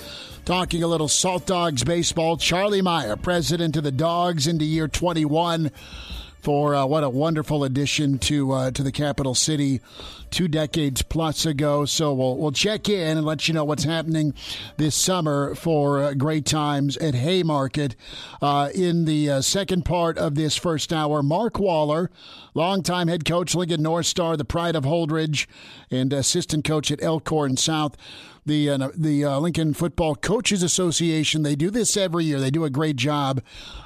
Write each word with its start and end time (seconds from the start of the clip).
talking 0.46 0.82
a 0.82 0.88
little 0.88 1.10
Salt 1.10 1.46
Dogs 1.46 1.84
baseball. 1.84 2.38
Charlie 2.38 2.82
Meyer, 2.82 3.18
president 3.18 3.76
of 3.76 3.84
the 3.84 3.92
Dogs 3.92 4.48
into 4.48 4.64
year 4.64 4.88
21 4.88 5.72
for 6.40 6.74
uh, 6.74 6.86
what 6.86 7.04
a 7.04 7.10
wonderful 7.10 7.66
addition 7.66 8.18
to 8.20 8.52
uh, 8.54 8.72
to 8.72 8.82
the 8.82 8.94
capital 8.94 9.36
city 9.36 9.82
two 10.34 10.48
decades 10.48 11.04
plus 11.04 11.46
ago. 11.46 11.86
So 11.86 12.14
we'll 12.14 12.38
we'll 12.38 12.52
check 12.52 12.90
in 12.90 13.18
and 13.18 13.26
let 13.26 13.48
you 13.48 13.54
know 13.54 13.64
what's 13.64 13.84
happening 13.84 14.34
this 14.78 14.96
summer 14.96 15.54
for 15.56 16.04
uh, 16.04 16.14
great 16.16 16.46
times 16.46 16.98
at 16.98 17.14
Haymarket. 17.14 17.96
Uh, 18.42 18.70
in 18.74 19.06
the 19.06 19.30
uh, 19.30 19.42
second 19.42 19.86
part 19.86 20.18
of 20.18 20.36
this 20.36 20.58
first 20.58 20.92
hour, 20.92 21.22
Mark 21.22 21.60
Waller, 21.60 22.10
longtime 22.56 23.08
head 23.08 23.26
coach 23.26 23.54
Lincoln 23.54 23.84
North 23.84 24.08
Star, 24.08 24.36
the 24.36 24.44
pride 24.44 24.76
of 24.76 24.84
Holdrege, 24.84 25.46
and 25.92 26.12
assistant 26.12 26.66
coach 26.66 26.92
at 26.92 27.02
Elkhorn 27.02 27.56
South 27.56 27.96
the 28.46 28.70
uh, 28.70 28.90
the 28.96 29.26
uh, 29.26 29.40
Lincoln 29.40 29.74
Football 29.74 30.16
Coaches 30.16 30.64
Association. 30.64 31.44
They 31.44 31.56
do 31.56 31.70
this 31.70 31.96
every 31.96 32.26
year. 32.26 32.40
They 32.40 32.52
do 32.52 32.66
a 32.66 32.70
great 32.70 32.96
job. 32.96 33.42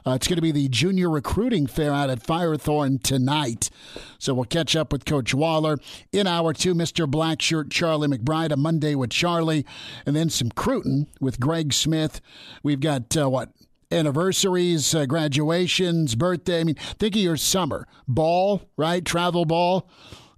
Uh, 0.06 0.12
it's 0.12 0.28
going 0.28 0.38
to 0.38 0.42
be 0.42 0.52
the 0.52 0.68
junior 0.70 1.10
recruiting 1.10 1.68
fair 1.68 1.94
out 1.94 2.10
at 2.10 2.24
Firethorn 2.24 3.02
tonight. 3.02 3.70
So 4.18 4.34
we'll 4.34 4.46
catch 4.46 4.76
up 4.76 4.92
with 4.92 5.06
Coach 5.06 5.34
Waller 5.34 5.78
in 6.12 6.28
hour 6.38 6.54
two. 6.54 6.76
Mr. 6.76 7.10
Blackshirt 7.10 7.72
Charlie 7.72 8.08
McBride, 8.08 8.52
a 8.52 8.58
Monday 8.58 8.94
with 8.94 9.10
Charlie, 9.10 9.66
and 10.06 10.16
then 10.16 10.30
some 10.30 10.52
Cruton 10.52 11.08
with 11.20 11.40
Greg 11.40 11.74
Smith. 11.74 12.22
We've 12.62 12.80
got 12.80 13.18
uh, 13.18 13.28
what 13.28 13.50
anniversaries, 13.92 14.94
uh, 14.94 15.08
graduations, 15.08 16.14
birthday. 16.14 16.60
I 16.60 16.64
mean, 16.64 16.76
think 16.76 17.16
of 17.16 17.22
your 17.22 17.38
summer 17.38 17.88
ball, 18.08 18.70
right? 18.78 19.04
Travel 19.04 19.46
ball. 19.46 19.90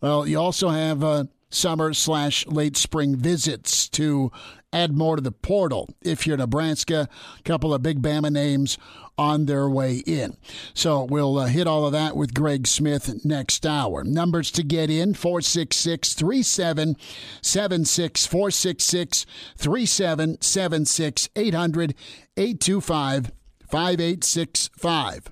Well, 0.02 0.26
you 0.26 0.40
also 0.40 0.70
have 0.70 1.04
uh, 1.04 1.26
summer 1.50 1.94
slash 1.94 2.48
late 2.48 2.78
spring 2.78 3.18
visits 3.18 3.90
to 3.90 4.32
add 4.72 4.96
more 4.96 5.18
to 5.18 5.22
the 5.22 5.34
portal. 5.34 5.90
If 6.02 6.26
you're 6.26 6.38
Nebraska, 6.38 7.10
a 7.38 7.44
couple 7.44 7.74
of 7.74 7.84
big 7.84 8.02
Bama 8.02 8.32
names 8.32 8.78
on 9.20 9.46
their 9.46 9.70
way 9.70 9.98
in. 10.06 10.38
So 10.74 11.04
we'll 11.04 11.38
uh, 11.38 11.48
hit 11.48 11.68
all 11.68 11.86
of 11.86 11.92
that 11.92 12.16
with 12.16 12.34
Greg 12.34 12.66
Smith 12.66 13.26
next 13.26 13.66
hour. 13.66 14.06
Numbers 14.06 14.50
to 14.52 14.64
get 14.64 14.90
in 14.90 15.14
466 15.14 16.14
3776 16.14 18.26
466 18.26 19.26
3776 19.58 21.30
800 21.36 21.96
825 22.38 23.32
5865. 23.70 25.32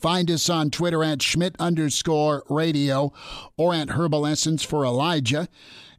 Find 0.00 0.30
us 0.30 0.48
on 0.48 0.70
Twitter 0.70 1.02
at 1.02 1.20
Schmidt 1.20 1.56
underscore 1.58 2.44
radio 2.48 3.12
or 3.56 3.74
at 3.74 3.90
Herbal 3.90 4.24
Essence 4.24 4.62
for 4.62 4.84
Elijah. 4.84 5.48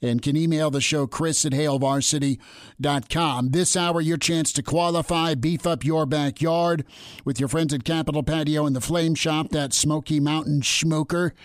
And 0.04 0.22
can 0.22 0.36
email 0.36 0.72
the 0.72 0.82
show, 0.82 1.06
Chris 1.06 1.46
at 1.46 1.52
HailVarsity.com. 1.52 3.50
This 3.50 3.78
hour, 3.78 4.02
your 4.02 4.18
chance 4.18 4.52
to 4.54 4.64
qualify, 4.64 5.36
beef 5.36 5.68
up 5.68 5.86
your 5.86 6.08
backyard 6.08 6.86
with 7.24 7.40
your 7.40 7.48
friends 7.48 7.72
at 7.72 7.84
Capital 7.84 8.24
Patio 8.24 8.66
and 8.66 8.76
the 8.76 8.82
Flame 8.82 9.14
Shop, 9.14 9.50
that 9.50 9.74
Smoky 9.74 10.20
Mountain 10.20 10.64
Smoker, 10.64 11.36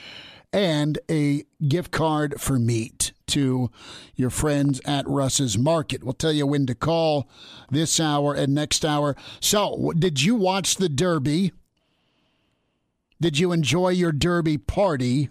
and 0.54 0.98
a 1.10 1.44
gift 1.68 1.90
card 1.90 2.40
for 2.40 2.58
meat 2.58 3.12
to 3.26 3.70
your 4.14 4.30
friends 4.30 4.80
at 4.86 5.06
Russ's 5.06 5.58
Market. 5.58 6.02
We'll 6.02 6.14
tell 6.14 6.32
you 6.32 6.46
when 6.46 6.64
to 6.66 6.74
call 6.74 7.28
this 7.70 8.00
hour 8.00 8.32
and 8.34 8.54
next 8.54 8.86
hour. 8.86 9.16
So, 9.38 9.92
did 9.98 10.22
you 10.22 10.34
watch 10.34 10.76
the 10.76 10.88
Derby? 10.88 11.52
Did 13.20 13.38
you 13.38 13.52
enjoy 13.52 13.90
your 13.90 14.12
Derby 14.12 14.56
party? 14.56 15.28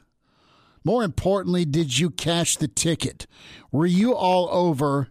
More 0.85 1.03
importantly, 1.03 1.65
did 1.65 1.97
you 1.97 2.11
cash 2.11 2.55
the 2.55 2.67
ticket? 2.67 3.25
Were 3.71 3.87
you 3.87 4.13
all 4.13 4.47
over 4.51 5.09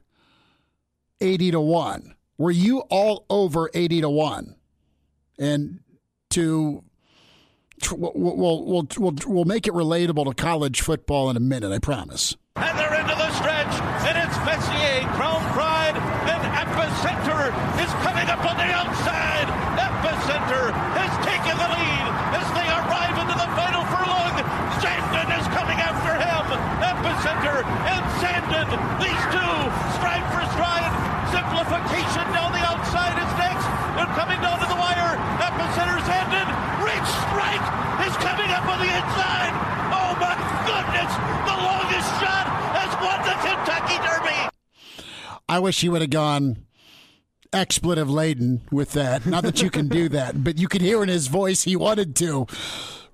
80 1.20 1.50
to 1.50 1.60
1? 1.60 2.14
Were 2.38 2.50
you 2.52 2.78
all 2.90 3.26
over 3.28 3.68
80 3.74 4.02
to 4.02 4.08
1? 4.08 4.54
And 5.38 5.80
to 6.30 6.84
we'll, 7.90 8.12
we'll, 8.14 8.86
we'll, 8.98 9.14
we'll, 9.26 9.44
make 9.44 9.66
it 9.66 9.74
relatable 9.74 10.26
to 10.26 10.34
college 10.34 10.80
football 10.80 11.28
in 11.28 11.36
a 11.36 11.40
minute, 11.40 11.72
I 11.72 11.80
promise. 11.80 12.36
And 12.56 12.78
they're 12.78 12.94
into 12.94 13.14
the 13.14 13.32
stretch, 13.32 13.53
these 29.00 29.24
two, 29.30 29.56
stride 29.98 30.24
for 30.34 30.44
stride. 30.54 30.92
Simplification 31.30 32.24
down 32.34 32.50
the 32.54 32.62
outside 32.62 33.16
is 33.18 33.32
next. 33.38 33.66
They're 33.96 34.14
coming 34.18 34.40
down 34.40 34.58
to 34.60 34.68
the 34.68 34.78
wire. 34.78 35.18
Epicenter, 35.42 35.98
Zandon, 36.06 36.48
Rich 36.82 37.10
Strike 37.26 37.66
is 38.06 38.14
coming 38.22 38.50
up 38.50 38.66
on 38.66 38.78
the 38.78 38.90
inside. 38.90 39.54
Oh 39.94 40.12
my 40.18 40.34
goodness, 40.66 41.10
the 41.46 41.56
longest 41.58 42.08
shot 42.22 42.46
has 42.74 42.90
won 43.02 43.18
the 43.26 43.36
Kentucky 43.42 43.98
Derby. 44.02 44.50
I 45.48 45.58
wish 45.58 45.80
he 45.80 45.88
would 45.88 46.00
have 46.00 46.10
gone 46.10 46.64
expletive 47.52 48.10
laden 48.10 48.62
with 48.70 48.92
that. 48.92 49.24
Not 49.26 49.44
that 49.44 49.62
you 49.62 49.70
can 49.70 49.88
do 49.88 50.08
that, 50.10 50.42
but 50.42 50.58
you 50.58 50.68
could 50.68 50.82
hear 50.82 51.02
in 51.02 51.08
his 51.08 51.28
voice 51.28 51.62
he 51.62 51.76
wanted 51.76 52.16
to. 52.16 52.46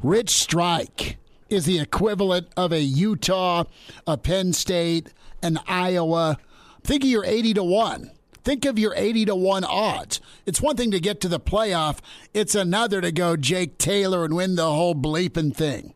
Rich 0.03 0.31
Strike 0.31 1.19
is 1.51 1.67
the 1.67 1.79
equivalent 1.81 2.49
of 2.57 2.73
a 2.73 2.81
Utah, 2.81 3.65
a 4.07 4.17
Penn 4.17 4.53
State, 4.53 5.13
an 5.43 5.59
Iowa. 5.67 6.39
Think 6.83 7.05
of 7.05 7.11
your 7.11 7.25
80 7.25 7.55
to 7.55 7.65
1. 7.65 8.11
Think 8.43 8.65
of 8.65 8.79
your 8.79 8.95
80 8.97 9.27
to 9.27 9.37
1 9.37 9.65
odds. 9.65 10.21
It's 10.47 10.61
one 10.61 10.77
thing 10.77 10.91
to 10.93 11.01
get 11.01 11.21
to 11.21 11.29
the 11.29 11.41
playoff, 11.41 11.99
it's 12.33 12.55
another 12.55 13.01
to 13.01 13.13
go 13.13 13.37
Jake 13.37 13.79
Taylor 13.79 14.25
and 14.25 14.35
win 14.35 14.57
the 14.57 14.71
whole 14.71 14.95
bleeping 14.95 15.55
thing. 15.55 15.95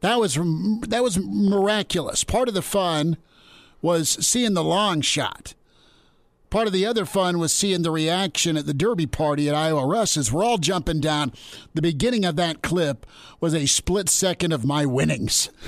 That 0.00 0.18
was 0.20 0.34
that 0.34 1.02
was 1.02 1.18
miraculous. 1.18 2.24
Part 2.24 2.48
of 2.48 2.54
the 2.54 2.62
fun 2.62 3.16
was 3.82 4.08
seeing 4.24 4.54
the 4.54 4.64
long 4.64 5.00
shot. 5.00 5.54
Part 6.50 6.66
of 6.66 6.72
the 6.72 6.86
other 6.86 7.04
fun 7.04 7.38
was 7.38 7.52
seeing 7.52 7.82
the 7.82 7.90
reaction 7.90 8.56
at 8.56 8.64
the 8.64 8.72
Derby 8.72 9.06
party 9.06 9.48
at 9.48 9.54
Iowa 9.54 9.86
Russ 9.86 10.16
as 10.16 10.32
we're 10.32 10.44
all 10.44 10.56
jumping 10.56 11.00
down. 11.00 11.32
The 11.74 11.82
beginning 11.82 12.24
of 12.24 12.36
that 12.36 12.62
clip 12.62 13.04
was 13.38 13.54
a 13.54 13.66
split 13.66 14.08
second 14.08 14.52
of 14.52 14.64
my 14.64 14.86
winnings. 14.86 15.50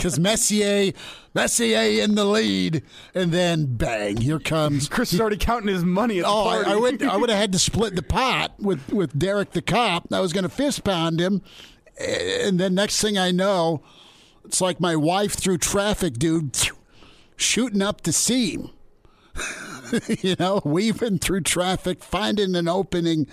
Because 0.00 0.18
Messier, 0.18 0.92
Messier 1.34 2.02
in 2.02 2.14
the 2.14 2.24
lead, 2.24 2.82
and 3.14 3.32
then 3.32 3.76
bang, 3.76 4.16
here 4.16 4.38
comes. 4.38 4.88
Chris 4.88 5.10
started 5.10 5.40
counting 5.40 5.68
his 5.68 5.84
money 5.84 6.18
at 6.18 6.24
the 6.24 6.30
Oh. 6.30 6.48
I, 6.48 6.72
I 6.72 6.76
would 6.76 7.02
I 7.02 7.16
would 7.16 7.28
have 7.28 7.38
had 7.38 7.52
to 7.52 7.58
split 7.70 7.96
the 7.96 8.02
pot 8.02 8.54
with, 8.58 8.92
with 8.92 9.18
Derek 9.18 9.52
the 9.52 9.62
cop. 9.62 10.12
I 10.12 10.20
was 10.20 10.32
going 10.32 10.44
to 10.44 10.48
fist 10.48 10.84
pound 10.84 11.20
him. 11.20 11.42
And 11.98 12.58
then 12.58 12.74
next 12.74 13.00
thing 13.00 13.18
I 13.18 13.30
know, 13.30 13.82
it's 14.44 14.60
like 14.60 14.80
my 14.80 14.96
wife 14.96 15.34
through 15.34 15.58
traffic, 15.58 16.14
dude 16.14 16.56
shooting 17.36 17.82
up 17.82 18.02
the 18.02 18.12
seam. 18.12 18.70
you 20.22 20.36
know, 20.38 20.60
weaving 20.64 21.18
through 21.18 21.42
traffic, 21.42 22.02
finding 22.02 22.54
an 22.56 22.68
opening 22.68 23.26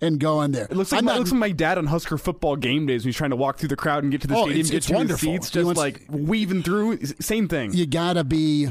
and 0.00 0.18
going 0.18 0.52
there. 0.52 0.64
It 0.64 0.76
looks 0.76 0.92
like, 0.92 1.04
my, 1.04 1.14
it 1.14 1.18
looks 1.18 1.30
like 1.30 1.38
my 1.40 1.50
dad 1.52 1.76
on 1.76 1.86
Husker 1.86 2.16
football 2.16 2.56
game 2.56 2.86
days 2.86 3.02
when 3.04 3.08
he's 3.10 3.16
trying 3.16 3.30
to 3.30 3.36
walk 3.36 3.58
through 3.58 3.68
the 3.68 3.76
crowd 3.76 4.02
and 4.02 4.10
get 4.10 4.22
to 4.22 4.26
the 4.28 4.34
Oh, 4.34 4.44
stadium, 4.44 4.60
it's- 4.60 4.70
get 4.70 4.76
it's 4.78 4.86
to 4.86 4.94
wonderful. 4.94 5.32
the 5.32 5.36
seats, 5.42 5.50
just 5.50 5.76
like 5.76 6.02
weaving 6.08 6.62
through. 6.62 6.98
Same 7.20 7.48
thing. 7.48 7.74
you 7.74 7.86
gotta 7.86 8.24
be 8.24 8.70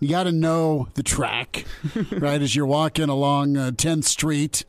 you 0.00 0.08
gotta 0.08 0.32
know 0.32 0.88
the 0.94 1.02
track 1.02 1.64
right 2.12 2.40
as 2.42 2.56
you're 2.56 2.66
walking 2.66 3.08
along 3.08 3.56
uh, 3.56 3.70
10th 3.70 4.04
street 4.04 4.64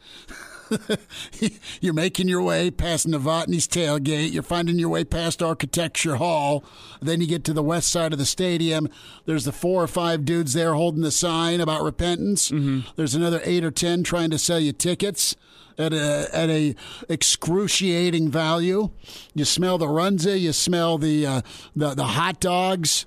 you're 1.82 1.94
making 1.94 2.28
your 2.28 2.42
way 2.42 2.72
past 2.72 3.08
Novotny's 3.08 3.68
tailgate. 3.68 4.32
You're 4.32 4.44
finding 4.44 4.80
your 4.80 4.90
way 4.90 5.04
past 5.04 5.42
Architecture 5.42 6.16
Hall. 6.16 6.64
Then 7.02 7.22
you 7.22 7.28
get 7.28 7.44
to 7.46 7.54
the 7.54 7.64
west 7.64 7.90
side 7.90 8.14
of 8.14 8.20
the 8.20 8.26
stadium. 8.26 8.90
There's 9.26 9.46
the 9.46 9.52
four 9.52 9.84
or 9.84 9.88
five 9.88 10.26
dudes 10.26 10.54
there 10.54 10.74
holding 10.74 11.02
the 11.02 11.12
sign 11.12 11.62
about 11.62 11.84
repentance. 11.84 12.52
There's 12.96 13.16
another 13.16 13.42
eight 13.44 13.64
or 13.64 13.72
ten 13.72 14.04
trying 14.04 14.30
to 14.32 14.38
sell 14.38 14.60
you 14.60 14.72
tickets 14.74 15.36
at 15.78 15.94
a 15.94 16.30
at 16.34 16.50
a 16.50 16.76
excruciating 17.10 18.30
value. 18.30 18.90
You 19.34 19.46
smell 19.46 19.78
the 19.78 19.88
runza. 19.88 20.40
You 20.40 20.54
smell 20.54 20.98
the 20.98 21.26
uh, 21.26 21.42
the 21.76 21.94
the 21.94 22.06
hot 22.06 22.40
dogs. 22.40 23.06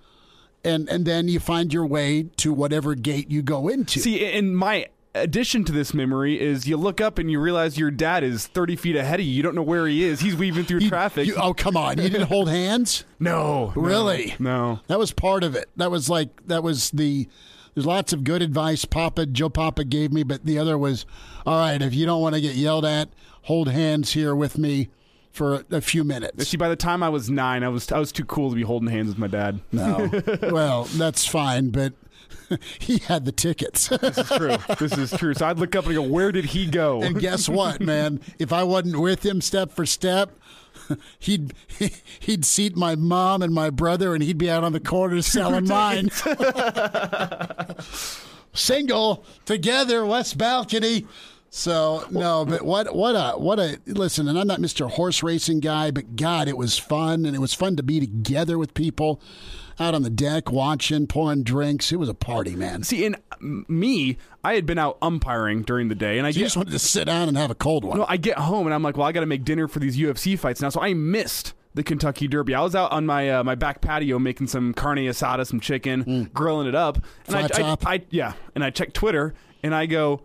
And, 0.65 0.89
and 0.89 1.07
then 1.07 1.29
you 1.29 1.39
find 1.39 1.73
your 1.73 1.87
way 1.87 2.25
to 2.39 2.53
whatever 2.53 2.97
gate 2.97 3.31
you 3.31 3.43
go 3.43 3.69
into. 3.69 4.01
See, 4.01 4.25
in 4.25 4.57
my 4.57 4.89
addition 5.21 5.65
to 5.65 5.73
this 5.73 5.93
memory 5.95 6.41
is 6.41 6.67
you 6.67 6.77
look 6.77 7.01
up 7.01 7.19
and 7.19 7.31
you 7.31 7.41
realize 7.41 7.79
your 7.79 7.91
dad 7.91 8.25
is 8.25 8.47
30 8.47 8.77
feet 8.77 8.97
ahead 8.97 9.21
of 9.21 9.27
you. 9.27 9.33
You 9.33 9.43
don't 9.43 9.55
know 9.55 9.63
where 9.63 9.87
he 9.87 10.05
is. 10.05 10.21
He's 10.21 10.37
weaving 10.37 10.65
through 10.65 10.81
You- 10.81 10.89
traffic. 10.89 11.27
you- 11.27 11.37
oh, 11.37 11.55
come 11.55 11.77
on. 11.77 11.99
You 11.99 12.09
didn't 12.09 12.29
hold 12.29 12.49
hands? 12.49 13.05
no. 13.19 13.73
no, 13.75 13.83
Really? 13.83 14.35
No. 14.39 14.81
That 14.89 14.99
was 14.99 15.13
part 15.13 15.45
of 15.45 15.55
it. 15.55 15.69
That 15.77 15.91
was 15.91 16.09
like 16.11 16.47
that 16.47 16.63
was 16.63 16.91
the. 16.91 17.29
There's 17.75 17.87
lots 17.87 18.13
of 18.13 18.25
good 18.25 18.43
advice 18.43 18.85
Papa 18.85 19.27
Joe 19.27 19.49
Papa 19.51 19.85
gave 19.85 20.13
me, 20.13 20.25
but 20.25 20.45
the 20.45 20.59
other 20.59 20.77
was, 20.77 21.07
all 21.47 21.61
right. 21.61 21.81
If 21.81 21.95
you 21.95 22.07
don't 22.07 22.21
want 22.21 22.35
to 22.35 22.41
get 22.41 22.57
yelled 22.57 22.85
at, 22.85 23.09
hold 23.43 23.69
hands 23.69 24.15
here 24.15 24.35
with 24.35 24.59
me 24.59 24.89
for 25.31 25.55
a, 25.57 25.65
a 25.77 25.81
few 25.81 26.03
minutes. 26.03 26.49
See, 26.49 26.57
by 26.57 26.69
the 26.69 26.75
time 26.75 27.05
I 27.05 27.09
was 27.09 27.31
nine, 27.31 27.63
I 27.63 27.69
was 27.69 27.93
I 27.93 27.99
was 28.01 28.11
too 28.11 28.25
cool 28.25 28.51
to 28.51 28.57
be 28.57 28.63
holding 28.63 28.89
hands 28.89 29.09
with 29.09 29.19
my 29.19 29.29
dad. 29.29 29.61
No, 29.71 30.11
well, 30.43 30.85
that's 30.85 31.25
fine, 31.25 31.69
but 31.71 31.93
he 32.79 32.99
had 32.99 33.25
the 33.25 33.33
tickets. 33.33 33.89
This 33.89 34.19
is 34.19 34.29
true. 34.29 34.57
this 34.79 34.97
is 34.97 35.11
true. 35.13 35.35
So 35.35 35.47
I'd 35.47 35.59
look 35.59 35.75
up 35.77 35.87
and 35.87 35.95
go, 35.95 36.03
"Where 36.03 36.33
did 36.33 36.47
he 36.47 36.67
go?" 36.67 37.03
and 37.03 37.19
guess 37.19 37.49
what, 37.49 37.81
man? 37.83 38.21
If 38.39 38.53
I 38.53 38.63
wasn't 38.63 39.01
with 39.01 39.25
him 39.25 39.41
step 39.41 39.73
for 39.73 39.87
step. 39.87 40.39
He'd 41.19 41.53
he'd 42.21 42.47
seat 42.47 42.75
my 42.75 42.95
mom 42.95 43.43
and 43.43 43.53
my 43.53 43.69
brother, 43.69 44.15
and 44.15 44.23
he'd 44.23 44.39
be 44.39 44.49
out 44.49 44.65
on 44.65 44.73
the 44.73 44.81
corner 44.81 45.21
selling 45.21 45.67
mine. 45.69 46.09
Single 48.55 49.25
together, 49.45 50.07
west 50.07 50.39
balcony. 50.39 51.07
So 51.51 52.07
no, 52.11 52.45
but 52.47 52.63
what 52.63 52.95
what 52.95 53.15
a 53.17 53.39
what 53.39 53.59
a 53.59 53.79
listen. 53.87 54.29
And 54.29 54.39
I'm 54.39 54.47
not 54.47 54.61
Mr. 54.61 54.91
Horse 54.91 55.23
Racing 55.23 55.61
guy, 55.61 55.91
but 55.91 56.17
God, 56.17 56.49
it 56.49 56.57
was 56.57 56.79
fun, 56.79 57.27
and 57.27 57.35
it 57.35 57.41
was 57.41 57.53
fun 57.53 57.77
to 57.77 57.83
be 57.83 58.01
together 58.01 58.57
with 58.57 58.73
people 58.73 59.21
out 59.81 59.95
on 59.95 60.03
the 60.03 60.11
deck 60.11 60.51
watching, 60.53 61.07
pouring 61.07 61.43
drinks. 61.43 61.93
It 61.93 61.97
was 61.97 62.09
a 62.09 62.15
party, 62.15 62.57
man. 62.57 62.83
See, 62.83 63.05
in 63.05 63.17
me, 63.41 64.17
I 64.45 64.55
had 64.55 64.67
been 64.67 64.79
out 64.79 64.99
umpiring 65.03 65.63
during 65.63 65.89
the 65.89 65.95
day, 65.95 66.19
and 66.19 66.27
I 66.27 66.31
You 66.31 66.35
get 66.35 66.41
just 66.45 66.57
wanted 66.57 66.71
to 66.73 66.79
sit 66.79 67.05
down 67.05 67.29
and 67.29 67.37
have 67.37 67.51
a 67.51 67.55
cold 67.55 67.85
one. 67.85 67.99
No, 67.99 68.07
I 68.09 68.17
get 68.17 68.39
home 68.39 68.67
and 68.67 68.75
I'm 68.75 68.83
like, 68.83 68.97
well, 68.97 69.07
I 69.07 69.13
got 69.13 69.21
to 69.21 69.27
make 69.27 69.45
dinner 69.45 69.69
for 69.69 69.79
these 69.79 69.97
UFC 69.97 70.39
fights 70.39 70.61
now. 70.61 70.69
So 70.69 70.81
I 70.81 70.95
missed 70.95 71.55
the 71.75 71.83
Kentucky 71.83 72.27
Derby. 72.27 72.55
I 72.55 72.61
was 72.63 72.75
out 72.75 72.91
on 72.93 73.07
my 73.07 73.31
uh, 73.31 73.45
my 73.45 73.55
back 73.55 73.81
patio 73.81 74.19
making 74.19 74.49
some 74.49 74.75
carne 74.75 74.99
asada, 74.99 75.47
some 75.47 75.61
chicken, 75.61 76.31
grilling 76.35 76.67
it 76.67 76.75
up. 76.75 76.97
And 77.27 77.37
I, 77.37 77.43
Mm. 77.43 77.47
Flat 77.49 77.55
I, 77.55 77.63
top? 77.63 77.87
I, 77.87 78.03
yeah, 78.11 78.33
and 78.55 78.65
I 78.65 78.71
check 78.71 78.93
Twitter 78.93 79.35
and 79.63 79.75
I 79.75 79.87
go, 79.87 80.23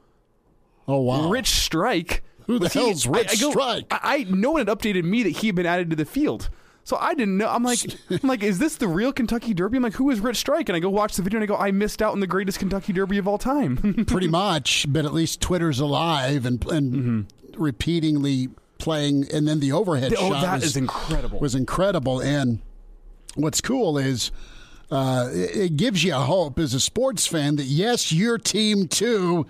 oh 0.88 1.02
wow, 1.02 1.30
Rich 1.30 1.50
Strike. 1.50 2.24
Who 2.48 2.60
the 2.60 2.64
was 2.66 2.74
he- 2.74 2.80
hell's 2.80 3.08
Rich 3.08 3.30
I, 3.30 3.32
I 3.34 3.36
go, 3.36 3.52
Strike? 3.52 3.86
I, 3.92 4.00
I 4.04 4.24
no 4.30 4.52
one 4.52 4.66
had 4.66 4.76
updated 4.76 5.04
me 5.04 5.24
that 5.24 5.30
he 5.30 5.48
had 5.48 5.56
been 5.56 5.66
added 5.66 5.90
to 5.92 5.96
the 5.96 6.06
field. 6.06 6.50
So 6.86 6.98
I 6.98 7.14
didn't 7.14 7.38
know. 7.38 7.50
I'm 7.50 7.64
like, 7.64 7.80
I'm 8.10 8.28
like, 8.28 8.44
is 8.44 8.60
this 8.60 8.76
the 8.76 8.88
real 8.88 9.14
Kentucky 9.14 9.54
Derby? 9.54 9.78
I'm 9.78 9.84
like, 9.84 9.94
who 9.94 10.10
is 10.10 10.20
Rich 10.20 10.38
Strike? 10.38 10.70
And 10.70 10.76
I 10.76 10.80
go 10.80 10.90
watch 10.90 11.16
the 11.16 11.22
video 11.22 11.38
and 11.38 11.44
I 11.44 11.48
go, 11.48 11.56
I 11.56 11.72
missed 11.72 12.02
out 12.02 12.12
on 12.12 12.20
the 12.20 12.28
greatest 12.28 12.60
Kentucky 12.60 12.94
Derby 12.94 13.18
of 13.18 13.28
all 13.28 13.38
time. 13.38 14.06
pretty 14.08 14.28
much, 14.28 14.86
but 14.90 15.06
at 15.06 15.14
least 15.14 15.42
Twitter's 15.42 15.80
alive 15.80 16.46
and 16.46 16.64
and 16.70 17.32
repeatedly 17.56 18.50
playing, 18.78 19.32
and 19.32 19.48
then 19.48 19.60
the 19.60 19.72
overhead 19.72 20.14
oh, 20.18 20.30
shot 20.30 20.42
that 20.42 20.56
was, 20.56 20.64
is 20.64 20.78
incredible. 20.78 21.40
was 21.40 21.56
incredible. 21.56 22.20
And 22.20 22.60
what's 23.36 23.62
cool 23.62 23.98
is 23.98 24.32
uh, 24.92 25.30
it, 25.32 25.56
it 25.56 25.78
gives 25.78 26.04
you 26.04 26.14
a 26.14 26.20
hope 26.20 26.60
as 26.60 26.74
a 26.74 26.80
sports 26.80 27.26
fan 27.26 27.56
that 27.56 27.66
yes, 27.66 28.12
your 28.12 28.38
team 28.38 28.88
too 28.88 29.48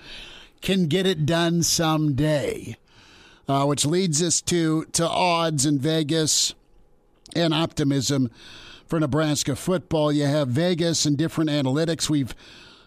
can 0.62 0.88
get 0.88 1.06
it 1.06 1.25
done 1.25 1.63
someday. 1.63 2.77
Uh, 3.45 3.65
which 3.65 3.86
leads 3.86 4.24
us 4.24 4.39
to 4.39 4.86
to 4.94 5.06
odds 5.06 5.65
in 5.65 5.77
Vegas 5.77 6.53
and 7.35 7.53
optimism 7.53 8.30
for 8.88 9.00
Nebraska 9.00 9.56
football. 9.56 10.12
You 10.12 10.25
have 10.25 10.50
Vegas 10.50 11.06
and 11.06 11.18
different 11.18 11.50
analytics. 11.50 12.09
We've 12.09 12.35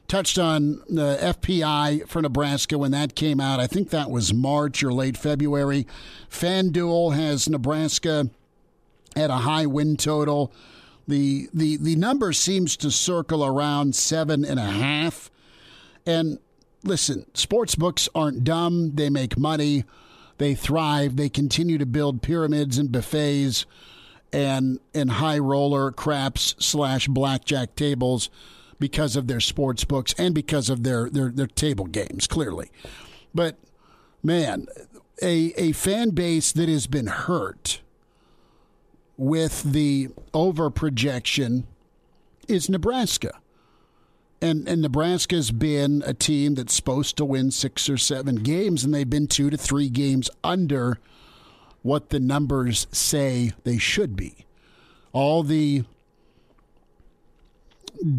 touched 0.09 0.39
on 0.39 0.81
uh, 0.83 0.85
the 0.89 1.35
FPI 1.41 2.09
for 2.09 2.23
Nebraska 2.23 2.79
when 2.79 2.93
that 2.93 3.15
came 3.15 3.41
out. 3.41 3.61
I 3.61 3.67
think 3.67 3.91
that 3.91 4.11
was 4.11 4.33
March 4.33 4.83
or 4.83 4.93
late 4.93 5.17
February. 5.17 5.87
FanDuel 6.31 7.15
has 7.15 7.49
Nebraska 7.49 8.31
at 9.17 9.31
a 9.31 9.39
high 9.39 9.67
win 9.67 9.97
total. 9.97 10.53
The 11.09 11.49
the 11.55 11.77
the 11.77 11.97
number 11.97 12.33
seems 12.33 12.77
to 12.79 12.91
circle 12.91 13.45
around 13.45 13.95
seven 13.95 14.45
and 14.45 14.59
a 14.59 14.65
half. 14.65 15.31
And 16.05 16.39
listen, 16.83 17.27
sports 17.35 17.75
books 17.75 18.09
aren't 18.15 18.45
dumb. 18.45 18.93
They 18.95 19.09
make 19.09 19.39
money. 19.39 19.85
They 20.39 20.55
thrive. 20.55 21.17
They 21.17 21.29
continue 21.29 21.79
to 21.79 21.87
build 21.87 22.23
pyramids 22.23 22.77
and 22.77 22.91
buffets 22.91 23.67
and 24.37 24.79
and 24.93 25.13
high 25.13 25.39
roller 25.39 25.91
craps 25.91 26.55
slash 26.59 27.09
blackjack 27.09 27.75
tables 27.75 28.29
because 28.79 29.17
of 29.17 29.29
their 29.29 29.41
sports 29.41 29.83
books 29.85 30.15
and 30.19 30.35
because 30.35 30.69
of 30.69 30.83
their 30.83 31.09
their, 31.09 31.31
their 31.31 31.47
table 31.47 31.87
games, 31.87 32.27
clearly. 32.27 32.71
But 33.35 33.57
man, 34.23 34.67
a 35.23 35.55
a 35.57 35.73
fan 35.73 36.11
base 36.11 36.53
that 36.53 36.69
has 36.69 36.87
been 36.87 37.07
hurt 37.07 37.81
with 39.17 39.63
the 39.63 40.11
over 40.35 40.69
projection 40.69 41.67
is 42.47 42.69
Nebraska. 42.69 43.41
And 44.43 44.69
and 44.69 44.83
Nebraska's 44.83 45.51
been 45.51 46.03
a 46.05 46.13
team 46.13 46.57
that's 46.57 46.75
supposed 46.75 47.17
to 47.17 47.25
win 47.25 47.51
six 47.53 47.89
or 47.89 47.97
seven 47.97 48.37
games, 48.37 48.85
and 48.85 48.93
they've 48.93 49.09
been 49.09 49.29
two 49.29 49.49
to 49.49 49.57
three 49.57 49.89
games 49.89 50.29
under 50.45 50.99
what 51.87 52.11
the 52.11 52.21
numbers 52.21 52.87
say 52.91 53.53
they 53.65 53.79
should 53.79 54.17
be. 54.17 54.45
All 55.13 55.43
the 55.43 55.85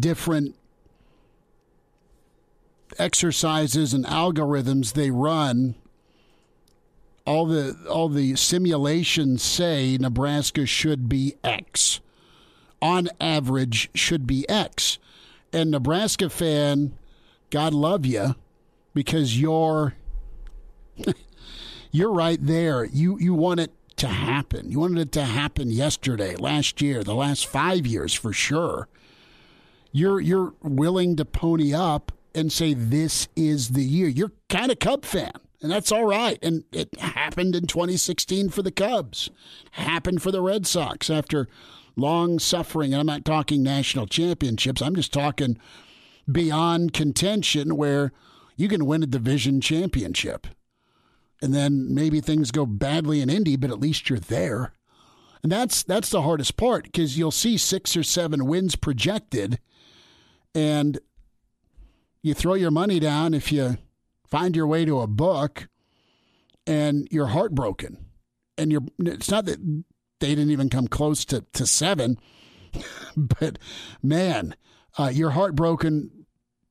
different 0.00 0.56
exercises 2.98 3.94
and 3.94 4.04
algorithms 4.06 4.94
they 4.94 5.10
run 5.10 5.76
all 7.28 7.44
the 7.44 7.76
all 7.90 8.08
the 8.08 8.34
simulations 8.36 9.42
say 9.42 9.98
Nebraska 10.00 10.64
should 10.64 11.10
be 11.10 11.34
X. 11.44 12.00
On 12.80 13.08
average 13.20 13.90
should 13.94 14.26
be 14.26 14.48
X. 14.48 14.98
And 15.52 15.70
Nebraska 15.70 16.30
fan, 16.30 16.96
God 17.50 17.74
love 17.74 18.06
you 18.06 18.34
because 18.94 19.38
you're 19.38 19.94
you're 21.90 22.12
right 22.12 22.38
there. 22.40 22.84
You 22.84 23.18
you 23.18 23.34
want 23.34 23.60
it 23.60 23.72
to 23.96 24.08
happen. 24.08 24.70
You 24.70 24.80
wanted 24.80 24.98
it 24.98 25.12
to 25.12 25.24
happen 25.24 25.70
yesterday, 25.70 26.36
last 26.36 26.80
year, 26.80 27.02
the 27.02 27.14
last 27.14 27.46
5 27.46 27.86
years 27.86 28.14
for 28.14 28.32
sure. 28.32 28.88
You're 29.92 30.20
you're 30.20 30.54
willing 30.62 31.16
to 31.16 31.24
pony 31.24 31.74
up 31.74 32.12
and 32.34 32.52
say 32.52 32.74
this 32.74 33.28
is 33.34 33.70
the 33.70 33.82
year. 33.82 34.08
You're 34.08 34.32
kind 34.48 34.70
of 34.70 34.78
Cub 34.78 35.04
fan, 35.04 35.32
and 35.60 35.72
that's 35.72 35.90
all 35.90 36.04
right. 36.04 36.38
And 36.42 36.64
it 36.72 36.98
happened 37.00 37.56
in 37.56 37.66
2016 37.66 38.50
for 38.50 38.62
the 38.62 38.70
Cubs. 38.70 39.30
Happened 39.72 40.22
for 40.22 40.30
the 40.30 40.42
Red 40.42 40.66
Sox 40.66 41.10
after 41.10 41.48
long 41.96 42.38
suffering. 42.38 42.92
And 42.92 43.00
I'm 43.00 43.06
not 43.06 43.24
talking 43.24 43.62
national 43.62 44.06
championships. 44.06 44.80
I'm 44.80 44.94
just 44.94 45.12
talking 45.12 45.58
beyond 46.30 46.92
contention 46.92 47.76
where 47.76 48.12
you 48.56 48.68
can 48.68 48.86
win 48.86 49.02
a 49.02 49.06
division 49.06 49.60
championship. 49.60 50.46
And 51.40 51.54
then 51.54 51.94
maybe 51.94 52.20
things 52.20 52.50
go 52.50 52.66
badly 52.66 53.20
in 53.20 53.30
Indy, 53.30 53.56
but 53.56 53.70
at 53.70 53.80
least 53.80 54.10
you're 54.10 54.18
there. 54.18 54.72
And 55.42 55.52
that's 55.52 55.84
that's 55.84 56.10
the 56.10 56.22
hardest 56.22 56.56
part 56.56 56.84
because 56.84 57.16
you'll 57.16 57.30
see 57.30 57.56
six 57.56 57.96
or 57.96 58.02
seven 58.02 58.46
wins 58.46 58.74
projected, 58.74 59.60
and 60.52 60.98
you 62.22 62.34
throw 62.34 62.54
your 62.54 62.72
money 62.72 62.98
down 62.98 63.34
if 63.34 63.52
you 63.52 63.78
find 64.26 64.56
your 64.56 64.66
way 64.66 64.84
to 64.84 65.00
a 65.00 65.06
book, 65.06 65.68
and 66.66 67.06
you're 67.12 67.28
heartbroken. 67.28 68.04
And 68.56 68.72
you're 68.72 68.82
it's 68.98 69.30
not 69.30 69.44
that 69.44 69.60
they 70.18 70.34
didn't 70.34 70.50
even 70.50 70.68
come 70.68 70.88
close 70.88 71.24
to, 71.26 71.44
to 71.52 71.66
seven, 71.66 72.18
but 73.16 73.58
man, 74.02 74.56
Uh, 74.98 75.10
you're 75.14 75.30
heartbroken 75.30 76.26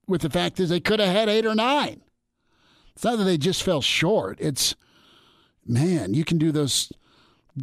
with 0.05 0.21
the 0.21 0.29
fact 0.29 0.57
that 0.57 0.65
they 0.65 0.81
could 0.81 0.99
have 0.99 1.15
had 1.15 1.29
eight 1.29 1.45
or 1.45 1.55
nine. 1.55 2.01
It's 2.97 3.03
not 3.03 3.19
that 3.19 3.25
they 3.25 3.37
just 3.37 3.61
fell 3.61 3.79
short. 3.79 4.39
It's, 4.41 4.73
man, 5.67 6.15
you 6.15 6.25
can 6.25 6.39
do 6.39 6.51
those 6.51 6.91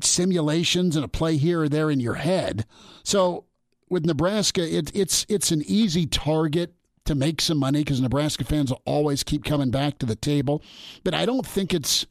simulations 0.00 0.94
and 0.94 1.04
a 1.04 1.08
play 1.08 1.38
here 1.38 1.62
or 1.62 1.68
there 1.68 1.90
in 1.90 1.98
your 1.98 2.14
head. 2.14 2.64
So 3.02 3.46
with 3.90 4.06
Nebraska, 4.06 4.62
it, 4.62 4.92
it's 4.94 5.26
it's 5.28 5.50
an 5.50 5.64
easy 5.66 6.06
target 6.06 6.74
to 7.06 7.16
make 7.16 7.40
some 7.40 7.58
money 7.58 7.80
because 7.80 8.00
Nebraska 8.00 8.44
fans 8.44 8.70
will 8.70 8.80
always 8.84 9.24
keep 9.24 9.44
coming 9.44 9.72
back 9.72 9.98
to 9.98 10.06
the 10.06 10.14
table. 10.14 10.62
But 11.02 11.14
I 11.14 11.26
don't 11.26 11.44
think 11.44 11.74
it's 11.74 12.06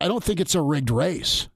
I 0.00 0.08
don't 0.08 0.24
think 0.24 0.40
it's 0.40 0.54
a 0.54 0.62
rigged 0.62 0.88
race. 0.88 1.48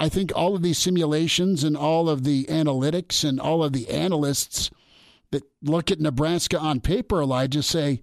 I 0.00 0.08
think 0.08 0.32
all 0.34 0.56
of 0.56 0.62
these 0.62 0.78
simulations 0.78 1.62
and 1.62 1.76
all 1.76 2.08
of 2.08 2.24
the 2.24 2.46
analytics 2.46 3.22
and 3.22 3.38
all 3.38 3.62
of 3.62 3.72
the 3.72 3.88
analysts 3.88 4.68
that 5.30 5.44
look 5.62 5.92
at 5.92 6.00
Nebraska 6.00 6.58
on 6.58 6.80
paper, 6.80 7.22
Elijah, 7.22 7.62
say, 7.62 8.02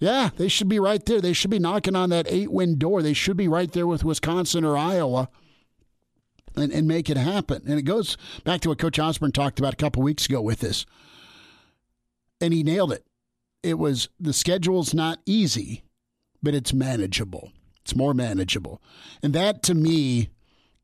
yeah, 0.00 0.30
they 0.36 0.48
should 0.48 0.68
be 0.68 0.78
right 0.78 1.04
there. 1.04 1.20
They 1.20 1.32
should 1.32 1.50
be 1.50 1.58
knocking 1.58 1.96
on 1.96 2.10
that 2.10 2.26
eight 2.28 2.52
win 2.52 2.78
door. 2.78 3.02
They 3.02 3.12
should 3.12 3.36
be 3.36 3.48
right 3.48 3.70
there 3.70 3.86
with 3.86 4.04
Wisconsin 4.04 4.64
or 4.64 4.76
Iowa 4.76 5.28
and, 6.56 6.72
and 6.72 6.86
make 6.86 7.10
it 7.10 7.16
happen. 7.16 7.62
And 7.66 7.78
it 7.78 7.82
goes 7.82 8.16
back 8.44 8.60
to 8.62 8.68
what 8.68 8.78
Coach 8.78 8.98
Osborne 8.98 9.32
talked 9.32 9.58
about 9.58 9.72
a 9.72 9.76
couple 9.76 10.02
weeks 10.02 10.26
ago 10.26 10.40
with 10.40 10.60
this. 10.60 10.86
And 12.40 12.54
he 12.54 12.62
nailed 12.62 12.92
it. 12.92 13.04
It 13.62 13.78
was 13.78 14.08
the 14.20 14.32
schedule's 14.32 14.94
not 14.94 15.18
easy, 15.26 15.82
but 16.42 16.54
it's 16.54 16.72
manageable. 16.72 17.52
It's 17.82 17.96
more 17.96 18.14
manageable. 18.14 18.80
And 19.22 19.32
that 19.32 19.62
to 19.64 19.74
me 19.74 20.30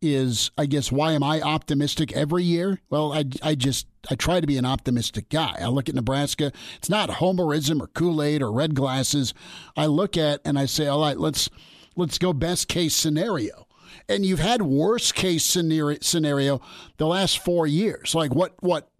is, 0.02 0.50
I 0.58 0.66
guess, 0.66 0.90
why 0.90 1.12
am 1.12 1.22
I 1.22 1.40
optimistic 1.40 2.12
every 2.12 2.42
year? 2.42 2.80
Well, 2.90 3.12
I, 3.12 3.24
I 3.42 3.54
just, 3.54 3.86
I 4.10 4.14
try 4.14 4.40
to 4.40 4.46
be 4.46 4.58
an 4.58 4.64
optimistic 4.64 5.28
guy. 5.28 5.56
I 5.60 5.68
look 5.68 5.88
at 5.88 5.94
Nebraska. 5.94 6.52
It's 6.76 6.90
not 6.90 7.08
homerism 7.08 7.80
or 7.80 7.86
Kool 7.88 8.22
Aid 8.22 8.42
or 8.42 8.52
red 8.52 8.74
glasses. 8.74 9.34
I 9.76 9.86
look 9.86 10.16
at 10.16 10.40
and 10.44 10.58
I 10.58 10.66
say, 10.66 10.86
all 10.86 11.00
right, 11.00 11.18
let's, 11.18 11.48
let's 11.96 12.18
go 12.18 12.32
best 12.32 12.68
case 12.68 12.94
scenario. 12.94 13.66
And 14.08 14.26
you've 14.26 14.40
had 14.40 14.62
worst 14.62 15.14
case 15.14 15.44
scenario, 15.44 15.98
scenario 16.00 16.60
the 16.98 17.06
last 17.06 17.38
four 17.38 17.66
years. 17.66 18.14
Like 18.14 18.34
what, 18.34 18.54
what 18.60 18.90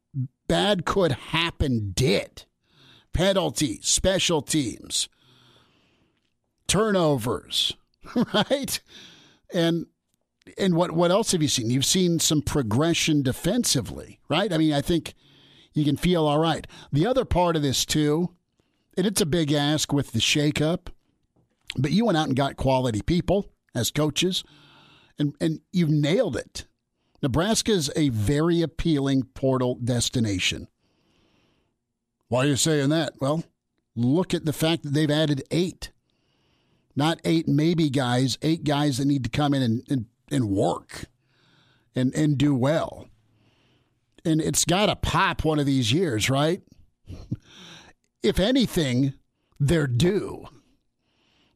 bad 0.49 0.84
could 0.84 1.12
happen 1.12 1.92
did. 1.94 2.44
Penalties, 3.12 3.87
special 3.87 4.42
teams, 4.42 5.08
turnovers, 6.66 7.76
right? 8.34 8.80
And 9.52 9.87
and 10.58 10.74
what 10.74 10.92
what 10.92 11.10
else 11.10 11.32
have 11.32 11.42
you 11.42 11.48
seen? 11.48 11.70
You've 11.70 11.84
seen 11.84 12.18
some 12.18 12.42
progression 12.42 13.22
defensively, 13.22 14.20
right? 14.28 14.52
I 14.52 14.58
mean, 14.58 14.72
I 14.72 14.80
think 14.80 15.14
you 15.72 15.84
can 15.84 15.96
feel 15.96 16.26
all 16.26 16.38
right. 16.38 16.66
The 16.92 17.06
other 17.06 17.24
part 17.24 17.56
of 17.56 17.62
this 17.62 17.84
too, 17.84 18.34
and 18.96 19.06
it's 19.06 19.20
a 19.20 19.26
big 19.26 19.52
ask 19.52 19.92
with 19.92 20.12
the 20.12 20.20
shakeup, 20.20 20.88
but 21.76 21.90
you 21.90 22.04
went 22.04 22.18
out 22.18 22.28
and 22.28 22.36
got 22.36 22.56
quality 22.56 23.02
people 23.02 23.50
as 23.74 23.90
coaches, 23.90 24.44
and 25.18 25.34
and 25.40 25.60
you've 25.72 25.90
nailed 25.90 26.36
it. 26.36 26.66
Nebraska 27.22 27.72
is 27.72 27.90
a 27.96 28.10
very 28.10 28.60
appealing 28.60 29.22
portal 29.34 29.76
destination. 29.82 30.68
Why 32.28 32.44
are 32.44 32.48
you 32.48 32.56
saying 32.56 32.90
that? 32.90 33.14
Well, 33.20 33.44
look 33.96 34.34
at 34.34 34.44
the 34.44 34.52
fact 34.52 34.82
that 34.82 34.92
they've 34.92 35.10
added 35.10 35.42
eight. 35.50 35.90
Not 36.96 37.20
eight 37.24 37.48
maybe 37.48 37.90
guys, 37.90 38.38
eight 38.42 38.62
guys 38.64 38.98
that 38.98 39.06
need 39.06 39.24
to 39.24 39.30
come 39.30 39.54
in 39.54 39.62
and, 39.62 39.82
and 39.88 40.06
and 40.34 40.50
work 40.50 41.06
and 41.94 42.14
and 42.14 42.36
do 42.36 42.54
well. 42.54 43.08
And 44.24 44.40
it's 44.40 44.64
got 44.64 44.86
to 44.86 44.96
pop 44.96 45.44
one 45.44 45.58
of 45.58 45.66
these 45.66 45.92
years, 45.92 46.28
right? 46.28 46.62
if 48.22 48.40
anything, 48.40 49.14
they're 49.60 49.86
due. 49.86 50.46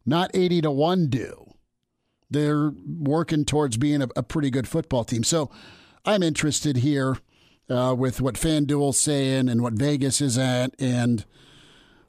Not 0.04 0.30
80 0.34 0.62
to 0.62 0.70
1 0.70 1.08
due. 1.08 1.54
They're 2.30 2.72
working 2.86 3.44
towards 3.44 3.78
being 3.78 4.02
a, 4.02 4.08
a 4.16 4.22
pretty 4.22 4.50
good 4.50 4.68
football 4.68 5.04
team. 5.04 5.24
So 5.24 5.50
I'm 6.04 6.22
interested 6.22 6.78
here 6.78 7.16
uh, 7.70 7.94
with 7.96 8.20
what 8.20 8.34
FanDuel's 8.34 8.98
saying 8.98 9.48
and 9.48 9.62
what 9.62 9.74
Vegas 9.74 10.20
is 10.20 10.36
at 10.38 10.74
and 10.78 11.24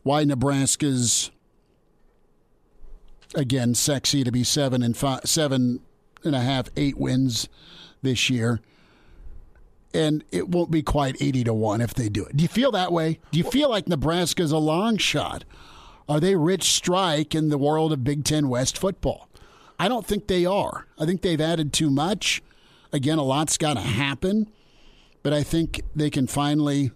why 0.03 0.23
Nebraska's 0.23 1.31
again 3.35 3.75
sexy 3.75 4.23
to 4.23 4.31
be 4.31 4.43
seven 4.43 4.81
and 4.81 4.95
five, 4.95 5.21
seven 5.25 5.79
and 6.23 6.35
a 6.35 6.41
half, 6.41 6.69
eight 6.75 6.97
wins 6.97 7.49
this 8.01 8.29
year. 8.29 8.61
And 9.93 10.23
it 10.31 10.49
won't 10.49 10.69
be 10.69 10.83
quite 10.83 11.19
80 11.19 11.45
to 11.45 11.53
1 11.53 11.81
if 11.81 11.93
they 11.95 12.09
do 12.09 12.23
it. 12.25 12.37
Do 12.37 12.43
you 12.43 12.47
feel 12.47 12.71
that 12.71 12.91
way? 12.91 13.19
Do 13.31 13.39
you 13.39 13.43
feel 13.43 13.69
like 13.69 13.87
Nebraska's 13.87 14.51
a 14.51 14.57
long 14.57 14.97
shot? 14.97 15.45
Are 16.07 16.19
they 16.19 16.35
Rich 16.35 16.63
Strike 16.63 17.33
in 17.33 17.49
the 17.49 17.57
world 17.57 17.91
of 17.91 18.03
Big 18.03 18.23
Ten 18.23 18.49
West 18.49 18.77
football? 18.77 19.29
I 19.79 19.87
don't 19.87 20.05
think 20.05 20.27
they 20.27 20.45
are. 20.45 20.85
I 20.99 21.05
think 21.05 21.21
they've 21.21 21.39
added 21.39 21.71
too 21.71 21.89
much. 21.89 22.43
Again, 22.91 23.17
a 23.17 23.23
lot's 23.23 23.57
got 23.57 23.75
to 23.75 23.81
happen, 23.81 24.49
but 25.23 25.33
I 25.33 25.43
think 25.43 25.81
they 25.95 26.09
can 26.09 26.27
finally, 26.27 26.91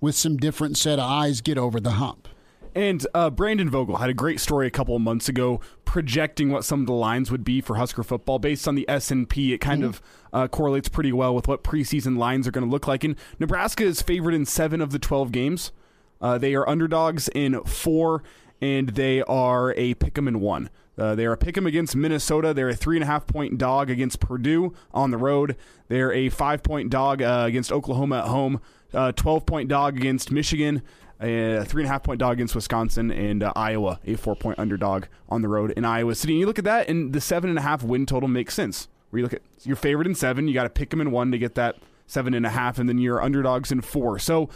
with 0.00 0.14
some 0.14 0.36
different 0.36 0.76
set 0.76 0.98
of 0.98 1.08
eyes, 1.08 1.40
get 1.40 1.56
over 1.58 1.80
the 1.80 1.92
hump. 1.92 2.28
And 2.76 3.06
uh, 3.14 3.30
Brandon 3.30 3.70
Vogel 3.70 3.96
had 3.96 4.10
a 4.10 4.14
great 4.14 4.38
story 4.38 4.66
a 4.66 4.70
couple 4.70 4.94
of 4.94 5.00
months 5.00 5.30
ago 5.30 5.62
projecting 5.86 6.50
what 6.50 6.62
some 6.62 6.80
of 6.80 6.86
the 6.86 6.92
lines 6.92 7.30
would 7.30 7.42
be 7.42 7.62
for 7.62 7.76
Husker 7.76 8.02
football 8.02 8.38
based 8.38 8.68
on 8.68 8.74
the 8.74 8.86
S 8.86 9.10
and 9.10 9.26
P. 9.26 9.54
It 9.54 9.62
kind 9.62 9.80
mm-hmm. 9.80 9.88
of 9.88 10.02
uh, 10.30 10.48
correlates 10.48 10.90
pretty 10.90 11.10
well 11.10 11.34
with 11.34 11.48
what 11.48 11.64
preseason 11.64 12.18
lines 12.18 12.46
are 12.46 12.50
going 12.50 12.66
to 12.66 12.70
look 12.70 12.86
like. 12.86 13.02
And 13.02 13.16
Nebraska 13.38 13.82
is 13.82 14.02
favored 14.02 14.34
in 14.34 14.44
seven 14.44 14.82
of 14.82 14.90
the 14.90 14.98
twelve 14.98 15.32
games. 15.32 15.72
Uh, 16.20 16.36
they 16.36 16.54
are 16.54 16.68
underdogs 16.68 17.30
in 17.34 17.64
four, 17.64 18.22
and 18.60 18.90
they 18.90 19.22
are 19.22 19.72
a 19.78 19.94
pick'em 19.94 20.28
in 20.28 20.40
one. 20.40 20.68
Uh, 20.98 21.14
they 21.14 21.24
are 21.24 21.32
a 21.32 21.38
pick'em 21.38 21.66
against 21.66 21.96
Minnesota. 21.96 22.52
They're 22.52 22.68
a 22.68 22.74
three 22.74 22.98
and 22.98 23.04
a 23.04 23.06
half 23.06 23.26
point 23.26 23.56
dog 23.56 23.88
against 23.88 24.20
Purdue 24.20 24.74
on 24.92 25.10
the 25.10 25.18
road. 25.18 25.56
They're 25.88 26.12
a 26.12 26.28
five 26.28 26.62
point 26.62 26.90
dog 26.90 27.22
uh, 27.22 27.44
against 27.46 27.72
Oklahoma 27.72 28.18
at 28.18 28.26
home. 28.26 28.60
Uh, 28.92 29.12
Twelve 29.12 29.46
point 29.46 29.70
dog 29.70 29.96
against 29.96 30.30
Michigan 30.30 30.82
a 31.20 31.64
three 31.64 31.82
and 31.82 31.88
a 31.88 31.92
half 31.92 32.02
point 32.02 32.18
dog 32.18 32.34
against 32.34 32.54
Wisconsin, 32.54 33.10
and 33.10 33.42
uh, 33.42 33.52
Iowa, 33.56 34.00
a 34.04 34.16
four 34.16 34.36
point 34.36 34.58
underdog 34.58 35.04
on 35.28 35.42
the 35.42 35.48
road 35.48 35.72
in 35.72 35.84
Iowa 35.84 36.14
City. 36.14 36.34
And 36.34 36.40
you 36.40 36.46
look 36.46 36.58
at 36.58 36.64
that, 36.64 36.88
and 36.88 37.12
the 37.12 37.20
seven 37.20 37.50
and 37.50 37.58
a 37.58 37.62
half 37.62 37.82
win 37.82 38.06
total 38.06 38.28
makes 38.28 38.54
sense. 38.54 38.88
Where 39.10 39.18
you 39.18 39.24
look 39.24 39.34
at 39.34 39.42
your 39.62 39.76
favorite 39.76 40.06
in 40.06 40.14
seven, 40.14 40.48
you 40.48 40.54
got 40.54 40.64
to 40.64 40.70
pick 40.70 40.90
them 40.90 41.00
in 41.00 41.10
one 41.10 41.30
to 41.32 41.38
get 41.38 41.54
that 41.54 41.76
seven 42.06 42.34
and 42.34 42.44
a 42.44 42.50
half, 42.50 42.78
and 42.78 42.88
then 42.88 42.98
your 42.98 43.22
underdogs 43.22 43.72
in 43.72 43.80
four. 43.80 44.18
So 44.18 44.50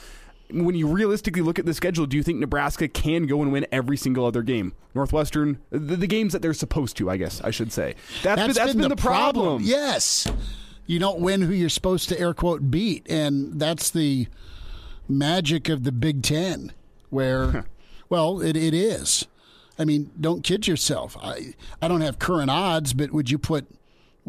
when 0.52 0.74
you 0.74 0.86
realistically 0.86 1.42
look 1.42 1.58
at 1.58 1.66
the 1.66 1.74
schedule, 1.74 2.06
do 2.06 2.16
you 2.16 2.22
think 2.22 2.38
Nebraska 2.38 2.88
can 2.88 3.26
go 3.26 3.42
and 3.42 3.52
win 3.52 3.66
every 3.70 3.96
single 3.96 4.24
other 4.24 4.42
game? 4.42 4.72
Northwestern, 4.94 5.60
the, 5.70 5.96
the 5.96 6.06
games 6.06 6.32
that 6.32 6.42
they're 6.42 6.54
supposed 6.54 6.96
to, 6.96 7.08
I 7.08 7.16
guess 7.16 7.40
I 7.42 7.50
should 7.50 7.72
say. 7.72 7.94
That's, 8.22 8.22
that's 8.22 8.36
been, 8.40 8.54
that's 8.54 8.72
been, 8.72 8.80
been 8.82 8.88
the, 8.90 8.96
problem. 8.96 9.44
problem. 9.44 9.62
Yes. 9.64 10.26
You 10.86 10.98
don't 10.98 11.20
win 11.20 11.42
who 11.42 11.52
you're 11.52 11.68
supposed 11.68 12.08
to 12.08 12.18
air 12.18 12.34
quote 12.34 12.70
beat, 12.70 13.06
and 13.08 13.60
that's 13.60 13.90
the 13.90 14.26
magic 15.10 15.68
of 15.68 15.84
the 15.84 15.92
Big 15.92 16.22
Ten, 16.22 16.72
where, 17.10 17.64
well, 18.08 18.40
it, 18.40 18.56
it 18.56 18.74
is. 18.74 19.26
I 19.78 19.84
mean, 19.84 20.10
don't 20.20 20.44
kid 20.44 20.66
yourself. 20.66 21.16
I 21.22 21.54
I 21.80 21.88
don't 21.88 22.02
have 22.02 22.18
current 22.18 22.50
odds, 22.50 22.92
but 22.92 23.12
would 23.12 23.30
you 23.30 23.38
put 23.38 23.66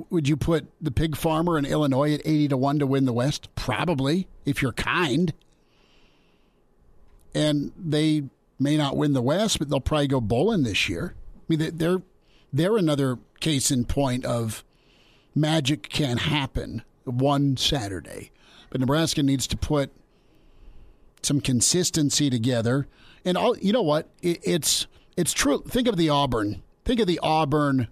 would 0.09 0.27
you 0.27 0.37
put 0.37 0.67
the 0.79 0.91
pig 0.91 1.17
farmer 1.17 1.57
in 1.57 1.65
Illinois 1.65 2.13
at 2.13 2.21
eighty 2.21 2.47
to 2.47 2.57
one 2.57 2.79
to 2.79 2.87
win 2.87 3.05
the 3.05 3.13
West? 3.13 3.53
Probably, 3.55 4.27
if 4.45 4.61
you're 4.61 4.71
kind. 4.71 5.33
And 7.33 7.71
they 7.77 8.23
may 8.59 8.77
not 8.77 8.95
win 8.95 9.13
the 9.13 9.21
West, 9.21 9.59
but 9.59 9.69
they'll 9.69 9.79
probably 9.81 10.07
go 10.07 10.21
bowling 10.21 10.63
this 10.63 10.87
year. 10.87 11.15
I 11.37 11.43
mean, 11.49 11.77
they're 11.77 12.01
they're 12.53 12.77
another 12.77 13.19
case 13.39 13.71
in 13.71 13.85
point 13.85 14.23
of 14.23 14.63
magic 15.35 15.89
can 15.89 16.17
happen 16.17 16.83
one 17.03 17.57
Saturday, 17.57 18.31
but 18.69 18.79
Nebraska 18.79 19.23
needs 19.23 19.47
to 19.47 19.57
put 19.57 19.91
some 21.23 21.41
consistency 21.41 22.29
together. 22.29 22.87
And 23.23 23.37
all 23.37 23.57
you 23.57 23.73
know 23.73 23.81
what? 23.81 24.09
It, 24.21 24.39
it's 24.43 24.87
it's 25.17 25.33
true. 25.33 25.63
Think 25.67 25.87
of 25.87 25.97
the 25.97 26.09
Auburn. 26.09 26.63
Think 26.85 26.99
of 26.99 27.07
the 27.07 27.19
Auburn 27.21 27.87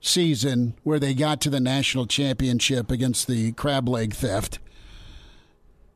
season 0.00 0.74
where 0.82 0.98
they 0.98 1.14
got 1.14 1.40
to 1.40 1.50
the 1.50 1.60
national 1.60 2.06
championship 2.06 2.90
against 2.90 3.28
the 3.28 3.52
crab 3.52 3.88
leg 3.88 4.14
theft, 4.14 4.58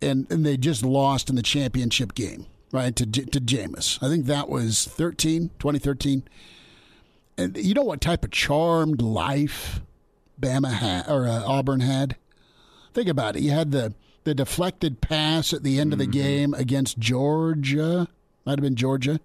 and 0.01 0.31
and 0.31 0.47
they 0.47 0.57
just 0.57 0.85
lost 0.85 1.29
in 1.29 1.37
the 1.37 1.43
championship 1.43 2.15
game, 2.15 2.47
right 2.73 2.95
to 2.97 3.07
to 3.07 3.41
Jameis. 3.41 4.03
I 4.03 4.09
think 4.09 4.27
that 4.27 4.49
was 4.49 4.85
13, 4.85 5.51
2013. 5.59 6.23
And 7.39 7.57
you 7.57 7.75
know 7.75 7.83
what 7.83 8.01
type 8.01 8.25
of 8.25 8.31
charmed 8.31 9.03
life 9.03 9.83
Bama 10.41 10.73
had 10.73 11.09
or 11.09 11.27
uh, 11.27 11.45
Auburn 11.45 11.81
had? 11.81 12.17
Think 12.95 13.09
about 13.09 13.37
it. 13.37 13.43
You 13.43 13.51
had 13.51 13.73
the 13.73 13.93
the 14.27 14.35
deflected 14.35 15.01
pass 15.01 15.53
at 15.53 15.63
the 15.63 15.79
end 15.79 15.93
of 15.93 16.01
the 16.01 16.05
mm-hmm. 16.05 16.11
game 16.11 16.55
against 16.55 16.99
Georgia. 16.99 18.09
Might 18.45 18.59
have 18.59 18.61
been 18.61 18.75
Georgia. 18.75 19.21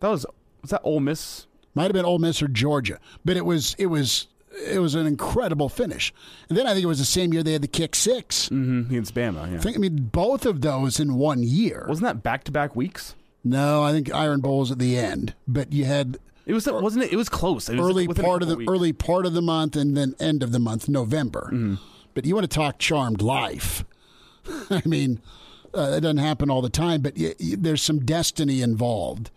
That 0.00 0.08
was 0.08 0.24
was 0.62 0.70
that 0.70 0.80
Ole 0.84 1.00
Miss? 1.00 1.46
Might 1.74 1.84
have 1.84 1.92
been 1.92 2.06
Ole 2.06 2.18
Miss 2.18 2.42
or 2.42 2.48
Georgia, 2.48 2.98
but 3.26 3.36
it 3.36 3.44
was 3.44 3.76
it 3.78 3.86
was 3.86 4.26
it 4.66 4.78
was 4.78 4.94
an 4.94 5.06
incredible 5.06 5.68
finish. 5.68 6.14
And 6.48 6.56
then 6.56 6.66
I 6.66 6.72
think 6.72 6.84
it 6.84 6.86
was 6.86 6.98
the 6.98 7.04
same 7.04 7.34
year 7.34 7.42
they 7.42 7.52
had 7.52 7.62
the 7.62 7.68
kick 7.68 7.94
6 7.94 8.48
mm-hmm, 8.48 8.90
against 8.90 9.14
Bama. 9.14 9.50
Yeah. 9.50 9.58
I, 9.58 9.60
think, 9.60 9.76
I 9.76 9.78
mean, 9.78 10.08
both 10.12 10.44
of 10.44 10.60
those 10.60 11.00
in 11.00 11.14
one 11.14 11.42
year. 11.42 11.86
Wasn't 11.88 12.04
that 12.04 12.22
back 12.22 12.44
to 12.44 12.52
back 12.52 12.74
weeks? 12.74 13.14
No, 13.44 13.82
I 13.82 13.92
think 13.92 14.12
Iron 14.12 14.40
Bowl 14.40 14.60
was 14.60 14.70
at 14.70 14.78
the 14.78 14.96
end, 14.96 15.34
but 15.46 15.72
you 15.72 15.84
had 15.84 16.18
it 16.46 16.54
was 16.54 16.66
wasn't 16.66 17.04
it? 17.04 17.12
It 17.12 17.16
was 17.16 17.28
close. 17.28 17.68
It 17.68 17.78
was 17.78 17.86
early 17.86 18.08
part 18.08 18.42
of 18.42 18.48
the 18.48 18.56
weeks. 18.56 18.70
early 18.70 18.94
part 18.94 19.26
of 19.26 19.34
the 19.34 19.42
month 19.42 19.76
and 19.76 19.94
then 19.94 20.14
end 20.18 20.42
of 20.42 20.52
the 20.52 20.58
month, 20.58 20.88
November. 20.88 21.50
Mm-hmm. 21.52 21.74
But 22.14 22.24
you 22.24 22.34
want 22.34 22.50
to 22.50 22.54
talk 22.54 22.78
charmed 22.78 23.22
life? 23.22 23.84
I 24.70 24.82
mean, 24.84 25.20
uh, 25.74 25.94
it 25.96 26.00
doesn't 26.00 26.18
happen 26.18 26.50
all 26.50 26.62
the 26.62 26.68
time, 26.68 27.00
but 27.00 27.14
y- 27.16 27.34
y- 27.40 27.54
there's 27.58 27.82
some 27.82 28.00
destiny 28.00 28.60
involved. 28.60 29.30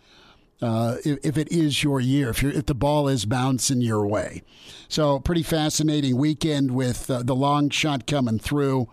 Uh, 0.62 0.96
if, 1.04 1.18
if, 1.22 1.36
it 1.36 1.52
is 1.52 1.82
your 1.82 2.00
year, 2.00 2.30
if, 2.30 2.42
if, 2.42 2.64
the 2.64 2.74
ball 2.74 3.08
is 3.08 3.26
bouncing 3.26 3.82
your 3.82 4.06
way. 4.06 4.42
So, 4.88 5.20
pretty 5.20 5.42
fascinating 5.42 6.16
weekend 6.16 6.70
with 6.70 7.10
uh, 7.10 7.22
the 7.22 7.34
long 7.34 7.68
shot 7.68 8.06
coming 8.06 8.38
through. 8.38 8.88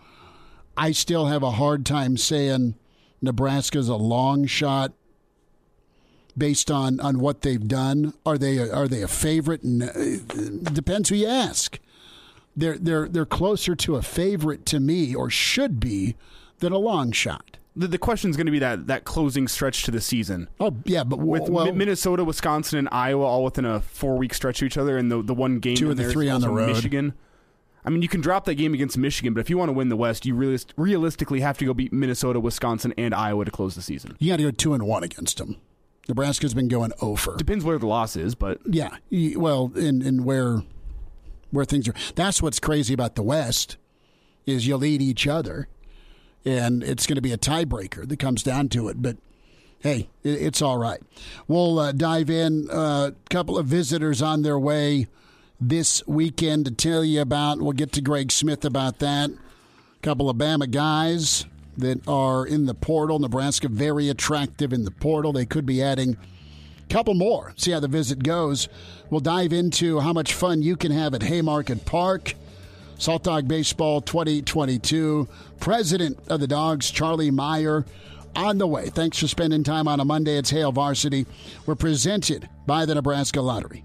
I 0.76 0.92
still 0.92 1.26
have 1.26 1.42
a 1.42 1.52
hard 1.52 1.86
time 1.86 2.18
saying 2.18 2.74
Nebraska's 3.22 3.88
a 3.88 3.96
long 3.96 4.44
shot 4.44 4.92
based 6.36 6.70
on, 6.70 7.00
on 7.00 7.18
what 7.18 7.40
they've 7.42 7.66
done. 7.66 8.12
Are 8.26 8.36
they 8.36 8.58
are 8.58 8.88
they 8.88 9.02
a 9.02 9.08
favorite? 9.08 9.62
Uh, 9.64 10.18
depends 10.72 11.08
who 11.08 11.16
you 11.16 11.28
ask. 11.28 11.78
They're 12.56 12.78
they're 12.78 13.08
they're 13.08 13.26
closer 13.26 13.74
to 13.74 13.96
a 13.96 14.02
favorite 14.02 14.64
to 14.66 14.80
me, 14.80 15.14
or 15.14 15.28
should 15.30 15.80
be, 15.80 16.16
than 16.58 16.72
a 16.72 16.78
long 16.78 17.12
shot. 17.12 17.58
The, 17.76 17.88
the 17.88 17.98
question 17.98 18.30
is 18.30 18.36
going 18.36 18.46
to 18.46 18.52
be 18.52 18.60
that 18.60 18.86
that 18.86 19.04
closing 19.04 19.48
stretch 19.48 19.82
to 19.84 19.90
the 19.90 20.00
season. 20.00 20.48
Oh 20.60 20.76
yeah, 20.84 21.02
but 21.02 21.18
with 21.18 21.48
well, 21.48 21.72
Minnesota, 21.72 22.22
Wisconsin, 22.22 22.78
and 22.78 22.88
Iowa 22.92 23.24
all 23.24 23.44
within 23.44 23.64
a 23.64 23.80
four 23.80 24.16
week 24.16 24.32
stretch 24.34 24.60
to 24.60 24.64
each 24.64 24.78
other, 24.78 24.96
and 24.96 25.10
the 25.10 25.22
the 25.22 25.34
one 25.34 25.58
game 25.58 25.76
two 25.76 25.90
of 25.90 25.96
the 25.96 26.10
three 26.10 26.28
on 26.28 26.40
the 26.40 26.50
road, 26.50 26.68
Michigan. 26.68 27.14
I 27.84 27.90
mean, 27.90 28.00
you 28.00 28.08
can 28.08 28.20
drop 28.22 28.46
that 28.46 28.54
game 28.54 28.72
against 28.72 28.96
Michigan, 28.96 29.34
but 29.34 29.40
if 29.40 29.50
you 29.50 29.58
want 29.58 29.68
to 29.68 29.74
win 29.74 29.90
the 29.90 29.96
West, 29.96 30.24
you 30.24 30.34
realist- 30.34 30.72
realistically 30.76 31.40
have 31.40 31.58
to 31.58 31.66
go 31.66 31.74
beat 31.74 31.92
Minnesota, 31.92 32.40
Wisconsin, 32.40 32.94
and 32.96 33.14
Iowa 33.14 33.44
to 33.44 33.50
close 33.50 33.74
the 33.74 33.82
season. 33.82 34.16
You 34.20 34.32
got 34.32 34.38
to 34.38 34.44
go 34.44 34.50
two 34.50 34.72
and 34.72 34.84
one 34.84 35.04
against 35.04 35.36
them. 35.36 35.58
Nebraska's 36.08 36.54
been 36.54 36.68
going 36.68 36.92
over. 37.02 37.36
Depends 37.36 37.62
where 37.62 37.78
the 37.78 37.86
loss 37.86 38.16
is, 38.16 38.34
but 38.34 38.60
yeah, 38.66 38.96
well, 39.10 39.72
in 39.74 40.00
in 40.00 40.24
where 40.24 40.62
where 41.54 41.64
things 41.64 41.88
are. 41.88 41.94
That's 42.14 42.42
what's 42.42 42.60
crazy 42.60 42.94
about 42.94 43.14
the 43.14 43.22
West 43.22 43.76
is 44.46 44.66
you'll 44.66 44.84
eat 44.84 45.00
each 45.00 45.26
other, 45.26 45.68
and 46.44 46.82
it's 46.82 47.06
going 47.06 47.16
to 47.16 47.22
be 47.22 47.32
a 47.32 47.38
tiebreaker 47.38 48.06
that 48.06 48.18
comes 48.18 48.42
down 48.42 48.68
to 48.70 48.88
it. 48.88 49.00
But 49.00 49.16
hey, 49.80 50.08
it's 50.22 50.62
all 50.62 50.78
right. 50.78 51.00
We'll 51.48 51.78
uh, 51.78 51.92
dive 51.92 52.30
in. 52.30 52.68
A 52.70 52.74
uh, 52.74 53.10
couple 53.30 53.58
of 53.58 53.66
visitors 53.66 54.20
on 54.22 54.42
their 54.42 54.58
way 54.58 55.06
this 55.60 56.06
weekend 56.06 56.66
to 56.66 56.70
tell 56.70 57.04
you 57.04 57.20
about. 57.20 57.60
We'll 57.60 57.72
get 57.72 57.92
to 57.92 58.00
Greg 58.00 58.32
Smith 58.32 58.64
about 58.64 58.98
that. 58.98 59.30
A 59.30 60.02
couple 60.02 60.28
of 60.28 60.36
Bama 60.36 60.70
guys 60.70 61.46
that 61.76 62.06
are 62.06 62.46
in 62.46 62.66
the 62.66 62.74
portal. 62.74 63.18
Nebraska 63.18 63.68
very 63.68 64.08
attractive 64.08 64.72
in 64.72 64.84
the 64.84 64.90
portal. 64.90 65.32
They 65.32 65.46
could 65.46 65.66
be 65.66 65.82
adding 65.82 66.16
couple 66.88 67.14
more. 67.14 67.52
See 67.56 67.70
how 67.70 67.80
the 67.80 67.88
visit 67.88 68.22
goes. 68.22 68.68
We'll 69.10 69.20
dive 69.20 69.52
into 69.52 70.00
how 70.00 70.12
much 70.12 70.34
fun 70.34 70.62
you 70.62 70.76
can 70.76 70.92
have 70.92 71.14
at 71.14 71.22
Haymarket 71.22 71.84
Park. 71.84 72.34
Salt 72.98 73.24
Dog 73.24 73.48
Baseball 73.48 74.00
2022. 74.00 75.28
President 75.60 76.18
of 76.28 76.40
the 76.40 76.46
Dogs, 76.46 76.90
Charlie 76.90 77.30
Meyer, 77.30 77.84
on 78.36 78.58
the 78.58 78.66
way. 78.66 78.88
Thanks 78.88 79.18
for 79.18 79.28
spending 79.28 79.64
time 79.64 79.88
on 79.88 80.00
a 80.00 80.04
Monday. 80.04 80.36
It's 80.36 80.50
Hail 80.50 80.72
Varsity. 80.72 81.26
We're 81.66 81.74
presented 81.74 82.48
by 82.66 82.86
the 82.86 82.94
Nebraska 82.94 83.40
Lottery. 83.40 83.84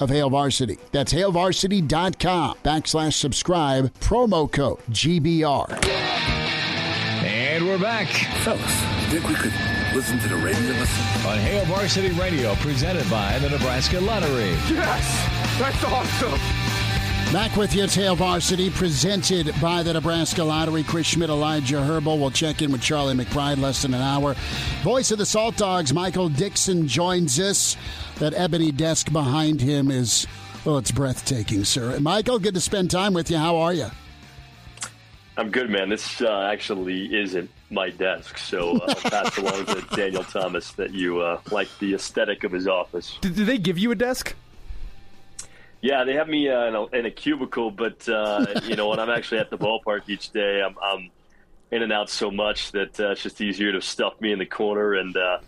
of 0.00 0.10
Hail 0.10 0.30
Varsity. 0.30 0.78
That's 0.92 1.12
hailvarsity.com 1.12 2.58
backslash 2.64 3.14
subscribe, 3.14 3.92
promo 4.00 4.50
code 4.50 4.78
GBR. 4.90 5.86
And 7.24 7.66
we're 7.66 7.78
back. 7.78 8.08
Fellas, 8.44 8.60
think 9.10 9.28
we 9.28 9.34
could 9.34 9.52
listen 9.94 10.18
to 10.18 10.28
the 10.28 10.36
radio 10.36 10.72
listen? 10.72 11.26
On 11.26 11.38
Hail 11.38 11.64
Varsity 11.66 12.10
Radio, 12.10 12.54
presented 12.56 13.08
by 13.10 13.38
the 13.38 13.48
Nebraska 13.48 14.00
Lottery. 14.00 14.50
Yes! 14.68 15.58
That's 15.58 15.84
awesome! 15.84 16.75
Back 17.32 17.56
with 17.56 17.74
you, 17.74 17.82
it's 17.82 17.94
Hail 17.94 18.14
Varsity, 18.14 18.70
presented 18.70 19.52
by 19.60 19.82
the 19.82 19.92
Nebraska 19.92 20.44
Lottery. 20.44 20.84
Chris 20.84 21.08
Schmidt, 21.08 21.28
Elijah 21.28 21.82
Herbal. 21.82 22.18
We'll 22.18 22.30
check 22.30 22.62
in 22.62 22.70
with 22.70 22.80
Charlie 22.80 23.14
McBride 23.14 23.60
less 23.60 23.82
than 23.82 23.94
an 23.94 24.00
hour. 24.00 24.34
Voice 24.82 25.10
of 25.10 25.18
the 25.18 25.26
Salt 25.26 25.56
Dogs, 25.56 25.92
Michael 25.92 26.28
Dixon, 26.28 26.86
joins 26.86 27.38
us. 27.40 27.76
That 28.20 28.32
ebony 28.32 28.70
desk 28.70 29.12
behind 29.12 29.60
him 29.60 29.90
is, 29.90 30.26
well, 30.64 30.78
it's 30.78 30.92
breathtaking, 30.92 31.64
sir. 31.64 31.98
Michael, 32.00 32.38
good 32.38 32.54
to 32.54 32.60
spend 32.60 32.92
time 32.92 33.12
with 33.12 33.28
you. 33.30 33.38
How 33.38 33.56
are 33.56 33.74
you? 33.74 33.88
I'm 35.36 35.50
good, 35.50 35.68
man. 35.68 35.88
This 35.88 36.22
uh, 36.22 36.48
actually 36.50 37.14
isn't 37.14 37.50
my 37.70 37.90
desk, 37.90 38.38
so 38.38 38.76
uh, 38.76 38.86
I'll 38.88 39.10
pass 39.10 39.36
along 39.36 39.66
to 39.66 39.84
Daniel 39.94 40.24
Thomas 40.24 40.72
that 40.72 40.94
you 40.94 41.20
uh, 41.20 41.40
like 41.50 41.68
the 41.80 41.94
aesthetic 41.94 42.44
of 42.44 42.52
his 42.52 42.68
office. 42.68 43.18
Did, 43.20 43.34
did 43.34 43.46
they 43.46 43.58
give 43.58 43.78
you 43.78 43.90
a 43.90 43.96
desk? 43.96 44.34
Yeah, 45.86 46.02
they 46.02 46.14
have 46.14 46.26
me 46.26 46.48
uh, 46.48 46.66
in, 46.66 46.74
a, 46.74 46.86
in, 46.86 47.06
a, 47.06 47.12
cubicle, 47.12 47.70
but 47.70 48.08
uh, 48.08 48.44
you 48.64 48.74
know 48.74 48.88
when 48.88 48.98
I'm 48.98 49.08
actually 49.08 49.38
at 49.38 49.50
the 49.50 49.56
ballpark 49.56 50.08
each 50.08 50.30
day, 50.30 50.60
I'm, 50.60 50.74
I'm 50.82 51.10
in 51.70 51.84
and 51.84 51.92
out 51.92 52.10
so 52.10 52.28
much 52.28 52.72
that 52.72 52.98
uh, 52.98 53.12
it's 53.12 53.22
just 53.22 53.40
easier 53.40 53.70
to 53.70 53.80
stuff 53.80 54.20
me 54.20 54.32
in 54.32 54.40
the 54.40 54.46
corner 54.46 54.94
and 54.94 55.16
uh, 55.16 55.38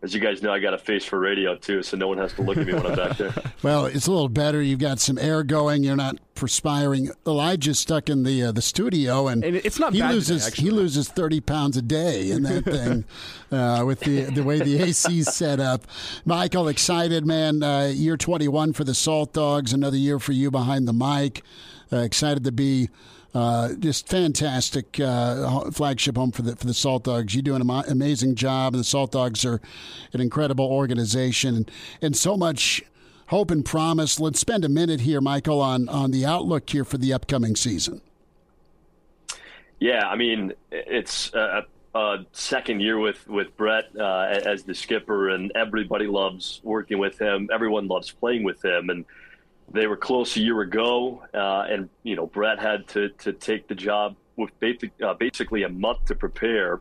as 0.00 0.14
you 0.14 0.20
guys 0.20 0.42
know, 0.42 0.52
I 0.52 0.60
got 0.60 0.74
a 0.74 0.78
face 0.78 1.04
for 1.04 1.18
radio 1.18 1.56
too, 1.56 1.82
so 1.82 1.96
no 1.96 2.06
one 2.06 2.18
has 2.18 2.32
to 2.34 2.42
look 2.42 2.56
at 2.56 2.66
me 2.66 2.72
when 2.72 2.86
I'm 2.86 2.94
back 2.94 3.16
there. 3.16 3.34
well, 3.62 3.86
it's 3.86 4.06
a 4.06 4.12
little 4.12 4.28
better. 4.28 4.62
You've 4.62 4.78
got 4.78 5.00
some 5.00 5.18
air 5.18 5.42
going. 5.42 5.82
You're 5.82 5.96
not 5.96 6.18
perspiring. 6.36 7.10
Elijah's 7.26 7.80
stuck 7.80 8.08
in 8.08 8.22
the 8.22 8.44
uh, 8.44 8.52
the 8.52 8.62
studio, 8.62 9.26
and, 9.26 9.42
and, 9.42 9.56
it's 9.56 9.80
not. 9.80 9.92
He 9.92 10.02
loses 10.02 10.44
today, 10.44 10.62
he 10.62 10.70
loses 10.70 11.08
thirty 11.08 11.40
pounds 11.40 11.76
a 11.76 11.82
day 11.82 12.30
in 12.30 12.44
that 12.44 12.64
thing 12.64 13.04
uh, 13.50 13.82
with 13.84 14.00
the 14.00 14.22
the 14.24 14.44
way 14.44 14.60
the 14.60 14.80
AC's 14.80 15.34
set 15.34 15.58
up. 15.58 15.84
Michael, 16.24 16.68
excited 16.68 17.26
man. 17.26 17.62
Uh, 17.62 17.86
year 17.92 18.16
21 18.16 18.74
for 18.74 18.84
the 18.84 18.94
Salt 18.94 19.32
Dogs. 19.32 19.72
Another 19.72 19.96
year 19.96 20.20
for 20.20 20.32
you 20.32 20.50
behind 20.52 20.86
the 20.86 20.92
mic. 20.92 21.42
Uh, 21.92 21.98
excited 21.98 22.44
to 22.44 22.52
be 22.52 22.88
uh, 23.34 23.74
just 23.74 24.08
fantastic 24.08 24.98
uh, 25.00 25.70
flagship 25.70 26.16
home 26.16 26.32
for 26.32 26.42
the 26.42 26.56
for 26.56 26.66
the 26.66 26.74
Salt 26.74 27.04
Dogs. 27.04 27.34
You 27.34 27.42
do 27.42 27.54
an 27.54 27.62
am- 27.62 27.84
amazing 27.88 28.34
job, 28.34 28.74
and 28.74 28.80
the 28.80 28.84
Salt 28.84 29.12
Dogs 29.12 29.44
are 29.44 29.60
an 30.12 30.20
incredible 30.20 30.66
organization, 30.66 31.54
and, 31.54 31.70
and 32.00 32.16
so 32.16 32.36
much 32.36 32.82
hope 33.26 33.50
and 33.50 33.64
promise. 33.64 34.18
Let's 34.18 34.40
spend 34.40 34.64
a 34.64 34.68
minute 34.68 35.00
here, 35.00 35.20
Michael, 35.20 35.60
on 35.60 35.88
on 35.88 36.10
the 36.10 36.24
outlook 36.24 36.70
here 36.70 36.84
for 36.84 36.96
the 36.96 37.12
upcoming 37.12 37.54
season. 37.54 38.00
Yeah, 39.78 40.08
I 40.08 40.16
mean 40.16 40.54
it's 40.72 41.32
a, 41.34 41.64
second 42.32 42.80
year 42.80 42.98
with 42.98 43.26
with 43.28 43.56
Brett 43.56 43.90
uh, 43.98 44.40
as 44.44 44.62
the 44.62 44.74
skipper, 44.74 45.30
and 45.30 45.52
everybody 45.54 46.06
loves 46.06 46.60
working 46.62 46.98
with 46.98 47.20
him. 47.20 47.48
Everyone 47.52 47.88
loves 47.88 48.10
playing 48.10 48.44
with 48.44 48.64
him, 48.64 48.88
and 48.88 49.04
they 49.72 49.86
were 49.86 49.96
close 49.96 50.36
a 50.36 50.40
year 50.40 50.60
ago, 50.60 51.22
uh, 51.34 51.66
and 51.68 51.88
you 52.02 52.16
know 52.16 52.26
Brett 52.26 52.58
had 52.58 52.86
to 52.88 53.10
to 53.10 53.32
take 53.32 53.68
the 53.68 53.74
job 53.74 54.16
with 54.36 54.58
basic, 54.60 54.92
uh, 55.02 55.14
basically 55.14 55.64
a 55.64 55.68
month 55.68 56.06
to 56.06 56.14
prepare, 56.14 56.80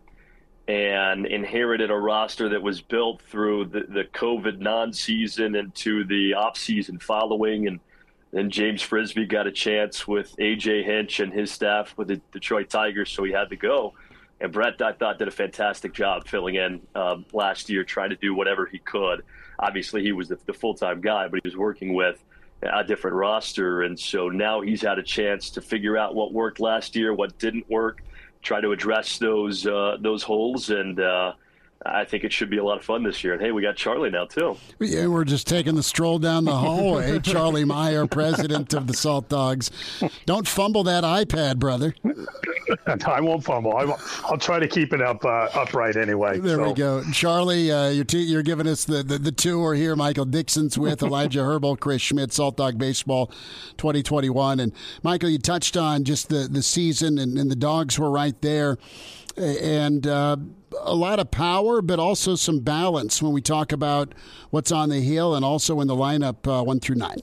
and 0.68 1.26
inherited 1.26 1.90
a 1.92 1.96
roster 1.96 2.50
that 2.50 2.62
was 2.62 2.82
built 2.82 3.22
through 3.24 3.66
the, 3.66 3.82
the 3.90 4.04
COVID 4.14 4.60
non-season 4.60 5.56
into 5.56 6.06
the 6.06 6.34
off-season 6.34 7.00
following, 7.00 7.68
and 7.68 7.80
then 8.32 8.50
James 8.50 8.82
Frisbie 8.82 9.26
got 9.26 9.48
a 9.48 9.52
chance 9.52 10.08
with 10.08 10.36
AJ 10.38 10.86
Hinch 10.86 11.20
and 11.20 11.34
his 11.34 11.52
staff 11.52 11.94
with 11.98 12.10
the 12.10 12.22
Detroit 12.32 12.70
Tigers, 12.70 13.12
so 13.12 13.24
he 13.24 13.32
had 13.32 13.50
to 13.50 13.56
go. 13.56 13.94
And 14.40 14.54
Brett, 14.54 14.82
I 14.82 14.92
thought, 14.92 15.18
did 15.18 15.28
a 15.28 15.32
fantastic 15.32 15.94
job 15.94 16.28
filling 16.28 16.56
in 16.56 16.82
um, 16.94 17.26
last 17.34 17.70
year, 17.70 17.84
trying 17.84 18.12
to 18.12 18.16
do 18.18 18.36
whatever 18.36 18.68
he 18.68 18.78
could. 18.78 19.24
Obviously, 19.58 20.04
he 20.04 20.12
was 20.12 20.28
the, 20.28 20.38
the 20.46 20.54
full 20.54 20.76
time 20.76 21.02
guy, 21.02 21.28
but 21.28 21.40
he 21.44 21.48
was 21.48 21.58
working 21.58 21.96
with 21.96 22.24
a 22.62 22.84
different 22.84 23.16
roster. 23.16 23.84
And 23.84 24.00
so 24.00 24.30
now 24.30 24.62
he's 24.62 24.82
had 24.82 25.00
a 25.00 25.04
chance 25.04 25.50
to 25.52 25.62
figure 25.62 25.98
out 25.98 26.16
what 26.16 26.34
worked 26.34 26.60
last 26.60 26.96
year, 26.96 27.14
what 27.14 27.38
didn't 27.38 27.70
work, 27.70 28.02
try 28.42 28.62
to 28.62 28.72
address 28.72 29.18
those 29.18 29.66
uh, 29.66 29.98
those 30.02 30.24
holes 30.24 30.70
and. 30.70 31.00
Uh, 31.00 31.34
I 31.86 32.06
think 32.06 32.24
it 32.24 32.34
should 32.34 32.50
be 32.50 32.58
a 32.58 32.64
lot 32.64 32.78
of 32.78 32.84
fun 32.84 33.04
this 33.04 33.24
year. 33.24 33.34
And 33.34 33.42
hey, 33.42 33.52
we 33.52 33.62
got 33.62 33.76
Charlie 33.76 34.10
now 34.10 34.26
too. 34.26 34.58
Yeah, 34.80 35.08
we're 35.08 35.24
just 35.24 35.48
taking 35.48 35.76
the 35.76 35.84
stroll 35.84 36.18
down 36.18 36.46
the 36.46 36.56
hallway. 36.56 37.20
Charlie 37.24 37.66
Meyer, 37.66 38.08
president 38.08 38.74
of 38.74 38.88
the 38.88 38.94
Salt 38.94 39.30
Dogs. 39.30 39.70
Don't 40.26 40.48
fumble 40.48 40.84
that 40.84 41.04
iPad, 41.04 41.58
brother. 41.60 41.94
I 43.06 43.22
won't 43.22 43.44
fumble. 43.44 43.78
I 43.78 43.86
will, 43.86 44.00
I'll 44.26 44.38
try 44.38 44.60
to 44.60 44.68
keep 44.68 44.92
it 44.92 45.02
up 45.02 45.24
uh, 45.24 45.50
upright 45.54 45.96
anyway. 45.96 46.40
There 46.40 46.58
so. 46.58 46.68
we 46.68 46.74
go, 46.74 47.04
Charlie. 47.12 47.72
Uh, 47.72 47.90
you're, 47.90 48.06
t- 48.06 48.24
you're 48.24 48.44
giving 48.44 48.68
us 48.68 48.86
the, 48.86 49.04
the, 49.04 49.20
the 49.20 49.32
tour 49.32 49.76
here. 49.76 49.96
Michael 49.96 50.26
Dixon's 50.26 50.78
with 50.78 51.04
Elijah 51.04 51.44
Herbal, 51.44 51.78
Chris 51.78 52.02
Schmidt, 52.02 52.34
Salt 52.34 52.58
Dog 52.58 52.78
Baseball 52.78 53.28
2021, 53.78 54.60
and 54.60 54.74
Michael, 55.04 55.30
you 55.30 55.38
touched 55.38 55.78
on 55.78 56.04
just 56.04 56.30
the 56.30 56.48
the 56.50 56.64
season, 56.64 57.18
and, 57.18 57.38
and 57.38 57.52
the 57.52 57.56
dogs 57.56 58.00
were 58.00 58.10
right 58.10 58.40
there, 58.42 58.78
and. 59.38 60.08
Uh, 60.08 60.38
a 60.80 60.96
lot 60.96 61.20
of 61.20 61.32
power, 61.32 61.82
but 61.82 62.00
also 62.00 62.36
some 62.36 62.60
balance 62.60 63.22
when 63.22 63.32
we 63.32 63.42
talk 63.42 63.72
about 63.72 64.14
what's 64.50 64.72
on 64.72 64.90
the 64.90 65.02
hill 65.02 65.36
and 65.36 65.44
also 65.44 65.80
in 65.82 65.88
the 65.88 65.96
lineup 65.96 66.48
uh, 66.48 66.64
one 66.64 66.80
through 66.80 66.96
nine. 66.96 67.22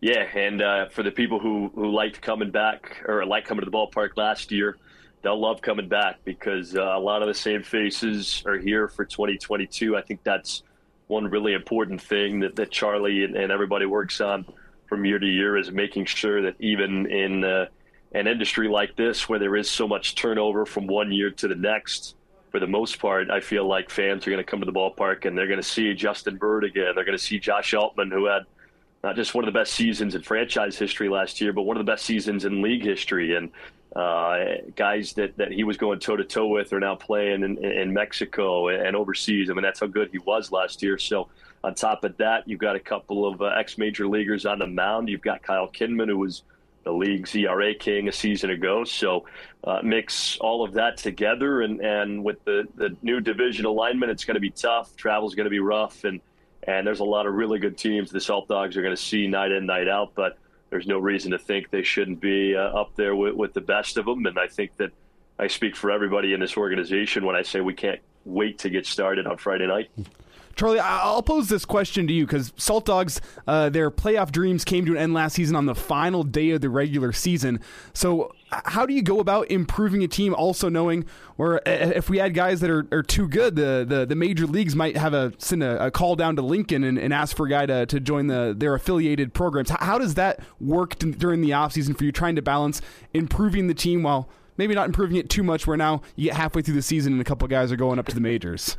Yeah, 0.00 0.26
and 0.34 0.60
uh, 0.60 0.88
for 0.88 1.04
the 1.04 1.12
people 1.12 1.38
who 1.38 1.70
who 1.74 1.92
liked 1.92 2.20
coming 2.20 2.50
back 2.50 3.02
or 3.06 3.24
like 3.24 3.44
coming 3.44 3.64
to 3.64 3.70
the 3.70 3.76
ballpark 3.76 4.16
last 4.16 4.50
year, 4.50 4.76
they'll 5.22 5.40
love 5.40 5.62
coming 5.62 5.88
back 5.88 6.18
because 6.24 6.76
uh, 6.76 6.82
a 6.82 6.98
lot 6.98 7.22
of 7.22 7.28
the 7.28 7.34
same 7.34 7.62
faces 7.62 8.42
are 8.44 8.58
here 8.58 8.88
for 8.88 9.04
2022. 9.04 9.96
I 9.96 10.02
think 10.02 10.24
that's 10.24 10.64
one 11.06 11.26
really 11.26 11.52
important 11.52 12.00
thing 12.00 12.40
that, 12.40 12.56
that 12.56 12.70
Charlie 12.70 13.22
and, 13.22 13.36
and 13.36 13.52
everybody 13.52 13.86
works 13.86 14.20
on 14.20 14.44
from 14.86 15.04
year 15.04 15.18
to 15.18 15.26
year 15.26 15.56
is 15.56 15.70
making 15.70 16.06
sure 16.06 16.42
that 16.42 16.56
even 16.58 17.06
in 17.10 17.44
uh, 17.44 17.66
an 18.14 18.26
industry 18.26 18.68
like 18.68 18.96
this 18.96 19.28
where 19.28 19.38
there 19.38 19.56
is 19.56 19.70
so 19.70 19.88
much 19.88 20.14
turnover 20.14 20.66
from 20.66 20.86
one 20.86 21.12
year 21.12 21.30
to 21.30 21.48
the 21.48 21.54
next, 21.54 22.14
for 22.50 22.60
the 22.60 22.66
most 22.66 22.98
part, 22.98 23.30
I 23.30 23.40
feel 23.40 23.66
like 23.66 23.90
fans 23.90 24.26
are 24.26 24.30
going 24.30 24.44
to 24.44 24.50
come 24.50 24.60
to 24.60 24.66
the 24.66 24.72
ballpark 24.72 25.24
and 25.24 25.36
they're 25.36 25.46
going 25.46 25.62
to 25.62 25.68
see 25.68 25.94
Justin 25.94 26.36
Bird 26.36 26.64
again. 26.64 26.92
They're 26.94 27.04
going 27.04 27.16
to 27.16 27.24
see 27.24 27.38
Josh 27.38 27.74
Altman, 27.74 28.10
who 28.10 28.26
had– 28.26 28.42
not 29.02 29.16
just 29.16 29.34
one 29.34 29.46
of 29.46 29.52
the 29.52 29.58
best 29.58 29.72
seasons 29.72 30.14
in 30.14 30.22
franchise 30.22 30.78
history 30.78 31.08
last 31.08 31.40
year, 31.40 31.52
but 31.52 31.62
one 31.62 31.76
of 31.76 31.84
the 31.84 31.90
best 31.90 32.04
seasons 32.04 32.44
in 32.44 32.62
league 32.62 32.84
history. 32.84 33.34
And 33.34 33.50
uh, 33.96 34.44
guys 34.76 35.12
that, 35.14 35.36
that 35.38 35.50
he 35.50 35.64
was 35.64 35.76
going 35.76 35.98
toe 35.98 36.16
to 36.16 36.24
toe 36.24 36.46
with 36.46 36.72
are 36.72 36.80
now 36.80 36.94
playing 36.94 37.42
in, 37.42 37.62
in 37.64 37.92
Mexico 37.92 38.68
and 38.68 38.94
overseas. 38.94 39.50
I 39.50 39.54
mean, 39.54 39.62
that's 39.62 39.80
how 39.80 39.86
good 39.86 40.10
he 40.12 40.18
was 40.18 40.52
last 40.52 40.82
year. 40.82 40.98
So, 40.98 41.28
on 41.64 41.74
top 41.74 42.02
of 42.02 42.16
that, 42.16 42.48
you've 42.48 42.58
got 42.58 42.74
a 42.74 42.80
couple 42.80 43.24
of 43.26 43.40
uh, 43.40 43.46
ex 43.56 43.78
major 43.78 44.08
leaguers 44.08 44.46
on 44.46 44.58
the 44.58 44.66
mound. 44.66 45.08
You've 45.08 45.22
got 45.22 45.42
Kyle 45.42 45.68
Kinman, 45.68 46.08
who 46.08 46.18
was 46.18 46.42
the 46.84 46.92
league's 46.92 47.34
ERA 47.34 47.74
king 47.74 48.08
a 48.08 48.12
season 48.12 48.50
ago. 48.50 48.84
So, 48.84 49.24
uh, 49.64 49.80
mix 49.82 50.36
all 50.38 50.64
of 50.64 50.74
that 50.74 50.96
together, 50.96 51.62
and, 51.62 51.80
and 51.80 52.24
with 52.24 52.44
the, 52.44 52.66
the 52.74 52.96
new 53.02 53.20
division 53.20 53.64
alignment, 53.64 54.10
it's 54.10 54.24
going 54.24 54.34
to 54.34 54.40
be 54.40 54.50
tough. 54.50 54.96
Travel's 54.96 55.34
going 55.34 55.44
to 55.44 55.50
be 55.50 55.60
rough. 55.60 56.04
And 56.04 56.20
and 56.64 56.86
there's 56.86 57.00
a 57.00 57.04
lot 57.04 57.26
of 57.26 57.34
really 57.34 57.58
good 57.58 57.76
teams 57.76 58.10
the 58.10 58.20
Salt 58.20 58.48
Dogs 58.48 58.76
are 58.76 58.82
going 58.82 58.94
to 58.94 59.02
see 59.02 59.26
night 59.26 59.50
in, 59.50 59.66
night 59.66 59.88
out. 59.88 60.12
But 60.14 60.38
there's 60.70 60.86
no 60.86 60.98
reason 60.98 61.32
to 61.32 61.38
think 61.38 61.70
they 61.70 61.82
shouldn't 61.82 62.20
be 62.20 62.54
uh, 62.56 62.60
up 62.60 62.94
there 62.96 63.16
with, 63.16 63.34
with 63.34 63.52
the 63.52 63.60
best 63.60 63.96
of 63.96 64.06
them. 64.06 64.26
And 64.26 64.38
I 64.38 64.46
think 64.46 64.76
that 64.76 64.90
I 65.38 65.48
speak 65.48 65.74
for 65.74 65.90
everybody 65.90 66.32
in 66.32 66.40
this 66.40 66.56
organization 66.56 67.26
when 67.26 67.34
I 67.34 67.42
say 67.42 67.60
we 67.60 67.74
can't 67.74 68.00
wait 68.24 68.60
to 68.60 68.70
get 68.70 68.86
started 68.86 69.26
on 69.26 69.36
Friday 69.38 69.66
night. 69.66 69.90
Charlie, 70.54 70.80
I'll 70.80 71.22
pose 71.22 71.48
this 71.48 71.64
question 71.64 72.06
to 72.06 72.12
you 72.12 72.26
because 72.26 72.52
Salt 72.56 72.84
Dogs, 72.84 73.20
uh, 73.46 73.68
their 73.68 73.90
playoff 73.90 74.30
dreams 74.30 74.64
came 74.64 74.84
to 74.86 74.92
an 74.92 74.98
end 74.98 75.14
last 75.14 75.34
season 75.34 75.56
on 75.56 75.66
the 75.66 75.74
final 75.74 76.22
day 76.24 76.50
of 76.50 76.60
the 76.60 76.68
regular 76.68 77.12
season. 77.12 77.60
So, 77.94 78.32
how 78.50 78.84
do 78.84 78.92
you 78.92 79.02
go 79.02 79.18
about 79.18 79.50
improving 79.50 80.02
a 80.04 80.08
team? 80.08 80.34
Also 80.34 80.68
knowing, 80.68 81.06
or 81.38 81.62
if 81.64 82.10
we 82.10 82.18
had 82.18 82.34
guys 82.34 82.60
that 82.60 82.68
are, 82.68 82.86
are 82.92 83.02
too 83.02 83.26
good, 83.26 83.56
the, 83.56 83.84
the, 83.88 84.04
the 84.04 84.14
major 84.14 84.46
leagues 84.46 84.76
might 84.76 84.96
have 84.96 85.14
a 85.14 85.32
send 85.38 85.62
a, 85.62 85.86
a 85.86 85.90
call 85.90 86.16
down 86.16 86.36
to 86.36 86.42
Lincoln 86.42 86.84
and, 86.84 86.98
and, 86.98 87.12
ask 87.14 87.36
for 87.36 87.46
a 87.46 87.48
guy 87.48 87.66
to, 87.66 87.86
to 87.86 87.98
join 87.98 88.26
the 88.26 88.54
their 88.56 88.74
affiliated 88.74 89.32
programs. 89.32 89.70
How, 89.70 89.98
does 89.98 90.14
that 90.14 90.40
work 90.60 90.98
during 90.98 91.40
the 91.40 91.50
offseason 91.50 91.96
for 91.96 92.04
you, 92.04 92.12
trying 92.12 92.36
to 92.36 92.42
balance 92.42 92.82
improving 93.14 93.68
the 93.68 93.74
team 93.74 94.02
while 94.02 94.28
maybe 94.56 94.74
not 94.74 94.86
improving 94.86 95.16
it 95.16 95.30
too 95.30 95.42
much? 95.42 95.66
Where 95.66 95.76
now 95.76 96.02
you 96.16 96.28
get 96.28 96.36
halfway 96.36 96.62
through 96.62 96.74
the 96.74 96.82
season 96.82 97.12
and 97.12 97.22
a 97.22 97.24
couple 97.24 97.48
guys 97.48 97.72
are 97.72 97.76
going 97.76 97.98
up 97.98 98.06
to 98.08 98.14
the 98.14 98.20
majors. 98.20 98.76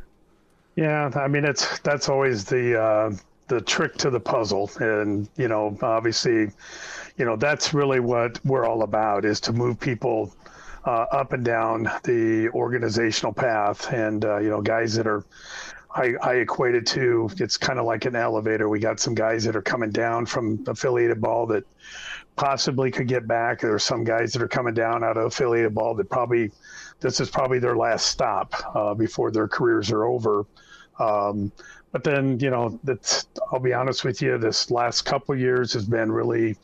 Yeah, 0.76 1.10
I 1.14 1.28
mean 1.28 1.44
it's 1.44 1.78
that's 1.80 2.08
always 2.08 2.44
the 2.44 2.80
uh, 2.80 3.16
the 3.48 3.60
trick 3.60 3.96
to 3.98 4.10
the 4.10 4.20
puzzle, 4.20 4.70
and 4.80 5.28
you 5.36 5.48
know, 5.48 5.78
obviously, 5.82 6.50
you 7.16 7.24
know 7.24 7.36
that's 7.36 7.72
really 7.72 8.00
what 8.00 8.44
we're 8.44 8.66
all 8.66 8.82
about 8.82 9.24
is 9.24 9.40
to 9.40 9.52
move 9.52 9.78
people 9.78 10.34
uh, 10.84 11.06
up 11.12 11.32
and 11.32 11.44
down 11.44 11.84
the 12.02 12.48
organizational 12.54 13.32
path, 13.32 13.92
and 13.92 14.24
uh, 14.24 14.38
you 14.38 14.50
know, 14.50 14.60
guys 14.62 14.94
that 14.94 15.06
are. 15.06 15.24
I, 15.96 16.14
I 16.22 16.32
equate 16.38 16.74
it 16.74 16.88
to 16.88 17.30
it's 17.36 17.56
kind 17.56 17.78
of 17.78 17.84
like 17.84 18.04
an 18.04 18.16
elevator. 18.16 18.68
We 18.68 18.80
got 18.80 18.98
some 18.98 19.14
guys 19.14 19.44
that 19.44 19.54
are 19.54 19.62
coming 19.62 19.90
down 19.90 20.26
from 20.26 20.64
affiliated 20.66 21.20
ball 21.20 21.46
that 21.46 21.62
possibly 22.34 22.90
could 22.90 23.06
get 23.06 23.28
back. 23.28 23.60
There 23.60 23.72
are 23.72 23.78
some 23.78 24.02
guys 24.02 24.32
that 24.32 24.42
are 24.42 24.48
coming 24.48 24.74
down 24.74 25.04
out 25.04 25.16
of 25.16 25.26
affiliated 25.26 25.72
ball 25.72 25.94
that 25.94 26.10
probably 26.10 26.50
this 27.00 27.20
is 27.20 27.30
probably 27.30 27.58
their 27.58 27.76
last 27.76 28.06
stop 28.06 28.54
uh, 28.74 28.94
before 28.94 29.30
their 29.30 29.48
careers 29.48 29.90
are 29.90 30.04
over. 30.04 30.46
Um, 30.98 31.52
but 31.92 32.02
then, 32.02 32.40
you 32.40 32.50
know, 32.50 32.78
that's, 32.82 33.26
I'll 33.52 33.60
be 33.60 33.72
honest 33.72 34.04
with 34.04 34.20
you, 34.22 34.38
this 34.38 34.70
last 34.70 35.02
couple 35.02 35.36
years 35.36 35.72
has 35.74 35.84
been 35.84 36.10
really 36.10 36.56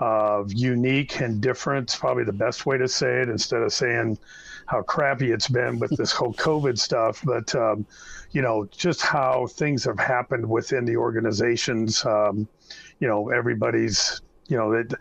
uh, 0.00 0.44
unique 0.48 1.20
and 1.20 1.40
different. 1.40 1.96
Probably 1.98 2.24
the 2.24 2.32
best 2.32 2.66
way 2.66 2.76
to 2.78 2.88
say 2.88 3.22
it 3.22 3.28
instead 3.28 3.62
of 3.62 3.72
saying 3.72 4.18
how 4.66 4.82
crappy 4.82 5.32
it's 5.32 5.48
been 5.48 5.78
with 5.78 5.96
this 5.96 6.12
whole 6.12 6.34
COVID 6.34 6.78
stuff. 6.78 7.22
But, 7.24 7.54
um, 7.54 7.86
you 8.32 8.42
know, 8.42 8.66
just 8.66 9.00
how 9.00 9.46
things 9.46 9.84
have 9.84 9.98
happened 9.98 10.48
within 10.48 10.84
the 10.84 10.96
organizations. 10.96 12.04
Um, 12.04 12.46
you 13.00 13.08
know, 13.08 13.30
everybody's, 13.30 14.20
you 14.48 14.56
know, 14.56 14.72
it, 14.72 14.92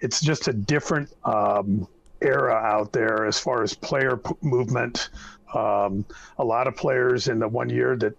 it's 0.00 0.20
just 0.20 0.46
a 0.46 0.52
different 0.52 1.12
um, 1.24 1.88
era 2.20 2.54
out 2.54 2.92
there 2.92 3.26
as 3.26 3.38
far 3.38 3.62
as 3.62 3.74
player 3.74 4.16
p- 4.16 4.34
movement. 4.42 5.10
Um, 5.54 6.04
a 6.38 6.44
lot 6.44 6.68
of 6.68 6.76
players 6.76 7.26
in 7.26 7.40
the 7.40 7.48
one 7.48 7.68
year 7.68 7.96
that 7.96 8.14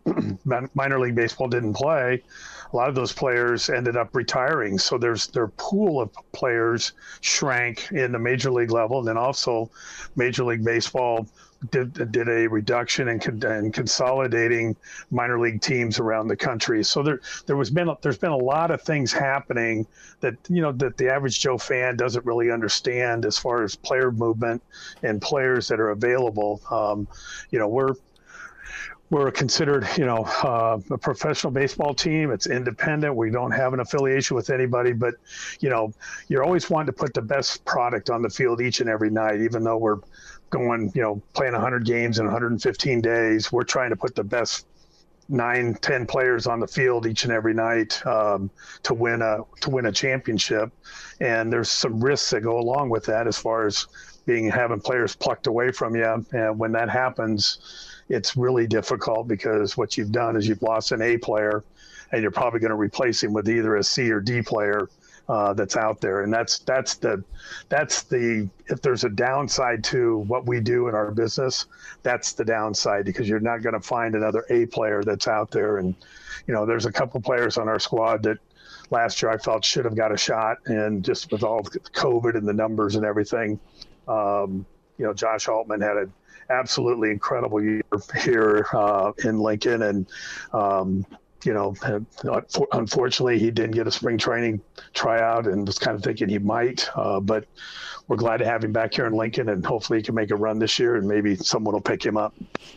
minor 0.76 1.00
league 1.00 1.16
baseball 1.16 1.48
didn't 1.48 1.74
play, 1.74 2.22
a 2.72 2.76
lot 2.76 2.90
of 2.90 2.96
those 2.96 3.12
players 3.14 3.70
ended 3.70 3.96
up 3.96 4.16
retiring. 4.16 4.78
So 4.78 4.98
there's 4.98 5.28
their 5.28 5.48
pool 5.48 6.02
of 6.02 6.12
players 6.34 6.94
shrank 7.22 7.90
in 7.92 8.12
the 8.12 8.20
major 8.20 8.52
league 8.52 8.72
level, 8.72 9.00
and 9.00 9.08
then 9.08 9.18
also 9.18 9.70
Major 10.16 10.44
League 10.44 10.64
Baseball 10.64 11.28
did 11.70 12.12
did 12.12 12.28
a 12.28 12.48
reduction 12.48 13.08
in, 13.08 13.22
in 13.44 13.72
consolidating 13.72 14.76
minor 15.12 15.40
league 15.40 15.62
teams 15.62 16.00
around 16.00 16.28
the 16.28 16.36
country. 16.36 16.84
So 16.84 17.04
there 17.04 17.22
there 17.46 17.56
was 17.56 17.70
been 17.70 17.94
there's 18.02 18.18
been 18.18 18.32
a 18.32 18.38
lot 18.38 18.72
of 18.72 18.82
things 18.82 19.14
happening 19.14 19.86
that 20.22 20.36
you 20.50 20.62
know 20.62 20.72
that 20.74 20.98
the 20.98 21.10
average 21.10 21.40
Joe 21.40 21.58
fan 21.58 21.98
doesn't 21.98 22.26
really 22.26 22.52
understand 22.52 23.26
as 23.26 23.38
far 23.38 23.64
as 23.64 23.76
player 23.76 24.12
movement 24.12 24.62
and 25.04 25.22
players 25.22 25.68
that 25.68 25.80
are 25.80 25.92
available. 25.92 26.62
Um, 26.72 27.08
you 27.52 27.60
know 27.60 27.68
we're 27.68 27.94
we're 29.12 29.30
considered, 29.30 29.86
you 29.98 30.06
know, 30.06 30.24
uh, 30.42 30.80
a 30.90 30.98
professional 30.98 31.52
baseball 31.52 31.94
team. 31.94 32.32
It's 32.32 32.48
independent. 32.48 33.14
We 33.14 33.30
don't 33.30 33.52
have 33.52 33.74
an 33.74 33.82
affiliation 33.82 34.38
with 34.38 34.50
anybody, 34.50 34.94
but 34.94 35.16
you 35.60 35.70
know, 35.70 35.94
you're 36.30 36.46
always 36.46 36.70
wanting 36.70 36.88
to 36.88 36.94
put 36.94 37.14
the 37.14 37.22
best 37.22 37.64
product 37.66 38.10
on 38.10 38.22
the 38.22 38.30
field 38.30 38.62
each 38.62 38.80
and 38.80 38.90
every 38.90 39.10
night, 39.10 39.42
even 39.42 39.66
though 39.66 39.78
we're 39.78 40.00
going, 40.52 40.92
you 40.94 41.02
know, 41.02 41.22
playing 41.34 41.54
100 41.54 41.86
games 41.86 42.20
in 42.20 42.26
115 42.26 43.02
days. 43.02 43.52
We're 43.52 43.64
trying 43.64 43.90
to 43.90 43.96
put 43.96 44.14
the 44.14 44.24
best 44.24 44.68
nine, 45.32 45.74
ten 45.76 46.06
players 46.06 46.46
on 46.46 46.60
the 46.60 46.68
field 46.68 47.08
each 47.08 47.24
and 47.24 47.34
every 47.34 47.54
night 47.54 48.06
um, 48.06 48.52
to 48.84 48.94
win 48.94 49.22
a 49.22 49.40
to 49.62 49.70
win 49.70 49.88
a 49.88 49.92
championship. 49.92 50.72
And 51.20 51.52
there's 51.52 51.70
some 51.70 52.00
risks 52.00 52.30
that 52.32 52.42
go 52.42 52.60
along 52.60 52.90
with 52.90 53.06
that, 53.06 53.28
as 53.28 53.38
far 53.38 53.66
as 53.66 53.88
being 54.26 54.50
having 54.50 54.80
players 54.80 55.16
plucked 55.16 55.48
away 55.48 55.72
from 55.72 55.96
you. 55.96 56.26
And 56.34 56.60
when 56.60 56.72
that 56.74 56.90
happens, 56.90 57.96
it's 58.10 58.38
really 58.38 58.68
difficult 58.68 59.28
because 59.28 59.78
what 59.78 59.98
you've 59.98 60.12
done 60.12 60.36
is 60.36 60.48
you've 60.48 60.62
lost 60.62 60.92
an 60.92 61.02
A 61.02 61.18
player, 61.18 61.64
and 62.12 62.22
you're 62.22 62.32
probably 62.32 62.60
going 62.60 62.72
to 62.72 62.76
replace 62.78 63.24
him 63.24 63.34
with 63.34 63.50
either 63.50 63.78
a 63.78 63.84
C 63.84 64.12
or 64.12 64.20
D 64.20 64.42
player 64.42 64.90
uh, 65.30 65.54
that's 65.54 65.78
out 65.78 66.02
there, 66.02 66.24
and 66.24 66.34
that's 66.34 66.60
that's 66.60 66.96
the 66.96 67.24
that's 67.70 68.04
the 68.04 68.50
if 68.68 68.82
there's 68.82 69.04
a 69.04 69.10
downside 69.10 69.84
to 69.86 70.20
what 70.20 70.46
we 70.46 70.60
do 70.60 70.88
in 70.88 70.96
our 70.96 71.12
business, 71.12 71.68
that's 72.04 72.34
the 72.34 72.44
downside 72.44 73.06
because 73.06 73.30
you're 73.30 73.40
not 73.40 73.62
going 73.62 73.74
to 73.74 73.82
find 73.82 74.16
another 74.16 74.46
A 74.50 74.66
player 74.66 75.04
that's 75.04 75.28
out 75.28 75.52
there, 75.52 75.78
and 75.78 75.96
you 76.48 76.54
know 76.54 76.66
there's 76.66 76.86
a 76.86 76.92
couple 76.92 77.22
players 77.22 77.58
on 77.58 77.68
our 77.68 77.80
squad 77.80 78.24
that 78.24 78.38
last 78.90 79.22
year 79.22 79.32
I 79.32 79.38
felt 79.38 79.64
should 79.64 79.86
have 79.86 79.96
got 79.96 80.12
a 80.12 80.18
shot, 80.18 80.58
and 80.66 81.04
just 81.04 81.32
with 81.32 81.44
all 81.44 81.64
COVID 81.64 82.36
and 82.36 82.48
the 82.48 82.54
numbers 82.54 82.96
and 82.96 83.06
everything, 83.06 83.60
um, 84.08 84.66
you 84.98 85.06
know 85.06 85.14
Josh 85.14 85.48
Altman 85.48 85.82
had 85.82 85.98
an 85.98 86.14
absolutely 86.50 87.10
incredible 87.10 87.64
year 87.64 87.84
here 88.22 88.66
uh, 88.74 89.12
in 89.24 89.40
Lincoln, 89.40 89.84
and 89.84 90.08
um, 90.54 91.06
you 91.46 91.54
know, 91.54 91.76
unfortunately, 92.72 93.40
he 93.40 93.52
didn't 93.52 93.72
get 93.72 93.88
a 93.88 93.92
spring 93.92 94.18
training 94.18 94.62
tryout 94.94 95.48
and 95.48 95.66
was 95.66 95.80
kind 95.80 95.96
of 95.96 96.04
thinking 96.04 96.30
he 96.30 96.40
might. 96.40 96.90
Uh, 96.96 97.20
but 97.20 97.46
we're 98.08 98.18
glad 98.18 98.38
to 98.38 98.46
have 98.46 98.64
him 98.64 98.74
back 98.74 98.94
here 98.94 99.06
in 99.06 99.14
Lincoln, 99.14 99.48
and 99.48 99.66
hopefully 99.66 100.00
he 100.00 100.04
can 100.04 100.16
make 100.16 100.32
a 100.32 100.36
run 100.36 100.60
this 100.60 100.78
year, 100.78 100.96
and 100.96 101.08
maybe 101.08 101.36
someone 101.38 101.74
will 101.74 101.82
pick 101.82 102.06
him 102.06 102.18
up. 102.18 102.34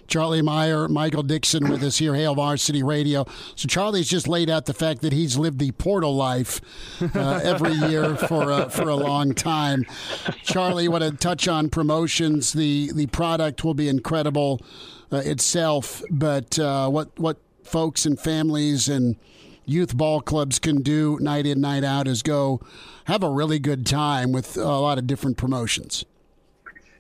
Charlie 0.07 0.43
Meyer, 0.43 0.87
Michael 0.87 1.25
Dixon 1.25 1.69
with 1.69 1.83
us 1.83 1.99
here, 1.99 2.15
Hail 2.15 2.37
Varsity 2.37 2.83
Radio. 2.83 3.27
So 3.57 3.67
Charlie's 3.67 4.09
just 4.09 4.29
laid 4.29 4.49
out 4.49 4.67
the 4.67 4.75
fact 4.75 5.03
that 5.03 5.13
he's 5.13 5.37
lived 5.37 5.59
the 5.59 5.73
portal 5.73 6.15
life 6.15 6.61
uh, 7.17 7.41
every 7.43 7.73
year 7.73 8.15
for 8.17 8.53
uh, 8.53 8.69
for 8.69 8.89
a 8.89 8.95
long 8.95 9.35
time. 9.35 9.85
Charlie, 10.45 10.87
want 10.87 11.03
to 11.03 11.11
touch 11.11 11.49
on 11.49 11.69
promotions? 11.69 12.53
The 12.53 12.93
the 12.95 13.07
product 13.07 13.65
will 13.65 13.75
be 13.75 13.89
incredible 13.89 14.61
uh, 15.11 15.17
itself, 15.17 16.03
but 16.11 16.59
uh, 16.59 16.89
what 16.89 17.19
what 17.19 17.39
folks 17.65 18.07
and 18.07 18.19
families 18.19 18.89
and 18.89 19.17
youth 19.67 19.97
ball 19.97 20.21
clubs 20.21 20.59
can 20.59 20.83
do 20.83 21.19
night 21.21 21.47
in 21.47 21.61
night 21.61 21.85
out 21.85 22.07
is 22.07 22.23
go 22.23 22.61
have 23.05 23.23
a 23.23 23.31
really 23.31 23.59
good 23.59 23.87
time 23.87 24.33
with 24.33 24.57
a 24.57 24.63
lot 24.63 24.99
of 24.99 25.07
different 25.07 25.37
promotions. 25.37 26.05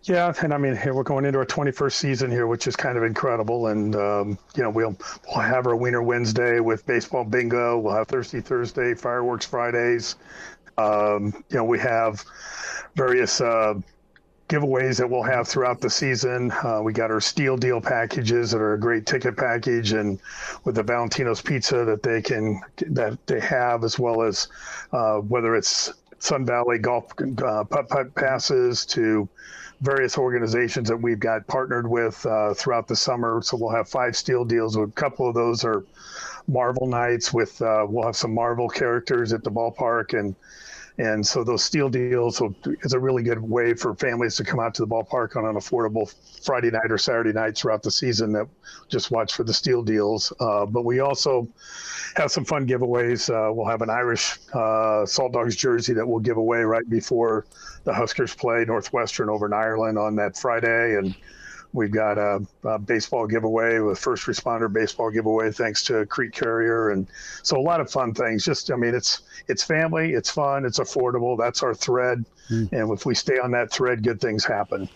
Yeah, 0.04 0.34
and 0.42 0.52
I 0.52 0.58
mean, 0.58 0.78
we're 0.84 1.02
going 1.02 1.24
into 1.24 1.38
our 1.38 1.46
21st 1.46 1.92
season 1.92 2.30
here, 2.30 2.46
which 2.46 2.66
is 2.66 2.76
kind 2.76 2.98
of 2.98 3.04
incredible. 3.04 3.68
And 3.68 3.96
um, 3.96 4.38
you 4.54 4.62
know, 4.62 4.68
we'll 4.68 4.96
we'll 5.26 5.40
have 5.40 5.66
our 5.66 5.74
Wiener 5.74 6.02
Wednesday 6.02 6.60
with 6.60 6.84
baseball 6.84 7.24
bingo. 7.24 7.78
We'll 7.78 7.94
have 7.94 8.08
Thirsty 8.08 8.42
Thursday, 8.42 8.94
fireworks 8.94 9.46
Fridays. 9.46 10.16
Um, 10.76 11.32
you 11.48 11.56
know, 11.56 11.64
we 11.64 11.78
have 11.78 12.22
various 12.96 13.40
uh, 13.40 13.74
giveaways 14.48 14.98
that 14.98 15.08
we'll 15.08 15.22
have 15.22 15.48
throughout 15.48 15.80
the 15.80 15.90
season. 15.90 16.52
Uh, 16.62 16.80
we 16.82 16.92
got 16.92 17.10
our 17.10 17.20
steel 17.20 17.56
deal 17.56 17.80
packages 17.80 18.50
that 18.50 18.58
are 18.58 18.74
a 18.74 18.78
great 18.78 19.06
ticket 19.06 19.36
package, 19.36 19.92
and 19.92 20.20
with 20.64 20.74
the 20.74 20.82
Valentino's 20.82 21.40
pizza 21.40 21.84
that 21.84 22.02
they 22.02 22.20
can 22.20 22.60
that 22.88 23.18
they 23.26 23.40
have, 23.40 23.84
as 23.84 23.98
well 23.98 24.22
as 24.22 24.48
uh, 24.92 25.16
whether 25.18 25.56
it's 25.56 25.92
Sun 26.18 26.44
Valley 26.46 26.78
golf 26.78 27.12
uh, 27.42 27.64
putt 27.64 27.88
putt 27.88 28.14
passes 28.14 28.84
to 28.86 29.28
various 29.80 30.16
organizations 30.16 30.88
that 30.88 30.96
we've 30.96 31.20
got 31.20 31.46
partnered 31.46 31.88
with 31.88 32.24
uh, 32.26 32.54
throughout 32.54 32.86
the 32.86 32.96
summer. 32.96 33.40
So 33.42 33.56
we'll 33.56 33.74
have 33.74 33.88
five 33.88 34.16
steel 34.16 34.44
deals. 34.44 34.76
A 34.76 34.86
couple 34.88 35.28
of 35.28 35.34
those 35.34 35.64
are 35.64 35.84
Marvel 36.46 36.86
nights 36.86 37.32
with 37.32 37.60
uh, 37.62 37.86
we'll 37.88 38.04
have 38.04 38.16
some 38.16 38.34
Marvel 38.34 38.68
characters 38.68 39.32
at 39.32 39.42
the 39.42 39.50
ballpark 39.50 40.18
and 40.18 40.34
and 40.98 41.26
so 41.26 41.42
those 41.42 41.64
steel 41.64 41.88
deals 41.88 42.40
is 42.82 42.92
a 42.92 42.98
really 42.98 43.24
good 43.24 43.40
way 43.40 43.74
for 43.74 43.94
families 43.96 44.36
to 44.36 44.44
come 44.44 44.60
out 44.60 44.74
to 44.74 44.82
the 44.82 44.86
ballpark 44.86 45.34
on 45.34 45.44
an 45.44 45.56
affordable 45.56 46.12
Friday 46.44 46.70
night 46.70 46.90
or 46.90 46.98
Saturday 46.98 47.32
night 47.32 47.56
throughout 47.56 47.82
the 47.82 47.90
season 47.90 48.32
that 48.32 48.46
just 48.88 49.10
watch 49.10 49.34
for 49.34 49.42
the 49.42 49.52
steel 49.52 49.82
deals. 49.82 50.32
Uh, 50.38 50.64
but 50.64 50.84
we 50.84 51.00
also 51.00 51.48
have 52.14 52.30
some 52.30 52.44
fun 52.44 52.64
giveaways. 52.64 53.28
Uh, 53.28 53.52
we'll 53.52 53.66
have 53.66 53.82
an 53.82 53.90
Irish 53.90 54.38
uh, 54.52 55.04
Salt 55.04 55.32
Dogs 55.32 55.56
jersey 55.56 55.94
that 55.94 56.06
we'll 56.06 56.20
give 56.20 56.36
away 56.36 56.62
right 56.62 56.88
before 56.88 57.44
the 57.82 57.92
Huskers 57.92 58.32
play 58.32 58.64
Northwestern 58.64 59.28
over 59.28 59.46
in 59.46 59.52
Ireland 59.52 59.98
on 59.98 60.14
that 60.16 60.36
Friday. 60.36 60.96
And 60.96 61.16
We've 61.74 61.90
got 61.90 62.18
a, 62.18 62.40
a, 62.62 62.78
baseball 62.78 63.26
giveaway 63.26 63.80
with 63.80 63.98
first 63.98 64.26
responder 64.26 64.72
baseball 64.72 65.10
giveaway 65.10 65.50
thanks 65.50 65.82
to 65.84 66.06
Creek 66.06 66.32
Carrier, 66.32 66.90
and 66.90 67.08
so 67.42 67.58
a 67.58 67.60
lot 67.60 67.80
of 67.80 67.90
fun 67.90 68.14
things. 68.14 68.44
Just 68.44 68.70
I 68.70 68.76
mean, 68.76 68.94
it's 68.94 69.22
it's 69.48 69.64
family, 69.64 70.12
it's 70.12 70.30
fun, 70.30 70.64
it's 70.64 70.78
affordable. 70.78 71.36
That's 71.36 71.64
our 71.64 71.74
thread, 71.74 72.24
mm. 72.48 72.72
and 72.72 72.92
if 72.92 73.04
we 73.04 73.16
stay 73.16 73.40
on 73.40 73.50
that 73.50 73.72
thread, 73.72 74.04
good 74.04 74.20
things 74.20 74.44
happen. 74.44 74.88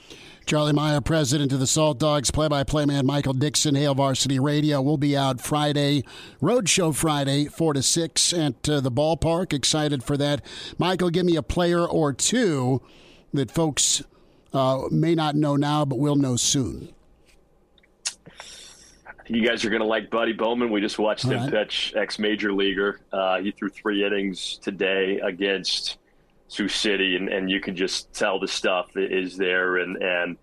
Charlie 0.46 0.72
Meyer, 0.72 1.00
president 1.02 1.52
of 1.52 1.60
the 1.60 1.66
Salt 1.66 1.98
Dogs, 1.98 2.30
play-by-play 2.30 2.86
man 2.86 3.04
Michael 3.04 3.34
Dixon, 3.34 3.74
Hail 3.74 3.94
Varsity 3.94 4.38
Radio. 4.38 4.80
will 4.80 4.96
be 4.96 5.14
out 5.14 5.42
Friday, 5.42 6.04
Roadshow 6.40 6.94
Friday, 6.94 7.46
four 7.46 7.74
to 7.74 7.82
six 7.82 8.32
at 8.32 8.66
uh, 8.66 8.80
the 8.80 8.90
ballpark. 8.90 9.52
Excited 9.52 10.04
for 10.04 10.16
that, 10.16 10.42
Michael. 10.78 11.10
Give 11.10 11.26
me 11.26 11.34
a 11.34 11.42
player 11.42 11.84
or 11.84 12.12
two 12.12 12.80
that 13.34 13.50
folks 13.50 14.02
uh, 14.52 14.84
may 14.90 15.14
not 15.14 15.34
know 15.34 15.56
now, 15.56 15.84
but 15.84 15.98
will 15.98 16.16
know 16.16 16.36
soon. 16.36 16.92
You 19.26 19.46
guys 19.46 19.64
are 19.64 19.70
going 19.70 19.82
to 19.82 19.86
like 19.86 20.10
Buddy 20.10 20.32
Bowman. 20.32 20.70
We 20.70 20.80
just 20.80 20.98
watched 20.98 21.26
All 21.26 21.32
him 21.32 21.42
right. 21.42 21.52
pitch, 21.52 21.92
ex 21.94 22.18
major 22.18 22.52
leaguer. 22.52 23.00
Uh, 23.12 23.40
he 23.40 23.50
threw 23.50 23.68
three 23.68 24.04
innings 24.04 24.58
today 24.62 25.20
against 25.20 25.98
Sioux 26.48 26.68
City, 26.68 27.16
and, 27.16 27.28
and 27.28 27.50
you 27.50 27.60
can 27.60 27.76
just 27.76 28.12
tell 28.14 28.38
the 28.40 28.48
stuff 28.48 28.96
is 28.96 29.36
there. 29.36 29.78
And, 29.78 30.02
and 30.02 30.38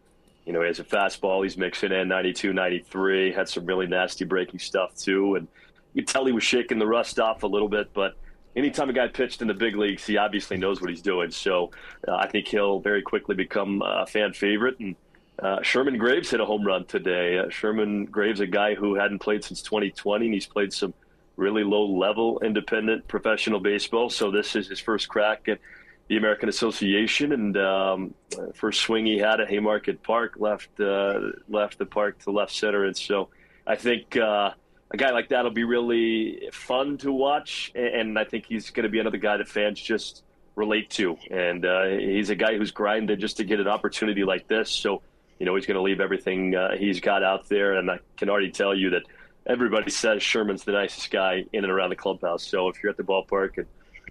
you 0.46 0.54
know, 0.54 0.62
he 0.62 0.68
has 0.68 0.80
a 0.80 0.84
fastball. 0.84 1.44
He's 1.44 1.58
mixing 1.58 1.92
in 1.92 2.08
92, 2.08 2.54
93. 2.54 3.34
Had 3.34 3.50
some 3.50 3.66
really 3.66 3.88
nasty 3.88 4.24
breaking 4.24 4.60
stuff, 4.60 4.96
too. 4.96 5.34
And 5.36 5.48
you 5.96 6.04
can 6.04 6.14
tell 6.14 6.26
he 6.26 6.32
was 6.32 6.44
shaking 6.44 6.78
the 6.78 6.86
rust 6.86 7.20
off 7.20 7.42
a 7.42 7.48
little 7.48 7.70
bit, 7.70 7.92
but 7.94 8.16
anytime 8.56 8.90
a 8.90 8.94
guy 8.94 9.08
pitched 9.08 9.42
in 9.42 9.48
the 9.48 9.54
big 9.54 9.76
leagues, 9.76 10.06
he 10.06 10.18
obviously 10.18 10.58
knows 10.58 10.82
what 10.82 10.90
he's 10.90 11.02
doing. 11.02 11.32
So 11.32 11.72
uh, 12.08 12.16
I 12.16 12.28
think 12.28 12.48
he'll 12.48 12.80
very 12.80 13.02
quickly 13.02 13.36
become 13.36 13.82
a 13.86 14.06
fan 14.06 14.34
favorite. 14.34 14.80
And 14.80 14.96
uh, 15.40 15.62
Sherman 15.62 15.98
Graves 15.98 16.32
hit 16.32 16.40
a 16.40 16.46
home 16.46 16.66
run 16.66 16.86
today. 16.86 17.38
Uh, 17.38 17.50
Sherman 17.50 18.06
Graves, 18.06 18.40
a 18.40 18.48
guy 18.48 18.76
who 18.76 18.96
hadn't 18.96 19.20
played 19.20 19.44
since 19.44 19.62
2020, 19.62 20.26
and 20.26 20.34
he's 20.34 20.48
played 20.48 20.72
some 20.72 20.94
really 21.36 21.64
low 21.64 21.86
level 21.86 22.40
independent 22.40 23.08
professional 23.08 23.60
baseball. 23.60 24.10
So 24.10 24.32
this 24.32 24.56
is 24.56 24.70
his 24.70 24.80
first 24.80 25.10
crack 25.10 25.50
at 25.50 25.60
the 26.08 26.18
American 26.18 26.50
Association, 26.50 27.32
and 27.32 27.58
um, 27.58 28.14
first 28.54 28.82
swing 28.82 29.06
he 29.06 29.18
had 29.18 29.42
at 29.42 29.50
Haymarket 29.50 30.04
Park 30.04 30.36
left 30.38 30.80
uh, 30.80 31.20
left 31.50 31.80
the 31.80 31.86
park 31.86 32.20
to 32.20 32.32
left 32.32 32.54
center, 32.54 32.86
and 32.86 32.96
so 32.96 33.30
I 33.66 33.76
think 33.76 34.16
uh, 34.16 34.52
a 34.92 34.98
guy 34.98 35.12
like 35.12 35.30
that 35.30 35.44
will 35.44 35.52
be 35.52 35.64
really 35.64 36.50
fun 36.52 36.98
to 37.00 37.12
watch, 37.12 37.72
and 37.76 38.18
I 38.18 38.24
think 38.24 38.46
he's 38.46 38.70
going 38.70 38.84
to 38.84 38.90
be 38.90 39.00
another 39.00 39.18
guy 39.18 39.38
that 39.38 39.48
fans 39.48 39.80
just 39.80 40.24
relate 40.56 40.90
to. 40.92 41.18
And 41.30 41.66
uh, 41.66 41.86
he's 41.88 42.30
a 42.30 42.36
guy 42.36 42.58
who's 42.58 42.72
grinded 42.72 43.20
just 43.20 43.38
to 43.38 43.44
get 43.44 43.60
an 43.60 43.68
opportunity 43.68 44.24
like 44.24 44.48
this. 44.48 44.72
So, 44.72 45.02
you 45.40 45.46
know, 45.46 45.56
he's 45.56 45.66
going 45.66 45.76
to 45.76 45.82
leave 45.82 46.00
everything 46.00 46.56
uh, 46.56 46.76
he's 46.78 47.00
got 47.00 47.24
out 47.24 47.50
there. 47.50 47.74
And 47.74 47.92
I 47.92 48.00
can 48.18 48.30
already 48.30 48.52
tell 48.52 48.76
you 48.76 48.92
that 48.92 49.04
everybody 49.46 49.92
says 49.92 50.24
Sherman's 50.24 50.64
the 50.64 50.72
nicest 50.72 51.12
guy 51.12 51.46
in 51.52 51.64
and 51.64 51.72
around 51.72 51.90
the 51.90 51.96
clubhouse. 51.96 52.44
So 52.44 52.70
if 52.70 52.82
you're 52.82 52.90
at 52.90 52.98
the 52.98 53.04
ballpark 53.04 53.58
and 53.58 53.68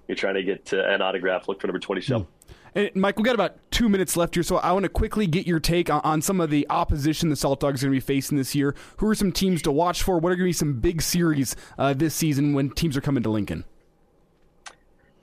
you're 0.06 0.16
trying 0.16 0.34
to 0.34 0.42
get 0.42 0.72
uh, 0.72 0.84
an 0.84 1.00
autograph, 1.00 1.48
look 1.48 1.60
for 1.60 1.66
number 1.66 1.80
27. 1.80 2.26
And 2.74 2.90
Mike, 2.96 3.16
we've 3.16 3.24
got 3.24 3.36
about 3.36 3.56
two 3.70 3.88
minutes 3.88 4.16
left 4.16 4.34
here, 4.34 4.42
so 4.42 4.56
I 4.56 4.72
want 4.72 4.82
to 4.82 4.88
quickly 4.88 5.28
get 5.28 5.46
your 5.46 5.60
take 5.60 5.90
on, 5.90 6.00
on 6.02 6.20
some 6.20 6.40
of 6.40 6.50
the 6.50 6.66
opposition 6.68 7.28
the 7.28 7.36
Salt 7.36 7.60
Dogs 7.60 7.82
are 7.82 7.86
going 7.86 8.00
to 8.00 8.04
be 8.04 8.14
facing 8.14 8.36
this 8.36 8.54
year. 8.54 8.74
Who 8.96 9.08
are 9.08 9.14
some 9.14 9.30
teams 9.30 9.62
to 9.62 9.72
watch 9.72 10.02
for? 10.02 10.18
What 10.18 10.32
are 10.32 10.36
going 10.36 10.46
to 10.46 10.48
be 10.48 10.52
some 10.52 10.80
big 10.80 11.00
series 11.00 11.54
uh, 11.78 11.94
this 11.94 12.14
season 12.14 12.52
when 12.52 12.70
teams 12.70 12.96
are 12.96 13.00
coming 13.00 13.22
to 13.22 13.30
Lincoln? 13.30 13.64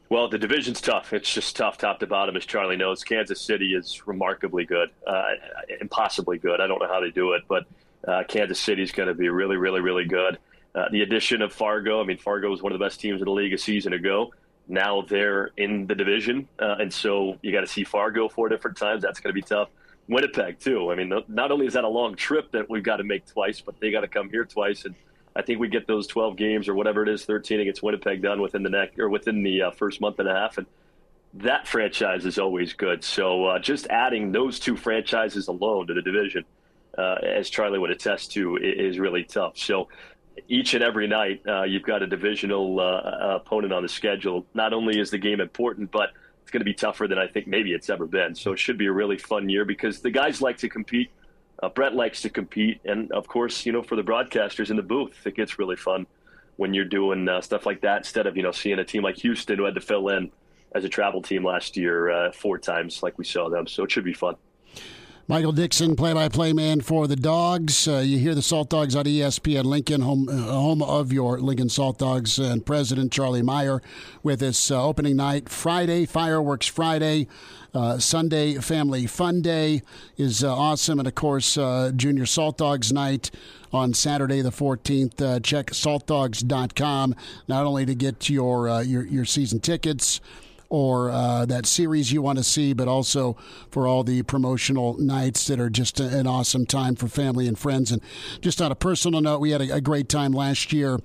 Well, 0.07 0.29
the 0.29 0.37
division's 0.37 0.79
tough. 0.79 1.11
It's 1.13 1.33
just 1.33 1.55
tough 1.55 1.77
top 1.77 1.99
to 1.99 2.07
bottom, 2.07 2.37
as 2.37 2.45
Charlie 2.45 2.77
knows. 2.77 3.03
Kansas 3.03 3.41
City 3.41 3.73
is 3.73 4.07
remarkably 4.07 4.65
good, 4.65 4.89
uh, 5.05 5.23
impossibly 5.81 6.37
good. 6.37 6.61
I 6.61 6.67
don't 6.67 6.81
know 6.81 6.87
how 6.87 7.01
they 7.01 7.11
do 7.11 7.33
it, 7.33 7.43
but 7.49 7.65
uh, 8.07 8.23
Kansas 8.27 8.59
City 8.59 8.81
is 8.81 8.91
going 8.91 9.07
to 9.07 9.13
be 9.13 9.27
really, 9.29 9.57
really, 9.57 9.81
really 9.81 10.05
good. 10.05 10.37
Uh, 10.73 10.85
the 10.91 11.01
addition 11.01 11.41
of 11.41 11.51
Fargo, 11.51 12.01
I 12.01 12.05
mean, 12.05 12.17
Fargo 12.17 12.49
was 12.49 12.61
one 12.61 12.71
of 12.71 12.79
the 12.79 12.85
best 12.85 13.01
teams 13.01 13.21
in 13.21 13.25
the 13.25 13.31
league 13.31 13.53
a 13.53 13.57
season 13.57 13.91
ago 13.91 14.31
now 14.71 15.01
they're 15.01 15.51
in 15.57 15.85
the 15.85 15.95
division, 15.95 16.47
uh, 16.59 16.77
and 16.79 16.91
so 16.91 17.37
you 17.41 17.51
got 17.51 17.61
to 17.61 17.67
see 17.67 17.83
Fargo 17.83 18.29
four 18.29 18.49
different 18.49 18.77
times. 18.77 19.03
That's 19.03 19.19
going 19.19 19.29
to 19.29 19.39
be 19.39 19.41
tough. 19.41 19.69
Winnipeg 20.07 20.59
too. 20.59 20.91
I 20.91 20.95
mean, 20.95 21.13
not 21.27 21.51
only 21.51 21.67
is 21.67 21.73
that 21.73 21.83
a 21.83 21.89
long 21.89 22.15
trip 22.15 22.51
that 22.53 22.69
we've 22.69 22.83
got 22.83 22.97
to 22.97 23.03
make 23.03 23.25
twice, 23.25 23.61
but 23.61 23.79
they 23.79 23.91
got 23.91 24.01
to 24.01 24.07
come 24.07 24.29
here 24.29 24.45
twice, 24.45 24.85
and 24.85 24.95
I 25.35 25.41
think 25.41 25.59
we 25.59 25.67
get 25.67 25.87
those 25.87 26.07
12 26.07 26.35
games 26.35 26.67
or 26.67 26.75
whatever 26.75 27.03
it 27.03 27.09
is, 27.09 27.25
13 27.25 27.59
against 27.59 27.83
Winnipeg 27.83 28.21
done 28.21 28.41
within 28.41 28.63
the 28.63 28.69
next 28.69 28.97
or 28.97 29.09
within 29.09 29.43
the 29.43 29.63
uh, 29.63 29.71
first 29.71 30.01
month 30.01 30.19
and 30.19 30.27
a 30.27 30.33
half, 30.33 30.57
and 30.57 30.65
that 31.35 31.67
franchise 31.67 32.25
is 32.25 32.37
always 32.37 32.73
good. 32.73 33.03
So 33.03 33.45
uh, 33.45 33.59
just 33.59 33.87
adding 33.87 34.31
those 34.31 34.59
two 34.59 34.75
franchises 34.75 35.47
alone 35.47 35.87
to 35.87 35.93
the 35.93 36.01
division, 36.01 36.45
uh, 36.97 37.15
as 37.23 37.49
Charlie 37.49 37.79
would 37.79 37.91
attest 37.91 38.31
to, 38.33 38.57
is 38.57 38.99
really 38.99 39.23
tough. 39.23 39.57
So 39.57 39.87
each 40.47 40.73
and 40.73 40.83
every 40.83 41.07
night, 41.07 41.41
uh, 41.47 41.63
you've 41.63 41.83
got 41.83 42.01
a 42.01 42.07
divisional 42.07 42.79
uh, 42.79 42.83
uh, 42.83 43.39
opponent 43.43 43.73
on 43.73 43.83
the 43.83 43.89
schedule. 43.89 44.45
Not 44.53 44.73
only 44.73 44.99
is 44.99 45.09
the 45.09 45.17
game 45.17 45.39
important, 45.41 45.91
but 45.91 46.11
it's 46.41 46.51
going 46.51 46.61
to 46.61 46.65
be 46.65 46.73
tougher 46.73 47.07
than 47.07 47.17
I 47.17 47.27
think 47.27 47.47
maybe 47.47 47.73
it's 47.73 47.89
ever 47.89 48.05
been. 48.05 48.35
So 48.35 48.51
it 48.51 48.59
should 48.59 48.77
be 48.77 48.87
a 48.87 48.91
really 48.91 49.17
fun 49.17 49.49
year 49.49 49.65
because 49.65 50.01
the 50.01 50.11
guys 50.11 50.41
like 50.41 50.57
to 50.59 50.69
compete. 50.69 51.11
Uh, 51.61 51.69
Brett 51.69 51.93
likes 51.93 52.23
to 52.23 52.29
compete, 52.29 52.81
and 52.85 53.11
of 53.11 53.27
course, 53.27 53.67
you 53.67 53.71
know, 53.71 53.83
for 53.83 53.95
the 53.95 54.01
broadcasters 54.01 54.71
in 54.71 54.77
the 54.77 54.81
booth, 54.81 55.15
it 55.25 55.35
gets 55.35 55.59
really 55.59 55.75
fun 55.75 56.07
when 56.57 56.73
you're 56.73 56.85
doing 56.85 57.29
uh, 57.29 57.39
stuff 57.39 57.65
like 57.65 57.81
that 57.81 57.97
instead 57.97 58.27
of 58.27 58.35
you 58.35 58.43
know 58.43 58.51
seeing 58.51 58.79
a 58.79 58.83
team 58.83 59.03
like 59.03 59.17
Houston 59.17 59.57
who 59.57 59.65
had 59.65 59.75
to 59.75 59.81
fill 59.81 60.09
in 60.09 60.31
as 60.73 60.83
a 60.83 60.89
travel 60.89 61.21
team 61.21 61.45
last 61.45 61.77
year 61.77 62.09
uh, 62.09 62.31
four 62.31 62.57
times, 62.57 63.03
like 63.03 63.17
we 63.17 63.25
saw 63.25 63.49
them. 63.49 63.67
So 63.67 63.83
it 63.83 63.91
should 63.91 64.03
be 64.03 64.13
fun. 64.13 64.35
Michael 65.27 65.51
Dixon, 65.51 65.95
play-by-play 65.95 66.51
man 66.51 66.81
for 66.81 67.07
the 67.07 67.15
Dogs. 67.15 67.87
Uh, 67.87 67.99
you 67.99 68.17
hear 68.17 68.33
the 68.33 68.41
Salt 68.41 68.69
Dogs 68.69 68.95
on 68.95 69.05
ESPN 69.05 69.63
Lincoln, 69.65 70.01
home 70.01 70.27
uh, 70.27 70.33
home 70.33 70.81
of 70.81 71.13
your 71.13 71.39
Lincoln 71.39 71.69
Salt 71.69 71.99
Dogs, 71.99 72.39
and 72.39 72.65
President 72.65 73.11
Charlie 73.11 73.43
Meyer 73.43 73.81
with 74.23 74.41
us 74.41 74.71
uh, 74.71 74.83
opening 74.83 75.15
night 75.15 75.47
Friday, 75.47 76.05
fireworks 76.05 76.65
Friday. 76.65 77.27
Uh, 77.73 77.99
Sunday 77.99 78.55
Family 78.55 79.05
Fun 79.07 79.41
Day 79.41 79.83
is 80.17 80.43
uh, 80.43 80.53
awesome, 80.53 80.99
and 80.99 81.07
of 81.07 81.15
course 81.15 81.55
Junior 81.95 82.25
Salt 82.25 82.57
Dogs 82.57 82.91
Night 82.91 83.31
on 83.71 83.93
Saturday 83.93 84.41
the 84.41 84.49
14th. 84.49 85.21
Uh, 85.21 85.39
check 85.39 85.67
saltdogs.com 85.67 87.15
not 87.47 87.65
only 87.65 87.85
to 87.85 87.95
get 87.95 88.29
your 88.29 88.81
your 88.81 89.05
your 89.05 89.25
season 89.25 89.59
tickets 89.59 90.19
or 90.71 91.11
uh, 91.11 91.45
that 91.45 91.65
series 91.65 92.13
you 92.13 92.21
want 92.21 92.37
to 92.37 92.43
see, 92.45 92.71
but 92.71 92.87
also 92.87 93.35
for 93.69 93.85
all 93.85 94.05
the 94.05 94.23
promotional 94.23 94.97
nights 94.97 95.45
that 95.47 95.59
are 95.59 95.69
just 95.69 95.99
an 95.99 96.25
awesome 96.25 96.65
time 96.65 96.95
for 96.95 97.09
family 97.09 97.45
and 97.45 97.59
friends. 97.59 97.91
And 97.91 98.01
just 98.39 98.61
on 98.61 98.71
a 98.71 98.75
personal 98.75 99.19
note, 99.19 99.41
we 99.41 99.51
had 99.51 99.61
a, 99.61 99.75
a 99.75 99.81
great 99.81 100.07
time 100.07 100.31
last 100.31 100.71
year. 100.71 100.97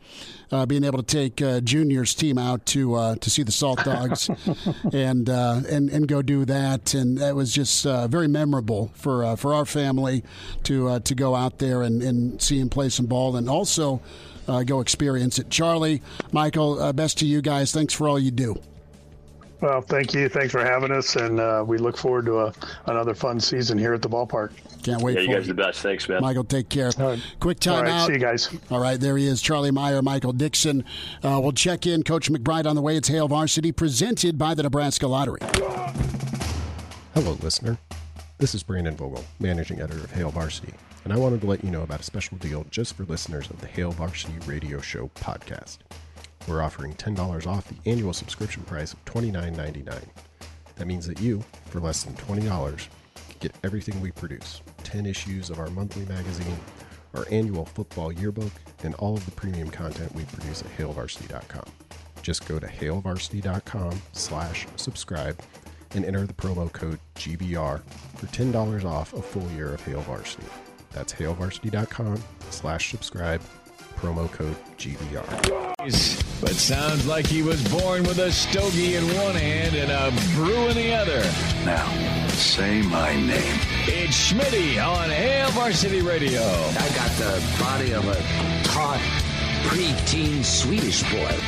Uh, 0.53 0.65
being 0.65 0.85
able 0.85 1.03
to 1.03 1.05
take 1.05 1.43
uh, 1.43 1.61
Junior's 1.61 2.15
team 2.15 2.39
out 2.39 2.65
to 2.67 2.95
uh, 2.95 3.17
to 3.17 3.29
see 3.29 3.43
the 3.43 3.51
Salt 3.51 3.83
Dogs 3.85 4.31
and 4.93 5.29
uh, 5.29 5.63
and 5.69 5.91
and 5.91 6.07
go 6.07 6.23
do 6.23 6.45
that, 6.45 6.95
and 6.95 7.19
that 7.19 7.35
was 7.35 7.53
just 7.53 7.85
uh, 7.85 8.07
very 8.07 8.29
memorable 8.29 8.93
for 8.95 9.25
uh, 9.25 9.35
for 9.35 9.53
our 9.53 9.65
family 9.65 10.23
to 10.63 11.01
to 11.01 11.15
go 11.17 11.35
out 11.35 11.59
there 11.59 11.83
and, 11.83 12.01
and 12.01 12.41
see 12.41 12.61
him 12.61 12.69
play 12.69 12.89
some 12.89 13.07
ball, 13.07 13.35
and 13.35 13.51
also 13.51 14.01
go 14.47 14.81
experience 14.81 15.41
it. 15.41 15.51
Charlie, 15.51 16.01
Michael, 16.31 16.93
best 16.93 17.19
to 17.19 17.27
you 17.27 17.43
guys. 17.43 17.73
Thanks 17.73 17.93
for 17.93 18.09
all 18.09 18.17
you 18.17 18.31
do. 18.31 18.55
Well, 19.61 19.81
thank 19.81 20.13
you. 20.13 20.29
Thanks 20.29 20.53
for 20.53 20.63
having 20.63 20.91
us, 20.93 21.17
and 21.17 21.41
uh, 21.41 21.65
we 21.67 21.79
look 21.79 21.97
forward 21.97 22.27
to 22.27 22.41
a, 22.41 22.53
another 22.87 23.15
fun 23.15 23.41
season 23.41 23.79
here 23.79 23.95
at 23.95 24.03
the 24.03 24.09
ballpark. 24.09 24.53
Can't 24.83 25.01
wait. 25.03 25.17
Yeah, 25.17 25.23
you 25.23 25.35
guys 25.35 25.45
are 25.45 25.49
the 25.49 25.55
best. 25.55 25.81
Thanks, 25.81 26.09
man. 26.09 26.21
Michael, 26.21 26.45
take 26.45 26.69
care. 26.69 26.91
Right. 26.99 27.21
Quick 27.41 27.61
time 27.61 27.75
All 27.77 27.83
right, 27.85 27.93
out. 27.93 28.07
See 28.07 28.13
you 28.13 28.19
guys. 28.19 28.51
All 28.71 28.81
right, 28.81 29.01
there 29.01 29.17
he 29.17 29.27
is, 29.27 29.41
Charlie 29.41 29.71
Meyer, 29.71 30.03
Michael 30.03 30.33
Dixon. 30.33 30.85
Uh, 31.23 31.41
we'll 31.43 31.53
check 31.53 31.87
in. 31.87 32.03
Coach 32.03 32.31
McBride 32.31 32.67
on 32.67 32.77
the 32.77 32.83
way. 32.83 32.97
It's 32.97 33.09
Hail 33.09 33.29
Varsity, 33.29 33.73
presented 33.73 34.37
by 34.37 34.55
the 34.55 34.63
Nebraska 34.63 35.07
Lottery. 35.07 35.41
Hello, 37.15 37.33
listener. 37.43 37.79
This 38.39 38.55
is 38.55 38.63
Brandon 38.63 38.95
Vogel, 38.95 39.25
managing 39.41 39.81
editor 39.81 40.05
of 40.05 40.11
Hail 40.11 40.31
Varsity, 40.31 40.75
and 41.05 41.13
I 41.15 41.17
wanted 41.17 41.41
to 41.41 41.47
let 41.47 41.65
you 41.65 41.71
know 41.71 41.83
about 41.83 42.01
a 42.01 42.03
special 42.03 42.37
deal 42.37 42.67
just 42.71 42.95
for 42.95 43.05
listeners 43.05 43.49
of 43.49 43.59
the 43.63 43.67
Hail 43.67 43.91
Varsity 43.93 44.35
Radio 44.47 44.83
Show 44.83 45.11
podcast. 45.15 45.79
We're 46.47 46.63
offering 46.63 46.95
$10 46.95 47.47
off 47.47 47.69
the 47.69 47.91
annual 47.91 48.13
subscription 48.13 48.63
price 48.63 48.93
of 48.93 49.05
$29.99. 49.05 50.03
That 50.77 50.87
means 50.87 51.07
that 51.07 51.21
you, 51.21 51.43
for 51.67 51.81
less 51.81 52.05
than 52.05 52.15
$20, 52.15 52.89
get 53.41 53.55
everything 53.65 54.01
we 54.01 54.13
produce 54.13 54.63
10 54.85 55.07
issues 55.07 55.51
of 55.51 55.59
our 55.59 55.71
monthly 55.71 56.05
magazine, 56.07 56.57
our 57.15 57.27
annual 57.31 57.65
football 57.65 58.13
yearbook, 58.13 58.53
and 58.85 58.95
all 58.97 59.17
of 59.17 59.25
the 59.25 59.33
premium 59.33 59.71
content 59.71 60.15
we 60.15 60.25
produce 60.25 60.63
at 60.63 60.77
hailvarsity.com. 60.77 61.65
Just 62.23 62.47
go 62.47 62.59
to 62.59 62.67
hailvarsity.com 62.67 64.01
slash 64.13 64.67
subscribe 64.77 65.41
and 65.95 66.05
enter 66.05 66.27
the 66.27 66.35
promo 66.35 66.73
code 66.73 66.99
GBR 67.17 67.83
for 68.17 68.27
$10 68.27 68.85
off 68.85 69.15
a 69.15 69.23
full 69.23 69.49
year 69.53 69.73
of 69.73 69.85
Hail 69.85 70.03
Varsity. 70.03 70.47
That's 70.93 71.13
hailvarsity.com 71.13 72.23
slash 72.51 72.91
subscribe, 72.91 73.41
promo 73.97 74.31
code 74.33 74.57
GBR. 74.77 75.66
But 75.87 76.51
sounds 76.51 77.07
like 77.07 77.27
he 77.27 77.43
was 77.43 77.63
born 77.69 78.03
with 78.03 78.19
a 78.19 78.33
stogie 78.33 78.97
in 78.97 79.05
one 79.19 79.37
hand 79.37 79.77
and 79.77 79.93
a 79.93 80.11
brew 80.35 80.67
in 80.67 80.77
the 80.77 80.93
other. 80.93 81.21
Now, 81.65 82.27
say 82.31 82.83
my 82.83 83.15
name. 83.15 83.61
It's 83.87 84.33
Schmitty 84.33 84.85
on 84.85 85.11
Hail 85.11 85.49
Varsity 85.51 86.03
Radio. 86.03 86.43
I 86.43 86.89
got 86.97 87.11
the 87.13 87.41
body 87.61 87.93
of 87.93 88.05
a 88.09 88.17
taut, 88.65 88.99
preteen 89.69 90.45
Swedish 90.45 91.05
boy. 91.05 91.39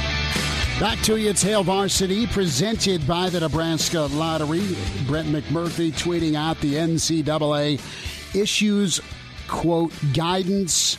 Back 0.78 1.00
to 1.00 1.16
you, 1.16 1.30
it's 1.30 1.42
Hail 1.42 1.64
Varsity, 1.64 2.28
presented 2.28 3.04
by 3.08 3.30
the 3.30 3.40
Nebraska 3.40 4.02
Lottery. 4.02 4.62
Brett 5.08 5.26
McMurphy 5.26 5.90
tweeting 5.90 6.36
out 6.36 6.60
the 6.60 6.74
NCAA 6.74 7.80
issues, 8.36 9.00
quote, 9.48 9.92
guidance 10.14 10.96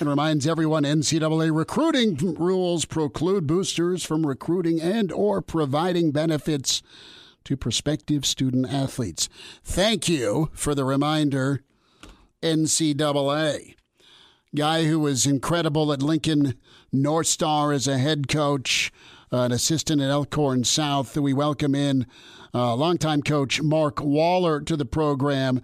and 0.00 0.08
reminds 0.08 0.46
everyone 0.46 0.84
NCAA 0.84 1.54
recruiting 1.54 2.16
rules 2.34 2.84
preclude 2.84 3.46
boosters 3.46 4.04
from 4.04 4.26
recruiting 4.26 4.80
and 4.80 5.10
or 5.10 5.42
providing 5.42 6.12
benefits 6.12 6.82
to 7.44 7.56
prospective 7.56 8.24
student 8.26 8.72
athletes. 8.72 9.28
Thank 9.64 10.08
you 10.08 10.50
for 10.52 10.74
the 10.74 10.84
reminder, 10.84 11.62
NCAA. 12.42 13.74
Guy 14.54 14.84
who 14.84 15.00
was 15.00 15.26
incredible 15.26 15.92
at 15.92 16.02
Lincoln 16.02 16.54
North 16.92 17.26
Star 17.26 17.72
as 17.72 17.86
a 17.86 17.98
head 17.98 18.28
coach, 18.28 18.92
uh, 19.32 19.42
an 19.42 19.52
assistant 19.52 20.00
at 20.00 20.10
Elkhorn 20.10 20.64
South. 20.64 21.16
We 21.16 21.32
welcome 21.32 21.74
in 21.74 22.06
uh, 22.54 22.74
longtime 22.74 23.22
coach 23.22 23.60
Mark 23.60 24.00
Waller 24.00 24.60
to 24.60 24.76
the 24.76 24.86
program 24.86 25.60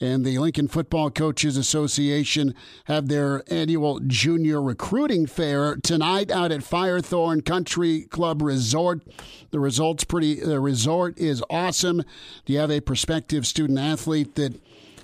and 0.00 0.24
the 0.24 0.38
Lincoln 0.38 0.68
Football 0.68 1.10
Coaches 1.10 1.56
Association 1.56 2.54
have 2.84 3.08
their 3.08 3.42
annual 3.52 4.00
junior 4.00 4.62
recruiting 4.62 5.26
fair 5.26 5.76
tonight 5.76 6.30
out 6.30 6.52
at 6.52 6.60
Firethorn 6.60 7.44
Country 7.44 8.02
Club 8.02 8.42
Resort. 8.42 9.02
The 9.50 9.60
results 9.60 10.04
pretty 10.04 10.40
the 10.40 10.60
resort 10.60 11.18
is 11.18 11.42
awesome. 11.50 12.02
Do 12.44 12.52
you 12.52 12.58
have 12.58 12.70
a 12.70 12.80
prospective 12.80 13.46
student 13.46 13.78
athlete 13.78 14.34
that 14.34 14.60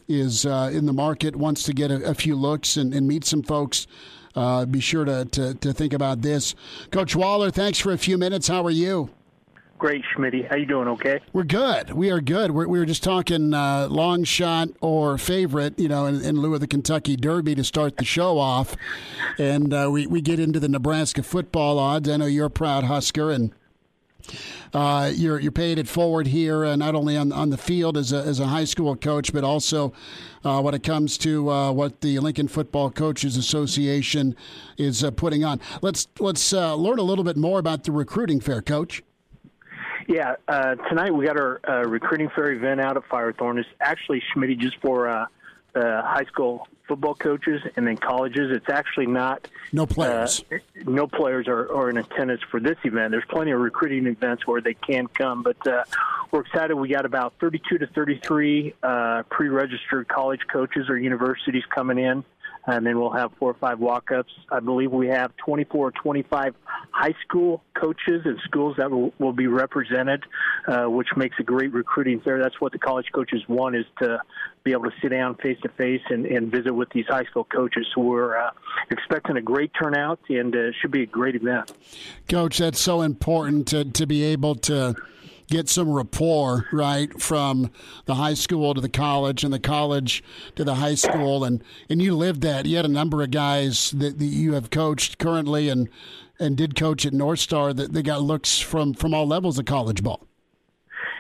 is 0.09 0.45
uh, 0.45 0.71
in 0.73 0.87
the 0.87 0.93
market, 0.93 1.37
wants 1.37 1.63
to 1.65 1.73
get 1.73 1.91
a, 1.91 2.03
a 2.11 2.15
few 2.15 2.35
looks 2.35 2.77
and, 2.77 2.93
and 2.93 3.07
meet 3.07 3.25
some 3.25 3.43
folks? 3.43 3.87
Uh, 4.35 4.65
be 4.65 4.81
sure 4.81 5.05
to, 5.05 5.25
to, 5.27 5.55
to 5.55 5.73
think 5.73 5.93
about 5.93 6.23
this. 6.23 6.55
Coach 6.91 7.17
Waller, 7.17 7.51
thanks 7.51 7.79
for 7.79 7.93
a 7.93 7.99
few 7.99 8.17
minutes. 8.17 8.49
How 8.49 8.65
are 8.65 8.71
you? 8.71 9.11
Great, 9.81 10.05
Schmitty. 10.15 10.47
How 10.47 10.57
you 10.57 10.67
doing? 10.67 10.89
Okay. 10.89 11.21
We're 11.33 11.43
good. 11.43 11.95
We 11.95 12.11
are 12.11 12.21
good. 12.21 12.51
We're, 12.51 12.69
we 12.69 12.79
were 12.79 12.85
just 12.85 13.03
talking 13.03 13.55
uh, 13.55 13.89
long 13.89 14.25
shot 14.25 14.69
or 14.83 15.17
favorite, 15.17 15.79
you 15.79 15.89
know, 15.89 16.05
in, 16.05 16.21
in, 16.21 16.39
lieu 16.39 16.53
of 16.53 16.61
the 16.61 16.67
Kentucky 16.67 17.17
Derby 17.17 17.55
to 17.55 17.65
start 17.65 17.97
the 17.97 18.05
show 18.05 18.39
off, 18.39 18.77
and 19.39 19.73
uh, 19.73 19.89
we 19.91 20.07
we 20.07 20.21
get 20.21 20.39
into 20.39 20.61
the 20.61 20.69
Nebraska 20.69 21.23
football 21.23 21.79
odds. 21.79 22.11
I 22.11 22.19
know 22.19 22.27
you're 22.27 22.49
a 22.49 22.51
proud 22.51 22.85
Husker, 22.85 23.31
and 23.31 23.55
uh, 24.75 25.11
you're 25.15 25.41
you're 25.41 25.51
paying 25.51 25.79
it 25.79 25.89
forward 25.89 26.27
here, 26.27 26.67
uh, 26.67 26.77
not 26.77 26.95
only 26.95 27.17
on 27.17 27.33
on 27.33 27.49
the 27.49 27.57
field 27.57 27.97
as 27.97 28.13
a 28.13 28.19
as 28.19 28.39
a 28.39 28.49
high 28.49 28.65
school 28.65 28.95
coach, 28.97 29.33
but 29.33 29.45
also 29.45 29.95
uh, 30.45 30.61
when 30.61 30.75
it 30.75 30.83
comes 30.83 31.17
to 31.17 31.51
uh, 31.51 31.73
what 31.73 32.03
the 32.03 32.19
Lincoln 32.19 32.49
Football 32.49 32.91
Coaches 32.91 33.39
Association 33.39 34.37
is 34.77 35.03
uh, 35.03 35.11
putting 35.11 35.43
on. 35.43 35.59
Let's 35.81 36.07
let's 36.19 36.53
uh, 36.53 36.75
learn 36.75 36.99
a 36.99 37.03
little 37.03 37.25
bit 37.25 37.39
more 37.39 37.59
about 37.59 37.85
the 37.85 37.93
recruiting 37.93 38.41
fair, 38.41 38.61
Coach. 38.61 39.03
Yeah, 40.11 40.35
uh, 40.49 40.75
tonight 40.75 41.15
we 41.15 41.25
got 41.25 41.37
our 41.37 41.61
uh, 41.69 41.89
recruiting 41.89 42.31
fair 42.35 42.51
event 42.51 42.81
out 42.81 42.97
at 42.97 43.05
Firethorn. 43.09 43.61
It's 43.61 43.69
actually 43.81 44.21
Schmitty 44.35 44.59
just 44.59 44.77
for 44.79 45.09
uh, 45.09 45.27
uh, 45.73 46.03
high 46.03 46.25
school 46.25 46.67
football 46.89 47.15
coaches 47.15 47.63
and 47.77 47.87
then 47.87 47.97
colleges. 47.97 48.51
It's 48.51 48.69
actually 48.69 49.07
not 49.07 49.47
no 49.73 49.87
players. 49.87 50.43
Uh, 50.51 50.57
no 50.85 51.07
players 51.07 51.47
are, 51.47 51.73
are 51.73 51.91
in 51.91 51.97
attendance 51.97 52.41
for 52.51 52.59
this 52.59 52.77
event. 52.83 53.13
There's 53.13 53.25
plenty 53.31 53.53
of 53.53 53.61
recruiting 53.61 54.09
events 54.09 54.49
where 54.49 54.61
they 54.61 54.75
can 54.75 55.07
come, 55.07 55.45
but 55.45 55.65
uh, 55.65 55.85
we're 56.33 56.41
excited. 56.41 56.75
We 56.75 56.89
got 56.89 57.05
about 57.05 57.35
32 57.39 57.79
to 57.79 57.87
33 57.87 58.75
uh, 58.83 59.23
pre-registered 59.31 60.09
college 60.09 60.41
coaches 60.53 60.91
or 60.91 60.99
universities 60.99 61.63
coming 61.73 62.01
in 62.01 62.25
and 62.67 62.87
then 62.87 62.99
we'll 62.99 63.13
have 63.13 63.33
four 63.39 63.51
or 63.51 63.55
five 63.55 63.79
walk-ups. 63.79 64.33
I 64.51 64.61
believe 64.61 64.91
we 64.93 65.09
have 65.09 65.37
24 65.39 65.89
or 65.89 65.91
25 65.91 66.55
high 66.91 67.15
school 67.25 67.63
coaches 67.75 68.23
and 68.25 68.39
schools 68.45 68.77
that 68.79 68.91
will, 68.91 69.13
will 69.19 69.33
be 69.33 69.47
represented, 69.47 70.25
uh, 70.69 70.85
which 70.85 71.09
makes 71.17 71.37
a 71.39 71.43
great 71.43 71.73
recruiting 71.73 72.21
fair. 72.21 72.41
That's 72.43 72.61
what 72.61 72.73
the 72.73 72.79
college 72.79 73.07
coaches 73.13 73.43
want 73.49 73.77
is 73.77 73.87
to 74.01 74.21
be 74.63 74.73
able 74.73 74.85
to 74.85 74.93
sit 75.01 75.09
down 75.09 75.37
face 75.37 75.59
to 75.63 75.69
face 75.71 76.03
and 76.11 76.51
visit 76.51 76.75
with 76.75 76.91
these 76.91 77.07
high 77.09 77.25
school 77.25 77.45
coaches. 77.45 77.87
So 77.95 78.03
we're 78.03 78.37
uh, 78.37 78.51
expecting 78.91 79.37
a 79.37 79.43
great 79.43 79.73
turnout 79.81 80.21
and 80.29 80.55
uh, 80.55 80.73
should 80.81 80.91
be 80.91 81.03
a 81.03 81.07
great 81.07 81.37
event. 81.37 81.73
Coach, 82.29 82.59
that's 82.59 82.81
so 82.81 83.01
important 83.03 83.69
to, 83.69 83.85
to 83.85 84.07
be 84.07 84.23
able 84.25 84.55
to– 84.57 84.95
get 85.51 85.69
some 85.69 85.91
rapport, 85.91 86.67
right, 86.73 87.21
from 87.21 87.71
the 88.07 88.15
high 88.15 88.35
school 88.35 88.73
to 88.73 88.81
the 88.81 88.89
college 88.89 89.45
and 89.45 89.53
the 89.53 89.59
college 89.61 90.23
to 90.57 90.65
the 90.65 90.77
high 90.77 90.95
school. 90.95 91.45
And, 91.45 91.63
and 91.91 92.01
you 92.01 92.17
lived 92.17 92.41
that. 92.43 92.67
You 92.67 92.77
had 92.77 92.87
a 92.87 92.89
number 92.89 93.23
of 93.23 93.31
guys 93.31 93.91
that, 93.91 94.19
that 94.19 94.25
you 94.25 94.55
have 94.55 94.71
coached 94.71 95.19
currently 95.19 95.69
and, 95.69 95.89
and 96.39 96.57
did 96.57 96.77
coach 96.77 97.05
at 97.05 97.13
North 97.13 97.41
Star 97.41 97.75
that 97.75 97.93
they 97.93 98.03
got 98.03 98.23
looks 98.23 98.61
from, 98.61 98.95
from 98.95 99.13
all 99.13 99.27
levels 99.27 99.59
of 99.59 99.67
college 99.67 100.03
ball. 100.03 100.27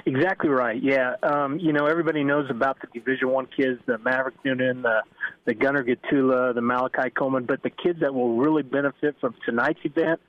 Exactly 0.07 0.49
right. 0.49 0.83
Yeah, 0.83 1.17
um, 1.23 1.59
you 1.59 1.75
know 1.75 1.85
everybody 1.85 2.25
knows 2.25 2.49
about 2.49 2.79
the 2.81 2.87
Division 2.99 3.29
One 3.29 3.47
kids, 3.47 3.79
the 3.85 3.99
Maverick 3.99 4.35
Noonan, 4.45 4.81
the 4.81 5.03
the 5.45 5.53
Gunnar 5.53 5.85
Gottula, 5.85 6.55
the 6.55 6.63
Malachi 6.63 7.11
Coleman, 7.11 7.45
but 7.45 7.63
the 7.63 7.69
kids 7.69 8.01
that 8.01 8.15
will 8.15 8.39
really 8.39 8.63
benefit 8.63 9.17
from 9.21 9.35
tonight's 9.45 9.81
event 9.85 10.21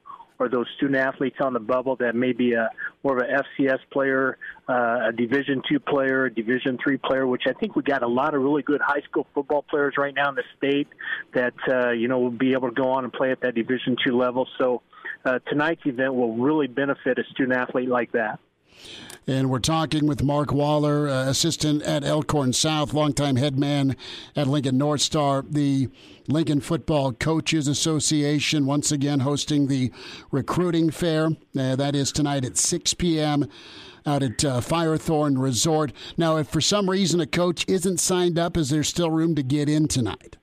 or 0.42 0.50
those 0.50 0.66
student 0.78 0.98
athletes 0.98 1.38
on 1.39 1.54
the 1.54 1.60
bubble 1.60 1.96
that 1.98 2.16
may 2.16 2.34
be 2.34 2.54
a 2.54 2.70
more 3.04 3.16
of 3.16 3.24
a 3.24 3.62
FCS 3.62 3.78
player, 3.92 4.39
uh, 4.68 5.10
a 5.10 5.12
Division 5.16 5.62
two 5.70 5.80
player, 5.80 6.26
a 6.26 6.34
Division 6.34 6.80
three 6.84 6.98
player. 6.98 7.28
Which 7.28 7.44
I 7.48 7.54
think 7.54 7.76
we 7.76 7.84
got 7.84 8.02
a 8.02 8.08
lot 8.08 8.34
of 8.34 8.42
really 8.42 8.64
good 8.64 8.82
high 8.84 9.02
school 9.02 9.28
football 9.36 9.62
players 9.62 9.94
right 9.98 10.14
now 10.14 10.30
in 10.30 10.36
the 10.36 10.44
state 10.58 10.88
that 11.36 11.54
uh, 11.70 11.92
you 11.92 12.08
know 12.08 12.20
will 12.20 12.32
be 12.32 12.54
able 12.54 12.70
to 12.70 12.76
go 12.76 12.89
on 12.89 13.04
and 13.04 13.14
play 13.14 13.32
at 13.32 13.42
that 13.42 13.54
Division 13.54 13.96
two 14.06 14.18
level. 14.18 14.48
So 14.58 14.82
uh, 15.24 15.39
tonight's 15.48 15.86
event 15.86 16.16
will 16.16 16.36
really 16.36 16.68
benefit 16.68 17.20
a 17.20 17.24
student 17.32 17.58
athlete 17.58 17.89
like 17.89 18.14
that. 18.14 18.39
And 19.28 19.51
we're 19.51 19.59
talking 19.59 20.07
with 20.07 20.24
Mark 20.24 20.51
Waller, 20.51 21.07
uh, 21.07 21.30
assistant 21.30 21.84
at 21.84 22.03
Elkhorn 22.03 22.53
South, 22.53 22.93
longtime 22.93 23.36
head 23.36 23.57
man 23.57 23.95
at 24.36 24.47
Lincoln 24.47 24.80
North 24.80 25.01
Star, 25.01 25.45
the 25.47 25.89
Lincoln 26.28 26.59
Football 26.59 27.13
Coaches 27.13 27.67
Association, 27.67 28.65
once 28.65 28.91
again 28.91 29.19
hosting 29.19 29.67
the 29.67 29.91
recruiting 30.32 30.89
fair. 30.89 31.28
Uh, 31.57 31.76
that 31.76 31.95
is 31.95 32.11
tonight 32.11 32.43
at 32.43 32.57
6 32.57 32.95
p.m. 32.95 33.47
out 34.07 34.24
at 34.24 34.43
uh, 34.43 34.59
Firethorn 34.59 35.39
Resort. 35.39 35.93
Now, 36.17 36.38
if 36.38 36.47
for 36.47 36.61
some 36.61 36.89
reason 36.89 37.19
a 37.19 37.28
coach 37.28 37.63
isn't 37.67 37.99
signed 37.99 38.39
up, 38.39 38.57
is 38.57 38.72
there 38.72 38.84
still 38.84 39.11
room 39.11 39.36
to 39.36 39.43
get 39.43 39.69
in 39.69 39.88
tonight? 39.88 40.38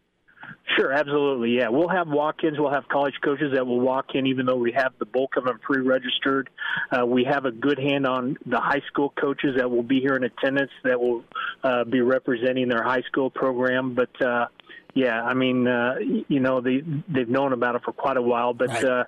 Sure, 0.76 0.92
absolutely. 0.92 1.56
Yeah, 1.56 1.68
we'll 1.68 1.88
have 1.88 2.08
walk-ins. 2.08 2.58
We'll 2.58 2.72
have 2.72 2.88
college 2.88 3.14
coaches 3.24 3.52
that 3.54 3.66
will 3.66 3.80
walk 3.80 4.14
in, 4.14 4.26
even 4.26 4.44
though 4.44 4.56
we 4.56 4.72
have 4.72 4.92
the 4.98 5.06
bulk 5.06 5.36
of 5.36 5.44
them 5.44 5.58
pre-registered. 5.60 6.50
Uh, 6.90 7.06
we 7.06 7.24
have 7.24 7.46
a 7.46 7.50
good 7.50 7.78
hand 7.78 8.06
on 8.06 8.36
the 8.44 8.60
high 8.60 8.82
school 8.88 9.12
coaches 9.18 9.56
that 9.56 9.70
will 9.70 9.82
be 9.82 10.00
here 10.00 10.14
in 10.16 10.24
attendance 10.24 10.70
that 10.84 11.00
will 11.00 11.24
uh, 11.64 11.84
be 11.84 12.00
representing 12.00 12.68
their 12.68 12.82
high 12.82 13.02
school 13.02 13.30
program. 13.30 13.94
But 13.94 14.20
uh, 14.20 14.46
yeah, 14.94 15.22
I 15.22 15.32
mean, 15.32 15.66
uh, 15.66 15.94
you 16.28 16.40
know, 16.40 16.60
they 16.60 16.82
they've 17.08 17.28
known 17.28 17.52
about 17.54 17.76
it 17.76 17.82
for 17.84 17.92
quite 17.92 18.18
a 18.18 18.22
while. 18.22 18.52
But 18.52 18.68
right. 18.68 18.84
uh, 18.84 19.04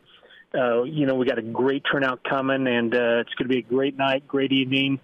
uh, 0.55 0.83
you 0.85 1.05
know, 1.05 1.15
we 1.15 1.27
got 1.27 1.39
a 1.39 1.43
great 1.43 1.83
turnout 1.91 2.25
coming, 2.25 2.67
and 2.67 2.95
uh, 2.95 3.21
it's 3.21 3.35
going 3.35 3.49
to 3.49 3.55
be 3.55 3.59
a 3.59 3.63
great 3.63 3.99
night, 3.99 4.27
great 4.27 4.53
evening 4.53 4.99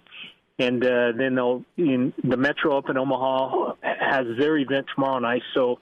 and 0.59 0.83
uh, 0.83 1.11
then 1.15 1.35
they'll 1.35 1.63
in 1.77 2.13
the 2.23 2.37
Metro 2.37 2.77
up 2.77 2.89
in 2.89 2.97
Omaha 2.97 3.73
has 3.83 4.25
their 4.39 4.57
event 4.57 4.87
tomorrow 4.93 5.19
night. 5.19 5.43
So 5.53 5.79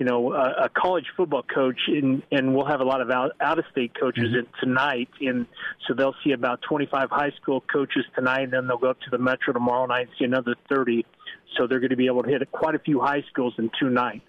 you 0.00 0.06
know, 0.06 0.32
a, 0.32 0.64
a 0.64 0.68
college 0.70 1.04
football 1.14 1.42
coach, 1.42 1.78
in, 1.86 2.22
and 2.32 2.54
we'll 2.54 2.64
have 2.64 2.80
a 2.80 2.84
lot 2.84 3.02
of 3.02 3.10
out, 3.10 3.32
of 3.38 3.64
state 3.70 3.92
coaches 4.00 4.30
mm-hmm. 4.30 4.38
in 4.38 4.46
tonight. 4.58 5.10
And 5.20 5.46
so 5.86 5.92
they'll 5.92 6.14
see 6.24 6.32
about 6.32 6.62
25 6.62 7.10
high 7.10 7.32
school 7.40 7.62
coaches 7.70 8.06
tonight, 8.16 8.44
and 8.44 8.52
then 8.54 8.66
they'll 8.66 8.78
go 8.78 8.88
up 8.88 9.00
to 9.02 9.10
the 9.10 9.18
Metro 9.18 9.52
tomorrow 9.52 9.84
night 9.84 10.06
and 10.06 10.10
see 10.18 10.24
another 10.24 10.54
30. 10.70 11.04
So 11.58 11.66
they're 11.66 11.80
going 11.80 11.90
to 11.90 11.96
be 11.96 12.06
able 12.06 12.22
to 12.22 12.30
hit 12.30 12.50
quite 12.50 12.74
a 12.74 12.78
few 12.78 12.98
high 12.98 13.22
schools 13.30 13.52
in 13.58 13.70
two 13.78 13.90
nights. 13.90 14.24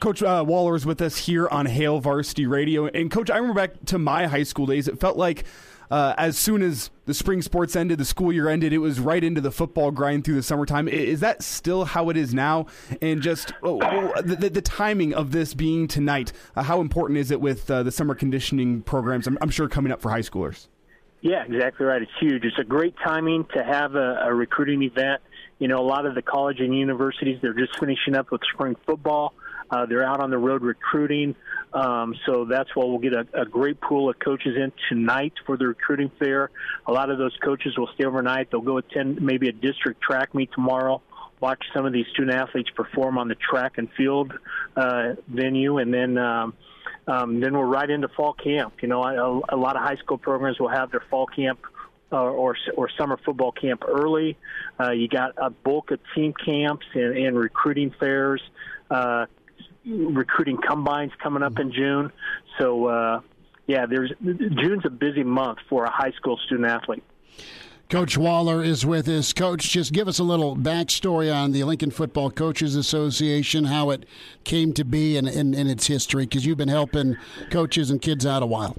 Coach 0.00 0.20
uh, 0.20 0.44
Waller 0.44 0.74
is 0.74 0.84
with 0.84 1.00
us 1.00 1.16
here 1.16 1.46
on 1.46 1.66
Hail 1.66 2.00
Varsity 2.00 2.46
Radio. 2.46 2.86
And, 2.88 3.08
Coach, 3.08 3.30
I 3.30 3.36
remember 3.36 3.54
back 3.54 3.84
to 3.86 3.98
my 3.98 4.26
high 4.26 4.42
school 4.42 4.66
days, 4.66 4.88
it 4.88 4.98
felt 4.98 5.16
like 5.16 5.44
uh, 5.90 6.14
as 6.16 6.38
soon 6.38 6.62
as 6.62 6.90
the 7.06 7.14
spring 7.14 7.42
sports 7.42 7.74
ended, 7.74 7.98
the 7.98 8.04
school 8.04 8.32
year 8.32 8.48
ended, 8.48 8.72
it 8.72 8.78
was 8.78 9.00
right 9.00 9.22
into 9.22 9.40
the 9.40 9.50
football 9.50 9.90
grind 9.90 10.24
through 10.24 10.36
the 10.36 10.42
summertime. 10.42 10.86
Is 10.86 11.20
that 11.20 11.42
still 11.42 11.84
how 11.84 12.08
it 12.10 12.16
is 12.16 12.32
now? 12.32 12.66
And 13.02 13.20
just 13.20 13.52
oh, 13.62 13.80
oh, 13.82 14.22
the, 14.22 14.48
the, 14.48 14.60
timing 14.62 15.12
of 15.12 15.32
this 15.32 15.52
being 15.54 15.88
tonight, 15.88 16.32
uh, 16.54 16.62
how 16.62 16.80
important 16.80 17.18
is 17.18 17.30
it 17.30 17.40
with 17.40 17.68
uh, 17.70 17.82
the 17.82 17.90
summer 17.90 18.14
conditioning 18.14 18.82
programs? 18.82 19.26
I'm, 19.26 19.36
I'm, 19.40 19.50
sure 19.50 19.68
coming 19.68 19.90
up 19.90 20.00
for 20.00 20.10
high 20.10 20.20
schoolers. 20.20 20.68
Yeah, 21.22 21.44
exactly 21.44 21.84
right. 21.84 22.00
It's 22.00 22.10
huge. 22.20 22.44
It's 22.44 22.58
a 22.58 22.64
great 22.64 22.94
timing 23.04 23.46
to 23.54 23.64
have 23.64 23.94
a, 23.96 24.20
a 24.22 24.34
recruiting 24.34 24.82
event. 24.82 25.20
You 25.58 25.68
know, 25.68 25.78
a 25.78 25.84
lot 25.84 26.06
of 26.06 26.14
the 26.14 26.22
college 26.22 26.60
and 26.60 26.74
universities, 26.74 27.38
they're 27.42 27.52
just 27.52 27.78
finishing 27.78 28.14
up 28.14 28.30
with 28.30 28.40
spring 28.54 28.76
football. 28.86 29.34
Uh, 29.70 29.86
they're 29.86 30.04
out 30.04 30.20
on 30.20 30.30
the 30.30 30.38
road 30.38 30.62
recruiting. 30.62 31.34
Um, 31.72 32.14
so 32.26 32.44
that's 32.44 32.68
why 32.74 32.84
we'll 32.84 32.98
get 32.98 33.12
a, 33.12 33.26
a 33.34 33.44
great 33.44 33.80
pool 33.80 34.10
of 34.10 34.18
coaches 34.18 34.56
in 34.56 34.72
tonight 34.88 35.34
for 35.46 35.56
the 35.56 35.68
recruiting 35.68 36.10
fair. 36.18 36.50
A 36.86 36.92
lot 36.92 37.10
of 37.10 37.18
those 37.18 37.36
coaches 37.44 37.78
will 37.78 37.88
stay 37.94 38.04
overnight. 38.04 38.50
They'll 38.50 38.60
go 38.60 38.78
attend 38.78 39.22
maybe 39.22 39.48
a 39.48 39.52
district 39.52 40.02
track 40.02 40.34
meet 40.34 40.50
tomorrow 40.52 41.00
watch 41.40 41.64
some 41.74 41.86
of 41.86 41.92
these 41.92 42.06
student 42.12 42.36
athletes 42.36 42.70
perform 42.76 43.18
on 43.18 43.28
the 43.28 43.34
track 43.34 43.78
and 43.78 43.88
field 43.96 44.32
uh, 44.76 45.14
venue, 45.26 45.78
and 45.78 45.92
then 45.92 46.18
um, 46.18 46.54
um, 47.06 47.40
then 47.40 47.56
we're 47.56 47.66
right 47.66 47.88
into 47.88 48.08
fall 48.08 48.34
camp. 48.34 48.74
You 48.82 48.88
know, 48.88 49.02
a, 49.02 49.54
a 49.54 49.56
lot 49.56 49.76
of 49.76 49.82
high 49.82 49.96
school 49.96 50.18
programs 50.18 50.60
will 50.60 50.68
have 50.68 50.90
their 50.90 51.02
fall 51.10 51.26
camp 51.26 51.60
uh, 52.12 52.16
or 52.16 52.56
or 52.76 52.90
summer 52.98 53.18
football 53.24 53.52
camp 53.52 53.82
early. 53.86 54.36
Uh, 54.78 54.90
you 54.90 55.08
got 55.08 55.32
a 55.38 55.50
bulk 55.50 55.90
of 55.90 56.00
team 56.14 56.34
camps 56.44 56.86
and, 56.94 57.16
and 57.16 57.38
recruiting 57.38 57.92
fairs 57.98 58.42
uh, 58.90 59.26
recruiting 59.86 60.58
combines 60.66 61.12
coming 61.22 61.42
up 61.42 61.58
in 61.58 61.72
June. 61.72 62.12
So, 62.58 62.86
uh, 62.86 63.20
yeah, 63.66 63.86
there's 63.86 64.12
June's 64.20 64.84
a 64.84 64.90
busy 64.90 65.22
month 65.22 65.58
for 65.68 65.84
a 65.84 65.90
high 65.90 66.12
school 66.12 66.38
student 66.46 66.68
athlete. 66.68 67.02
Coach 67.88 68.16
Waller 68.16 68.62
is 68.62 68.86
with 68.86 69.08
us. 69.08 69.32
Coach, 69.32 69.68
just 69.68 69.92
give 69.92 70.06
us 70.06 70.20
a 70.20 70.22
little 70.22 70.56
backstory 70.56 71.34
on 71.34 71.50
the 71.50 71.64
Lincoln 71.64 71.90
Football 71.90 72.30
Coaches 72.30 72.76
Association, 72.76 73.64
how 73.64 73.90
it 73.90 74.06
came 74.44 74.72
to 74.74 74.84
be, 74.84 75.16
and, 75.16 75.26
and, 75.26 75.56
and 75.56 75.68
its 75.68 75.88
history, 75.88 76.24
because 76.24 76.46
you've 76.46 76.56
been 76.56 76.68
helping 76.68 77.16
coaches 77.50 77.90
and 77.90 78.00
kids 78.00 78.24
out 78.24 78.44
a 78.44 78.46
while. 78.46 78.76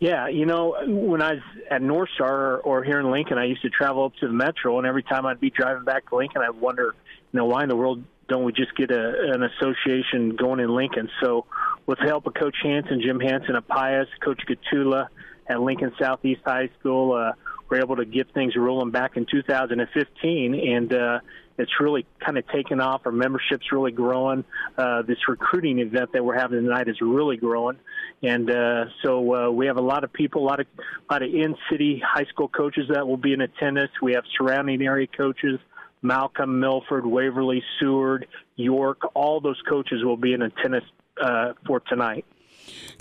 Yeah, 0.00 0.28
you 0.28 0.44
know, 0.44 0.76
when 0.86 1.22
I 1.22 1.34
was 1.34 1.42
at 1.70 1.80
North 1.80 2.10
Star 2.14 2.58
or 2.58 2.84
here 2.84 3.00
in 3.00 3.10
Lincoln, 3.10 3.38
I 3.38 3.44
used 3.44 3.62
to 3.62 3.70
travel 3.70 4.04
up 4.04 4.14
to 4.16 4.26
the 4.26 4.34
Metro, 4.34 4.76
and 4.76 4.86
every 4.86 5.02
time 5.02 5.24
I'd 5.24 5.40
be 5.40 5.50
driving 5.50 5.84
back 5.84 6.08
to 6.10 6.16
Lincoln, 6.16 6.42
I'd 6.42 6.60
wonder, 6.60 6.94
you 7.32 7.38
know, 7.38 7.46
why 7.46 7.62
in 7.62 7.70
the 7.70 7.76
world 7.76 8.02
don't 8.30 8.44
we 8.44 8.52
just 8.52 8.74
get 8.76 8.92
a, 8.92 9.32
an 9.34 9.42
association 9.42 10.36
going 10.36 10.60
in 10.60 10.74
Lincoln? 10.74 11.10
So, 11.20 11.46
with 11.84 11.98
the 11.98 12.06
help 12.06 12.26
of 12.26 12.34
Coach 12.34 12.56
Hanson, 12.62 13.02
Jim 13.04 13.18
Hanson 13.18 13.56
at 13.56 13.66
Pius, 13.66 14.06
Coach 14.24 14.40
Gottula 14.48 15.08
at 15.48 15.60
Lincoln 15.60 15.92
Southeast 16.00 16.40
High 16.46 16.70
School, 16.78 17.12
uh, 17.12 17.32
we're 17.68 17.80
able 17.80 17.96
to 17.96 18.04
get 18.04 18.32
things 18.32 18.54
rolling 18.56 18.92
back 18.92 19.16
in 19.16 19.26
2015, 19.28 20.54
and 20.54 20.92
uh, 20.92 21.18
it's 21.58 21.72
really 21.80 22.06
kind 22.24 22.38
of 22.38 22.46
taken 22.48 22.80
off. 22.80 23.02
Our 23.04 23.12
membership's 23.12 23.72
really 23.72 23.90
growing. 23.90 24.44
Uh, 24.78 25.02
this 25.02 25.18
recruiting 25.28 25.80
event 25.80 26.12
that 26.12 26.24
we're 26.24 26.38
having 26.38 26.62
tonight 26.62 26.88
is 26.88 27.00
really 27.00 27.36
growing, 27.36 27.78
and 28.22 28.48
uh, 28.48 28.84
so 29.02 29.34
uh, 29.34 29.50
we 29.50 29.66
have 29.66 29.76
a 29.76 29.82
lot 29.82 30.04
of 30.04 30.12
people, 30.12 30.44
a 30.44 30.46
lot 30.46 30.60
of 30.60 30.66
a 30.78 31.12
lot 31.12 31.22
of 31.22 31.34
in-city 31.34 32.00
high 32.06 32.26
school 32.26 32.48
coaches 32.48 32.86
that 32.92 33.08
will 33.08 33.16
be 33.16 33.32
in 33.32 33.40
attendance. 33.40 33.90
We 34.00 34.12
have 34.12 34.22
surrounding 34.38 34.82
area 34.82 35.08
coaches 35.08 35.58
Malcolm, 36.02 36.60
Milford, 36.60 37.06
Waverly, 37.06 37.62
Seward, 37.78 38.26
York, 38.56 39.00
all 39.14 39.40
those 39.40 39.60
coaches 39.68 40.04
will 40.04 40.16
be 40.16 40.32
in 40.32 40.42
attendance 40.42 40.86
uh, 41.22 41.52
for 41.66 41.80
tonight. 41.80 42.24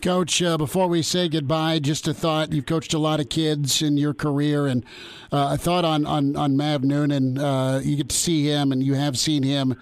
Coach, 0.01 0.41
uh, 0.41 0.57
before 0.57 0.87
we 0.87 1.01
say 1.01 1.27
goodbye, 1.27 1.79
just 1.79 2.07
a 2.07 2.13
thought. 2.13 2.51
You've 2.53 2.65
coached 2.65 2.93
a 2.93 2.99
lot 2.99 3.19
of 3.19 3.29
kids 3.29 3.81
in 3.81 3.97
your 3.97 4.13
career, 4.13 4.67
and 4.67 4.83
uh, 5.31 5.51
a 5.53 5.57
thought 5.57 5.85
on, 5.85 6.05
on, 6.05 6.35
on 6.35 6.57
Mav 6.57 6.83
Noonan. 6.83 7.37
Uh, 7.37 7.81
you 7.83 7.95
get 7.95 8.09
to 8.09 8.15
see 8.15 8.45
him, 8.45 8.71
and 8.71 8.81
you 8.81 8.93
have 8.95 9.17
seen 9.17 9.43
him 9.43 9.75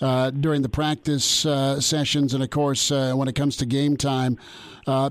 uh, 0.00 0.30
during 0.30 0.62
the 0.62 0.68
practice 0.68 1.46
uh, 1.46 1.80
sessions, 1.80 2.34
and 2.34 2.42
of 2.42 2.50
course, 2.50 2.90
uh, 2.90 3.12
when 3.14 3.28
it 3.28 3.34
comes 3.34 3.56
to 3.56 3.66
game 3.66 3.96
time. 3.96 4.38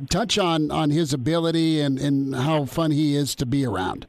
touch 0.10 0.38
on, 0.38 0.72
on 0.72 0.92
his 0.92 1.14
ability 1.14 1.82
and, 1.82 2.00
and 2.00 2.36
how 2.36 2.66
fun 2.66 2.92
he 2.92 3.16
is 3.16 3.36
to 3.36 3.46
be 3.46 3.66
around. 3.66 4.08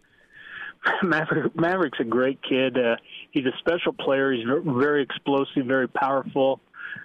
Maverick, 1.02 1.56
Maverick's 1.56 2.00
a 2.00 2.04
great 2.04 2.40
kid. 2.42 2.78
Uh, 2.78 2.96
he's 3.30 3.46
a 3.46 3.56
special 3.58 3.92
player. 3.92 4.32
He's 4.32 4.44
very 4.64 5.02
explosive, 5.02 5.66
very 5.66 5.88
powerful. 5.88 6.60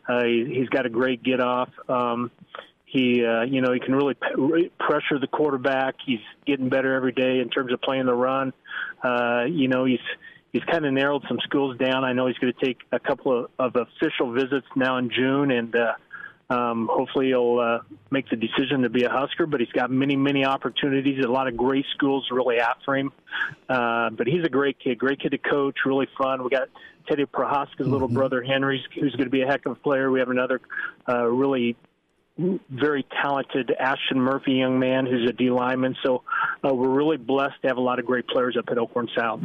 Uh, 0.08 0.24
he, 0.24 0.46
he's 0.60 0.70
got 0.70 0.86
a 0.86 0.90
great 0.90 1.24
get 1.24 1.40
off. 1.40 1.70
Um, 1.88 2.32
he, 2.86 3.24
uh, 3.24 3.44
you 3.44 3.62
know, 3.62 3.72
he 3.72 3.80
can 3.80 3.94
really 3.96 4.16
pressure 4.80 5.20
the 5.20 5.28
quarterback. 5.28 5.96
He's 6.06 6.20
getting 6.48 6.70
better 6.70 6.96
every 6.96 7.12
day 7.12 7.40
in 7.40 7.50
terms 7.50 7.72
of 7.72 7.82
playing 7.82 8.08
the 8.08 8.16
run. 8.16 8.52
Uh, 9.04 9.44
you 9.48 9.68
know, 9.68 9.86
he's 9.86 10.00
he's 10.52 10.64
kind 10.64 10.86
of 10.86 10.94
narrowed 10.94 11.24
some 11.28 11.40
schools 11.44 11.78
down. 11.78 12.04
I 12.04 12.14
know 12.14 12.26
he's 12.28 12.38
going 12.38 12.52
to 12.52 12.66
take 12.66 12.80
a 12.92 13.00
couple 13.00 13.46
of, 13.46 13.76
of 13.76 13.76
official 13.76 14.32
visits 14.32 14.66
now 14.76 14.98
in 14.98 15.12
June, 15.12 15.52
and 15.52 15.76
uh, 15.76 15.94
um, 16.50 16.90
hopefully, 16.92 17.28
he'll 17.28 17.60
uh, 17.60 17.80
make 18.10 18.28
the 18.30 18.36
decision 18.36 18.82
to 18.82 18.90
be 18.90 19.04
a 19.04 19.10
Husker, 19.10 19.46
but 19.46 19.60
he's 19.60 19.72
got 19.72 19.92
many, 19.92 20.16
many 20.16 20.46
opportunities. 20.46 21.24
A 21.24 21.28
lot 21.28 21.48
of 21.48 21.56
great 21.56 21.86
schools 21.94 22.28
really 22.32 22.60
after 22.60 22.96
him. 22.96 23.12
Uh, 23.68 24.10
but 24.10 24.26
he's 24.26 24.44
a 24.44 24.50
great 24.50 24.80
kid, 24.80 24.98
great 24.98 25.20
kid 25.20 25.30
to 25.30 25.38
coach, 25.38 25.78
really 25.86 26.08
fun. 26.18 26.44
We 26.44 26.50
got 26.50 26.70
Teddy 27.08 27.26
Prochazka's 27.26 27.76
mm-hmm. 27.82 27.92
little 27.92 28.08
brother, 28.08 28.42
Henry, 28.42 28.84
who's 28.96 29.16
going 29.16 29.28
to 29.28 29.32
be 29.32 29.42
a 29.42 29.48
heck 29.48 29.66
of 29.68 29.74
a 29.74 29.76
player. 29.76 30.10
We 30.10 30.20
have 30.20 30.30
another 30.30 30.60
uh, 31.08 31.26
really 31.26 31.76
very 32.70 33.06
talented 33.22 33.72
Ashton 33.80 34.20
Murphy 34.20 34.54
young 34.54 34.80
man 34.80 35.06
who's 35.06 35.30
a 35.30 35.34
D 35.34 35.50
lineman. 35.50 35.96
So 36.04 36.24
uh, 36.64 36.74
we're 36.74 36.90
really 36.90 37.18
blessed 37.18 37.62
to 37.62 37.68
have 37.68 37.78
a 37.78 37.82
lot 37.82 38.00
of 38.00 38.06
great 38.06 38.28
players 38.28 38.56
up 38.58 38.66
at 38.70 38.78
Elkhorn 38.78 39.10
South. 39.18 39.42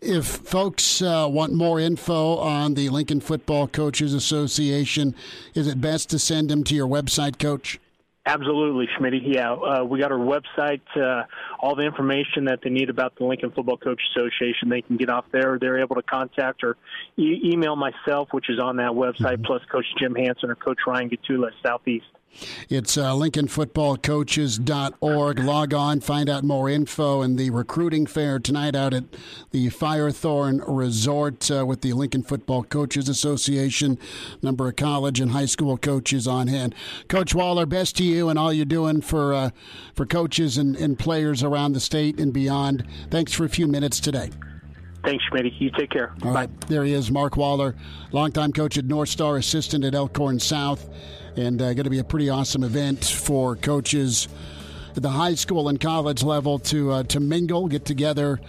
If 0.00 0.26
folks 0.26 1.02
uh, 1.02 1.28
want 1.30 1.52
more 1.52 1.80
info 1.80 2.36
on 2.36 2.74
the 2.74 2.88
Lincoln 2.88 3.20
Football 3.20 3.68
Coaches 3.68 4.14
Association, 4.14 5.14
is 5.54 5.66
it 5.66 5.80
best 5.80 6.10
to 6.10 6.18
send 6.18 6.50
them 6.50 6.64
to 6.64 6.74
your 6.74 6.88
website, 6.88 7.38
Coach? 7.38 7.80
Absolutely, 8.26 8.88
Schmidt. 8.96 9.22
Yeah, 9.22 9.52
uh, 9.52 9.84
we 9.84 10.00
got 10.00 10.10
our 10.10 10.18
website. 10.18 10.80
Uh, 10.96 11.24
all 11.60 11.76
the 11.76 11.82
information 11.82 12.46
that 12.46 12.60
they 12.64 12.70
need 12.70 12.88
about 12.88 13.14
the 13.18 13.24
Lincoln 13.24 13.50
Football 13.50 13.76
Coach 13.76 14.00
Association, 14.16 14.70
they 14.70 14.80
can 14.80 14.96
get 14.96 15.10
off 15.10 15.26
there. 15.30 15.58
They're 15.60 15.78
able 15.78 15.96
to 15.96 16.02
contact 16.02 16.64
or 16.64 16.78
e- 17.18 17.52
email 17.52 17.76
myself, 17.76 18.28
which 18.30 18.48
is 18.48 18.58
on 18.58 18.76
that 18.76 18.92
website, 18.92 19.34
mm-hmm. 19.34 19.44
plus 19.44 19.60
Coach 19.70 19.84
Jim 19.98 20.14
Hanson 20.14 20.50
or 20.50 20.54
Coach 20.54 20.78
Ryan 20.86 21.10
Gottula 21.10 21.48
at 21.48 21.52
Southeast. 21.62 22.06
It's 22.68 22.96
uh, 22.96 23.12
LincolnFootballCoaches.org. 23.12 25.38
Log 25.38 25.74
on, 25.74 26.00
find 26.00 26.28
out 26.28 26.44
more 26.44 26.68
info, 26.68 27.22
and 27.22 27.38
the 27.38 27.50
recruiting 27.50 28.06
fair 28.06 28.38
tonight 28.38 28.74
out 28.74 28.94
at 28.94 29.04
the 29.50 29.68
Firethorn 29.68 30.62
Resort 30.66 31.50
uh, 31.50 31.66
with 31.66 31.82
the 31.82 31.92
Lincoln 31.92 32.22
Football 32.22 32.64
Coaches 32.64 33.08
Association. 33.08 33.98
Number 34.42 34.68
of 34.68 34.76
college 34.76 35.20
and 35.20 35.32
high 35.32 35.46
school 35.46 35.76
coaches 35.76 36.26
on 36.26 36.48
hand. 36.48 36.74
Coach 37.08 37.34
Waller, 37.34 37.66
best 37.66 37.96
to 37.96 38.04
you 38.04 38.28
and 38.28 38.38
all 38.38 38.52
you're 38.52 38.64
doing 38.64 39.00
for 39.00 39.34
uh, 39.34 39.50
for 39.94 40.06
coaches 40.06 40.58
and, 40.58 40.76
and 40.76 40.98
players 40.98 41.42
around 41.42 41.72
the 41.72 41.80
state 41.80 42.18
and 42.18 42.32
beyond. 42.32 42.86
Thanks 43.10 43.32
for 43.32 43.44
a 43.44 43.48
few 43.48 43.66
minutes 43.66 44.00
today. 44.00 44.30
Thanks, 45.04 45.22
Schmidt. 45.28 45.52
You 45.58 45.70
take 45.70 45.90
care. 45.90 46.14
All 46.22 46.32
Bye. 46.32 46.40
right, 46.40 46.60
there 46.62 46.82
he 46.82 46.94
is, 46.94 47.10
Mark 47.10 47.36
Waller, 47.36 47.76
longtime 48.10 48.52
coach 48.52 48.78
at 48.78 48.86
North 48.86 49.10
Star, 49.10 49.36
assistant 49.36 49.84
at 49.84 49.94
Elkhorn 49.94 50.40
South, 50.40 50.88
and 51.36 51.60
uh, 51.60 51.74
going 51.74 51.84
to 51.84 51.90
be 51.90 51.98
a 51.98 52.04
pretty 52.04 52.30
awesome 52.30 52.62
event 52.62 53.04
for 53.04 53.56
coaches 53.56 54.28
at 54.96 55.02
the 55.02 55.10
high 55.10 55.34
school 55.34 55.68
and 55.68 55.80
college 55.80 56.22
level 56.22 56.58
to 56.58 56.90
uh, 56.90 57.02
to 57.04 57.20
mingle, 57.20 57.68
get 57.68 57.84
together, 57.84 58.40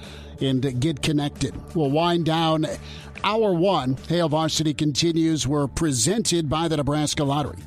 and 0.42 0.80
get 0.80 1.02
connected. 1.02 1.54
We'll 1.76 1.92
wind 1.92 2.26
down 2.26 2.66
hour 3.24 3.54
one. 3.54 3.98
Hail 4.08 4.30
Varsity 4.30 4.74
continues. 4.74 5.48
We're 5.48 5.68
presented 5.68 6.50
by 6.50 6.68
the 6.68 6.78
Nebraska 6.78 7.24
Lottery. 7.24 7.60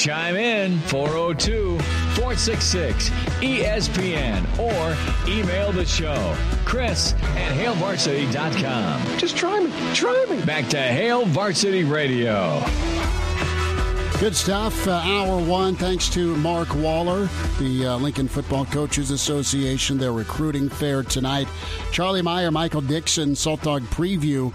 Chime 0.00 0.36
in 0.36 0.78
402 0.88 1.78
466 2.14 3.10
ESPN 3.42 4.58
or 4.58 5.30
email 5.30 5.72
the 5.72 5.84
show. 5.84 6.34
Chris 6.64 7.12
at 7.36 7.52
HailVarsity.com. 7.54 9.18
Just 9.18 9.36
try 9.36 9.60
me. 9.60 9.70
Try 9.92 10.24
me. 10.30 10.42
Back 10.46 10.68
to 10.68 10.78
Hail 10.78 11.26
Varsity 11.26 11.84
Radio. 11.84 12.64
Good 14.18 14.34
stuff. 14.34 14.88
Uh, 14.88 14.92
hour 14.92 15.38
one, 15.38 15.76
thanks 15.76 16.08
to 16.14 16.34
Mark 16.36 16.74
Waller, 16.76 17.28
the 17.58 17.88
uh, 17.88 17.98
Lincoln 17.98 18.26
Football 18.26 18.64
Coaches 18.64 19.10
Association, 19.10 19.98
their 19.98 20.12
recruiting 20.12 20.70
fair 20.70 21.02
tonight. 21.02 21.46
Charlie 21.92 22.22
Meyer, 22.22 22.50
Michael 22.50 22.80
Dixon, 22.80 23.36
Salt 23.36 23.60
Dog 23.64 23.82
preview 23.82 24.54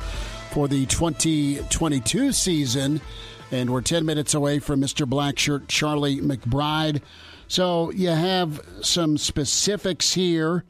for 0.51 0.67
the 0.67 0.87
2022 0.87 2.31
season. 2.31 2.99
And 3.55 3.69
we're 3.69 3.79
10 3.79 4.05
minutes 4.05 4.33
away 4.33 4.59
from 4.59 4.81
Mr. 4.81 5.07
Blackshirt, 5.07 5.69
Charlie 5.69 6.19
McBride. 6.19 7.01
So 7.47 7.89
you 7.91 8.09
have 8.09 8.59
some 8.81 9.17
specifics 9.17 10.13
here 10.13 10.65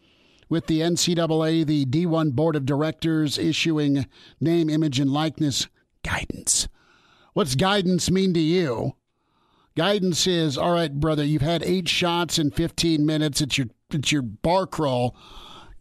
with 0.49 0.67
the 0.67 0.81
NCAA, 0.81 1.65
the 1.65 1.87
D1 1.87 2.33
Board 2.33 2.55
of 2.55 2.63
Directors 2.63 3.39
issuing 3.39 4.05
name, 4.39 4.69
image, 4.69 4.99
and 4.99 5.11
likeness 5.11 5.67
guidance. 6.03 6.67
What's 7.33 7.55
guidance 7.55 8.11
mean 8.11 8.35
to 8.35 8.39
you? 8.39 8.93
Guidance 9.75 10.27
is 10.27 10.55
all 10.55 10.71
right, 10.71 10.93
brother. 10.93 11.23
You've 11.23 11.41
had 11.41 11.63
eight 11.63 11.89
shots 11.89 12.37
in 12.37 12.51
15 12.51 13.03
minutes. 13.03 13.41
It's 13.41 13.57
your 13.57 13.67
it's 13.89 14.11
your 14.11 14.21
bar 14.21 14.67
crawl. 14.67 15.15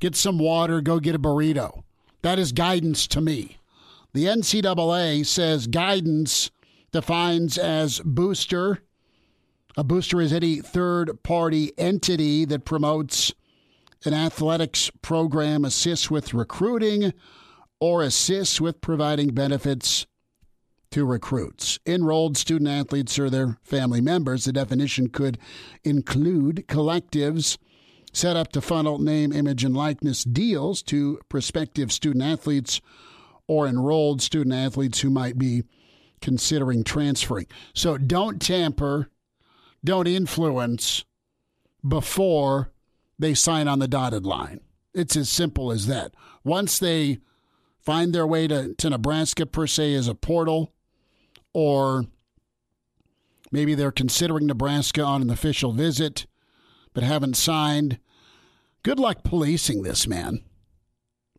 Get 0.01 0.17
some 0.17 0.39
water. 0.39 0.81
Go 0.81 1.01
get 1.01 1.15
a 1.15 1.19
burrito. 1.19 1.83
That 2.23 2.39
is 2.39 2.53
guidance 2.53 3.07
to 3.09 3.21
me. 3.21 3.59
The 4.15 4.25
NCAA 4.25 5.27
says 5.27 5.67
guidance 5.67 6.51
defines 6.95 7.59
as 7.59 8.01
booster. 8.05 8.79
A 9.77 9.83
booster 9.83 10.21
is 10.21 10.33
any 10.33 10.61
third 10.61 11.25
party 11.25 11.73
entity 11.77 12.45
that 12.45 12.65
promotes 12.65 13.35
an 14.05 14.15
athletics 14.15 14.93
program, 15.03 15.65
assists 15.65 16.09
with 16.09 16.33
recruiting, 16.33 17.13
or 17.81 18.05
assists 18.05 18.61
with 18.61 18.81
providing 18.81 19.35
benefits 19.35 20.07
to 20.93 21.05
recruits. 21.05 21.81
Enrolled 21.85 22.37
student 22.37 22.71
athletes 22.71 23.19
or 23.19 23.29
their 23.29 23.59
family 23.65 24.01
members. 24.01 24.45
The 24.45 24.53
definition 24.53 25.09
could 25.09 25.37
include 25.83 26.67
collectives 26.69 27.59
set 28.13 28.37
up 28.37 28.53
to 28.53 28.61
funnel 28.61 29.01
name, 29.01 29.33
image, 29.33 29.65
and 29.65 29.77
likeness 29.77 30.23
deals 30.23 30.81
to 30.83 31.19
prospective 31.29 31.91
student 31.91 32.23
athletes 32.23 32.81
or 33.49 33.67
enrolled 33.67 34.23
student 34.23 34.55
athletes 34.55 35.01
who 35.01 35.11
might 35.11 35.37
be 35.37 35.65
considering 36.21 36.85
transferring. 36.85 37.47
So 37.75 37.99
don't 37.99 38.41
tamper, 38.41 39.11
don't 39.85 40.07
influence 40.07 41.05
before 41.87 42.73
they 43.19 43.35
sign 43.35 43.69
on 43.69 43.79
the 43.79 43.89
dotted 43.89 44.25
line. 44.25 44.61
It's 44.95 45.17
as 45.17 45.29
simple 45.29 45.71
as 45.71 45.87
that. 45.87 46.15
Once 46.45 46.79
they 46.79 47.19
find 47.81 48.15
their 48.15 48.27
way 48.27 48.49
to, 48.49 48.75
to 48.75 48.91
Nebraska, 48.91 49.47
per 49.47 49.67
se, 49.67 49.95
as 49.95 50.09
a 50.09 50.15
portal, 50.15 50.73
or 51.53 52.07
maybe 53.53 53.75
they're 53.75 53.93
considering 53.93 54.47
Nebraska 54.47 55.03
on 55.03 55.23
an 55.23 55.31
official 55.31 55.73
visit 55.73 56.27
but 56.95 57.03
haven't 57.03 57.37
signed, 57.37 57.99
good 58.83 58.99
luck 58.99 59.25
policing 59.25 59.83
this, 59.83 60.07
man. 60.07 60.45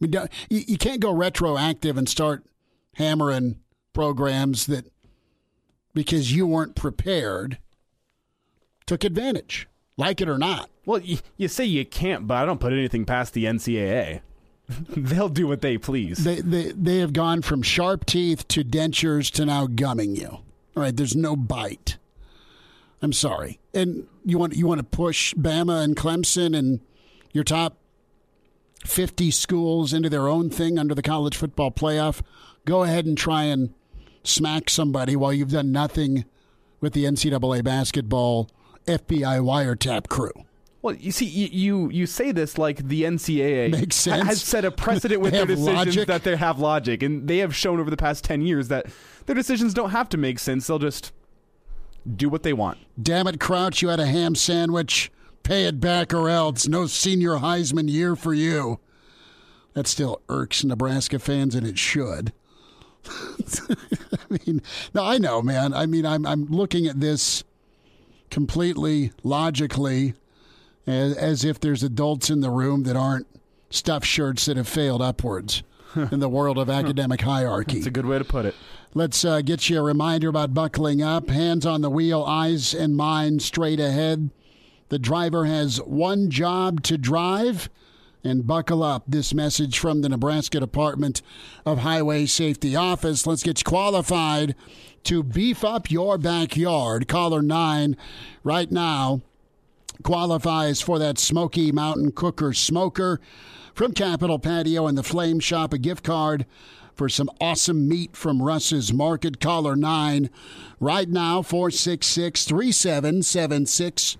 I 0.02 0.06
mean, 0.06 0.14
you, 0.50 0.64
you 0.68 0.78
can't 0.78 1.00
go 1.00 1.14
retroactive 1.14 1.98
and 1.98 2.08
start 2.10 2.46
hammering 2.96 3.62
programs 3.96 4.68
that 4.68 4.86
because 5.96 6.32
you 6.32 6.46
weren't 6.46 6.76
prepared 6.76 7.58
took 8.86 9.04
advantage, 9.04 9.68
like 9.98 10.22
it 10.22 10.30
or 10.30 10.38
not. 10.38 10.70
Well, 10.86 11.00
you, 11.00 11.18
you 11.38 11.48
say 11.48 11.66
you 11.66 11.86
can't, 11.86 12.28
but 12.28 12.36
I 12.36 12.46
don't 12.46 12.60
put 12.60 12.74
anything 12.74 13.06
past 13.06 13.34
the 13.34 13.46
NCAA. 13.46 14.22
They'll 14.90 15.30
do 15.30 15.48
what 15.48 15.62
they 15.62 15.78
please. 15.78 16.24
They, 16.24 16.42
they 16.42 16.72
they 16.72 16.98
have 16.98 17.14
gone 17.14 17.42
from 17.42 17.62
sharp 17.62 18.06
teeth 18.06 18.48
to 18.50 18.64
dentures 18.64 19.32
to 19.32 19.46
now 19.46 19.68
gumming 19.68 20.16
you. 20.16 20.28
All 20.28 20.44
right, 20.84 20.96
there's 20.96 21.16
no 21.16 21.36
bite. 21.36 21.98
I'm 23.02 23.14
sorry. 23.14 23.60
And 23.74 24.08
you 24.24 24.38
want 24.38 24.56
you 24.56 24.68
want 24.68 24.80
to 24.80 24.84
push 24.84 25.34
Bama 25.36 25.84
and 25.84 25.96
Clemson 25.96 26.58
and 26.58 26.80
your 27.32 27.44
top 27.44 27.78
50 28.86 29.32
schools 29.32 29.94
into 29.94 30.10
their 30.10 30.28
own 30.28 30.50
thing 30.50 30.80
under 30.80 30.96
the 30.96 31.02
college 31.02 31.36
football 31.36 31.72
playoff. 31.72 32.22
Go 32.66 32.84
ahead 32.84 33.06
and 33.06 33.18
try 33.18 33.44
and 33.44 33.74
smack 34.28 34.70
somebody 34.70 35.16
while 35.16 35.34
you've 35.34 35.52
done 35.52 35.72
nothing 35.72 36.26
with 36.82 36.94
the 36.94 37.06
NCAA 37.06 37.64
basketball 37.64 38.50
FBI 38.86 39.40
wiretap 39.42 40.08
crew. 40.08 40.32
Well, 40.82 40.94
you 40.96 41.12
see, 41.12 41.26
you, 41.26 41.48
you 41.52 41.90
you 41.90 42.06
say 42.06 42.32
this 42.32 42.60
like 42.60 42.88
the 42.88 43.04
NCAA 43.04 43.72
Makes 43.80 43.96
sense. 43.96 44.28
has 44.28 44.42
set 44.44 44.66
a 44.66 44.70
precedent 44.72 45.20
with 45.20 45.32
their 45.34 45.48
decisions 45.48 45.76
logic. 45.96 46.08
that 46.08 46.24
they 46.24 46.36
have 46.36 46.60
logic, 46.60 47.02
and 47.02 47.28
they 47.28 47.40
have 47.40 47.56
shown 47.56 47.80
over 47.80 47.90
the 47.90 47.98
past 47.98 48.24
ten 48.24 48.42
years 48.42 48.68
that 48.68 48.86
their 49.26 49.34
decisions 49.36 49.74
don't 49.74 49.90
have 49.90 50.10
to 50.10 50.18
make 50.18 50.38
sense. 50.38 50.68
They'll 50.68 50.78
just 50.78 51.12
do 52.16 52.30
what 52.30 52.44
they 52.44 52.54
want. 52.54 52.78
Damn 53.02 53.26
it, 53.26 53.40
Crouch, 53.40 53.82
you 53.82 53.88
had 53.88 54.00
a 54.00 54.06
ham 54.06 54.36
sandwich. 54.36 55.12
Pay 55.42 55.66
it 55.66 55.80
back 55.80 56.14
or 56.14 56.30
else. 56.30 56.68
No 56.68 56.86
senior 56.86 57.38
Heisman 57.38 57.90
year 57.90 58.16
for 58.16 58.34
you. 58.36 58.80
That 59.74 59.88
still 59.88 60.22
irks 60.30 60.64
Nebraska 60.64 61.18
fans, 61.18 61.56
and 61.56 61.66
it 61.66 61.80
should. 61.80 62.32
I 63.70 64.40
mean, 64.46 64.62
no, 64.94 65.04
I 65.04 65.18
know, 65.18 65.42
man. 65.42 65.74
I 65.74 65.86
mean, 65.86 66.06
I'm 66.06 66.26
I'm 66.26 66.46
looking 66.46 66.88
at 66.88 67.00
this 67.00 67.44
completely 68.30 69.12
logically, 69.24 70.14
as, 70.88 71.16
as 71.16 71.46
if 71.46 71.60
there's 71.60 71.84
adults 71.84 72.30
in 72.30 72.42
the 72.42 72.50
room 72.50 72.84
that 72.84 72.96
aren't 72.96 73.28
stuffed 73.70 74.06
shirts 74.06 74.46
that 74.46 74.58
have 74.58 74.68
failed 74.68 75.02
upwards 75.02 75.64
in 76.12 76.20
the 76.20 76.30
world 76.30 76.58
of 76.58 76.70
academic 76.70 77.22
hierarchy. 77.22 77.78
It's 77.78 77.88
a 77.88 77.92
good 77.92 78.06
way 78.06 78.18
to 78.18 78.26
put 78.26 78.46
it. 78.46 78.56
Let's 78.94 79.26
uh, 79.26 79.42
get 79.42 79.70
you 79.70 79.80
a 79.80 79.84
reminder 79.84 80.30
about 80.30 80.54
buckling 80.54 81.02
up. 81.02 81.30
Hands 81.30 81.66
on 81.66 81.82
the 81.82 81.90
wheel, 81.90 82.24
eyes 82.24 82.74
and 82.74 82.96
mind 82.96 83.42
straight 83.42 83.80
ahead. 83.80 84.30
The 84.90 85.00
driver 85.00 85.46
has 85.46 85.82
one 85.82 86.30
job 86.30 86.84
to 86.84 86.98
drive 86.98 87.70
and 88.26 88.48
buckle 88.48 88.84
up. 88.84 89.04
This 89.08 89.34
message 89.34 89.78
from 89.78 90.02
the 90.02 90.10
Nebraska 90.10 90.60
Department 90.60 91.22
of 91.66 91.80
Highway 91.80 92.26
Safety 92.26 92.76
Office. 92.76 93.28
Let's 93.28 93.44
get 93.44 93.60
you 93.60 93.64
qualified 93.64 94.56
to 95.04 95.22
beef 95.22 95.64
up 95.64 95.92
your 95.92 96.18
backyard. 96.18 97.08
Caller 97.08 97.42
9 97.42 97.96
right 98.44 98.72
now 98.72 99.22
qualifies 100.04 100.82
for 100.82 100.98
that 101.00 101.20
Smoky 101.20 101.72
Mountain 101.72 102.12
Cooker 102.14 102.52
Smoker 102.52 103.22
from 103.74 103.94
Capital 103.94 104.40
Patio 104.40 104.88
and 104.88 104.98
the 104.98 105.04
Flame 105.04 105.40
Shop, 105.40 105.72
a 105.72 105.78
gift 105.78 106.04
card 106.04 106.46
for 106.96 107.08
some 107.08 107.30
awesome 107.40 107.88
meat 107.88 108.16
from 108.16 108.42
Russ's 108.42 108.92
Market. 108.92 109.40
Caller 109.40 109.76
9 109.76 110.30
right 110.80 111.10
now, 111.10 111.42
466 111.42 112.46
3776. 112.46 114.18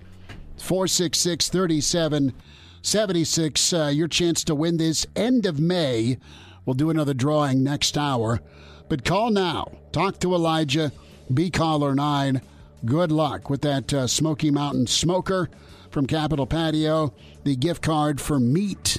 466 0.58 1.48
3776. 1.48 2.55
Uh, 2.94 3.88
your 3.88 4.06
chance 4.06 4.44
to 4.44 4.54
win 4.54 4.76
this 4.76 5.06
end 5.16 5.44
of 5.44 5.58
May. 5.58 6.18
We'll 6.64 6.74
do 6.74 6.88
another 6.88 7.14
drawing 7.14 7.64
next 7.64 7.98
hour. 7.98 8.40
But 8.88 9.04
call 9.04 9.30
now. 9.30 9.72
Talk 9.90 10.20
to 10.20 10.32
Elijah. 10.32 10.92
Be 11.32 11.50
caller 11.50 11.96
9. 11.96 12.40
Good 12.84 13.10
luck 13.10 13.50
with 13.50 13.62
that 13.62 13.92
uh, 13.92 14.06
Smoky 14.06 14.52
Mountain 14.52 14.86
Smoker 14.86 15.50
from 15.90 16.06
Capital 16.06 16.46
Patio. 16.46 17.12
The 17.42 17.56
gift 17.56 17.82
card 17.82 18.20
for 18.20 18.38
meat 18.38 18.98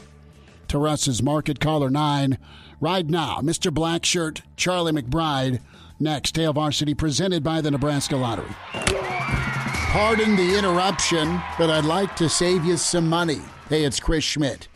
to 0.67 0.77
Russ's 0.77 1.23
Market. 1.23 1.61
Caller 1.61 1.89
9 1.89 2.37
right 2.81 3.07
now. 3.07 3.39
Mr. 3.39 3.71
Blackshirt, 3.71 4.41
Charlie 4.57 4.91
McBride, 4.91 5.61
next. 5.97 6.35
Hail 6.35 6.51
Varsity 6.51 6.93
presented 6.93 7.41
by 7.41 7.61
the 7.61 7.71
Nebraska 7.71 8.17
Lottery. 8.17 8.53
Pardon 8.73 10.35
the 10.35 10.57
interruption, 10.57 11.41
but 11.57 11.69
I'd 11.69 11.85
like 11.85 12.17
to 12.17 12.27
save 12.27 12.65
you 12.65 12.75
some 12.75 13.07
money. 13.07 13.39
Hey, 13.69 13.83
it's 13.83 13.99
Chris 13.99 14.23
Schmidt 14.23 14.69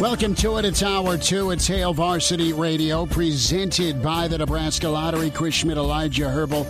Welcome 0.00 0.36
to 0.36 0.58
it. 0.58 0.64
It's 0.64 0.84
hour 0.84 1.18
two. 1.18 1.50
It's 1.50 1.66
Hail 1.66 1.92
Varsity 1.92 2.52
Radio, 2.52 3.04
presented 3.04 4.00
by 4.00 4.28
the 4.28 4.38
Nebraska 4.38 4.88
Lottery. 4.88 5.28
Chris 5.28 5.56
Schmidt, 5.56 5.76
Elijah 5.76 6.30
Herbal. 6.30 6.68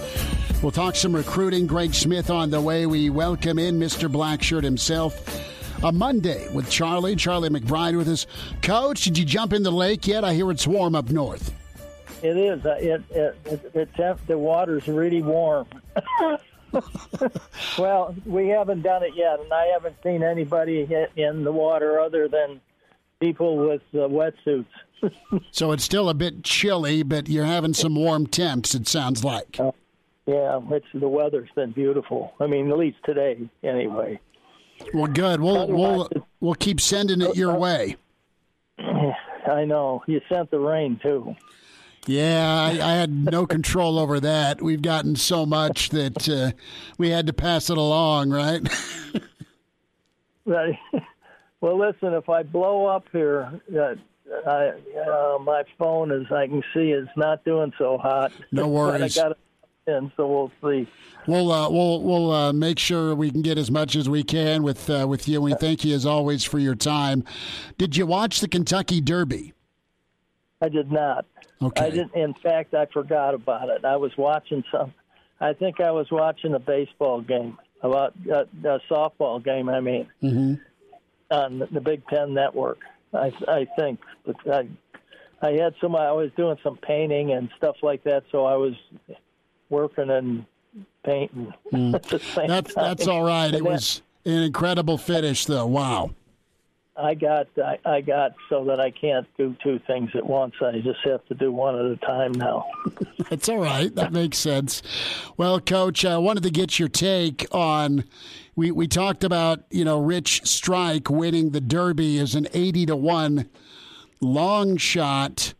We'll 0.63 0.73
talk 0.73 0.97
some 0.97 1.15
recruiting. 1.15 1.67
Greg 1.67 1.93
Smith 1.93 2.31
on 2.31 2.49
the 2.49 2.59
way. 2.59 2.87
We 2.87 3.11
welcome 3.11 3.59
in 3.59 3.79
Mr. 3.79 4.11
Blackshirt 4.11 4.65
himself. 4.65 5.85
A 5.85 5.93
Monday 5.93 6.51
with 6.55 6.71
Charlie. 6.71 7.17
Charlie 7.17 7.51
McBride 7.51 7.99
with 7.99 8.09
us. 8.09 8.27
Coach, 8.63 9.05
did 9.05 9.19
you 9.19 9.27
jump 9.27 9.53
in 9.53 9.63
the 9.63 9.71
lake 9.71 10.07
yet? 10.07 10.25
I 10.25 10.33
hear 10.33 10.51
it's 10.51 10.67
warm 10.67 10.95
up 10.95 11.11
north. 11.11 11.53
It 12.23 12.35
is. 12.35 12.65
Uh, 12.65 12.77
it, 12.81 13.03
it, 13.11 13.37
it, 13.45 13.91
it's 13.99 14.23
the 14.23 14.39
water's 14.39 14.89
really 14.89 15.21
warm. 15.21 15.67
well, 17.79 18.15
we 18.25 18.49
haven't 18.49 18.81
done 18.81 19.03
it 19.03 19.15
yet, 19.15 19.39
and 19.39 19.53
I 19.53 19.67
haven't 19.67 19.97
seen 20.03 20.23
anybody 20.23 20.89
in 21.15 21.45
the 21.45 21.53
water 21.53 22.01
other 22.01 22.27
than 22.27 22.63
people 23.21 23.57
with 23.57 23.83
uh, 23.95 24.09
wetsuits. 24.09 24.67
so 25.51 25.73
it's 25.73 25.85
still 25.85 26.09
a 26.09 26.15
bit 26.15 26.43
chilly, 26.43 27.03
but 27.03 27.29
you're 27.29 27.45
having 27.45 27.75
some 27.75 27.95
warm 27.95 28.27
temps. 28.27 28.75
It 28.75 28.89
sounds 28.89 29.25
like. 29.25 29.59
Uh, 29.59 29.73
yeah, 30.27 30.61
it's 30.71 30.87
the 30.93 31.09
weather's 31.09 31.49
been 31.55 31.71
beautiful. 31.71 32.35
I 32.41 32.47
mean, 32.47 32.71
at 32.71 32.79
least 32.79 32.99
today, 33.05 33.49
anyway. 33.63 34.21
Well, 34.93 35.07
good. 35.07 35.41
We'll 35.41 35.69
we'll 35.69 36.09
we'll 36.41 36.55
keep 36.55 36.81
sending 36.81 37.21
it 37.23 37.37
your 37.37 37.55
way. 37.57 37.97
I 38.79 39.65
know 39.65 40.03
you 40.07 40.21
sent 40.29 40.51
the 40.51 40.61
rain 40.61 41.01
too. 41.03 41.35
Yeah, 42.07 42.49
I, 42.49 42.71
I, 42.71 42.95
had 42.95 43.11
no 43.11 43.47
control 43.47 43.99
over 43.99 44.19
that. 44.21 44.63
We've 44.63 44.81
gotten 44.81 45.17
so 45.17 45.45
much 45.45 45.91
that 45.91 46.29
uh, 46.29 46.53
we 46.97 47.11
had 47.11 47.27
to 47.27 47.33
pass 47.33 47.69
it 47.69 47.77
along, 47.77 48.31
right? 48.31 48.67
right. 50.47 50.79
Well, 51.61 51.79
listen, 51.79 52.15
if 52.15 52.29
I 52.29 52.43
blow 52.45 52.87
up 52.87 53.07
here, 53.11 53.61
uh, 53.77 53.95
I, 54.47 54.73
uh, 55.01 55.39
my 55.41 55.65
phone, 55.79 56.13
as 56.13 56.31
I 56.31 56.47
can 56.47 56.63
see, 56.73 56.91
is 56.91 57.09
not 57.17 57.45
doing 57.45 57.73
so 57.79 57.99
hot. 57.99 58.33
No 58.53 58.69
worries. 58.69 59.19
I 59.19 59.23
got 59.23 59.33
it 59.33 59.39
in, 59.89 60.13
so 60.17 60.27
we'll 60.27 60.53
see. 60.63 60.89
We'll 61.27 61.51
uh, 61.51 61.69
we'll 61.69 62.03
we'll 62.03 62.31
uh, 62.31 62.53
make 62.53 62.79
sure 62.79 63.15
we 63.15 63.31
can 63.31 63.43
get 63.43 63.59
as 63.59 63.71
much 63.71 63.97
as 63.97 64.09
we 64.09 64.23
can 64.23 64.63
with 64.63 64.89
uh, 64.89 65.07
with 65.09 65.27
you. 65.29 65.41
We 65.41 65.55
thank 65.55 65.85
you 65.85 65.95
as 65.95 66.07
always 66.07 66.45
for 66.45 66.59
your 66.59 66.77
time. 66.77 67.25
Did 67.77 67.97
you 67.97 68.07
watch 68.07 68.41
the 68.41 68.49
Kentucky 68.49 69.01
Derby? 69.01 69.53
I 70.61 70.69
did 70.69 70.93
not. 70.93 71.27
Okay. 71.61 71.87
I 71.87 71.91
didn't. 71.91 72.15
In 72.15 72.35
fact, 72.35 72.75
I 72.75 72.87
forgot 72.87 73.35
about 73.35 73.69
it. 73.69 73.85
I 73.85 73.97
was 73.97 74.13
watching 74.17 74.63
some. 74.71 74.95
I 75.41 75.55
think 75.55 75.81
I 75.81 75.91
was 75.91 76.07
watching 76.11 76.55
a 76.55 76.59
baseball 76.59 77.21
game 77.21 77.59
about 77.83 78.15
uh, 78.31 78.45
a 78.65 78.81
softball 78.89 79.45
game. 79.45 79.69
I 79.69 79.81
mean. 79.81 80.09
Mm-hmm 80.23 80.55
on 81.31 81.69
the 81.71 81.81
Big 81.81 82.07
Ten 82.09 82.35
Network. 82.35 82.79
I, 83.13 83.33
I 83.47 83.67
think 83.79 84.01
but 84.27 84.37
I, 84.53 84.69
I 85.41 85.53
had 85.53 85.75
some. 85.81 85.97
I 85.97 86.13
was 86.13 86.31
doing 86.37 86.57
some 86.63 86.77
painting 86.77 87.33
and 87.33 87.49
stuff 87.57 87.77
like 87.83 88.05
that, 88.05 88.25
so 88.31 88.45
I 88.45 88.57
was 88.57 88.75
working 89.71 90.11
and 90.11 90.45
painting. 91.05 91.53
Mm. 91.73 91.93
that's 91.93 92.35
time. 92.35 92.49
that's 92.49 93.07
all 93.07 93.23
right. 93.23 93.53
It 93.53 93.63
was 93.63 94.01
an 94.25 94.43
incredible 94.43 94.97
finish, 94.97 95.45
though. 95.45 95.67
Wow. 95.67 96.13
I 96.99 97.15
got 97.15 97.47
I, 97.57 97.79
I 97.85 98.01
got 98.01 98.35
so 98.49 98.65
that 98.65 98.81
I 98.81 98.91
can't 98.91 99.27
do 99.37 99.57
two 99.63 99.79
things 99.87 100.11
at 100.15 100.27
once. 100.27 100.55
I 100.61 100.81
just 100.81 100.99
have 101.05 101.25
to 101.27 101.35
do 101.35 101.53
one 101.53 101.79
at 101.79 101.85
a 101.85 101.97
time 101.97 102.33
now. 102.33 102.67
That's 103.31 103.49
all 103.49 103.59
right. 103.59 103.95
That 103.95 104.13
makes 104.13 104.39
sense. 104.39 104.83
Well, 105.37 105.61
Coach, 105.61 106.05
I 106.05 106.19
wanted 106.19 106.43
to 106.43 106.51
get 106.51 106.79
your 106.79 106.89
take 106.89 107.47
on. 107.53 108.05
We 108.57 108.73
we 108.73 108.89
talked 108.89 109.23
about 109.23 109.61
you 109.71 109.85
know 109.85 110.01
Rich 110.01 110.43
Strike 110.45 111.09
winning 111.09 111.51
the 111.51 111.61
Derby 111.61 112.19
as 112.19 112.35
an 112.35 112.49
eighty 112.53 112.85
to 112.87 112.97
one 112.97 113.49
long 114.21 114.77
shot, 114.77 115.55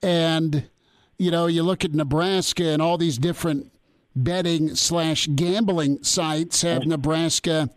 and 0.00 0.68
you 1.18 1.32
know 1.32 1.46
you 1.46 1.64
look 1.64 1.84
at 1.84 1.92
Nebraska 1.92 2.64
and 2.64 2.80
all 2.80 2.96
these 2.96 3.18
different 3.18 3.72
betting 4.14 4.74
slash 4.76 5.28
gambling 5.34 6.02
sites 6.02 6.62
have 6.62 6.86
Nebraska 6.86 7.70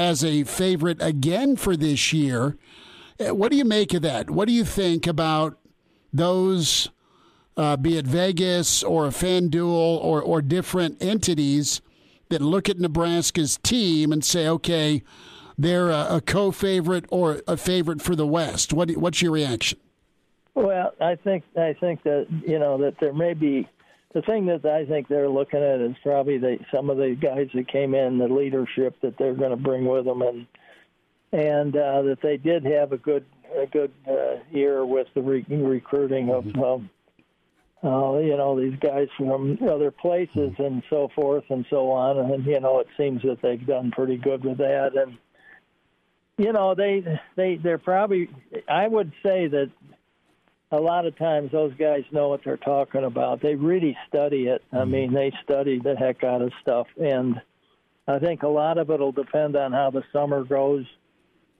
as 0.00 0.24
a 0.24 0.44
favorite 0.44 0.96
again 1.02 1.56
for 1.56 1.76
this 1.76 2.10
year. 2.10 2.56
Uh, 3.20 3.34
what 3.34 3.52
do 3.52 3.58
you 3.58 3.66
make 3.66 3.92
of 3.92 4.00
that? 4.00 4.30
What 4.30 4.48
do 4.48 4.54
you 4.54 4.64
think 4.64 5.06
about 5.06 5.58
those, 6.10 6.88
uh, 7.58 7.76
be 7.76 7.98
it 7.98 8.06
Vegas 8.06 8.82
or 8.82 9.06
a 9.06 9.10
FanDuel 9.10 10.02
or, 10.02 10.22
or 10.22 10.40
different 10.40 11.02
entities 11.02 11.82
that 12.30 12.40
look 12.40 12.70
at 12.70 12.78
Nebraska's 12.78 13.58
team 13.58 14.10
and 14.10 14.24
say, 14.24 14.48
okay, 14.48 15.02
they're 15.58 15.90
a, 15.90 16.16
a 16.16 16.20
co 16.22 16.50
favorite 16.50 17.04
or 17.10 17.42
a 17.46 17.58
favorite 17.58 18.00
for 18.00 18.16
the 18.16 18.26
West? 18.26 18.72
What, 18.72 18.90
what's 18.92 19.20
your 19.20 19.32
reaction? 19.32 19.78
Well, 20.54 20.94
I 20.98 21.14
think 21.14 21.44
I 21.56 21.74
think 21.78 22.02
that 22.02 22.26
you 22.46 22.58
know 22.58 22.76
that 22.78 22.94
there 23.00 23.12
may 23.12 23.34
be 23.34 23.68
the 24.12 24.22
thing 24.22 24.46
that 24.46 24.64
I 24.66 24.84
think 24.86 25.08
they're 25.08 25.28
looking 25.28 25.62
at 25.62 25.80
is 25.80 25.96
probably 26.02 26.38
the, 26.38 26.58
some 26.74 26.90
of 26.90 26.96
the 26.96 27.16
guys 27.20 27.48
that 27.54 27.68
came 27.68 27.94
in, 27.94 28.18
the 28.18 28.26
leadership 28.26 28.96
that 29.02 29.16
they're 29.18 29.34
going 29.34 29.50
to 29.50 29.56
bring 29.56 29.84
with 29.84 30.04
them, 30.04 30.22
and 30.22 30.46
and 31.32 31.76
uh, 31.76 32.02
that 32.02 32.18
they 32.22 32.36
did 32.36 32.64
have 32.64 32.92
a 32.92 32.98
good 32.98 33.24
a 33.56 33.66
good 33.66 33.92
uh, 34.08 34.36
year 34.50 34.84
with 34.84 35.06
the 35.14 35.22
re- 35.22 35.46
recruiting 35.48 36.30
of. 36.30 36.44
Mm-hmm. 36.44 36.62
Um, 36.62 36.90
uh, 37.82 38.18
you 38.18 38.36
know 38.36 38.60
these 38.60 38.78
guys 38.78 39.08
from 39.16 39.58
other 39.66 39.90
places 39.90 40.52
and 40.58 40.82
so 40.90 41.08
forth 41.14 41.44
and 41.48 41.64
so 41.70 41.90
on, 41.90 42.18
and 42.18 42.44
you 42.44 42.60
know 42.60 42.80
it 42.80 42.86
seems 42.98 43.22
that 43.22 43.40
they've 43.40 43.66
done 43.66 43.90
pretty 43.90 44.18
good 44.18 44.44
with 44.44 44.58
that, 44.58 44.90
and 44.94 45.16
you 46.36 46.52
know 46.52 46.74
they 46.74 47.02
they 47.36 47.56
they're 47.56 47.78
probably 47.78 48.28
I 48.68 48.86
would 48.86 49.12
say 49.22 49.46
that 49.46 49.70
a 50.72 50.80
lot 50.80 51.06
of 51.06 51.16
times 51.18 51.52
those 51.52 51.74
guys 51.74 52.04
know 52.12 52.28
what 52.28 52.42
they're 52.44 52.56
talking 52.56 53.04
about. 53.04 53.40
They 53.40 53.54
really 53.54 53.96
study 54.08 54.46
it. 54.46 54.62
I 54.72 54.76
mm-hmm. 54.76 54.90
mean, 54.90 55.12
they 55.12 55.32
study 55.42 55.78
the 55.78 55.96
heck 55.96 56.22
out 56.22 56.42
of 56.42 56.52
stuff, 56.62 56.86
and 57.00 57.40
I 58.06 58.18
think 58.18 58.42
a 58.42 58.48
lot 58.48 58.78
of 58.78 58.90
it 58.90 59.00
will 59.00 59.12
depend 59.12 59.56
on 59.56 59.72
how 59.72 59.90
the 59.90 60.04
summer 60.12 60.44
goes. 60.44 60.86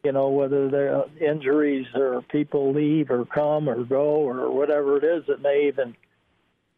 You 0.03 0.13
know, 0.13 0.29
whether 0.29 0.71
there 0.71 0.97
are 0.97 1.07
injuries 1.21 1.87
or 1.95 2.23
people 2.23 2.73
leave 2.73 3.11
or 3.11 3.27
come 3.27 3.69
or 3.69 3.85
go 3.85 4.27
or 4.27 4.51
whatever 4.51 4.97
it 4.97 5.05
is, 5.05 5.25
it 5.29 5.43
may 5.43 5.69
even, 5.69 5.95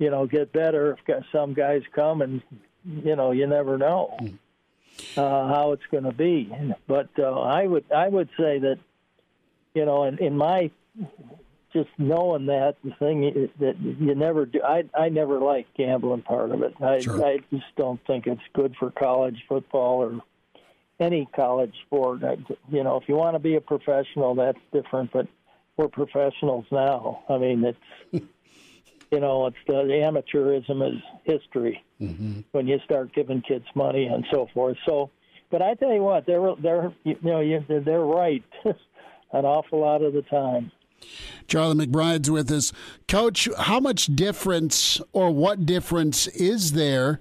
you 0.00 0.10
know, 0.10 0.26
get 0.26 0.52
better 0.52 0.98
if 1.06 1.24
some 1.30 1.54
guys 1.54 1.82
come 1.94 2.20
and, 2.20 2.42
you 2.84 3.14
know, 3.14 3.30
you 3.30 3.46
never 3.46 3.78
know 3.78 4.16
mm. 4.20 4.36
uh, 5.16 5.54
how 5.54 5.70
it's 5.70 5.86
going 5.92 6.02
to 6.02 6.12
be. 6.12 6.52
But 6.88 7.10
uh, 7.16 7.42
I 7.42 7.64
would 7.64 7.84
I 7.92 8.08
would 8.08 8.28
say 8.36 8.58
that, 8.58 8.78
you 9.72 9.84
know, 9.84 10.02
in, 10.02 10.18
in 10.18 10.36
my 10.36 10.72
just 11.72 11.90
knowing 11.98 12.46
that 12.46 12.76
the 12.84 12.92
thing 12.98 13.50
that 13.58 13.76
you 13.80 14.14
never 14.14 14.46
do. 14.46 14.60
I 14.62 14.84
I 14.94 15.08
never 15.08 15.38
liked 15.38 15.76
gambling 15.76 16.22
part 16.22 16.50
of 16.50 16.62
it. 16.62 16.74
I 16.80 17.00
sure. 17.00 17.24
I 17.24 17.38
just 17.52 17.64
don't 17.76 18.00
think 18.06 18.26
it's 18.26 18.42
good 18.52 18.74
for 18.78 18.90
college 18.90 19.42
football 19.48 20.02
or 20.02 20.20
any 21.00 21.28
college 21.34 21.74
sport. 21.86 22.24
I, 22.24 22.36
you 22.70 22.84
know, 22.84 22.96
if 22.96 23.08
you 23.08 23.16
want 23.16 23.34
to 23.34 23.38
be 23.38 23.56
a 23.56 23.60
professional, 23.60 24.34
that's 24.34 24.58
different. 24.72 25.12
But 25.12 25.26
we're 25.76 25.88
professionals 25.88 26.66
now. 26.70 27.24
I 27.28 27.38
mean, 27.38 27.64
it's 27.64 27.78
you 29.10 29.20
know, 29.20 29.46
it's 29.46 29.56
the, 29.66 29.82
the 29.84 30.00
amateurism 30.02 30.94
is 30.94 31.02
history 31.24 31.84
mm-hmm. 32.00 32.40
when 32.52 32.66
you 32.66 32.78
start 32.84 33.14
giving 33.14 33.42
kids 33.42 33.66
money 33.74 34.06
and 34.06 34.26
so 34.30 34.48
forth. 34.54 34.78
So, 34.86 35.10
but 35.50 35.62
I 35.62 35.74
tell 35.74 35.92
you 35.92 36.02
what, 36.02 36.26
they're 36.26 36.54
they're 36.60 36.92
you 37.04 37.16
know 37.22 37.60
they're, 37.68 37.80
they're 37.80 38.00
right 38.00 38.44
an 38.64 39.44
awful 39.44 39.80
lot 39.80 40.02
of 40.02 40.12
the 40.12 40.22
time. 40.22 40.72
Charlie 41.48 41.86
McBride's 41.86 42.30
with 42.30 42.50
us, 42.50 42.72
Coach. 43.08 43.48
How 43.58 43.80
much 43.80 44.06
difference, 44.06 45.00
or 45.12 45.30
what 45.30 45.66
difference, 45.66 46.26
is 46.28 46.72
there 46.72 47.20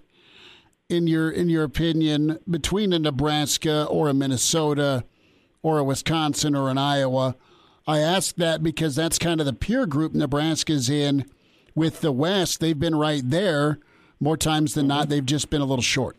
in 0.90 1.08
your 1.08 1.30
in 1.30 1.50
your 1.50 1.64
opinion 1.64 2.40
between 2.50 2.94
a 2.94 3.00
Nebraska 3.00 3.86
or 3.86 4.10
a 4.10 4.14
Minnesota 4.14 5.04
or 5.64 5.80
a 5.80 5.84
Wisconsin 5.84 6.56
or 6.56 6.70
an 6.70 6.78
Iowa? 6.78 7.36
I 7.88 8.00
ask 8.00 8.36
that 8.36 8.62
because 8.62 8.96
that's 8.96 9.18
kind 9.18 9.40
of 9.40 9.46
the 9.46 9.54
peer 9.54 9.86
group 9.86 10.14
Nebraska's 10.14 10.90
in 10.90 11.26
with 11.76 12.02
the 12.02 12.12
West, 12.12 12.60
they've 12.60 12.80
been 12.80 12.96
right 12.96 13.24
there 13.24 13.80
more 14.20 14.38
times 14.38 14.74
than 14.74 14.88
not. 14.88 15.04
Mm-hmm. 15.04 15.10
They've 15.10 15.26
just 15.26 15.50
been 15.50 15.62
a 15.62 15.66
little 15.66 15.82
short. 15.82 16.16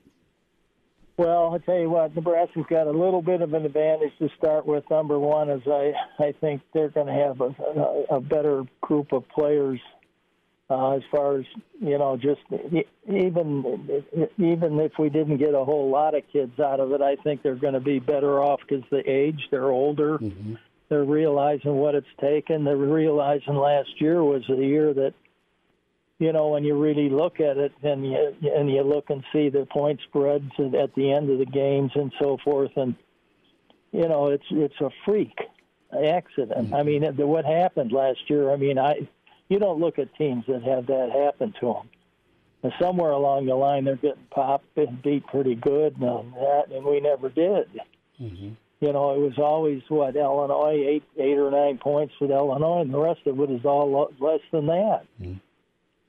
Well, 1.17 1.55
I 1.55 1.59
tell 1.59 1.79
you 1.79 1.91
what, 1.91 2.15
Nebraska's 2.17 2.65
got 2.71 2.87
a 2.87 2.91
little 2.91 3.23
bit 3.23 3.43
of 3.43 3.53
an 3.53 3.67
advantage 3.67 4.13
to 4.19 4.29
start 4.39 4.67
with. 4.67 4.85
Number 4.91 5.19
one 5.19 5.51
is 5.51 5.63
I 5.67 5.93
I 6.19 6.33
think 6.41 6.63
they're 6.73 6.89
going 6.89 7.07
to 7.07 7.13
have 7.13 7.41
a, 7.41 7.55
a, 8.11 8.17
a 8.17 8.21
better 8.21 8.65
group 8.81 9.13
of 9.13 9.29
players 9.29 9.79
uh, 10.71 10.93
as 10.93 11.03
far 11.11 11.39
as 11.39 11.45
you 11.81 11.99
know. 11.99 12.17
Just 12.17 12.41
even 13.07 14.03
even 14.39 14.81
if 14.81 14.93
we 14.99 15.11
didn't 15.11 15.37
get 15.37 15.55
a 15.55 15.65
whole 15.65 15.91
lot 15.91 16.15
of 16.15 16.23
kids 16.33 16.59
out 16.59 16.81
of 16.81 16.93
it, 16.93 17.03
I 17.03 17.17
think 17.17 17.43
they're 17.43 17.57
going 17.57 17.75
to 17.75 17.81
be 17.81 17.99
better 17.99 18.43
off 18.43 18.61
because 18.67 18.85
the 18.91 19.09
age 19.09 19.49
they're 19.51 19.71
older. 19.71 20.19
Mm-hmm. 20.19 20.55
They're 20.89 21.05
realizing 21.05 21.75
what 21.77 21.95
it's 21.95 22.07
taken. 22.21 22.65
They're 22.65 22.77
realizing 22.77 23.55
last 23.55 23.99
year 23.99 24.23
was 24.23 24.45
the 24.47 24.57
year 24.57 24.93
that 24.95 25.15
you 26.23 26.33
know, 26.33 26.51
when 26.51 26.63
you 26.63 26.81
really 26.81 27.09
look 27.09 27.41
at 27.41 27.57
it 27.57 27.73
and 27.83 28.07
you 28.07 28.33
and 28.45 28.71
you 28.71 28.83
look 28.83 29.11
and 29.11 29.25
see 29.33 29.49
the 29.49 29.67
point 29.67 29.99
spreads 30.09 30.53
at 30.57 30.95
the 30.95 31.11
end 31.11 31.29
of 31.29 31.41
the 31.41 31.47
games 31.47 31.91
and 31.97 32.13
so 32.21 32.39
forth, 32.45 32.71
and 32.77 32.95
you 33.91 34.07
know, 34.09 34.29
it's 34.29 34.45
it's 34.53 34.81
a 34.81 34.91
freak 35.05 35.37
accident. 35.93 36.67
Mm-hmm. 36.67 36.75
I 36.75 36.83
mean, 36.85 37.03
what 37.03 37.45
happened 37.45 37.91
last 37.91 38.21
year? 38.29 38.53
I 38.53 38.57
mean, 38.57 38.79
I 38.79 39.09
you 39.49 39.59
don't 39.59 39.81
look 39.81 39.99
at 39.99 40.15
teams 40.15 40.45
that 40.47 40.63
have 40.63 40.87
that 40.87 41.11
happen 41.11 41.55
to 41.59 41.67
them. 41.73 41.91
And 42.63 42.73
somewhere 42.81 43.11
along 43.11 43.47
the 43.47 43.57
line, 43.57 43.85
they're 43.85 43.97
getting 43.97 44.29
popped 44.31 44.79
and 44.79 45.03
beat 45.03 45.27
pretty 45.27 45.57
good 45.57 45.97
and 45.99 46.33
that, 46.35 46.67
and 46.71 46.85
we 46.85 47.01
never 47.01 47.31
did. 47.31 47.67
Mm-hmm. 48.21 48.51
You 48.79 48.93
know, 48.93 49.15
it 49.15 49.19
was 49.19 49.39
always 49.39 49.83
what 49.89 50.15
Illinois 50.15 50.85
eight 50.87 51.05
eight 51.19 51.37
or 51.37 51.51
nine 51.51 51.79
points 51.79 52.15
with 52.21 52.31
Illinois, 52.31 52.83
and 52.83 52.95
the 52.95 53.01
rest 53.01 53.27
of 53.27 53.41
it 53.41 53.51
is 53.51 53.65
all 53.65 54.09
less 54.21 54.41
than 54.53 54.67
that. 54.67 55.03
Mm-hmm 55.21 55.39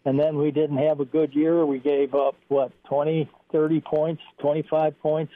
and 0.06 0.20
then 0.20 0.38
we 0.38 0.52
didn't 0.52 0.78
have 0.78 1.00
a 1.00 1.06
good 1.06 1.34
year. 1.34 1.66
We 1.66 1.80
gave 1.80 2.14
up 2.14 2.36
what 2.48 2.72
20, 2.86 3.30
30 3.52 3.82
points, 3.82 4.22
25 4.40 5.00
points 5.00 5.34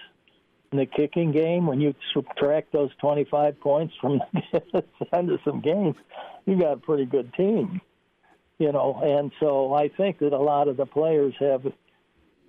in 0.71 0.79
the 0.79 0.85
kicking 0.85 1.31
game. 1.31 1.67
When 1.67 1.79
you 1.79 1.93
subtract 2.13 2.73
those 2.73 2.89
25 2.99 3.59
points 3.61 3.93
from 4.01 4.21
the 4.43 4.83
end 5.13 5.31
of 5.31 5.39
some 5.45 5.61
games, 5.61 5.95
you 6.45 6.59
got 6.59 6.73
a 6.73 6.77
pretty 6.77 7.05
good 7.05 7.33
team, 7.33 7.81
you 8.57 8.71
know. 8.71 8.99
And 9.03 9.31
so 9.39 9.73
I 9.73 9.89
think 9.89 10.19
that 10.19 10.33
a 10.33 10.37
lot 10.37 10.67
of 10.67 10.77
the 10.77 10.85
players 10.85 11.33
have 11.39 11.65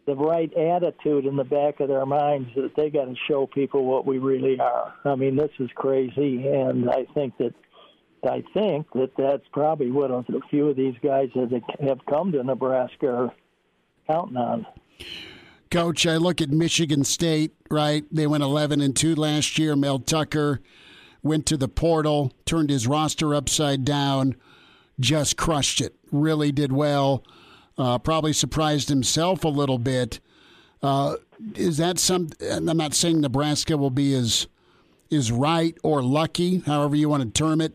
the 0.07 0.17
right 0.17 0.51
attitude 0.57 1.27
in 1.27 1.37
the 1.37 1.45
back 1.45 1.81
of 1.81 1.89
their 1.89 2.07
minds 2.07 2.49
that 2.57 2.75
they 2.75 2.89
got 2.89 3.05
to 3.05 3.15
show 3.29 3.47
people 3.47 3.85
what 3.85 4.07
we 4.07 4.19
really 4.19 4.59
are. 4.59 4.95
I 5.05 5.15
mean, 5.17 5.37
this 5.37 5.51
is 5.59 5.69
crazy, 5.75 6.49
and 6.49 6.89
I 6.91 7.05
think 7.13 7.37
that 7.39 7.53
I 8.25 8.43
think 8.55 8.87
that 8.95 9.11
that's 9.17 9.45
probably 9.53 9.91
what 9.91 10.11
a 10.11 10.25
few 10.51 10.69
of 10.69 10.77
these 10.77 10.95
guys 11.03 11.29
that 11.35 11.63
have 11.81 11.99
come 12.09 12.33
to 12.33 12.43
Nebraska 12.43 13.07
are 13.07 13.35
counting 14.07 14.37
on. 14.37 14.67
Coach, 15.71 16.07
I 16.07 16.17
look 16.17 16.41
at 16.41 16.51
Michigan 16.51 17.05
State, 17.05 17.53
right? 17.71 18.05
They 18.11 18.27
went 18.27 18.43
11 18.43 18.81
and 18.81 18.97
2 18.97 19.15
last 19.15 19.59
year. 19.59 19.77
Mel 19.77 19.99
Tucker 19.99 20.61
went 21.23 21.47
to 21.47 21.57
the 21.57 21.69
portal, 21.69 22.33
turned 22.47 22.71
his 22.71 22.87
roster 22.87 23.35
upside 23.35 23.85
down, 23.85 24.35
just 24.99 25.37
crushed 25.37 25.81
it. 25.81 25.95
Really 26.11 26.53
did 26.53 26.73
well. 26.73 27.23
Uh, 27.77 27.99
probably 27.99 28.33
surprised 28.33 28.89
himself 28.89 29.45
a 29.45 29.49
little 29.49 29.79
bit. 29.79 30.21
Uh, 30.83 31.17
is 31.55 31.77
that 31.77 31.99
some? 31.99 32.31
I'm 32.51 32.65
not 32.65 32.95
saying 32.95 33.21
Nebraska 33.21 33.77
will 33.77 33.91
be 33.91 34.15
as 34.15 34.47
is 35.11 35.33
right 35.33 35.77
or 35.83 36.03
lucky, 36.03 36.59
however 36.61 36.97
you 36.97 37.09
want 37.09 37.23
to 37.23 37.31
term 37.31 37.61
it, 37.61 37.75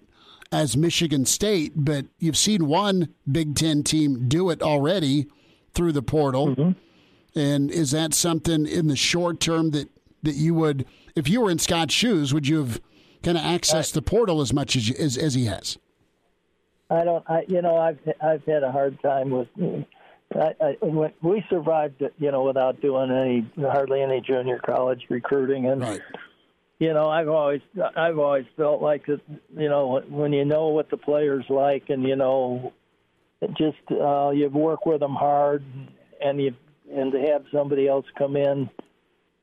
as 0.53 0.77
Michigan 0.77 1.25
State, 1.25 1.73
but 1.75 2.05
you've 2.19 2.37
seen 2.37 2.67
one 2.67 3.09
Big 3.29 3.55
Ten 3.55 3.81
team 3.81 4.29
do 4.29 4.51
it 4.51 4.61
already 4.61 5.25
through 5.73 5.93
the 5.93 6.03
portal. 6.03 6.49
Mm-hmm. 6.49 6.71
And 7.37 7.71
is 7.71 7.89
that 7.91 8.13
something 8.13 8.67
in 8.67 8.87
the 8.87 8.95
short 8.95 9.39
term 9.39 9.71
that, 9.71 9.89
that 10.21 10.35
you 10.35 10.53
would, 10.53 10.85
if 11.15 11.27
you 11.27 11.41
were 11.41 11.49
in 11.49 11.57
Scott's 11.57 11.95
shoes, 11.95 12.35
would 12.35 12.47
you 12.47 12.59
have 12.59 12.79
kind 13.23 13.35
of 13.35 13.43
accessed 13.43 13.93
the 13.93 14.03
portal 14.03 14.41
as 14.41 14.53
much 14.53 14.75
as, 14.75 14.91
as 14.91 15.17
as 15.17 15.33
he 15.33 15.45
has? 15.45 15.79
I 16.91 17.03
don't. 17.03 17.27
I 17.27 17.43
you 17.47 17.63
know 17.63 17.77
I've 17.77 17.97
I've 18.21 18.45
had 18.45 18.61
a 18.61 18.71
hard 18.71 19.01
time 19.01 19.31
with. 19.31 19.47
I, 20.35 20.53
I, 20.61 20.77
we 21.21 21.43
survived, 21.49 22.03
you 22.19 22.31
know, 22.31 22.43
without 22.43 22.81
doing 22.81 23.09
any 23.11 23.67
hardly 23.67 24.01
any 24.01 24.21
junior 24.21 24.59
college 24.59 25.05
recruiting, 25.09 25.67
and 25.67 25.81
right 25.81 26.01
you 26.83 26.93
know, 26.93 27.07
I've 27.07 27.29
always 27.29 27.61
I've 27.95 28.19
always 28.19 28.45
felt 28.57 28.81
like 28.81 29.05
that. 29.05 29.21
You 29.55 29.69
know, 29.69 30.01
when 30.09 30.33
you 30.33 30.43
know 30.43 30.67
what 30.67 30.89
the 30.89 30.97
players 30.97 31.45
like, 31.47 31.83
and 31.87 32.03
you 32.03 32.17
know, 32.17 32.73
just 33.57 33.77
uh, 33.89 34.31
you 34.31 34.49
work 34.49 34.85
with 34.85 34.99
them 34.99 35.15
hard, 35.15 35.63
and 36.21 36.41
you 36.41 36.53
and 36.93 37.13
to 37.13 37.19
have 37.31 37.45
somebody 37.53 37.87
else 37.87 38.05
come 38.17 38.35
in, 38.35 38.69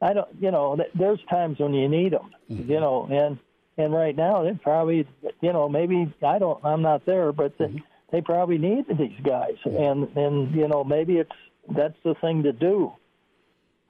I 0.03 0.13
don't. 0.13 0.29
You 0.39 0.51
know, 0.51 0.77
there's 0.95 1.21
times 1.31 1.59
when 1.59 1.73
you 1.73 1.89
need 1.89 2.13
them. 2.13 2.31
Mm-hmm. 2.51 2.71
You 2.71 2.81
know, 2.81 3.09
and 3.11 3.39
and 3.79 3.95
right 3.95 4.15
now 4.15 4.43
they 4.43 4.53
probably, 4.63 5.09
you 5.41 5.53
know, 5.55 5.67
maybe 5.67 6.13
I 6.23 6.39
don't. 6.39 6.63
I'm 6.63 6.83
not 6.83 7.07
there, 7.07 7.33
but 7.33 7.57
mm-hmm. 7.57 7.77
they, 7.77 7.83
they 8.13 8.21
probably 8.21 8.59
need 8.59 8.85
these 8.87 9.19
guys, 9.25 9.57
and 9.65 10.15
and 10.15 10.55
you 10.55 10.69
know, 10.69 10.85
maybe 10.85 11.17
it's 11.17 11.31
that's 11.75 11.97
the 12.05 12.15
thing 12.21 12.43
to 12.43 12.53
do 12.53 12.93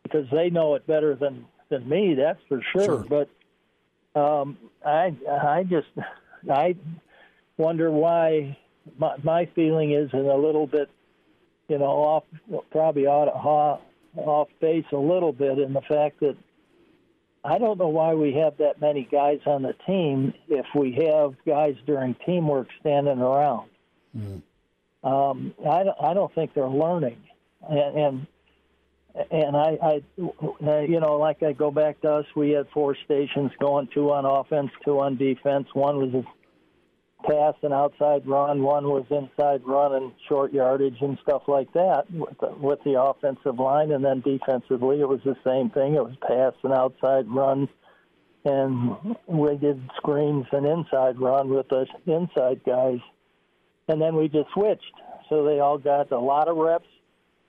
because 0.05 0.26
they 0.30 0.51
know 0.51 0.76
it 0.76 0.86
better 0.86 1.16
than 1.16 1.46
than 1.68 1.88
me, 1.88 2.14
that's 2.14 2.40
for 2.48 2.61
sure. 2.72 2.84
sure. 2.84 3.07
But 3.09 3.28
um, 4.15 4.59
I 4.85 5.15
I 5.29 5.65
just 5.65 5.89
I 6.51 6.77
wonder 7.57 7.91
why 7.91 8.57
my, 8.99 9.17
my 9.23 9.49
feeling 9.55 9.93
is 9.93 10.11
in 10.13 10.27
a 10.27 10.37
little 10.37 10.67
bit, 10.67 10.89
you 11.69 11.79
know, 11.79 11.85
off 11.85 12.25
probably 12.71 13.07
off 13.07 13.81
off 14.17 14.49
base 14.61 14.87
a 14.93 14.97
little 14.97 15.33
bit 15.33 15.59
in 15.59 15.73
the 15.73 15.83
fact 15.83 16.21
that 16.21 16.37
I 17.45 17.59
don't 17.59 17.79
know 17.79 17.89
why 17.89 18.15
we 18.15 18.35
have 18.35 18.59
that 18.59 18.81
many 18.81 19.09
guys 19.11 19.41
on 19.47 19.63
the 19.63 19.75
team 19.87 20.35
if 20.49 20.67
we 20.75 20.93
have 21.07 21.35
guys 21.47 21.75
during 21.87 22.15
teamwork 22.27 22.69
standing 22.81 23.21
around. 23.21 23.71
Mm-hmm. 24.17 25.09
Um, 25.09 25.55
I 25.61 25.85
don't, 25.85 25.97
I 26.03 26.13
don't 26.13 26.35
think 26.35 26.53
they're 26.53 26.69
learning, 26.69 27.17
and, 27.67 27.97
and 27.97 28.27
and 29.31 29.57
I, 29.57 29.79
I, 29.83 30.03
you 30.19 31.01
know, 31.01 31.17
like 31.19 31.43
I 31.43 31.53
go 31.53 31.71
back 31.71 32.01
to 32.03 32.13
us, 32.13 32.27
we 32.37 32.51
had 32.51 32.67
four 32.73 32.97
stations 33.05 33.51
going: 33.61 33.89
two 33.93 34.11
on 34.11 34.25
offense, 34.25 34.71
two 34.85 35.01
on 35.01 35.17
defense. 35.17 35.67
One 35.75 35.99
was 35.99 36.15
a 36.15 36.25
pass 37.27 37.55
and 37.63 37.75
outside 37.75 38.27
run, 38.27 38.63
one 38.63 38.85
was 38.85 39.05
inside 39.11 39.63
run 39.67 39.95
and 39.95 40.13
short 40.29 40.53
yardage 40.53 40.97
and 41.01 41.19
stuff 41.23 41.43
like 41.49 41.73
that 41.75 42.05
with 42.11 42.39
the, 42.41 42.49
with 42.61 42.79
the 42.85 43.01
offensive 43.01 43.59
line, 43.59 43.93
and 43.93 44.05
then 44.05 44.21
defensively 44.21 45.01
it 45.01 45.09
was 45.09 45.21
the 45.25 45.37
same 45.45 45.71
thing. 45.71 45.95
It 45.95 46.05
was 46.05 46.17
pass 46.27 46.55
and 46.63 46.73
outside 46.73 47.29
run, 47.29 47.69
and 48.45 49.17
we 49.27 49.57
did 49.57 49.83
screens 49.97 50.47
and 50.53 50.67
inside 50.67 51.19
run 51.21 51.51
with 51.51 51.69
the 51.69 51.87
inside 52.07 52.63
guys, 52.65 53.01
and 53.89 54.01
then 54.01 54.17
we 54.17 54.29
just 54.29 54.51
switched. 54.55 54.95
So 55.29 55.45
they 55.45 55.61
all 55.61 55.79
got 55.79 56.11
a 56.11 56.19
lot 56.19 56.49
of 56.49 56.57
reps, 56.57 56.89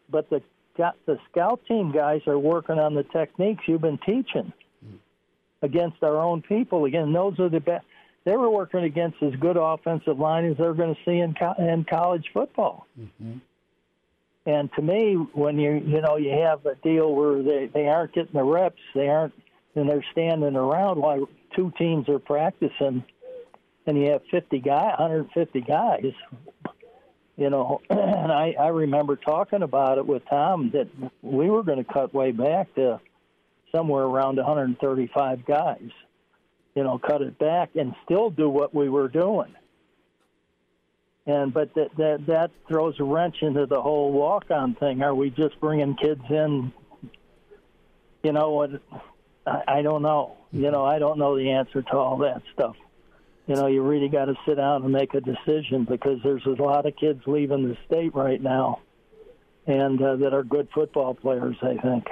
but 0.10 0.30
the 0.30 0.42
got 0.82 0.96
the 1.06 1.20
scout 1.30 1.62
team 1.68 1.92
guys 1.92 2.22
are 2.26 2.40
working 2.40 2.80
on 2.80 2.96
the 2.96 3.04
techniques 3.04 3.66
you've 3.68 3.82
been 3.82 4.00
teaching 4.00 4.52
against 5.62 6.02
our 6.02 6.18
own 6.18 6.42
people. 6.42 6.86
Again, 6.86 7.14
those 7.14 7.40
are 7.40 7.50
the 7.50 7.60
best. 7.60 7.86
They 8.24 8.36
were 8.36 8.50
working 8.50 8.84
against 8.84 9.22
as 9.22 9.34
good 9.36 9.58
offensive 9.58 10.18
line 10.18 10.46
as 10.46 10.58
they're 10.58 10.74
going 10.74 10.96
to 10.96 11.02
see 11.06 11.20
in 11.20 11.36
co- 11.36 11.54
in 11.60 11.84
college 11.84 12.26
football. 12.34 12.88
Mm-hmm. 13.00 13.38
And 14.48 14.74
to 14.74 14.82
me, 14.82 15.14
when 15.34 15.60
you 15.60 15.74
you 15.86 16.02
know 16.02 16.18
you 16.18 16.32
have 16.32 16.66
a 16.66 16.74
deal 16.74 17.14
where 17.14 17.44
they 17.44 17.68
they 17.68 17.88
aren't 17.88 18.14
getting 18.14 18.34
the 18.34 18.44
reps, 18.44 18.82
they 18.96 19.08
aren't, 19.08 19.36
and 19.76 19.88
they're 19.88 20.06
standing 20.12 20.56
around 20.56 21.00
while 21.00 21.30
two 21.56 21.72
teams 21.78 22.10
are 22.10 22.18
practicing, 22.18 23.04
and 23.86 23.98
you 24.00 24.10
have 24.14 24.24
50 24.32 24.58
guy, 24.58 24.88
150 24.98 25.62
guys 25.62 26.14
you 27.42 27.50
know, 27.50 27.82
and 27.90 28.32
I, 28.32 28.54
I 28.60 28.68
remember 28.68 29.16
talking 29.16 29.64
about 29.64 29.98
it 29.98 30.06
with 30.06 30.22
Tom 30.30 30.70
that 30.74 30.88
we 31.24 31.50
were 31.50 31.64
going 31.64 31.84
to 31.84 31.92
cut 31.92 32.14
way 32.14 32.32
back 32.32 32.74
to 32.76 33.02
somewhere 33.72 34.04
around 34.04 34.38
135 34.38 35.44
guys, 35.44 35.90
you 36.76 36.84
know, 36.84 37.00
cut 37.00 37.24
it 37.24 37.40
back 37.40 37.72
and 37.76 37.96
still 38.06 38.30
do 38.30 38.48
what 38.48 38.76
we 38.76 38.90
were 38.90 39.08
doing. 39.08 39.56
And 41.26 41.52
but 41.52 41.74
that 41.74 41.96
that 41.98 42.26
that 42.28 42.52
throws 42.68 43.00
a 43.00 43.04
wrench 43.04 43.38
into 43.42 43.66
the 43.66 43.82
whole 43.82 44.12
walk-on 44.12 44.76
thing. 44.76 45.02
Are 45.02 45.14
we 45.14 45.30
just 45.32 45.60
bringing 45.60 45.96
kids 45.96 46.24
in? 46.30 46.72
You 48.24 48.34
know 48.34 48.52
what? 48.52 48.70
I, 49.48 49.80
I 49.80 49.82
don't 49.82 50.04
know. 50.04 50.38
You 50.52 50.70
know, 50.70 50.84
I 50.84 51.00
don't 51.00 51.18
know 51.18 51.38
the 51.38 51.52
answer 51.52 51.82
to 51.82 51.98
all 51.98 52.18
that 52.18 52.42
stuff. 52.54 52.76
You 53.52 53.58
know, 53.58 53.68
you 53.68 53.82
really 53.82 54.08
got 54.08 54.26
to 54.26 54.36
sit 54.48 54.56
down 54.56 54.84
and 54.84 54.94
make 54.94 55.14
a 55.14 55.20
decision 55.20 55.84
because 55.84 56.20
there's 56.24 56.46
a 56.46 56.52
lot 56.52 56.86
of 56.86 56.96
kids 56.96 57.20
leaving 57.28 57.68
the 57.68 57.76
state 57.86 58.16
right 58.16 58.42
now, 58.42 58.80
and 59.68 60.02
uh, 60.02 60.16
that 60.16 60.34
are 60.34 60.46
good 60.46 60.70
football 60.74 61.14
players. 61.14 61.58
I 61.62 61.76
think. 61.76 62.06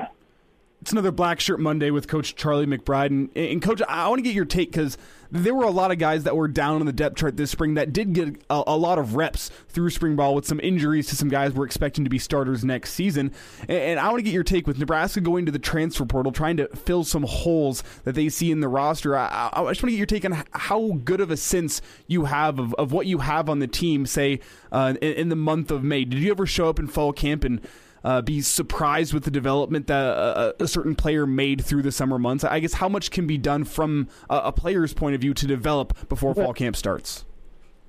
It's 0.81 0.93
another 0.93 1.11
Black 1.11 1.41
Shirt 1.41 1.59
Monday 1.59 1.91
with 1.91 2.07
Coach 2.07 2.35
Charlie 2.35 2.65
McBride. 2.65 3.07
And, 3.07 3.29
and 3.35 3.61
Coach, 3.61 3.81
I 3.89 4.07
want 4.07 4.19
to 4.19 4.23
get 4.23 4.33
your 4.33 4.45
take 4.45 4.71
because 4.71 4.97
there 5.29 5.53
were 5.53 5.65
a 5.65 5.71
lot 5.71 5.91
of 5.91 5.99
guys 5.99 6.23
that 6.23 6.37
were 6.37 6.47
down 6.47 6.79
on 6.79 6.85
the 6.85 6.93
depth 6.93 7.17
chart 7.17 7.35
this 7.35 7.51
spring 7.51 7.73
that 7.73 7.91
did 7.91 8.13
get 8.13 8.29
a, 8.49 8.63
a, 8.65 8.77
lot 8.77 8.97
of 8.97 9.15
reps 9.15 9.51
through 9.67 9.89
spring 9.89 10.15
ball 10.15 10.33
with 10.33 10.45
some 10.45 10.59
injuries 10.61 11.07
to 11.07 11.15
some 11.17 11.27
guys 11.27 11.53
we're 11.53 11.65
expecting 11.65 12.05
to 12.05 12.09
be 12.09 12.17
starters 12.17 12.63
next 12.63 12.93
season. 12.93 13.33
And, 13.67 13.77
and 13.77 13.99
I 13.99 14.07
want 14.07 14.19
to 14.19 14.23
get 14.23 14.33
your 14.33 14.45
take 14.45 14.67
with 14.67 14.79
Nebraska 14.79 15.19
going 15.19 15.45
to 15.47 15.51
the 15.51 15.59
transfer 15.59 16.05
portal, 16.05 16.31
trying 16.31 16.55
to 16.57 16.67
fill 16.69 17.03
some 17.03 17.23
holes 17.23 17.83
that 18.05 18.15
they 18.15 18.29
see 18.29 18.49
in 18.49 18.61
the 18.61 18.69
roster. 18.69 19.17
I, 19.17 19.49
I 19.51 19.59
just 19.71 19.83
want 19.83 19.91
to 19.91 19.91
get 19.91 19.97
your 19.97 20.05
take 20.05 20.23
on 20.23 20.43
how 20.51 20.93
good 21.03 21.19
of 21.19 21.29
a 21.29 21.37
sense 21.37 21.81
you 22.07 22.25
have 22.25 22.57
of, 22.57 22.73
of 22.75 22.93
what 22.93 23.05
you 23.05 23.17
have 23.17 23.49
on 23.49 23.59
the 23.59 23.67
team, 23.67 24.05
say, 24.05 24.39
uh, 24.71 24.93
in, 25.01 25.13
in 25.13 25.29
the 25.29 25.35
month 25.35 25.71
of 25.71 25.83
May. 25.83 26.05
Did 26.05 26.19
you 26.19 26.31
ever 26.31 26.45
show 26.45 26.69
up 26.69 26.79
in 26.79 26.87
fall 26.87 27.11
camp 27.11 27.43
and 27.43 27.59
uh, 28.03 28.21
be 28.21 28.41
surprised 28.41 29.13
with 29.13 29.23
the 29.23 29.31
development 29.31 29.87
that 29.87 30.05
a, 30.05 30.55
a, 30.63 30.67
certain 30.67 30.95
player 30.95 31.25
made 31.25 31.63
through 31.63 31.81
the 31.81 31.91
summer 31.91 32.19
months? 32.19 32.43
I 32.43 32.59
guess 32.59 32.73
how 32.73 32.89
much 32.89 33.11
can 33.11 33.27
be 33.27 33.37
done 33.37 33.63
from 33.63 34.07
a, 34.29 34.37
a 34.37 34.51
player's 34.51 34.93
point 34.93 35.15
of 35.15 35.21
view 35.21 35.33
to 35.33 35.47
develop 35.47 36.09
before 36.09 36.33
fall 36.33 36.53
camp 36.53 36.75
starts? 36.75 37.25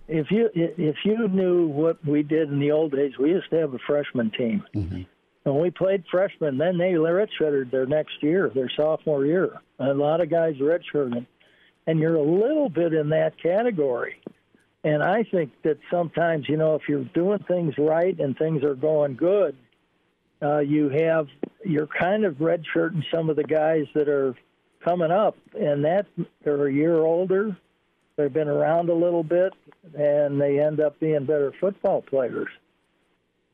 If 0.09 0.31
you 0.31 0.51
if 0.55 0.97
you 1.05 1.29
knew 1.29 1.69
what 1.69 2.05
we 2.05 2.25
did 2.25 2.51
in 2.51 2.59
the 2.59 2.73
old 2.73 2.93
days, 2.93 3.13
we 3.19 3.31
used 3.31 3.49
to 3.51 3.57
have 3.57 3.75
a 3.75 3.79
freshman 3.87 4.33
team. 4.33 4.65
Mm-hmm. 4.75 5.03
And 5.45 5.59
we 5.59 5.71
played 5.71 6.05
freshmen, 6.11 6.59
then 6.59 6.77
they 6.77 6.93
redshirted 6.93 7.71
their 7.71 7.87
next 7.87 8.23
year, 8.23 8.51
their 8.55 8.71
sophomore 8.77 9.25
year. 9.25 9.61
A 9.79 9.95
lot 9.95 10.21
of 10.21 10.29
guys 10.29 10.57
redshirted, 10.57 11.27
and 11.87 11.99
you're 11.99 12.17
a 12.17 12.23
little 12.23 12.69
bit 12.69 12.93
in 12.93 13.09
that 13.11 13.41
category. 13.43 14.21
And 14.85 15.03
I 15.03 15.25
think 15.25 15.53
that 15.63 15.79
sometimes, 15.91 16.49
you 16.49 16.57
know, 16.57 16.75
if 16.75 16.83
you're 16.89 17.05
doing 17.05 17.39
things 17.49 17.75
right 17.79 18.19
and 18.19 18.37
things 18.37 18.63
are 18.65 18.75
going 18.75 19.17
good, 19.17 19.57
uh, 20.43 20.59
you 20.59 20.89
have 20.89 21.29
you're 21.65 21.87
kind 21.87 22.25
of 22.25 22.37
redshirting 22.37 23.05
some 23.13 23.29
of 23.29 23.37
the 23.37 23.45
guys 23.45 23.87
that 23.95 24.09
are 24.09 24.35
coming 24.85 25.11
up, 25.11 25.37
and 25.59 25.85
that 25.85 26.07
they're 26.45 26.67
a 26.67 26.73
year 26.73 26.97
older. 26.97 27.57
They've 28.17 28.33
been 28.33 28.49
around 28.49 28.89
a 28.89 28.95
little 28.95 29.23
bit, 29.23 29.53
and 29.95 30.41
they 30.41 30.61
end 30.61 30.81
up 30.81 30.99
being 31.01 31.25
better 31.25 31.53
football 31.61 32.03
players. 32.03 32.49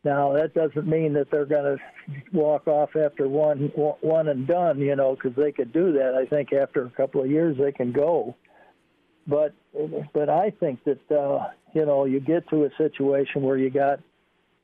Now 0.05 0.32
that 0.34 0.55
doesn't 0.55 0.87
mean 0.87 1.14
that 1.14 1.32
they're 1.32 1.47
going 1.47 1.76
to 1.76 1.82
walk 2.32 2.68
off 2.68 2.95
after 2.95 3.26
one 3.28 3.72
one 3.74 4.28
and 4.28 4.47
done, 4.47 4.78
you 4.78 4.95
know, 4.95 5.16
because 5.16 5.34
they 5.37 5.51
could 5.51 5.72
do 5.72 5.93
that. 5.95 6.14
I 6.14 6.26
think 6.26 6.53
after 6.53 6.84
a 6.84 6.91
couple 6.91 7.22
of 7.22 7.30
years 7.30 7.57
they 7.59 7.72
can 7.72 7.91
go, 7.91 8.37
but 9.26 9.53
but 10.12 10.28
I 10.28 10.51
think 10.51 10.84
that 10.84 11.11
uh, 11.11 11.49
you 11.74 11.84
know 11.84 12.05
you 12.05 12.20
get 12.20 12.49
to 12.51 12.66
a 12.66 12.70
situation 12.78 13.43
where 13.43 13.57
you 13.57 13.68
got 13.68 13.99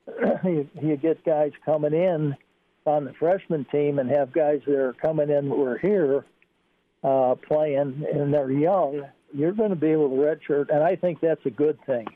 you, 0.45 0.69
you 0.81 0.97
get 0.97 1.25
guys 1.25 1.53
coming 1.65 1.93
in 1.93 2.37
on 2.85 3.05
the 3.05 3.13
freshman 3.15 3.65
team 3.67 3.99
and 3.99 4.11
have 4.11 4.33
guys 4.33 4.61
that 4.67 4.75
are 4.75 4.95
coming 4.95 5.31
in 5.31 5.49
that 5.49 5.57
were 5.57 5.79
here 5.79 6.25
uh, 7.05 7.35
playing 7.47 8.05
and 8.13 8.33
they're 8.33 8.51
young, 8.51 9.03
you're 9.33 9.53
going 9.53 9.71
to 9.71 9.77
be 9.77 9.89
able 9.89 10.09
to 10.09 10.15
redshirt, 10.17 10.69
and 10.69 10.83
I 10.83 10.97
think 10.97 11.21
that's 11.21 11.45
a 11.47 11.51
good 11.51 11.79
thing. 11.87 12.07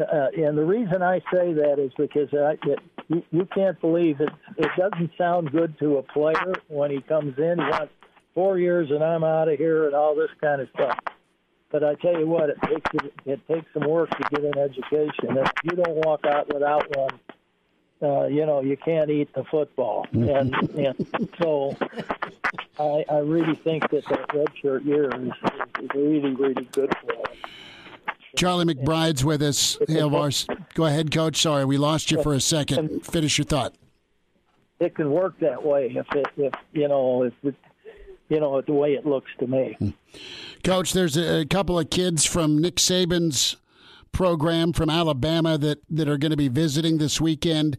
Uh, 0.00 0.28
and 0.36 0.56
the 0.56 0.64
reason 0.64 1.02
I 1.02 1.18
say 1.32 1.52
that 1.52 1.76
is 1.78 1.92
because 1.96 2.28
I, 2.32 2.56
it, 2.66 2.78
you, 3.08 3.22
you 3.30 3.48
can't 3.54 3.78
believe 3.80 4.20
it. 4.20 4.30
It 4.56 4.70
doesn't 4.76 5.10
sound 5.18 5.52
good 5.52 5.78
to 5.78 5.98
a 5.98 6.02
player 6.02 6.54
when 6.68 6.90
he 6.90 7.00
comes 7.02 7.36
in. 7.38 7.58
He 7.58 7.64
wants 7.64 7.92
four 8.34 8.58
years 8.58 8.90
and 8.90 9.02
I'm 9.02 9.24
out 9.24 9.48
of 9.48 9.58
here 9.58 9.86
and 9.86 9.94
all 9.94 10.14
this 10.14 10.30
kind 10.40 10.62
of 10.62 10.68
stuff. 10.74 10.98
But 11.70 11.84
I 11.84 11.94
tell 11.94 12.18
you 12.18 12.26
what, 12.26 12.50
it 12.50 12.56
takes 12.62 12.90
it, 12.94 13.12
it 13.24 13.48
takes 13.48 13.66
some 13.72 13.88
work 13.88 14.10
to 14.10 14.28
get 14.30 14.44
an 14.44 14.58
education. 14.58 15.36
If 15.38 15.52
you 15.64 15.70
don't 15.70 16.04
walk 16.04 16.26
out 16.26 16.52
without 16.52 16.84
one, 16.96 17.20
uh, 18.02 18.26
you 18.26 18.44
know 18.44 18.60
you 18.60 18.76
can't 18.76 19.08
eat 19.10 19.32
the 19.34 19.44
football. 19.44 20.06
And, 20.12 20.54
and 20.76 21.28
so 21.40 21.76
I, 22.78 23.04
I 23.10 23.18
really 23.18 23.54
think 23.56 23.88
that 23.90 24.04
that 24.08 24.28
redshirt 24.28 24.84
year 24.84 25.10
is, 25.10 25.32
is 25.82 25.90
really 25.94 26.34
really 26.34 26.68
good 26.72 26.92
for 27.02 27.12
us. 27.12 27.36
Charlie 28.36 28.74
McBride's 28.74 29.24
with 29.24 29.42
us. 29.42 29.76
Go 30.74 30.84
ahead, 30.86 31.12
Coach. 31.12 31.40
Sorry, 31.42 31.64
we 31.64 31.78
lost 31.78 32.10
you 32.10 32.22
for 32.22 32.32
a 32.32 32.40
second. 32.40 33.04
Finish 33.04 33.38
your 33.38 33.44
thought. 33.44 33.74
It 34.78 34.94
can 34.94 35.10
work 35.10 35.38
that 35.40 35.62
way 35.62 35.92
if 35.94 36.06
it, 36.14 36.26
if 36.36 36.54
you 36.72 36.88
know 36.88 37.24
if 37.24 37.34
it, 37.42 37.54
you 38.30 38.40
know 38.40 38.62
the 38.62 38.72
way 38.72 38.94
it 38.94 39.04
looks 39.04 39.30
to 39.40 39.46
me. 39.46 39.76
Coach, 40.64 40.92
there's 40.92 41.16
a, 41.16 41.44
couple 41.44 41.78
of 41.78 41.90
kids 41.90 42.24
from 42.24 42.58
Nick 42.58 42.76
Saban's 42.76 43.56
program 44.12 44.72
from 44.72 44.88
Alabama 44.88 45.58
that, 45.58 45.82
that 45.90 46.08
are 46.08 46.16
going 46.16 46.30
to 46.30 46.36
be 46.36 46.48
visiting 46.48 46.98
this 46.98 47.20
weekend. 47.20 47.76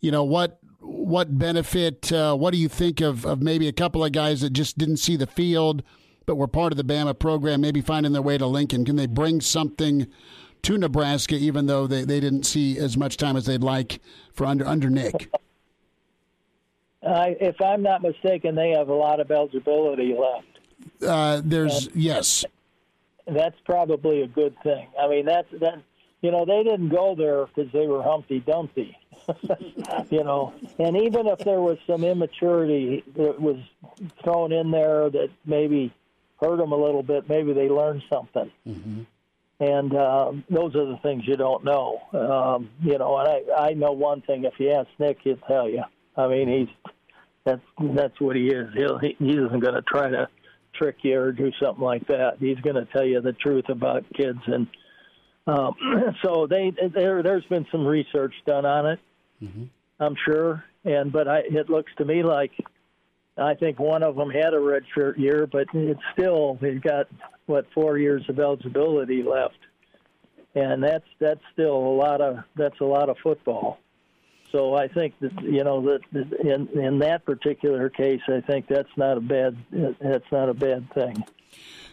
You 0.00 0.10
know 0.10 0.24
what 0.24 0.58
what 0.80 1.38
benefit? 1.38 2.12
Uh, 2.12 2.36
what 2.36 2.52
do 2.52 2.58
you 2.58 2.68
think 2.68 3.00
of, 3.00 3.24
of 3.24 3.40
maybe 3.42 3.66
a 3.68 3.72
couple 3.72 4.04
of 4.04 4.12
guys 4.12 4.40
that 4.40 4.52
just 4.52 4.76
didn't 4.76 4.98
see 4.98 5.16
the 5.16 5.26
field, 5.26 5.82
but 6.26 6.36
were 6.36 6.46
part 6.46 6.72
of 6.72 6.76
the 6.76 6.84
Bama 6.84 7.18
program, 7.18 7.60
maybe 7.60 7.80
finding 7.80 8.12
their 8.12 8.22
way 8.22 8.38
to 8.38 8.46
Lincoln? 8.46 8.84
Can 8.84 8.96
they 8.96 9.06
bring 9.06 9.40
something 9.40 10.06
to 10.62 10.78
Nebraska, 10.78 11.34
even 11.34 11.66
though 11.66 11.86
they, 11.86 12.04
they 12.04 12.20
didn't 12.20 12.44
see 12.44 12.78
as 12.78 12.96
much 12.96 13.16
time 13.16 13.36
as 13.36 13.46
they'd 13.46 13.62
like 13.62 14.00
for 14.32 14.46
under 14.46 14.66
under 14.66 14.90
Nick? 14.90 15.28
Uh, 17.06 17.26
if 17.40 17.60
I'm 17.60 17.82
not 17.82 18.02
mistaken, 18.02 18.56
they 18.56 18.70
have 18.70 18.88
a 18.88 18.94
lot 18.94 19.20
of 19.20 19.30
eligibility 19.30 20.14
left. 20.18 20.46
Uh, 21.06 21.40
there's 21.44 21.86
and 21.86 21.96
yes. 21.96 22.44
That's 23.26 23.56
probably 23.64 24.22
a 24.22 24.26
good 24.26 24.56
thing. 24.62 24.88
I 25.00 25.08
mean, 25.08 25.26
that's 25.26 25.48
that. 25.60 25.82
You 26.22 26.32
know, 26.32 26.44
they 26.44 26.64
didn't 26.64 26.88
go 26.88 27.14
there 27.14 27.46
because 27.46 27.70
they 27.72 27.86
were 27.86 28.02
Humpty 28.02 28.40
Dumpty. 28.40 28.96
you 30.10 30.24
know, 30.24 30.54
and 30.78 30.96
even 30.96 31.26
if 31.26 31.38
there 31.40 31.60
was 31.60 31.78
some 31.86 32.02
immaturity 32.02 33.04
that 33.16 33.40
was 33.40 33.58
thrown 34.24 34.52
in 34.52 34.70
there 34.70 35.10
that 35.10 35.28
maybe 35.44 35.92
hurt 36.40 36.56
them 36.56 36.72
a 36.72 36.76
little 36.76 37.02
bit, 37.02 37.28
maybe 37.28 37.52
they 37.52 37.68
learned 37.68 38.02
something. 38.10 38.50
Mm-hmm. 38.66 39.02
And 39.58 39.94
uh, 39.94 40.32
those 40.50 40.74
are 40.74 40.86
the 40.86 40.98
things 41.02 41.24
you 41.26 41.36
don't 41.36 41.64
know. 41.64 42.00
Um, 42.12 42.70
you 42.82 42.98
know, 42.98 43.16
and 43.18 43.28
I, 43.28 43.68
I 43.68 43.74
know 43.74 43.92
one 43.92 44.22
thing. 44.22 44.44
If 44.44 44.54
you 44.58 44.72
ask 44.72 44.88
Nick, 44.98 45.18
he'll 45.22 45.36
tell 45.36 45.68
you. 45.68 45.84
I 46.16 46.28
mean, 46.28 46.48
he's 46.48 46.92
that's 47.46 47.62
that's 47.94 48.20
what 48.20 48.36
he 48.36 48.48
is. 48.48 48.68
He'll, 48.74 48.98
he 48.98 49.16
he 49.18 49.30
isn't 49.30 49.60
going 49.60 49.74
to 49.74 49.82
try 49.82 50.10
to 50.10 50.28
trick 50.74 50.96
you 51.02 51.18
or 51.18 51.32
do 51.32 51.50
something 51.62 51.82
like 51.82 52.06
that. 52.08 52.32
He's 52.40 52.58
going 52.58 52.76
to 52.76 52.84
tell 52.86 53.04
you 53.04 53.20
the 53.20 53.32
truth 53.32 53.68
about 53.68 54.04
kids, 54.14 54.40
and 54.46 54.66
um, 55.46 55.74
so 56.24 56.46
they 56.50 56.72
there. 56.92 57.22
There's 57.22 57.44
been 57.44 57.66
some 57.70 57.86
research 57.86 58.34
done 58.46 58.66
on 58.66 58.86
it, 58.86 58.98
mm-hmm. 59.42 59.64
I'm 60.00 60.16
sure, 60.26 60.64
and 60.84 61.12
but 61.12 61.28
I, 61.28 61.38
it 61.48 61.70
looks 61.70 61.92
to 61.98 62.04
me 62.04 62.24
like 62.24 62.50
I 63.38 63.54
think 63.54 63.78
one 63.78 64.02
of 64.02 64.16
them 64.16 64.30
had 64.30 64.52
a 64.52 64.58
redshirt 64.58 65.16
year, 65.18 65.48
but 65.50 65.66
it's 65.72 66.00
still 66.12 66.58
he's 66.60 66.80
got 66.80 67.06
what 67.46 67.66
four 67.72 67.96
years 67.96 68.24
of 68.28 68.40
eligibility 68.40 69.22
left, 69.22 69.58
and 70.56 70.82
that's 70.82 71.06
that's 71.20 71.42
still 71.52 71.76
a 71.76 71.94
lot 71.96 72.20
of 72.20 72.38
that's 72.56 72.80
a 72.80 72.84
lot 72.84 73.08
of 73.08 73.16
football. 73.22 73.78
So 74.56 74.74
I 74.74 74.88
think 74.88 75.12
that 75.20 75.38
you 75.42 75.64
know 75.64 75.82
that 75.82 76.00
in 76.40 76.68
in 76.80 76.98
that 77.00 77.26
particular 77.26 77.90
case, 77.90 78.22
I 78.26 78.40
think 78.40 78.66
that's 78.68 78.88
not 78.96 79.18
a 79.18 79.20
bad 79.20 79.54
that's 80.00 80.32
not 80.32 80.48
a 80.48 80.54
bad 80.54 80.90
thing. 80.94 81.22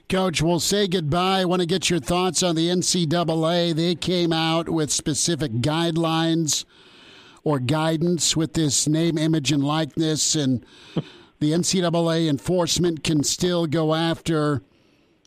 Coach, 0.07 0.41
we'll 0.41 0.61
say 0.61 0.87
goodbye. 0.87 1.41
I 1.41 1.45
want 1.45 1.61
to 1.61 1.65
get 1.65 1.89
your 1.89 1.99
thoughts 1.99 2.41
on 2.41 2.55
the 2.55 2.69
NCAA. 2.69 3.75
They 3.75 3.95
came 3.95 4.31
out 4.31 4.69
with 4.69 4.91
specific 4.91 5.51
guidelines 5.55 6.63
or 7.43 7.59
guidance 7.59 8.37
with 8.37 8.53
this 8.53 8.87
name, 8.87 9.17
image, 9.17 9.51
and 9.51 9.63
likeness, 9.63 10.33
and 10.33 10.65
the 11.39 11.51
NCAA 11.51 12.29
enforcement 12.29 13.03
can 13.03 13.23
still 13.23 13.67
go 13.67 13.93
after 13.93 14.63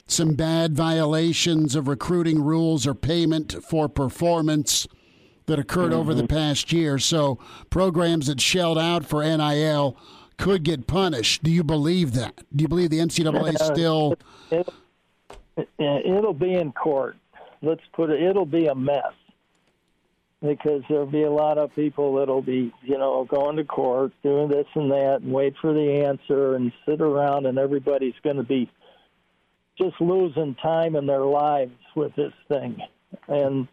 some 0.07 0.35
bad 0.35 0.75
violations 0.75 1.75
of 1.75 1.87
recruiting 1.87 2.41
rules 2.43 2.87
or 2.87 2.95
payment 2.95 3.57
for 3.63 3.91
performance 3.91 4.87
that 5.47 5.59
occurred 5.59 5.91
mm-hmm. 5.91 6.01
over 6.01 6.15
the 6.15 6.23
mm-hmm. 6.23 6.37
past 6.37 6.73
year. 6.73 6.99
So 6.99 7.39
programs 7.71 8.27
that 8.27 8.41
shelled 8.41 8.79
out 8.79 9.05
for 9.07 9.23
NIL 9.23 9.97
could 10.39 10.63
get 10.63 10.87
punished. 10.87 11.43
Do 11.43 11.51
you 11.51 11.65
believe 11.65 12.13
that? 12.15 12.45
Do 12.55 12.63
you 12.63 12.69
believe 12.69 12.91
the 12.91 12.99
NCAA 12.99 13.59
still? 13.59 14.17
It, 14.51 14.69
it'll 15.79 16.35
be 16.35 16.55
in 16.55 16.73
court. 16.73 17.17
Let's 17.63 17.83
put 17.95 18.11
it. 18.11 18.23
It'll 18.23 18.45
be 18.45 18.67
a 18.67 18.75
mess 18.75 19.13
because 20.43 20.83
there'll 20.89 21.07
be 21.07 21.23
a 21.23 21.31
lot 21.31 21.57
of 21.57 21.75
people 21.75 22.17
that'll 22.17 22.43
be, 22.43 22.73
you 22.83 22.99
know, 22.99 23.25
going 23.25 23.57
to 23.57 23.65
court, 23.65 24.13
doing 24.23 24.49
this 24.49 24.67
and 24.75 24.91
that, 24.91 25.21
and 25.23 25.33
wait 25.33 25.55
for 25.61 25.73
the 25.73 26.05
answer, 26.05 26.55
and 26.55 26.73
sit 26.87 27.01
around, 27.01 27.47
and 27.47 27.59
everybody's 27.59 28.15
going 28.23 28.37
to 28.37 28.43
be 28.43 28.71
just 29.79 29.99
losing 30.01 30.55
time 30.57 30.97
in 30.97 31.07
their 31.07 31.25
lives 31.25 31.73
with 31.95 32.15
this 32.17 32.33
thing. 32.49 32.79
And 33.29 33.69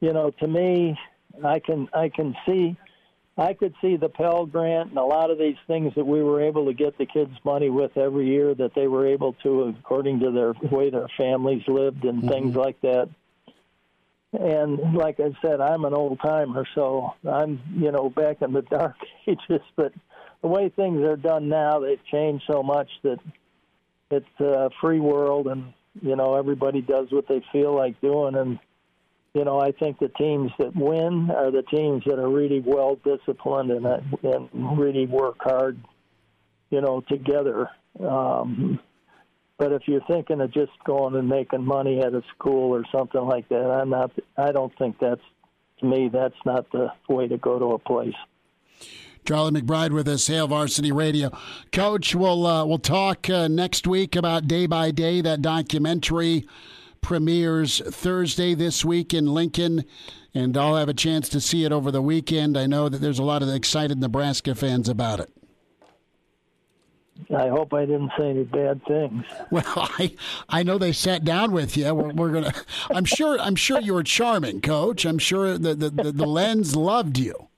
you 0.00 0.12
know, 0.12 0.30
to 0.30 0.46
me, 0.46 0.98
I 1.44 1.58
can 1.58 1.88
I 1.92 2.08
can 2.08 2.36
see 2.46 2.76
I 3.38 3.54
could 3.54 3.74
see 3.80 3.96
the 3.96 4.08
Pell 4.08 4.46
Grant 4.46 4.90
and 4.90 4.98
a 4.98 5.04
lot 5.04 5.30
of 5.30 5.38
these 5.38 5.56
things 5.68 5.94
that 5.94 6.04
we 6.04 6.22
were 6.22 6.42
able 6.42 6.66
to 6.66 6.74
get 6.74 6.98
the 6.98 7.06
kids 7.06 7.30
money 7.44 7.70
with 7.70 7.96
every 7.96 8.26
year 8.26 8.52
that 8.54 8.74
they 8.74 8.88
were 8.88 9.06
able 9.06 9.34
to 9.44 9.74
according 9.78 10.20
to 10.20 10.32
their 10.32 10.54
way 10.70 10.90
their 10.90 11.06
families 11.16 11.62
lived 11.68 12.04
and 12.04 12.18
mm-hmm. 12.18 12.28
things 12.28 12.56
like 12.56 12.80
that. 12.80 13.08
And 14.32 14.94
like 14.94 15.20
I 15.20 15.30
said, 15.40 15.60
I'm 15.60 15.84
an 15.84 15.94
old 15.94 16.20
timer, 16.20 16.66
so 16.74 17.14
I'm 17.26 17.60
you 17.76 17.92
know 17.92 18.10
back 18.10 18.42
in 18.42 18.52
the 18.52 18.62
dark 18.70 18.96
ages. 19.26 19.62
But 19.76 19.92
the 20.42 20.48
way 20.48 20.68
things 20.68 21.02
are 21.02 21.16
done 21.16 21.48
now, 21.48 21.78
they've 21.78 22.04
changed 22.10 22.44
so 22.50 22.62
much 22.62 22.90
that 23.04 23.18
it's 24.10 24.40
a 24.40 24.70
free 24.80 25.00
world, 25.00 25.46
and 25.46 25.72
you 26.02 26.16
know 26.16 26.34
everybody 26.34 26.82
does 26.82 27.06
what 27.10 27.28
they 27.28 27.42
feel 27.52 27.74
like 27.74 28.00
doing, 28.00 28.34
and 28.34 28.58
you 29.38 29.44
know, 29.44 29.60
I 29.60 29.70
think 29.70 30.00
the 30.00 30.08
teams 30.08 30.50
that 30.58 30.74
win 30.74 31.30
are 31.30 31.52
the 31.52 31.62
teams 31.62 32.02
that 32.06 32.18
are 32.18 32.28
really 32.28 32.58
well 32.58 32.98
disciplined 33.04 33.70
and 33.70 33.86
and 33.86 34.48
really 34.76 35.06
work 35.06 35.36
hard, 35.38 35.78
you 36.70 36.80
know, 36.80 37.04
together. 37.08 37.70
Um, 38.00 38.80
but 39.56 39.70
if 39.70 39.82
you're 39.86 40.04
thinking 40.08 40.40
of 40.40 40.52
just 40.52 40.72
going 40.84 41.14
and 41.14 41.28
making 41.28 41.64
money 41.64 42.00
at 42.00 42.14
a 42.14 42.22
school 42.34 42.74
or 42.74 42.82
something 42.90 43.20
like 43.20 43.48
that, 43.50 43.70
I'm 43.70 43.90
not. 43.90 44.10
I 44.36 44.50
don't 44.50 44.76
think 44.76 44.96
that's 45.00 45.20
to 45.78 45.86
me. 45.86 46.10
That's 46.12 46.34
not 46.44 46.66
the 46.72 46.88
way 47.08 47.28
to 47.28 47.38
go 47.38 47.60
to 47.60 47.74
a 47.74 47.78
place. 47.78 48.16
Charlie 49.24 49.60
McBride 49.60 49.92
with 49.92 50.08
us, 50.08 50.26
Hail 50.26 50.48
Varsity 50.48 50.90
Radio. 50.90 51.30
Coach, 51.70 52.12
we'll 52.12 52.44
uh, 52.44 52.64
we'll 52.64 52.78
talk 52.78 53.30
uh, 53.30 53.46
next 53.46 53.86
week 53.86 54.16
about 54.16 54.48
day 54.48 54.66
by 54.66 54.90
day 54.90 55.20
that 55.20 55.42
documentary 55.42 56.44
premieres 57.00 57.80
Thursday 57.80 58.54
this 58.54 58.84
week 58.84 59.14
in 59.14 59.26
Lincoln, 59.26 59.84
and 60.34 60.56
I'll 60.56 60.76
have 60.76 60.88
a 60.88 60.94
chance 60.94 61.28
to 61.30 61.40
see 61.40 61.64
it 61.64 61.72
over 61.72 61.90
the 61.90 62.02
weekend. 62.02 62.56
I 62.56 62.66
know 62.66 62.88
that 62.88 62.98
there's 62.98 63.18
a 63.18 63.24
lot 63.24 63.42
of 63.42 63.48
excited 63.48 63.98
Nebraska 63.98 64.54
fans 64.54 64.88
about 64.88 65.20
it. 65.20 65.30
I 67.36 67.48
hope 67.48 67.74
I 67.74 67.84
didn't 67.84 68.12
say 68.16 68.30
any 68.30 68.44
bad 68.44 68.80
things. 68.86 69.24
Well, 69.50 69.64
I 69.66 70.14
I 70.48 70.62
know 70.62 70.78
they 70.78 70.92
sat 70.92 71.24
down 71.24 71.52
with 71.52 71.76
you. 71.76 71.92
We're, 71.94 72.12
we're 72.12 72.32
gonna. 72.32 72.52
I'm 72.90 73.04
sure. 73.04 73.38
I'm 73.40 73.56
sure 73.56 73.80
you 73.80 73.94
were 73.94 74.02
charming, 74.02 74.60
Coach. 74.60 75.04
I'm 75.04 75.18
sure 75.18 75.58
the 75.58 75.74
the, 75.74 75.90
the, 75.90 76.12
the 76.12 76.26
lens 76.26 76.76
loved 76.76 77.18
you. 77.18 77.48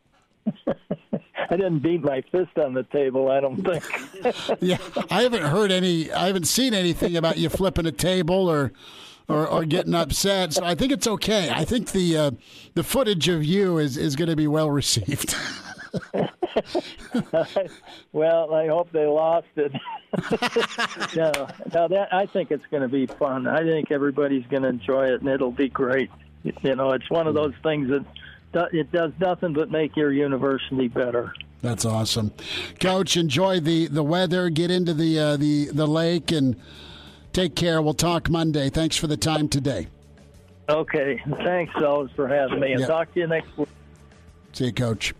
I 1.50 1.56
didn't 1.56 1.80
beat 1.80 2.02
my 2.02 2.22
fist 2.30 2.56
on 2.58 2.74
the 2.74 2.84
table. 2.84 3.30
I 3.30 3.40
don't 3.40 3.56
think. 3.56 3.84
yeah, 4.60 4.78
I 5.10 5.22
haven't 5.22 5.42
heard 5.42 5.72
any. 5.72 6.12
I 6.12 6.28
haven't 6.28 6.46
seen 6.46 6.74
anything 6.74 7.16
about 7.16 7.38
you 7.38 7.48
flipping 7.48 7.86
a 7.86 7.92
table 7.92 8.48
or 8.48 8.72
or, 9.30 9.46
or 9.46 9.64
getting 9.64 9.94
upset. 9.94 10.52
So 10.54 10.64
I 10.64 10.74
think 10.74 10.92
it's 10.92 11.06
okay. 11.06 11.50
I 11.50 11.64
think 11.64 11.92
the 11.92 12.16
uh, 12.16 12.30
the 12.74 12.82
footage 12.82 13.28
of 13.28 13.44
you 13.44 13.78
is, 13.78 13.96
is 13.96 14.16
going 14.16 14.28
to 14.28 14.36
be 14.36 14.46
well 14.46 14.70
received. 14.70 15.34
well, 18.12 18.54
I 18.54 18.66
hope 18.68 18.90
they 18.92 19.06
lost 19.06 19.46
it. 19.56 19.72
no, 21.16 21.32
no, 21.72 21.88
that 21.88 22.08
I 22.12 22.26
think 22.26 22.50
it's 22.50 22.66
going 22.70 22.82
to 22.82 22.88
be 22.88 23.06
fun. 23.06 23.46
I 23.46 23.62
think 23.62 23.90
everybody's 23.90 24.46
going 24.46 24.62
to 24.62 24.68
enjoy 24.68 25.06
it, 25.06 25.20
and 25.20 25.28
it'll 25.28 25.52
be 25.52 25.68
great. 25.68 26.10
You 26.42 26.74
know, 26.74 26.92
it's 26.92 27.08
one 27.10 27.26
of 27.26 27.34
those 27.34 27.54
things 27.62 27.90
that 27.90 28.04
it 28.72 28.90
does 28.90 29.12
nothing 29.20 29.52
but 29.52 29.70
make 29.70 29.96
your 29.96 30.12
university 30.12 30.88
better. 30.88 31.32
That's 31.62 31.84
awesome, 31.84 32.32
Coach. 32.80 33.16
Enjoy 33.16 33.60
the, 33.60 33.86
the 33.86 34.02
weather. 34.02 34.48
Get 34.48 34.70
into 34.70 34.94
the 34.94 35.18
uh, 35.18 35.36
the 35.36 35.66
the 35.66 35.86
lake 35.86 36.32
and 36.32 36.56
Take 37.32 37.54
care. 37.54 37.80
We'll 37.80 37.94
talk 37.94 38.28
Monday. 38.28 38.70
Thanks 38.70 38.96
for 38.96 39.06
the 39.06 39.16
time 39.16 39.48
today. 39.48 39.88
Okay. 40.68 41.22
Thanks, 41.44 41.72
fellas, 41.74 42.10
for 42.14 42.28
having 42.28 42.60
me. 42.60 42.72
And 42.72 42.80
yep. 42.80 42.88
talk 42.88 43.12
to 43.14 43.20
you 43.20 43.26
next 43.26 43.56
week. 43.56 43.68
See 44.52 44.66
you, 44.66 44.72
Coach. 44.72 45.14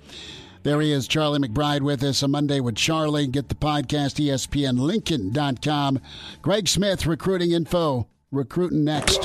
There 0.63 0.81
he 0.81 0.93
is, 0.93 1.09
Charlie 1.09 1.39
McBride 1.39 1.81
with 1.81 2.03
us. 2.03 2.23
A 2.23 2.29
Monday 2.29 2.61
with 2.61 2.77
Charlie. 2.77 3.27
Get 3.27 3.49
the 3.49 3.55
podcast, 3.55 4.23
ESPNLincoln.com. 4.23 6.01
Greg 6.43 6.69
Smith, 6.69 7.07
recruiting 7.07 7.53
info. 7.53 8.07
Recruiting 8.31 8.85
next. 8.85 9.23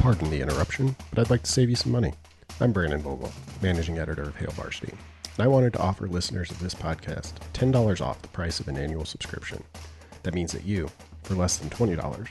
Pardon 0.00 0.30
the 0.30 0.40
interruption, 0.40 0.96
but 1.10 1.18
I'd 1.18 1.30
like 1.30 1.42
to 1.42 1.52
save 1.52 1.68
you 1.68 1.76
some 1.76 1.92
money. 1.92 2.14
I'm 2.58 2.72
Brandon 2.72 3.00
Vogel, 3.00 3.30
managing 3.62 3.98
editor 3.98 4.22
of 4.22 4.36
Hail 4.36 4.50
Varsity, 4.52 4.92
and 4.92 5.44
I 5.44 5.46
wanted 5.46 5.74
to 5.74 5.80
offer 5.80 6.08
listeners 6.08 6.50
of 6.50 6.58
this 6.58 6.74
podcast 6.74 7.34
$10 7.52 8.00
off 8.00 8.20
the 8.22 8.28
price 8.28 8.58
of 8.58 8.68
an 8.68 8.78
annual 8.78 9.04
subscription. 9.04 9.62
That 10.22 10.34
means 10.34 10.52
that 10.52 10.64
you, 10.64 10.88
for 11.22 11.34
less 11.34 11.56
than 11.56 11.70
$20 11.70 12.28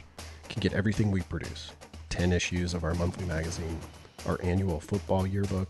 can 0.49 0.59
get 0.59 0.73
everything 0.73 1.11
we 1.11 1.21
produce 1.21 1.71
10 2.09 2.33
issues 2.33 2.73
of 2.73 2.83
our 2.83 2.95
monthly 2.95 3.25
magazine, 3.25 3.79
our 4.27 4.39
annual 4.43 4.79
football 4.79 5.25
yearbook, 5.25 5.69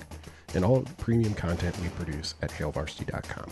and 0.55 0.65
all 0.65 0.79
the 0.79 0.93
premium 0.93 1.33
content 1.33 1.77
we 1.81 1.89
produce 1.89 2.35
at 2.41 2.49
hailvarsity.com. 2.49 3.51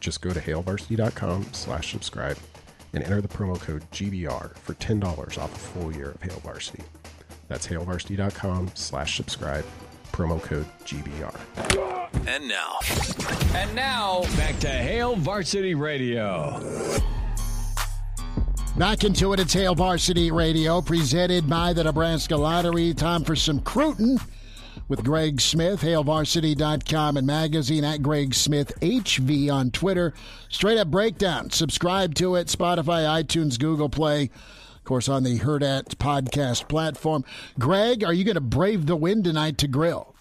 Just 0.00 0.20
go 0.22 0.32
to 0.32 0.40
hailvarsity.com 0.40 1.46
slash 1.52 1.92
subscribe 1.92 2.36
and 2.92 3.02
enter 3.04 3.20
the 3.20 3.28
promo 3.28 3.60
code 3.60 3.88
GBR 3.90 4.56
for 4.56 4.74
$10 4.74 5.38
off 5.38 5.54
a 5.54 5.58
full 5.58 5.94
year 5.94 6.10
of 6.10 6.22
Hail 6.22 6.40
Varsity. 6.40 6.82
That's 7.48 7.66
hailvarsity.com 7.66 8.70
slash 8.74 9.16
subscribe, 9.16 9.64
promo 10.12 10.42
code 10.42 10.66
GBR. 10.84 11.34
And 12.26 12.48
now. 12.48 12.78
And 13.54 13.74
now, 13.74 14.22
back 14.36 14.58
to 14.60 14.68
Hail 14.68 15.16
Varsity 15.16 15.74
Radio. 15.74 16.60
Back 18.76 19.04
into 19.04 19.32
it, 19.34 19.40
it's 19.40 19.52
Hail 19.52 19.74
Varsity 19.74 20.30
Radio, 20.30 20.80
presented 20.80 21.48
by 21.48 21.72
the 21.74 21.84
Nebraska 21.84 22.36
Lottery. 22.36 22.94
Time 22.94 23.24
for 23.24 23.36
some 23.36 23.60
Cruton 23.60 24.18
with 24.88 25.04
Greg 25.04 25.40
Smith, 25.40 25.82
hailvarsity.com 25.82 27.16
and 27.18 27.26
magazine 27.26 27.84
at 27.84 28.02
Greg 28.02 28.32
Smith 28.32 28.72
HV 28.80 29.52
on 29.52 29.70
Twitter. 29.70 30.14
Straight 30.48 30.78
up 30.78 30.88
breakdown. 30.88 31.50
Subscribe 31.50 32.14
to 32.14 32.36
it, 32.36 32.46
Spotify, 32.46 33.04
iTunes, 33.22 33.58
Google 33.58 33.90
Play. 33.90 34.30
Of 34.76 34.84
course, 34.84 35.10
on 35.10 35.24
the 35.24 35.38
Hurrdat 35.40 35.96
podcast 35.96 36.66
platform. 36.66 37.24
Greg, 37.58 38.02
are 38.02 38.14
you 38.14 38.24
going 38.24 38.34
to 38.36 38.40
brave 38.40 38.86
the 38.86 38.96
wind 38.96 39.24
tonight 39.24 39.58
to 39.58 39.68
grill? 39.68 40.14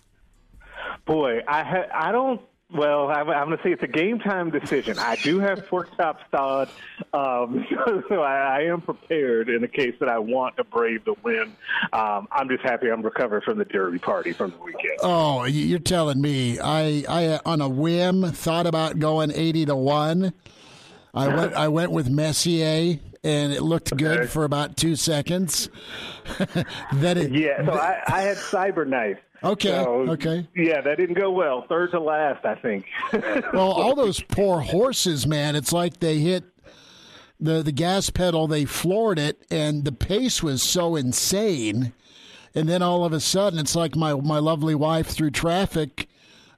Boy, 1.05 1.39
I 1.47 1.63
ha- 1.63 1.87
I 1.93 2.11
don't 2.11 2.41
well, 2.71 3.09
I'm, 3.09 3.29
I'm 3.29 3.47
going 3.47 3.57
to 3.57 3.63
say 3.63 3.71
it's 3.71 3.83
a 3.83 3.87
game 3.87 4.19
time 4.19 4.51
decision. 4.51 4.99
I 4.99 5.15
do 5.15 5.39
have 5.39 5.67
pork 5.67 5.89
chop 5.97 6.19
sod, 6.29 6.69
um, 7.13 7.65
so 8.09 8.21
I, 8.21 8.59
I 8.59 8.61
am 8.63 8.81
prepared 8.81 9.49
in 9.49 9.61
the 9.61 9.67
case 9.67 9.95
that 9.99 10.09
I 10.09 10.19
want 10.19 10.57
to 10.57 10.63
brave 10.63 11.03
the 11.05 11.15
wind. 11.23 11.55
Um, 11.93 12.27
I'm 12.31 12.47
just 12.47 12.63
happy 12.63 12.89
I'm 12.91 13.01
recovered 13.01 13.43
from 13.43 13.57
the 13.57 13.65
derby 13.65 13.97
party 13.97 14.33
from 14.33 14.51
the 14.51 14.57
weekend. 14.57 14.99
Oh, 15.01 15.45
you're 15.45 15.79
telling 15.79 16.21
me? 16.21 16.59
I, 16.59 17.03
I 17.09 17.39
on 17.45 17.61
a 17.61 17.69
whim 17.69 18.31
thought 18.31 18.67
about 18.67 18.99
going 18.99 19.31
eighty 19.33 19.65
to 19.65 19.75
one. 19.75 20.33
I 21.13 21.27
went 21.35 21.53
I 21.55 21.67
went 21.69 21.91
with 21.91 22.09
Messier 22.09 22.99
and 23.23 23.51
it 23.51 23.61
looked 23.61 23.91
okay. 23.93 24.03
good 24.03 24.29
for 24.29 24.43
about 24.43 24.77
two 24.77 24.95
seconds. 24.95 25.69
then 26.93 27.17
it, 27.17 27.31
yeah, 27.31 27.65
so 27.65 27.73
I, 27.73 28.01
I 28.07 28.21
had 28.21 28.37
Cyberknife. 28.37 29.17
Okay. 29.43 29.69
So, 29.69 30.09
okay. 30.09 30.47
Yeah, 30.55 30.81
that 30.81 30.97
didn't 30.97 31.15
go 31.15 31.31
well. 31.31 31.65
Third 31.67 31.91
to 31.91 31.99
last, 31.99 32.45
I 32.45 32.55
think. 32.55 32.85
well, 33.53 33.71
all 33.71 33.95
those 33.95 34.19
poor 34.21 34.59
horses, 34.59 35.25
man. 35.25 35.55
It's 35.55 35.71
like 35.71 35.99
they 35.99 36.19
hit 36.19 36.43
the 37.39 37.63
the 37.63 37.71
gas 37.71 38.09
pedal, 38.09 38.47
they 38.47 38.65
floored 38.65 39.17
it, 39.17 39.45
and 39.49 39.85
the 39.85 39.91
pace 39.91 40.43
was 40.43 40.61
so 40.61 40.95
insane. 40.95 41.93
And 42.53 42.67
then 42.67 42.81
all 42.81 43.05
of 43.05 43.13
a 43.13 43.19
sudden, 43.19 43.59
it's 43.59 43.75
like 43.75 43.95
my 43.95 44.13
my 44.13 44.39
lovely 44.39 44.75
wife 44.75 45.07
through 45.07 45.31
traffic 45.31 46.08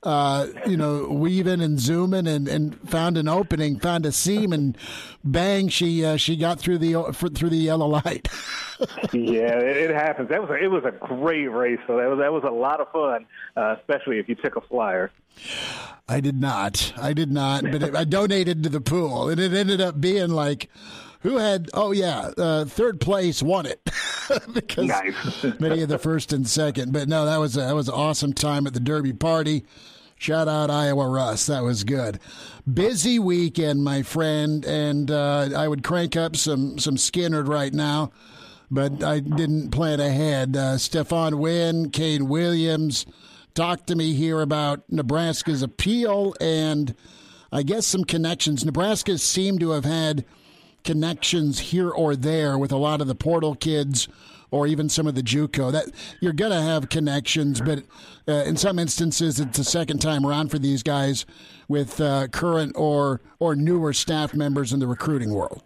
uh, 0.04 0.47
you 0.66 0.78
know, 0.78 1.08
weaving 1.10 1.62
and 1.62 1.80
zooming 1.80 2.28
and, 2.28 2.47
and 2.47 2.89
found 2.89 3.18
an 3.18 3.28
opening, 3.28 3.80
found 3.80 4.06
a 4.06 4.12
seam, 4.12 4.52
and 4.52 4.76
bang, 5.24 5.68
she 5.68 6.04
uh, 6.04 6.18
she 6.18 6.36
got 6.36 6.60
through 6.60 6.80
the 6.80 6.93
through 7.14 7.49
the 7.49 7.58
yellow 7.58 7.88
light. 7.88 8.28
yeah, 9.14 9.60
it, 9.60 9.78
it, 9.78 9.91
happens. 9.91 10.30
That 10.30 10.41
was 10.41 10.49
a, 10.49 10.56
it 10.56 10.72
was 10.72 10.84
a 10.86 10.91
great 10.91 11.47
race. 11.47 11.80
So 11.86 11.97
that 11.97 12.10
was 12.10 12.20
that 12.20 12.34
was 12.34 12.43
a 12.43 12.52
lot 12.52 12.82
of 12.82 12.91
fun, 12.91 13.28
uh, 13.56 13.76
especially 13.80 14.18
if 14.18 14.28
you 14.28 14.36
took 14.36 14.56
a 14.56 14.62
flyer. 14.62 15.12
I 16.10 16.20
did 16.20 16.39
not. 16.41 16.93
I 16.97 17.14
did 17.14 17.32
not. 17.32 17.64
But 17.64 17.84
it, 17.84 17.95
I 17.95 18.04
donated 18.04 18.64
to 18.64 18.70
the 18.70 18.82
pool, 18.82 19.30
and 19.30 19.39
it 19.39 19.54
ended 19.54 19.82
up 19.82 20.02
being 20.02 20.30
like 20.30 20.70
who 21.22 21.38
had 21.38 21.70
oh 21.74 21.91
yeah 21.91 22.32
uh, 22.38 22.66
third 22.66 22.99
place 22.99 23.41
won 23.41 23.66
it 23.68 23.80
because 24.54 24.88
nice. 24.88 25.43
many 25.60 25.82
of 25.82 25.89
the 25.89 25.99
first 25.99 26.34
and 26.34 26.47
second 26.47 26.91
but 26.91 27.08
no 27.08 27.26
that 27.26 27.38
was 27.38 27.56
a, 27.56 27.62
that 27.62 27.76
was 27.76 27.88
an 27.88 27.93
awesome 27.93 28.34
time 28.34 28.66
at 28.66 28.74
the 28.74 28.80
derby 28.80 29.14
party 29.14 29.64
Shout 30.22 30.47
out 30.47 30.69
Iowa 30.69 31.09
Russ. 31.09 31.47
That 31.47 31.63
was 31.63 31.84
good. 31.84 32.19
Busy 32.72 33.17
weekend, 33.17 33.84
my 33.84 34.03
friend, 34.03 34.63
and 34.65 35.09
uh, 35.09 35.49
I 35.57 35.67
would 35.67 35.84
crank 35.84 36.15
up 36.15 36.36
some 36.36 36.78
some 36.78 36.95
Skynyrd 36.95 37.47
right 37.47 37.74
now, 37.74 38.11
but 38.69 39.03
I 39.03 39.19
didn't 39.19 39.72
plan 39.72 39.99
ahead. 39.99 40.55
Uh, 40.55 40.76
Stephon 40.76 41.39
Wynn, 41.39 41.89
Kane 41.89 42.30
Williams, 42.30 43.07
talk 43.55 43.88
to 43.88 43.95
me 43.95 44.13
here 44.13 44.41
about 44.41 44.84
Nebraska's 44.91 45.63
appeal 45.63 46.36
and 46.39 46.93
I 47.51 47.63
guess 47.63 47.88
some 47.88 48.03
connections. 48.03 48.63
Nebraska 48.63 49.17
seemed 49.17 49.59
to 49.61 49.72
have 49.72 49.86
had 49.86 50.24
connections 50.84 51.57
here 51.57 51.89
or 51.89 52.15
there 52.15 52.59
with 52.59 52.72
a 52.72 52.78
lot 52.78 53.01
of 53.01 53.07
the 53.07 53.15
portal 53.15 53.55
kids 53.55 54.07
or 54.52 54.68
even 54.68 54.89
some 54.89 55.08
of 55.08 55.16
the 55.16 55.24
JUCO. 55.24 55.72
That 55.72 55.86
you're 56.20 56.34
going 56.34 56.52
to 56.52 56.62
have 56.62 56.89
connections, 56.89 57.62
but 57.62 57.84
uh, 58.28 58.43
in 58.43 58.58
some 58.58 58.78
instances, 58.78 59.39
it's 59.39 59.58
a 59.58 59.64
second 59.64 59.99
time 59.99 60.26
around 60.26 60.49
for 60.49 60.60
these 60.60 60.84
guys 60.84 61.26
with 61.68 61.99
uh, 61.99 62.28
current 62.28 62.74
or 62.76 63.22
or 63.39 63.56
newer 63.56 63.93
staff 63.93 64.34
members 64.34 64.74
in 64.74 64.80
the 64.80 64.88
recruiting 64.88 65.34
world. 65.34 65.64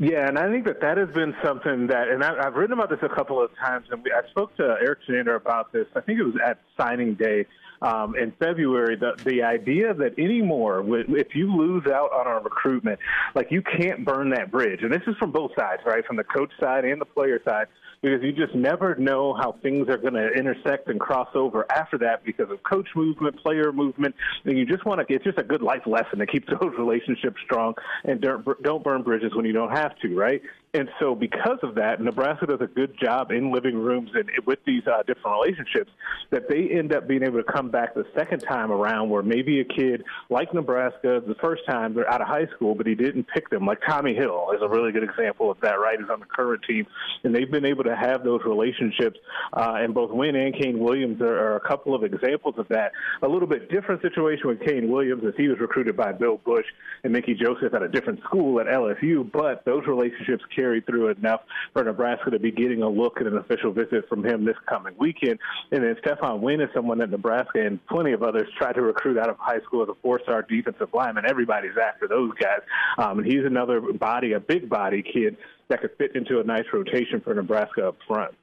Yeah, 0.00 0.28
and 0.28 0.38
I 0.38 0.48
think 0.48 0.64
that 0.66 0.80
that 0.80 0.96
has 0.96 1.08
been 1.08 1.34
something 1.44 1.88
that, 1.88 2.08
and 2.08 2.22
I, 2.22 2.44
have 2.44 2.54
written 2.54 2.72
about 2.72 2.88
this 2.88 3.00
a 3.02 3.08
couple 3.08 3.42
of 3.42 3.50
times, 3.58 3.86
and 3.90 4.00
we, 4.04 4.12
I 4.12 4.28
spoke 4.30 4.56
to 4.56 4.76
Erik 4.80 5.00
Chinander 5.08 5.34
about 5.34 5.72
this. 5.72 5.86
I 5.96 6.00
think 6.00 6.20
it 6.20 6.22
was 6.22 6.36
at 6.44 6.60
signing 6.80 7.14
day 7.14 7.46
um, 7.82 8.16
in 8.16 8.32
February. 8.32 8.96
The 8.96 9.12
the 9.24 9.42
idea 9.42 9.94
that 9.94 10.18
anymore, 10.18 10.84
if 11.08 11.34
you 11.34 11.54
lose 11.54 11.86
out 11.86 12.12
on 12.12 12.26
our 12.26 12.42
recruitment, 12.42 12.98
like 13.34 13.50
you 13.50 13.62
can't 13.62 14.04
burn 14.04 14.30
that 14.30 14.50
bridge, 14.50 14.82
and 14.82 14.92
this 14.92 15.02
is 15.06 15.16
from 15.16 15.32
both 15.32 15.52
sides, 15.58 15.82
right, 15.84 16.04
from 16.04 16.16
the 16.16 16.24
coach 16.24 16.52
side 16.60 16.84
and 16.84 17.00
the 17.00 17.06
player 17.06 17.40
side 17.44 17.68
because 18.00 18.22
you 18.22 18.32
just 18.32 18.54
never 18.54 18.94
know 18.96 19.34
how 19.34 19.56
things 19.62 19.88
are 19.88 19.96
going 19.96 20.14
to 20.14 20.28
intersect 20.28 20.88
and 20.88 21.00
cross 21.00 21.28
over 21.34 21.66
after 21.70 21.98
that 21.98 22.24
because 22.24 22.50
of 22.50 22.62
coach 22.62 22.88
movement, 22.94 23.36
player 23.42 23.72
movement, 23.72 24.14
and 24.44 24.56
you 24.56 24.64
just 24.64 24.84
want 24.84 25.06
to. 25.06 25.14
It's 25.14 25.24
just 25.24 25.38
a 25.38 25.42
good 25.42 25.62
life 25.62 25.82
lesson 25.86 26.18
to 26.20 26.26
keep 26.26 26.46
those 26.60 26.72
relationships 26.78 27.36
strong 27.44 27.74
and 28.04 28.20
don't 28.20 28.62
don't 28.62 28.84
burn 28.84 29.02
bridges 29.02 29.34
when 29.34 29.44
you 29.44 29.52
don't 29.52 29.72
have 29.72 29.98
to, 30.00 30.14
right? 30.14 30.42
And 30.74 30.90
so, 31.00 31.14
because 31.14 31.58
of 31.62 31.76
that, 31.76 31.98
Nebraska 31.98 32.46
does 32.46 32.60
a 32.60 32.66
good 32.66 32.94
job 33.02 33.30
in 33.30 33.50
living 33.50 33.74
rooms 33.74 34.10
and 34.14 34.28
with 34.44 34.58
these 34.66 34.82
uh, 34.86 35.02
different 35.06 35.40
relationships 35.40 35.90
that 36.30 36.48
they 36.50 36.68
end 36.68 36.92
up 36.92 37.08
being 37.08 37.22
able 37.22 37.42
to 37.42 37.52
come 37.52 37.70
back 37.70 37.94
the 37.94 38.04
second 38.14 38.40
time 38.40 38.70
around 38.70 39.08
where 39.08 39.22
maybe 39.22 39.60
a 39.60 39.64
kid 39.64 40.04
like 40.28 40.52
Nebraska, 40.52 41.22
the 41.26 41.36
first 41.40 41.62
time 41.66 41.94
they're 41.94 42.10
out 42.10 42.20
of 42.20 42.28
high 42.28 42.46
school, 42.54 42.74
but 42.74 42.86
he 42.86 42.94
didn't 42.94 43.26
pick 43.32 43.48
them. 43.48 43.64
Like 43.64 43.78
Tommy 43.88 44.14
Hill 44.14 44.50
is 44.54 44.60
a 44.60 44.68
really 44.68 44.92
good 44.92 45.04
example 45.04 45.50
of 45.50 45.58
that, 45.62 45.80
right? 45.80 45.98
He's 45.98 46.10
on 46.10 46.20
the 46.20 46.26
current 46.26 46.62
team, 46.68 46.86
and 47.24 47.34
they've 47.34 47.50
been 47.50 47.64
able 47.64 47.84
to 47.84 47.96
have 47.96 48.22
those 48.22 48.42
relationships. 48.44 49.18
Uh, 49.54 49.76
and 49.78 49.94
both 49.94 50.10
Wynn 50.10 50.36
and 50.36 50.54
Kane 50.54 50.78
Williams 50.78 51.22
are, 51.22 51.34
are 51.34 51.56
a 51.56 51.60
couple 51.60 51.94
of 51.94 52.04
examples 52.04 52.56
of 52.58 52.68
that. 52.68 52.92
A 53.22 53.28
little 53.28 53.48
bit 53.48 53.70
different 53.70 54.02
situation 54.02 54.48
with 54.48 54.60
Kane 54.60 54.90
Williams 54.90 55.24
as 55.26 55.32
he 55.38 55.48
was 55.48 55.58
recruited 55.60 55.96
by 55.96 56.12
Bill 56.12 56.38
Busch 56.44 56.66
and 57.04 57.12
Mickey 57.12 57.32
Joseph 57.34 57.72
at 57.72 57.82
a 57.82 57.88
different 57.88 58.20
school 58.24 58.60
at 58.60 58.66
LSU, 58.66 59.30
but 59.32 59.64
those 59.64 59.86
relationships 59.86 60.44
carried 60.68 60.86
through 60.86 61.08
enough 61.08 61.40
for 61.72 61.82
Nebraska 61.82 62.30
to 62.30 62.38
be 62.38 62.50
getting 62.50 62.82
a 62.82 62.88
look 62.88 63.20
at 63.20 63.26
an 63.26 63.38
official 63.38 63.72
visit 63.72 64.06
from 64.08 64.24
him 64.24 64.44
this 64.44 64.56
coming 64.68 64.94
weekend. 64.98 65.38
And 65.72 65.82
then 65.82 65.96
Stephon 66.04 66.40
Wynn 66.40 66.60
is 66.60 66.68
someone 66.74 66.98
that 66.98 67.10
Nebraska 67.10 67.64
and 67.64 67.84
plenty 67.86 68.12
of 68.12 68.22
others 68.22 68.48
tried 68.58 68.74
to 68.74 68.82
recruit 68.82 69.18
out 69.18 69.30
of 69.30 69.36
high 69.38 69.60
school 69.60 69.82
as 69.82 69.88
a 69.88 69.94
four-star 70.02 70.42
defensive 70.42 70.88
lineman. 70.92 71.24
Everybody's 71.26 71.76
after 71.82 72.06
those 72.06 72.32
guys. 72.40 72.60
Um, 72.98 73.20
and 73.20 73.26
he's 73.26 73.44
another 73.44 73.80
body, 73.80 74.32
a 74.32 74.40
big 74.40 74.68
body 74.68 75.02
kid 75.02 75.36
that 75.68 75.80
could 75.80 75.92
fit 75.96 76.14
into 76.14 76.40
a 76.40 76.44
nice 76.44 76.64
rotation 76.72 77.20
for 77.20 77.34
Nebraska 77.34 77.88
up 77.88 77.96
front. 78.06 78.34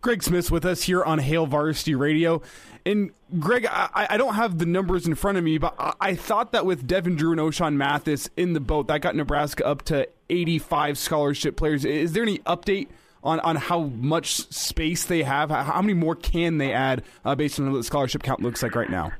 Greg 0.00 0.22
Smith's 0.22 0.50
with 0.50 0.64
us 0.64 0.82
here 0.82 1.02
on 1.04 1.18
Hail 1.18 1.46
Varsity 1.46 1.94
Radio. 1.94 2.42
And 2.86 3.10
Greg, 3.38 3.66
I, 3.66 4.06
I, 4.10 4.16
don't 4.16 4.34
have 4.34 4.58
the 4.58 4.64
numbers 4.64 5.06
in 5.06 5.14
front 5.14 5.36
of 5.36 5.44
me, 5.44 5.58
but 5.58 5.74
I, 5.78 5.92
I, 6.00 6.14
thought 6.14 6.52
that 6.52 6.64
with 6.64 6.86
Devin 6.86 7.16
Drew 7.16 7.32
and 7.32 7.40
Ochaun 7.40 7.74
Mathis 7.74 8.30
in 8.38 8.54
the 8.54 8.60
boat, 8.60 8.88
that 8.88 9.02
got 9.02 9.14
Nebraska 9.14 9.66
up 9.66 9.82
to 9.82 10.08
85 10.30 10.96
scholarship 10.96 11.56
players. 11.56 11.84
Is 11.84 12.12
there 12.12 12.22
any 12.22 12.38
update 12.38 12.88
on, 13.22 13.38
on 13.40 13.56
how 13.56 13.80
much 13.80 14.36
space 14.50 15.04
they 15.04 15.22
have? 15.22 15.50
How 15.50 15.82
many 15.82 15.92
more 15.92 16.16
can 16.16 16.56
they 16.56 16.72
add 16.72 17.04
uh, 17.24 17.34
based 17.34 17.60
on 17.60 17.70
what 17.70 17.76
the 17.76 17.84
scholarship 17.84 18.22
count 18.22 18.40
looks 18.40 18.62
like 18.62 18.74
right 18.74 18.90
now? 18.90 19.12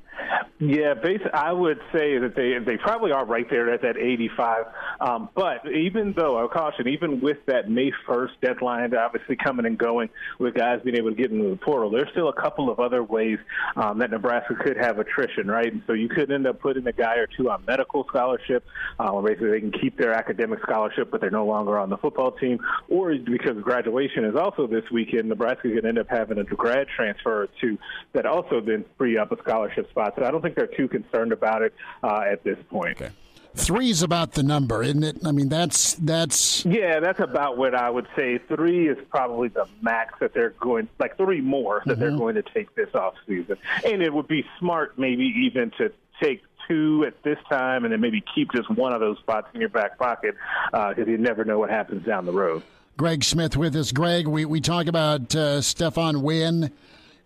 Yeah, 0.62 0.92
I 1.32 1.54
would 1.54 1.80
say 1.90 2.18
that 2.18 2.34
they 2.36 2.58
they 2.58 2.76
probably 2.76 3.12
are 3.12 3.24
right 3.24 3.48
there 3.48 3.72
at 3.72 3.80
that 3.80 3.96
85. 3.96 4.66
Um, 5.00 5.30
but 5.34 5.66
even 5.72 6.12
though, 6.12 6.44
I 6.44 6.46
caution, 6.52 6.86
even 6.86 7.22
with 7.22 7.38
that 7.46 7.70
May 7.70 7.92
1st 8.06 8.32
deadline 8.42 8.94
obviously 8.94 9.36
coming 9.36 9.64
and 9.64 9.78
going, 9.78 10.10
with 10.38 10.52
guys 10.52 10.80
being 10.84 10.96
able 10.96 11.08
to 11.08 11.16
get 11.16 11.30
into 11.30 11.48
the 11.48 11.56
portal, 11.56 11.88
there's 11.88 12.10
still 12.10 12.28
a 12.28 12.34
couple 12.34 12.68
of 12.68 12.78
other 12.78 13.02
ways 13.02 13.38
um, 13.74 14.00
that 14.00 14.10
Nebraska 14.10 14.54
could 14.54 14.76
have 14.76 14.98
attrition, 14.98 15.48
right? 15.48 15.72
And 15.72 15.82
so 15.86 15.94
you 15.94 16.10
could 16.10 16.30
end 16.30 16.46
up 16.46 16.60
putting 16.60 16.86
a 16.86 16.92
guy 16.92 17.16
or 17.16 17.26
two 17.26 17.50
on 17.50 17.64
medical 17.66 18.04
scholarship, 18.10 18.62
uh, 18.98 19.10
where 19.12 19.22
basically 19.22 19.52
they 19.52 19.60
can 19.60 19.72
keep 19.72 19.96
their 19.96 20.12
academic 20.12 20.60
scholarship, 20.60 21.10
but 21.10 21.22
they're 21.22 21.30
no 21.30 21.46
longer 21.46 21.78
on 21.78 21.88
the 21.88 21.96
football 21.96 22.32
team, 22.32 22.58
or 22.90 23.14
because 23.16 23.56
graduation 23.62 24.26
is 24.26 24.36
also 24.36 24.66
this 24.66 24.84
weekend, 24.92 25.30
Nebraska 25.30 25.70
could 25.70 25.86
end 25.86 25.98
up 25.98 26.08
having 26.10 26.36
a 26.36 26.44
grad 26.44 26.86
transfer 26.94 27.44
or 27.44 27.48
two 27.62 27.78
that 28.12 28.26
also 28.26 28.60
then 28.60 28.84
free 28.98 29.16
up 29.16 29.32
a 29.32 29.38
scholarship 29.38 29.88
spot. 29.88 30.12
So 30.18 30.24
I 30.26 30.30
don't 30.30 30.42
think 30.42 30.49
think 30.50 30.56
they're 30.56 30.76
too 30.76 30.88
concerned 30.88 31.32
about 31.32 31.62
it 31.62 31.74
uh, 32.02 32.22
at 32.30 32.42
this 32.44 32.58
point. 32.68 33.00
Okay. 33.00 33.10
Three's 33.54 34.02
about 34.02 34.32
the 34.32 34.44
number, 34.44 34.80
isn't 34.80 35.02
it? 35.02 35.26
I 35.26 35.32
mean, 35.32 35.48
that's 35.48 35.94
that's. 35.94 36.64
Yeah, 36.64 37.00
that's 37.00 37.18
about 37.18 37.58
what 37.58 37.74
I 37.74 37.90
would 37.90 38.06
say. 38.14 38.38
Three 38.38 38.88
is 38.88 38.96
probably 39.10 39.48
the 39.48 39.66
max 39.82 40.14
that 40.20 40.32
they're 40.32 40.54
going, 40.60 40.88
like 41.00 41.16
three 41.16 41.40
more 41.40 41.82
that 41.84 41.94
mm-hmm. 41.94 42.00
they're 42.00 42.16
going 42.16 42.36
to 42.36 42.42
take 42.42 42.72
this 42.76 42.94
off 42.94 43.14
season, 43.26 43.56
and 43.84 44.02
it 44.02 44.12
would 44.12 44.28
be 44.28 44.44
smart 44.60 44.98
maybe 45.00 45.24
even 45.24 45.72
to 45.78 45.90
take 46.22 46.42
two 46.68 47.04
at 47.04 47.20
this 47.24 47.38
time, 47.48 47.82
and 47.82 47.92
then 47.92 48.00
maybe 48.00 48.22
keep 48.32 48.52
just 48.52 48.70
one 48.70 48.92
of 48.92 49.00
those 49.00 49.18
spots 49.18 49.48
in 49.52 49.60
your 49.60 49.70
back 49.70 49.98
pocket 49.98 50.36
because 50.70 50.94
uh, 50.98 51.10
you 51.10 51.18
never 51.18 51.44
know 51.44 51.58
what 51.58 51.70
happens 51.70 52.06
down 52.06 52.26
the 52.26 52.32
road. 52.32 52.62
Greg 52.96 53.24
Smith 53.24 53.56
with 53.56 53.74
us. 53.74 53.90
Greg, 53.90 54.28
we 54.28 54.44
we 54.44 54.60
talk 54.60 54.86
about 54.86 55.34
uh, 55.34 55.58
Stephon 55.58 56.22
Wynn 56.22 56.70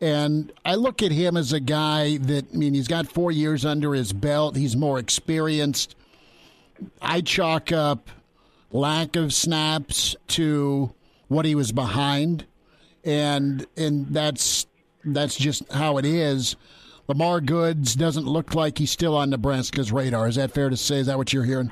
and 0.00 0.52
I 0.64 0.74
look 0.74 1.02
at 1.02 1.12
him 1.12 1.36
as 1.36 1.52
a 1.52 1.60
guy 1.60 2.18
that, 2.18 2.46
I 2.52 2.56
mean, 2.56 2.74
he's 2.74 2.88
got 2.88 3.08
four 3.08 3.32
years 3.32 3.64
under 3.64 3.94
his 3.94 4.12
belt. 4.12 4.56
He's 4.56 4.76
more 4.76 4.98
experienced. 4.98 5.94
I 7.00 7.20
chalk 7.20 7.72
up 7.72 8.10
lack 8.70 9.16
of 9.16 9.32
snaps 9.32 10.16
to 10.28 10.92
what 11.28 11.44
he 11.44 11.54
was 11.54 11.72
behind. 11.72 12.44
And 13.04 13.66
and 13.76 14.08
that's 14.08 14.66
that's 15.04 15.36
just 15.36 15.70
how 15.72 15.98
it 15.98 16.06
is. 16.06 16.56
Lamar 17.06 17.40
Goods 17.40 17.94
doesn't 17.94 18.26
look 18.26 18.54
like 18.54 18.78
he's 18.78 18.90
still 18.90 19.14
on 19.14 19.28
Nebraska's 19.30 19.92
radar. 19.92 20.26
Is 20.26 20.36
that 20.36 20.52
fair 20.52 20.70
to 20.70 20.76
say? 20.76 20.96
Is 20.96 21.06
that 21.06 21.18
what 21.18 21.32
you're 21.32 21.44
hearing? 21.44 21.70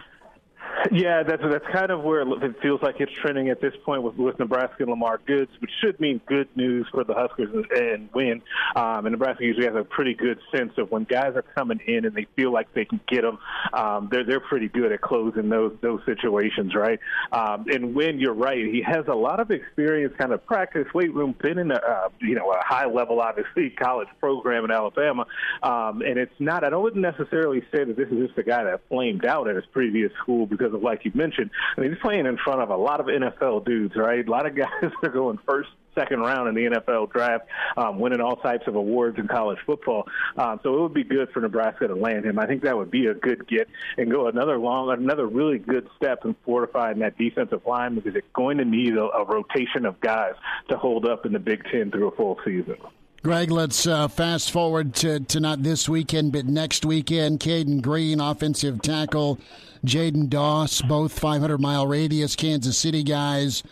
Yeah, 0.91 1.23
that's 1.23 1.43
that's 1.43 1.65
kind 1.73 1.91
of 1.91 2.03
where 2.03 2.23
it 2.23 2.61
feels 2.61 2.83
like 2.83 2.97
it's 2.99 3.13
trending 3.21 3.51
at 3.51 3.61
this 3.61 3.75
point 3.85 4.03
with, 4.03 4.17
with 4.17 4.39
Nebraska 4.39 4.77
and 4.81 4.91
Lamar 4.91 5.21
Goods, 5.27 5.51
which 5.61 5.71
should 5.81 6.01
mean 6.01 6.21
good 6.27 6.49
news 6.57 6.87
for 6.91 7.05
the 7.05 7.15
Huskers 7.15 7.51
and, 7.77 8.09
Wynn. 8.13 8.43
Um, 8.75 9.07
and 9.07 9.13
Nebraska 9.13 9.45
usually 9.45 9.67
has 9.67 9.77
a 9.77 9.85
pretty 9.85 10.15
good 10.15 10.39
sense 10.55 10.73
of 10.79 10.91
when 10.91 11.05
guys 11.05 11.37
are 11.37 11.43
coming 11.43 11.81
in 11.87 12.05
and 12.05 12.15
they 12.15 12.27
feel 12.37 12.53
like 12.53 12.73
they 12.75 12.85
can 12.85 13.01
get 13.09 13.23
them. 13.23 13.39
Um, 13.73 14.09
they're 14.11 14.25
they're 14.25 14.41
pretty 14.41 14.69
good 14.69 14.93
at 14.93 15.01
closing 15.01 15.49
those 15.49 15.77
those 15.83 16.01
situations, 16.05 16.75
right? 16.75 16.99
Um, 17.31 17.67
and 17.69 17.95
Wynn, 17.95 18.19
you're 18.19 18.35
right, 18.35 18.65
he 18.65 18.83
has 18.83 19.07
a 19.09 19.15
lot 19.15 19.41
of 19.41 19.51
experience, 19.51 20.15
kind 20.19 20.33
of 20.33 20.45
practice, 20.47 20.87
weight 20.95 21.15
room, 21.15 21.35
been 21.41 21.59
in 21.59 21.71
a 21.71 21.77
uh, 21.77 22.09
you 22.21 22.35
know 22.35 22.51
a 22.51 22.61
high 22.65 22.87
level, 22.87 23.21
obviously 23.21 23.71
college 23.71 24.09
program 24.21 24.65
in 24.65 24.71
Alabama, 24.71 25.27
um, 25.63 26.03
and 26.03 26.19
it's 26.19 26.35
not. 26.39 26.65
I 26.65 26.71
don't 26.71 26.97
necessarily 26.97 27.61
say 27.73 27.85
that 27.85 27.97
this 27.97 28.09
is 28.09 28.27
just 28.27 28.39
a 28.39 28.43
guy 28.43 28.65
that 28.65 28.81
flamed 28.89 29.25
out 29.25 29.49
at 29.49 29.57
his 29.57 29.65
previous 29.73 30.13
school 30.21 30.47
because 30.47 30.72
of 30.73 30.83
like 30.83 31.05
you 31.05 31.13
mentioned, 31.15 31.51
I 31.77 31.81
mean, 31.81 31.91
he's 31.91 32.01
playing 32.01 32.27
in 32.27 32.37
front 32.39 32.61
of 32.61 32.71
a 32.71 32.77
lot 32.77 33.01
of 33.01 33.07
NFL 33.07 33.65
dudes, 33.65 33.97
right? 33.97 34.27
A 34.27 34.31
lot 34.31 34.47
of 34.47 34.55
guys 34.57 34.91
are 35.03 35.09
going 35.09 35.39
first, 35.47 35.71
second 35.95 36.21
round 36.21 36.49
in 36.49 36.55
the 36.55 36.79
NFL 36.79 37.13
draft, 37.13 37.47
um, 37.77 37.99
winning 37.99 38.21
all 38.21 38.37
types 38.37 38.67
of 38.67 38.75
awards 38.75 39.19
in 39.19 39.29
college 39.29 39.59
football. 39.67 40.07
Um, 40.37 40.61
so 40.63 40.75
it 40.75 40.81
would 40.81 40.95
be 40.95 41.05
good 41.05 41.31
for 41.31 41.41
Nebraska 41.41 41.89
to 41.89 41.95
land 41.95 42.25
him. 42.25 42.39
I 42.39 42.47
think 42.47 42.63
that 42.63 42.77
would 42.77 42.91
be 42.91 43.07
a 43.07 43.15
good 43.15 43.47
get 43.47 43.69
and 43.99 44.11
go 44.11 44.29
another 44.29 44.59
long, 44.59 44.91
another 44.91 45.27
really 45.27 45.59
good 45.59 45.89
step 45.97 46.25
in 46.25 46.35
fortifying 46.45 46.99
that 47.01 47.19
defensive 47.19 47.67
line 47.67 47.95
because 47.95 48.17
it's 48.17 48.27
going 48.35 48.59
to 48.59 48.65
need 48.65 48.97
a, 48.97 49.05
a 49.05 49.25
rotation 49.25 49.87
of 49.87 50.01
guys 50.01 50.35
to 50.69 50.77
hold 50.77 51.07
up 51.07 51.27
in 51.27 51.33
the 51.33 51.39
Big 51.39 51.65
Ten 51.71 51.91
through 51.91 52.09
a 52.09 52.17
full 52.17 52.39
season. 52.45 52.77
Greg, 53.23 53.53
let's 53.53 53.87
uh, 53.87 54.09
fast 54.09 54.51
forward 54.51 54.97
to, 54.97 55.21
to 55.21 55.39
not 55.39 55.63
this 55.63 55.89
weekend, 55.89 56.33
but 56.33 56.45
next 56.45 56.85
weekend. 56.85 57.39
Caden 57.39 57.81
Green, 57.81 58.21
offensive 58.21 58.83
tackle, 58.83 59.39
Jayden 59.85 60.29
Doss, 60.29 60.83
both 60.83 61.19
500 61.19 61.59
mile 61.61 61.87
radius 61.87 62.37
Kansas 62.37 62.79
City 62.79 63.03
guys, 63.03 63.63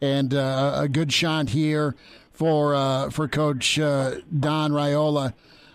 and 0.00 0.34
uh, 0.34 0.74
a 0.76 0.88
good 0.88 1.12
shot 1.12 1.50
here 1.50 1.94
for 2.32 2.74
uh, 2.74 3.10
for 3.10 3.28
Coach 3.28 3.78
uh, 3.78 4.16
Don 4.38 4.72
Raiola 4.72 5.32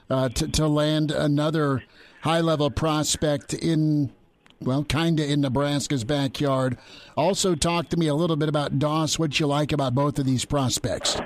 uh, 0.10 0.30
to, 0.30 0.48
to 0.50 0.68
land 0.68 1.12
another 1.12 1.84
high 2.22 2.42
level 2.42 2.70
prospect 2.70 3.54
in 3.54 4.12
well, 4.60 4.84
kind 4.84 5.20
of 5.20 5.30
in 5.30 5.42
Nebraska's 5.42 6.04
backyard. 6.04 6.78
Also, 7.16 7.56
talk 7.56 7.90
to 7.90 7.98
me 7.98 8.08
a 8.08 8.16
little 8.16 8.36
bit 8.36 8.50
about 8.50 8.80
Doss. 8.80 9.20
What 9.20 9.40
you 9.40 9.48
like 9.48 9.72
about 9.72 9.94
both 9.94 10.18
of 10.20 10.26
these 10.26 10.46
prospects? 10.46 11.18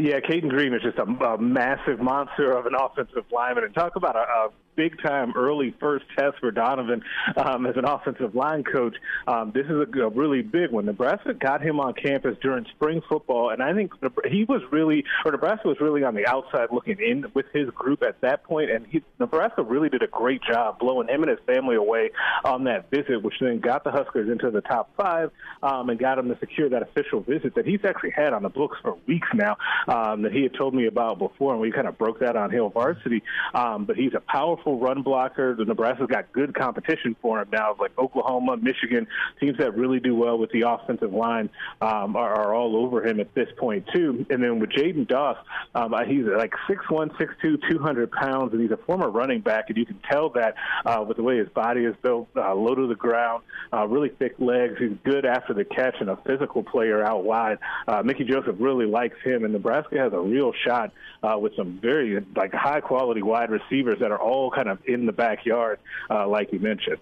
Yeah, 0.00 0.20
Cayden 0.20 0.48
Green 0.48 0.74
is 0.74 0.82
just 0.82 0.98
a, 0.98 1.02
a, 1.02 1.38
massive 1.38 2.00
monster 2.00 2.52
of 2.52 2.66
an 2.66 2.74
offensive 2.74 3.24
lineman, 3.30 3.64
and 3.64 3.74
talk 3.74 3.96
about 3.96 4.16
a, 4.16 4.20
a 4.20 4.48
big 4.76 5.00
time 5.02 5.32
early 5.36 5.74
first 5.80 6.04
test 6.16 6.38
for 6.40 6.50
Donovan 6.50 7.02
um, 7.36 7.66
as 7.66 7.76
an 7.76 7.84
offensive 7.84 8.34
line 8.34 8.62
coach. 8.62 8.94
Um, 9.26 9.52
this 9.54 9.66
is 9.66 9.72
a, 9.72 10.00
a 10.00 10.08
really 10.08 10.42
big 10.42 10.70
one. 10.70 10.86
Nebraska 10.86 11.34
got 11.34 11.62
him 11.62 11.80
on 11.80 11.94
campus 11.94 12.36
during 12.42 12.64
spring 12.76 13.00
football, 13.08 13.50
and 13.50 13.62
I 13.62 13.72
think 13.74 13.92
he 14.28 14.44
was 14.44 14.62
really, 14.70 15.04
or 15.24 15.32
Nebraska 15.32 15.68
was 15.68 15.78
really 15.80 16.04
on 16.04 16.14
the 16.14 16.26
outside 16.26 16.68
looking 16.70 16.98
in 17.00 17.26
with 17.34 17.46
his 17.52 17.68
group 17.70 18.02
at 18.02 18.20
that 18.20 18.44
point, 18.44 18.70
and 18.70 18.86
he, 18.86 19.02
Nebraska 19.18 19.62
really 19.62 19.88
did 19.88 20.02
a 20.02 20.06
great 20.06 20.42
job 20.42 20.78
blowing 20.78 21.08
him 21.08 21.22
and 21.22 21.30
his 21.30 21.40
family 21.46 21.76
away 21.76 22.10
on 22.44 22.64
that 22.64 22.90
visit, 22.90 23.22
which 23.22 23.34
then 23.40 23.60
got 23.60 23.84
the 23.84 23.90
Huskers 23.90 24.30
into 24.30 24.50
the 24.50 24.60
top 24.60 24.90
five 24.96 25.30
um, 25.62 25.88
and 25.90 25.98
got 25.98 26.18
him 26.18 26.28
to 26.28 26.38
secure 26.38 26.68
that 26.68 26.82
official 26.82 27.20
visit 27.20 27.54
that 27.54 27.66
he's 27.66 27.80
actually 27.84 28.10
had 28.10 28.32
on 28.32 28.42
the 28.42 28.48
books 28.48 28.76
for 28.82 28.96
weeks 29.06 29.28
now 29.34 29.56
um, 29.88 30.22
that 30.22 30.32
he 30.32 30.42
had 30.42 30.54
told 30.54 30.74
me 30.74 30.86
about 30.86 31.18
before, 31.18 31.52
and 31.52 31.60
we 31.60 31.72
kind 31.72 31.86
of 31.86 31.96
broke 31.96 32.20
that 32.20 32.36
on 32.36 32.50
Hail 32.50 32.68
Varsity. 32.68 33.22
Um, 33.54 33.84
but 33.84 33.96
he's 33.96 34.14
a 34.14 34.20
powerful 34.20 34.65
run 34.74 35.02
blocker. 35.02 35.54
The 35.54 35.64
Nebraska's 35.64 36.08
got 36.08 36.32
good 36.32 36.54
competition 36.54 37.16
for 37.22 37.40
him 37.40 37.48
now, 37.52 37.76
like 37.78 37.96
Oklahoma, 37.98 38.56
Michigan, 38.56 39.06
teams 39.40 39.58
that 39.58 39.76
really 39.76 40.00
do 40.00 40.14
well 40.14 40.38
with 40.38 40.50
the 40.50 40.62
offensive 40.62 41.12
line 41.12 41.50
um, 41.80 42.16
are, 42.16 42.34
are 42.34 42.54
all 42.54 42.76
over 42.76 43.06
him 43.06 43.20
at 43.20 43.32
this 43.34 43.48
point 43.56 43.86
too. 43.94 44.26
And 44.30 44.42
then 44.42 44.58
with 44.58 44.70
Jaden 44.70 45.06
Doss, 45.06 45.38
um, 45.74 45.94
he's 46.06 46.24
like 46.24 46.52
6'1", 46.68 47.16
6'2", 47.16 47.70
200 47.70 48.10
pounds, 48.10 48.52
and 48.52 48.60
he's 48.60 48.70
a 48.70 48.76
former 48.76 49.10
running 49.10 49.40
back, 49.40 49.66
and 49.68 49.76
you 49.76 49.86
can 49.86 50.00
tell 50.10 50.30
that 50.30 50.54
uh, 50.84 51.04
with 51.06 51.16
the 51.16 51.22
way 51.22 51.38
his 51.38 51.48
body 51.50 51.84
is 51.84 51.94
built, 52.02 52.28
uh, 52.36 52.54
low 52.54 52.74
to 52.74 52.86
the 52.86 52.94
ground, 52.94 53.42
uh, 53.72 53.86
really 53.86 54.08
thick 54.08 54.34
legs. 54.38 54.74
He's 54.78 54.96
good 55.04 55.24
after 55.24 55.54
the 55.54 55.64
catch 55.64 55.96
and 56.00 56.10
a 56.10 56.16
physical 56.26 56.62
player 56.62 57.04
out 57.04 57.24
wide. 57.24 57.58
Uh, 57.86 58.02
Mickey 58.02 58.24
Joseph 58.24 58.56
really 58.58 58.86
likes 58.86 59.16
him, 59.22 59.44
and 59.44 59.52
Nebraska 59.52 59.98
has 59.98 60.12
a 60.12 60.20
real 60.20 60.52
shot 60.66 60.92
uh, 61.22 61.38
with 61.38 61.54
some 61.56 61.78
very 61.80 62.24
like 62.34 62.52
high 62.52 62.80
quality 62.80 63.22
wide 63.22 63.50
receivers 63.50 63.98
that 64.00 64.10
are 64.10 64.20
all 64.20 64.50
kind 64.56 64.68
of 64.68 64.78
in 64.86 65.06
the 65.06 65.12
backyard, 65.12 65.78
uh, 66.10 66.26
like 66.26 66.52
you 66.52 66.58
mentioned. 66.58 66.98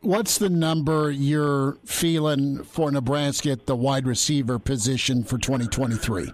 What's 0.00 0.38
the 0.38 0.50
number 0.50 1.10
you're 1.10 1.78
feeling 1.84 2.62
for 2.64 2.90
Nebraska 2.90 3.52
at 3.52 3.66
the 3.66 3.76
wide 3.76 4.06
receiver 4.06 4.58
position 4.58 5.24
for 5.24 5.38
2023? 5.38 6.32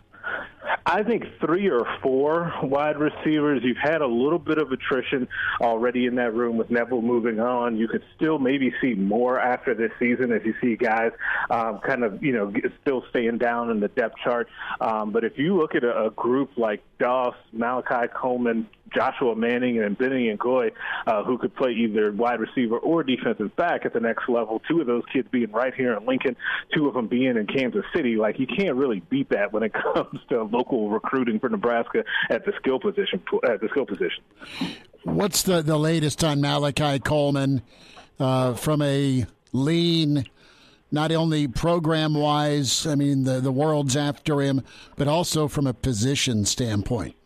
I 0.86 1.02
think 1.02 1.24
three 1.40 1.70
or 1.70 1.86
four 2.02 2.52
wide 2.62 2.98
receivers. 2.98 3.62
You've 3.64 3.78
had 3.82 4.02
a 4.02 4.06
little 4.06 4.38
bit 4.38 4.58
of 4.58 4.70
attrition 4.70 5.26
already 5.60 6.04
in 6.06 6.14
that 6.16 6.34
room 6.34 6.58
with 6.58 6.70
Neville 6.70 7.00
moving 7.00 7.40
on. 7.40 7.76
You 7.76 7.88
could 7.88 8.02
still 8.16 8.38
maybe 8.38 8.72
see 8.82 8.94
more 8.94 9.40
after 9.40 9.74
this 9.74 9.90
season 9.98 10.30
as 10.30 10.42
you 10.44 10.54
see 10.60 10.76
guys 10.76 11.12
um, 11.48 11.78
kind 11.78 12.04
of, 12.04 12.22
you 12.22 12.32
know, 12.32 12.52
still 12.82 13.02
staying 13.10 13.38
down 13.38 13.70
in 13.70 13.80
the 13.80 13.88
depth 13.88 14.16
chart. 14.22 14.48
Um, 14.80 15.10
but 15.10 15.24
if 15.24 15.38
you 15.38 15.56
look 15.56 15.74
at 15.74 15.84
a, 15.84 16.04
a 16.04 16.10
group 16.10 16.50
like 16.58 16.82
Doss, 16.98 17.34
Malachi 17.52 18.08
Coleman, 18.14 18.68
Joshua 18.92 19.34
Manning 19.34 19.82
and 19.82 19.96
Benny 19.96 20.28
and 20.28 20.38
Goy, 20.38 20.70
uh, 21.06 21.24
who 21.24 21.38
could 21.38 21.54
play 21.56 21.72
either 21.72 22.12
wide 22.12 22.40
receiver 22.40 22.78
or 22.78 23.02
defensive 23.02 23.54
back 23.56 23.84
at 23.84 23.92
the 23.92 24.00
next 24.00 24.28
level. 24.28 24.60
Two 24.68 24.80
of 24.80 24.86
those 24.86 25.02
kids 25.12 25.28
being 25.30 25.50
right 25.52 25.74
here 25.74 25.96
in 25.96 26.06
Lincoln, 26.06 26.36
two 26.74 26.86
of 26.86 26.94
them 26.94 27.08
being 27.08 27.36
in 27.36 27.46
Kansas 27.46 27.84
City. 27.94 28.16
Like 28.16 28.38
you 28.38 28.46
can't 28.46 28.76
really 28.76 29.00
beat 29.10 29.30
that 29.30 29.52
when 29.52 29.62
it 29.62 29.72
comes 29.94 30.20
to 30.28 30.42
local 30.42 30.90
recruiting 30.90 31.38
for 31.38 31.48
Nebraska 31.48 32.04
at 32.30 32.44
the 32.44 32.52
skill 32.58 32.78
position. 32.78 33.22
At 33.48 33.60
the 33.60 33.68
skill 33.70 33.86
position. 33.86 34.22
What's 35.04 35.42
the 35.42 35.62
the 35.62 35.78
latest 35.78 36.24
on 36.24 36.40
Malachi 36.40 36.98
Coleman 36.98 37.62
uh, 38.18 38.54
from 38.54 38.82
a 38.82 39.26
lean? 39.52 40.26
Not 40.90 41.10
only 41.10 41.48
program 41.48 42.14
wise, 42.14 42.86
I 42.86 42.94
mean 42.94 43.24
the 43.24 43.40
the 43.40 43.50
world's 43.52 43.96
after 43.96 44.40
him, 44.40 44.62
but 44.96 45.08
also 45.08 45.48
from 45.48 45.66
a 45.66 45.74
position 45.74 46.44
standpoint. 46.44 47.16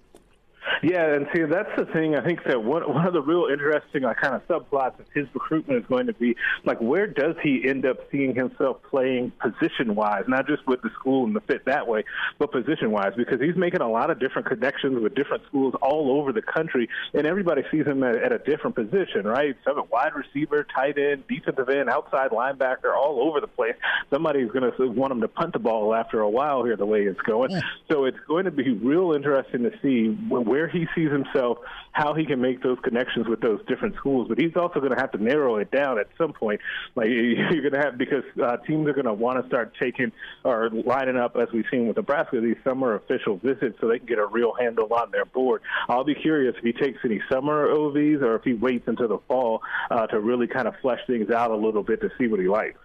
Yeah, 0.83 1.15
and 1.15 1.27
see, 1.35 1.43
that's 1.43 1.71
the 1.77 1.87
thing. 1.87 2.15
I 2.15 2.25
think 2.25 2.45
that 2.45 2.63
one 2.63 2.83
one 2.93 3.07
of 3.07 3.13
the 3.13 3.23
real 3.23 3.47
interesting 3.51 4.03
like, 4.03 4.19
kind 4.19 4.35
of 4.35 4.47
subplots 4.47 4.99
of 5.01 5.07
his 5.15 5.27
recruitment 5.35 5.81
is 5.81 5.87
going 5.89 6.07
to 6.07 6.13
be 6.13 6.37
like, 6.65 6.81
where 6.81 7.07
does 7.07 7.35
he 7.43 7.69
end 7.69 7.87
up 7.87 7.99
seeing 8.11 8.35
himself 8.35 8.79
playing 8.89 9.33
position 9.41 9.95
wise, 9.95 10.25
not 10.29 10.47
just 10.47 10.67
with 10.67 10.83
the 10.83 10.91
school 10.99 11.27
and 11.27 11.35
the 11.35 11.41
fit 11.41 11.65
that 11.67 11.87
way, 11.87 12.05
but 12.39 12.53
position 12.53 12.91
wise, 12.91 13.13
because 13.17 13.41
he's 13.41 13.57
making 13.57 13.81
a 13.81 13.89
lot 13.89 14.11
of 14.11 14.19
different 14.19 14.49
connections 14.49 15.01
with 15.01 15.15
different 15.15 15.45
schools 15.47 15.75
all 15.83 16.13
over 16.19 16.33
the 16.33 16.43
country, 16.43 16.89
and 17.15 17.27
everybody 17.27 17.63
sees 17.71 17.87
him 17.87 18.03
at, 18.03 18.17
at 18.17 18.33
a 18.33 18.39
different 18.39 18.77
position, 18.77 19.25
right? 19.25 19.57
So, 19.65 19.73
a 19.73 19.83
wide 19.85 20.13
receiver, 20.15 20.65
tight 20.75 20.99
end, 20.99 21.25
defensive 21.29 21.69
end, 21.69 21.89
outside 21.89 22.31
linebacker, 22.31 22.95
all 22.97 23.21
over 23.21 23.41
the 23.41 23.49
place. 23.49 23.75
Somebody's 24.11 24.51
going 24.51 24.71
to 24.71 24.87
want 24.89 25.13
him 25.13 25.21
to 25.21 25.29
punt 25.29 25.53
the 25.53 25.59
ball 25.59 25.95
after 25.95 26.21
a 26.21 26.31
while 26.31 26.65
here, 26.65 26.77
the 26.77 26.87
way 26.87 27.03
it's 27.03 27.21
going. 27.23 27.51
Yeah. 27.51 27.61
So, 27.91 28.05
it's 28.05 28.19
going 28.27 28.45
to 28.45 28.51
be 28.51 28.71
real 28.71 29.13
interesting 29.13 29.65
to 29.65 29.73
see 29.83 30.09
where 30.29 30.68
he 30.71 30.87
sees 30.95 31.11
himself, 31.11 31.59
how 31.93 32.15
he 32.15 32.25
can 32.25 32.41
make 32.41 32.63
those 32.63 32.79
connections 32.83 33.27
with 33.27 33.41
those 33.41 33.61
different 33.67 33.97
schools. 33.97 34.29
But 34.29 34.39
he's 34.39 34.57
also 34.57 34.81
going 34.81 34.93
to 34.93 35.01
have 35.01 35.13
to 35.13 35.23
narrow 35.23 35.57
it 35.57 35.71
down 35.71 35.99
at 35.99 36.09
some 36.17 36.33
point. 36.33 36.61
Like 36.95 37.09
you're 37.11 37.63
going 37.63 37.73
to 37.73 37.81
have 37.81 37.99
because 37.99 38.25
uh, 38.43 38.57
teams 38.59 38.89
are 38.89 38.93
going 38.93 39.07
to 39.07 39.13
want 39.13 39.41
to 39.43 39.49
start 39.49 39.75
taking 39.81 40.13
or 40.45 40.71
lining 40.71 41.17
up 41.17 41.37
as 41.37 41.49
we've 41.53 41.67
seen 41.71 41.89
with 41.89 41.97
Nebraska 41.97 42.41
these 42.41 42.57
summer 42.65 42.95
official 42.95 43.37
visits 43.37 43.79
so 43.81 43.89
they 43.89 43.99
can 43.99 44.07
get 44.07 44.19
a 44.19 44.27
real 44.27 44.55
handle 44.55 44.93
on 44.93 45.11
their 45.11 45.25
board. 45.25 45.63
I'll 45.89 46.05
be 46.05 46.15
curious 46.15 46.55
if 46.57 46.65
he 46.65 46.73
takes 46.73 46.99
any 47.05 47.21
summer 47.31 47.69
OVs 47.69 48.23
or 48.23 48.37
if 48.37 48.45
he 48.45 48.55
waits 48.55 48.87
until 48.87 49.09
the 49.09 49.19
fall 49.29 49.63
uh, 49.91 50.07
to 50.09 50.21
really 50.21 50.47
kind 50.47 50.69
of 50.69 50.75
flesh 50.81 51.01
things 51.07 51.31
out 51.31 51.51
a 51.51 51.57
little 51.57 51.83
bit 51.83 52.01
to 52.01 52.11
see 52.19 52.27
what 52.27 52.41
he 52.41 52.49
likes. 52.49 52.79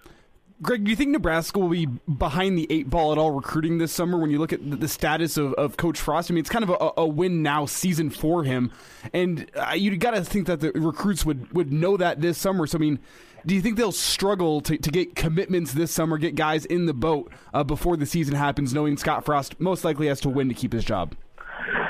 Greg, 0.61 0.84
do 0.84 0.89
you 0.89 0.95
think 0.95 1.11
Nebraska 1.11 1.59
will 1.59 1.69
be 1.69 1.85
behind 1.85 2.57
the 2.57 2.67
eight 2.69 2.89
ball 2.89 3.11
at 3.11 3.17
all 3.17 3.31
recruiting 3.31 3.80
this 3.80 3.91
summer 3.91 4.17
when 4.17 4.30
you 4.30 4.39
look 4.39 4.53
at 4.53 4.80
the 4.80 4.88
status 4.88 5.35
of, 5.35 5.53
of 5.53 5.77
Coach 5.77 5.99
Frost? 5.99 6.31
I 6.31 6.34
mean, 6.34 6.41
it's 6.41 6.49
kind 6.49 6.63
of 6.63 6.69
a, 6.69 7.01
a 7.01 7.07
win 7.07 7.41
now 7.41 7.65
season 7.65 8.09
for 8.09 8.43
him. 8.43 8.71
And 9.13 9.49
uh, 9.55 9.73
you 9.73 9.95
got 9.97 10.11
to 10.11 10.23
think 10.23 10.47
that 10.47 10.61
the 10.61 10.71
recruits 10.71 11.25
would, 11.25 11.51
would 11.53 11.73
know 11.73 11.97
that 11.97 12.21
this 12.21 12.38
summer. 12.38 12.67
So, 12.67 12.77
I 12.77 12.81
mean, 12.81 12.99
do 13.45 13.55
you 13.55 13.61
think 13.61 13.77
they'll 13.77 13.91
struggle 13.91 14.61
to, 14.61 14.77
to 14.77 14.91
get 14.91 15.15
commitments 15.15 15.73
this 15.73 15.91
summer, 15.91 16.17
get 16.17 16.35
guys 16.35 16.65
in 16.65 16.85
the 16.85 16.93
boat 16.93 17.31
uh, 17.53 17.63
before 17.63 17.97
the 17.97 18.05
season 18.05 18.35
happens, 18.35 18.73
knowing 18.73 18.95
Scott 18.95 19.25
Frost 19.25 19.59
most 19.59 19.84
likely 19.84 20.07
has 20.07 20.21
to 20.21 20.30
win 20.30 20.47
to 20.47 20.55
keep 20.55 20.71
his 20.71 20.85
job? 20.85 21.15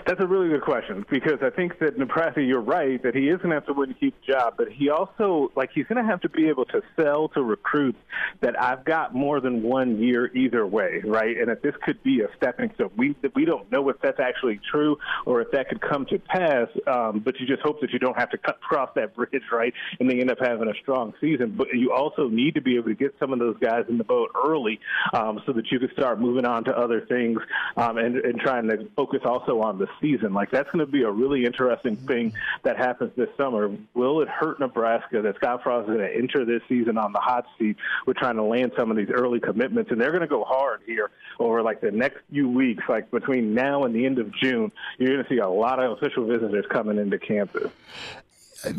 That's 0.06 0.20
a 0.20 0.28
really 0.28 0.50
good 0.50 0.64
question 0.64 1.06
because 1.10 1.40
I 1.42 1.50
think 1.50 1.80
that 1.80 1.98
Nebraska, 1.98 2.42
you're 2.42 2.62
right 2.62 3.02
that 3.04 3.16
he 3.16 3.30
is 3.30 3.38
going 3.38 3.50
to 3.50 3.56
have 3.56 3.66
to 3.68 3.74
win 3.74 3.90
to 3.90 3.96
keep 3.96 4.14
the 4.26 4.34
job, 4.34 4.56
but 4.58 4.70
he 4.70 4.90
also 4.90 5.52
like 5.56 5.70
he's 5.74 5.86
going 5.86 6.04
to 6.04 6.10
have 6.10 6.20
to 6.22 6.30
be 6.30 6.50
able 6.50 6.66
to 6.66 6.82
sell 7.00 7.30
to 7.30 7.42
recruits 7.42 7.98
that 8.42 8.62
I've 8.62 8.84
got 8.84 9.16
more 9.16 9.40
than 9.40 9.64
one 9.64 10.02
year 10.02 10.30
either 10.36 10.68
way, 10.68 11.02
right? 11.06 11.38
And 11.38 11.48
that 11.48 11.64
this 11.64 11.74
could 11.84 12.04
be 12.04 12.22
a 12.22 12.28
stepping 12.36 12.72
stone. 12.76 12.92
We 12.98 13.16
we 13.34 13.46
don't 13.46 13.72
know 13.72 13.88
if 13.90 13.96
that's 14.02 14.20
actually 14.20 14.60
true 14.70 14.98
or 15.26 15.42
if 15.42 15.52
that 15.52 15.70
could 15.70 15.80
come 15.80 16.06
to 16.08 16.20
pass, 16.20 16.68
um, 16.86 17.22
but 17.24 17.40
you 17.40 17.48
just 17.48 17.62
hope 17.62 17.80
that 17.80 17.92
you 17.92 18.00
don't 18.00 18.18
have 18.18 18.30
to 18.32 18.38
cut 18.38 18.58
across 18.64 18.90
that 18.96 19.16
bridge, 19.16 19.44
right? 19.52 19.74
And 20.00 20.10
they 20.10 20.20
end 20.20 20.32
up 20.32 20.40
having 20.42 20.68
a 20.68 20.76
strong 20.82 21.14
season. 21.22 21.56
But 21.58 21.68
you 21.74 21.94
also 21.94 22.28
need 22.28 22.56
to 22.56 22.62
be 22.62 22.76
able 22.76 22.90
to 22.90 22.96
get 22.96 23.16
some 23.20 23.32
of 23.32 23.40
those 23.40 23.58
guys 23.60 23.86
in 23.88 23.98
the 23.98 24.04
boat 24.04 24.32
early 24.46 24.82
um, 25.14 25.42
so 25.46 25.54
that 25.54 25.72
you 25.72 25.80
can 25.80 25.92
start 25.94 26.20
moving 26.20 26.46
on 26.46 26.66
to 26.66 26.78
other 26.78 27.06
things 27.06 27.40
um, 27.78 27.98
and, 27.98 28.18
and 28.18 28.40
trying 28.40 28.68
to 28.68 28.90
focus 28.96 29.22
also 29.24 29.62
on 29.62 29.78
the 29.78 29.88
season. 30.04 30.34
Like 30.34 30.52
that's 30.52 30.70
going 30.70 30.86
to 30.86 30.92
be 30.92 31.04
a 31.04 31.10
really 31.10 31.46
interesting 31.46 31.96
thing 31.96 32.34
that 32.64 32.78
happens 32.78 33.12
this 33.16 33.30
summer. 33.38 33.76
Will 33.96 34.22
it 34.22 34.28
hurt 34.28 34.60
Nebraska 34.60 35.22
that 35.22 35.36
Scott 35.38 35.64
Frost 35.64 35.90
is 35.90 35.96
going 35.96 36.08
to 36.08 36.16
enter 36.16 36.46
this 36.46 36.62
season 36.70 36.98
on 36.98 37.14
the 37.14 37.20
hot 37.20 37.46
seat 37.58 37.78
with 38.06 38.18
trying 38.18 38.36
to 38.36 38.44
land 38.44 38.74
some 38.78 38.92
of 38.92 38.98
these 38.98 39.10
early 39.10 39.40
commitments? 39.40 39.90
And 39.90 40.00
they're 40.00 40.12
going 40.12 40.22
to 40.22 40.28
go 40.28 40.44
hard 40.44 40.82
here 40.86 41.10
over 41.40 41.64
like 41.64 41.82
the 41.82 41.92
next 41.92 42.20
few 42.30 42.50
weeks, 42.50 42.84
like 42.88 43.10
between 43.10 43.54
now 43.54 43.86
and 43.86 43.96
the 43.96 44.06
end 44.06 44.20
of 44.20 44.32
June. 44.36 44.72
You're 45.00 45.10
going 45.10 45.24
to 45.24 45.30
see 45.30 45.40
a 45.40 45.50
lot 45.50 45.82
of 45.82 45.98
official 45.98 46.26
visitors 46.28 46.66
coming 46.70 46.98
into 46.98 47.18
campus. 47.18 47.72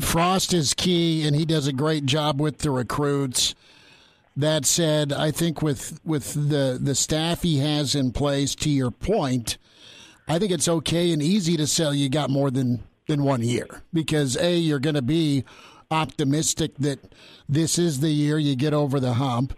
Frost 0.01 0.55
is 0.55 0.73
key, 0.75 1.27
and 1.27 1.35
he 1.35 1.45
does 1.45 1.67
a 1.67 1.73
great 1.73 2.07
job 2.07 2.41
with 2.41 2.59
the 2.59 2.71
recruits. 2.71 3.55
That 4.37 4.67
said, 4.67 5.13
I 5.13 5.31
think 5.31 5.63
with 5.63 6.01
with 6.05 6.35
the 6.35 6.79
the 6.81 6.95
staff 6.95 7.43
he 7.43 7.59
has 7.59 7.95
in 7.95 8.11
place, 8.11 8.55
to 8.57 8.71
your 8.71 8.91
point, 8.91 9.59
I 10.27 10.39
think 10.39 10.53
it's 10.53 10.69
okay 10.69 11.13
and 11.13 11.23
easy 11.23 11.57
to 11.57 11.67
sell 11.67 11.95
you 11.95 12.09
got 12.09 12.31
more 12.31 12.51
than 12.51 12.83
than 13.07 13.23
one 13.23 13.43
year 13.43 13.83
because 13.93 14.37
a 14.37 14.57
you're 14.57 14.79
going 14.79 14.95
to 14.95 15.03
be 15.03 15.45
optimistic 15.91 16.75
that 16.79 17.15
this 17.49 17.79
is 17.79 18.01
the 18.01 18.11
year 18.11 18.39
you 18.39 18.57
get 18.57 18.73
over 18.73 18.99
the 18.99 19.15
hump. 19.15 19.57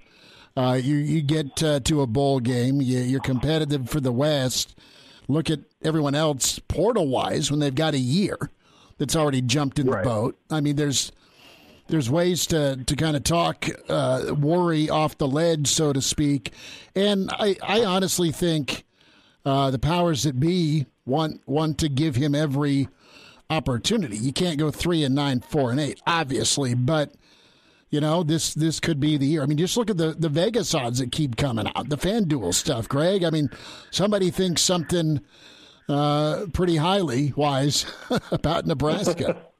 Uh, 0.56 0.78
you 0.82 0.96
you 0.96 1.22
get 1.22 1.62
uh, 1.62 1.80
to 1.80 2.00
a 2.00 2.06
bowl 2.06 2.40
game. 2.40 2.80
You, 2.80 3.00
you're 3.00 3.20
competitive 3.20 3.88
for 3.88 4.00
the 4.00 4.12
West. 4.12 4.76
Look 5.28 5.50
at 5.50 5.60
everyone 5.82 6.14
else 6.14 6.58
portal 6.58 7.08
wise 7.08 7.50
when 7.50 7.60
they've 7.60 7.74
got 7.74 7.94
a 7.94 7.98
year 7.98 8.38
that's 8.98 9.16
already 9.16 9.42
jumped 9.42 9.78
in 9.78 9.88
right. 9.88 10.02
the 10.02 10.08
boat. 10.08 10.38
I 10.50 10.60
mean, 10.60 10.76
there's 10.76 11.12
there's 11.88 12.10
ways 12.10 12.46
to, 12.48 12.82
to 12.84 12.96
kind 12.96 13.16
of 13.16 13.22
talk 13.22 13.66
uh, 13.88 14.34
worry 14.36 14.90
off 14.90 15.18
the 15.18 15.28
ledge, 15.28 15.68
so 15.68 15.92
to 15.92 16.00
speak. 16.00 16.52
And 16.94 17.30
I, 17.32 17.56
I 17.62 17.84
honestly 17.84 18.32
think 18.32 18.84
uh, 19.46 19.70
the 19.70 19.78
powers 19.78 20.24
that 20.24 20.38
be 20.38 20.86
want 21.06 21.40
want 21.46 21.78
to 21.78 21.88
give 21.88 22.16
him 22.16 22.34
every 22.34 22.88
opportunity. 23.48 24.16
You 24.16 24.32
can't 24.32 24.58
go 24.58 24.72
three 24.72 25.04
and 25.04 25.14
nine, 25.14 25.40
four 25.40 25.70
and 25.70 25.78
eight, 25.78 26.00
obviously, 26.06 26.74
but 26.74 27.14
you 27.88 28.00
know 28.00 28.24
this 28.24 28.52
this 28.54 28.80
could 28.80 28.98
be 28.98 29.16
the 29.16 29.26
year. 29.26 29.42
I 29.42 29.46
mean, 29.46 29.56
just 29.56 29.76
look 29.76 29.88
at 29.88 29.96
the 29.96 30.16
the 30.18 30.28
Vegas 30.28 30.74
odds 30.74 30.98
that 30.98 31.12
keep 31.12 31.36
coming 31.36 31.70
out, 31.76 31.88
the 31.88 31.96
FanDuel 31.96 32.52
stuff, 32.52 32.88
Greg. 32.88 33.22
I 33.22 33.30
mean, 33.30 33.48
somebody 33.92 34.30
thinks 34.30 34.62
something 34.62 35.20
uh, 35.88 36.46
pretty 36.52 36.76
highly 36.76 37.32
wise 37.36 37.86
about 38.32 38.66
Nebraska. 38.66 39.36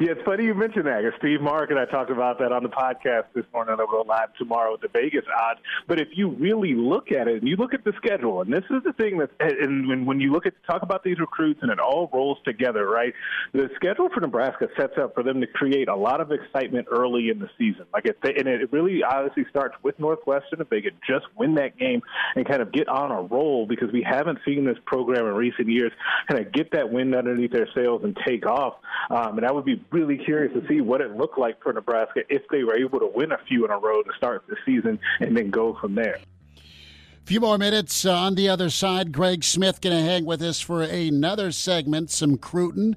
Yeah, 0.00 0.12
it's 0.12 0.22
funny 0.24 0.44
you 0.44 0.54
mentioned 0.54 0.86
that. 0.86 1.02
Steve 1.18 1.40
Mark 1.42 1.70
and 1.70 1.78
I 1.78 1.84
talked 1.84 2.10
about 2.10 2.38
that 2.38 2.50
on 2.50 2.62
the 2.62 2.68
podcast 2.68 3.24
this 3.34 3.44
morning. 3.52 3.76
I'll 3.78 3.86
go 3.86 4.02
live 4.08 4.32
tomorrow 4.38 4.72
with 4.72 4.80
the 4.80 4.88
Vegas 4.88 5.24
odds. 5.38 5.60
But 5.86 6.00
if 6.00 6.08
you 6.12 6.30
really 6.30 6.74
look 6.74 7.12
at 7.12 7.28
it 7.28 7.40
and 7.40 7.48
you 7.48 7.56
look 7.56 7.74
at 7.74 7.84
the 7.84 7.92
schedule, 7.96 8.40
and 8.40 8.52
this 8.52 8.64
is 8.70 8.82
the 8.84 8.94
thing 8.94 9.18
that, 9.18 9.30
and 9.40 10.06
when, 10.06 10.20
you 10.20 10.32
look 10.32 10.46
at 10.46 10.54
talk 10.66 10.82
about 10.82 11.04
these 11.04 11.18
recruits 11.18 11.60
and 11.62 11.70
it 11.70 11.78
all 11.78 12.08
rolls 12.12 12.38
together, 12.44 12.88
right? 12.88 13.12
The 13.52 13.68
schedule 13.76 14.08
for 14.14 14.20
Nebraska 14.20 14.68
sets 14.78 14.94
up 14.98 15.14
for 15.14 15.22
them 15.22 15.40
to 15.40 15.46
create 15.46 15.88
a 15.88 15.96
lot 15.96 16.20
of 16.20 16.32
excitement 16.32 16.86
early 16.90 17.28
in 17.28 17.38
the 17.38 17.50
season. 17.58 17.84
Like, 17.92 18.06
if 18.06 18.18
they, 18.22 18.34
and 18.34 18.48
it 18.48 18.72
really 18.72 19.02
obviously 19.02 19.44
starts 19.50 19.74
with 19.82 19.98
Northwestern 19.98 20.60
if 20.60 20.70
they 20.70 20.80
could 20.80 20.96
just 21.06 21.26
win 21.36 21.54
that 21.56 21.76
game 21.78 22.02
and 22.34 22.48
kind 22.48 22.62
of 22.62 22.72
get 22.72 22.88
on 22.88 23.10
a 23.10 23.22
roll 23.22 23.66
because 23.66 23.92
we 23.92 24.02
haven't 24.08 24.38
seen 24.44 24.64
this 24.64 24.78
program 24.86 25.26
in 25.26 25.34
recent 25.34 25.68
years 25.68 25.92
kind 26.30 26.44
of 26.44 26.52
get 26.52 26.70
that 26.72 26.90
wind 26.90 27.14
underneath 27.14 27.52
their 27.52 27.68
sails 27.74 28.02
and 28.04 28.16
take 28.26 28.46
off. 28.46 28.74
Um, 29.10 29.38
and 29.38 29.42
that 29.42 29.54
would 29.54 29.64
be 29.64 29.81
really 29.90 30.16
curious 30.16 30.52
to 30.54 30.66
see 30.68 30.80
what 30.80 31.00
it 31.00 31.16
looked 31.16 31.38
like 31.38 31.62
for 31.62 31.72
Nebraska 31.72 32.20
if 32.28 32.42
they 32.50 32.64
were 32.64 32.76
able 32.76 32.98
to 33.00 33.10
win 33.14 33.32
a 33.32 33.38
few 33.48 33.64
in 33.64 33.70
a 33.70 33.78
row 33.78 34.02
to 34.02 34.10
start 34.16 34.44
the 34.48 34.56
season 34.64 34.98
and 35.20 35.36
then 35.36 35.50
go 35.50 35.76
from 35.80 35.94
there. 35.94 36.18
A 36.56 37.26
few 37.26 37.40
more 37.40 37.56
minutes 37.56 38.04
uh, 38.04 38.12
on 38.12 38.34
the 38.34 38.48
other 38.48 38.68
side. 38.68 39.12
Greg 39.12 39.44
Smith 39.44 39.80
going 39.80 39.96
to 39.96 40.02
hang 40.02 40.24
with 40.24 40.42
us 40.42 40.60
for 40.60 40.82
another 40.82 41.52
segment. 41.52 42.10
Some 42.10 42.36
Cruton. 42.36 42.96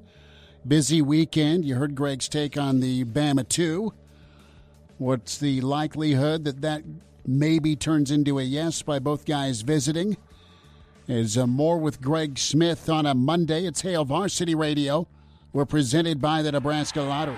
Busy 0.68 1.02
weekend. 1.02 1.64
You 1.64 1.76
heard 1.76 1.94
Greg's 1.94 2.28
take 2.28 2.58
on 2.58 2.80
the 2.80 3.06
Bama 3.06 3.48
2. 3.48 3.94
What's 4.98 5.38
the 5.38 5.62
likelihood 5.62 6.44
that 6.46 6.62
that 6.62 6.84
maybe 7.26 7.76
turns 7.76 8.10
into 8.10 8.40
a 8.40 8.44
yes 8.44 8.82
by 8.82 8.98
both 8.98 9.26
guys 9.26 9.62
visiting? 9.62 10.18
Is 11.08 11.38
uh, 11.38 11.46
more 11.46 11.78
with 11.78 12.02
Greg 12.02 12.40
Smith 12.40 12.90
on 12.90 13.06
a 13.06 13.14
Monday. 13.14 13.66
It's 13.68 13.82
Hail 13.82 14.06
Varsity 14.06 14.56
Radio. 14.56 15.08
We're 15.56 15.64
presented 15.64 16.20
by 16.20 16.42
the 16.42 16.52
Nebraska 16.52 17.02
Lottery. 17.02 17.38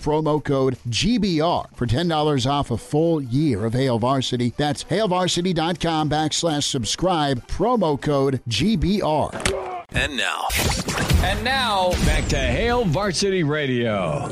promo 0.00 0.42
code 0.42 0.78
GBR 0.88 1.74
for 1.74 1.86
$10 1.86 2.50
off 2.50 2.70
a 2.70 2.76
full 2.76 3.22
year 3.22 3.64
of 3.64 3.74
Hail 3.74 3.98
Varsity. 3.98 4.52
That's 4.56 4.84
hailvarsity.com 4.84 6.10
backslash 6.10 6.64
subscribe, 6.64 7.46
promo 7.46 8.00
code 8.00 8.40
GBR. 8.48 9.86
And 9.92 10.16
now. 10.16 10.46
And 11.22 11.42
now, 11.44 11.90
back 12.06 12.26
to 12.28 12.38
Hail 12.38 12.84
Varsity 12.84 13.42
Radio. 13.42 14.28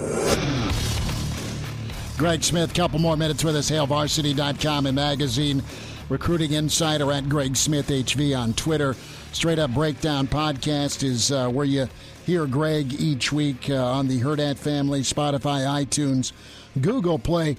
Greg 2.16 2.42
Smith, 2.42 2.74
couple 2.74 2.98
more 2.98 3.16
minutes 3.16 3.44
with 3.44 3.54
us, 3.54 3.70
hailvarsity.com 3.70 4.86
and 4.86 4.96
magazine. 4.96 5.62
Recruiting 6.08 6.52
Insider 6.52 7.12
at 7.12 7.28
Greg 7.28 7.56
Smith 7.56 7.88
HV 7.88 8.36
on 8.36 8.54
Twitter. 8.54 8.96
Straight 9.32 9.58
Up 9.58 9.72
Breakdown 9.72 10.26
podcast 10.26 11.04
is 11.04 11.30
uh, 11.30 11.48
where 11.48 11.66
you 11.66 11.88
hear 12.28 12.46
Greg 12.46 12.92
each 13.00 13.32
week 13.32 13.70
uh, 13.70 13.82
on 13.82 14.06
the 14.06 14.20
Hurrdat 14.20 14.58
family, 14.58 15.00
Spotify, 15.00 15.64
iTunes, 15.64 16.32
Google 16.78 17.18
Play. 17.18 17.56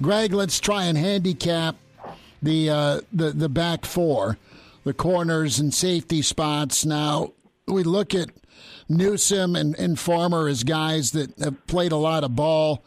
Greg, 0.00 0.32
let's 0.32 0.60
try 0.60 0.84
and 0.84 0.96
handicap 0.96 1.74
the 2.40 2.70
uh, 2.70 3.00
the 3.12 3.32
the 3.32 3.48
back 3.48 3.84
four, 3.84 4.38
the 4.84 4.94
corners 4.94 5.58
and 5.58 5.74
safety 5.74 6.22
spots. 6.22 6.86
Now 6.86 7.32
we 7.66 7.82
look 7.82 8.14
at 8.14 8.28
Newsome 8.88 9.56
and, 9.56 9.76
and 9.76 9.98
Farmer 9.98 10.46
as 10.46 10.62
guys 10.62 11.10
that 11.10 11.36
have 11.40 11.66
played 11.66 11.90
a 11.90 11.96
lot 11.96 12.22
of 12.22 12.36
ball. 12.36 12.84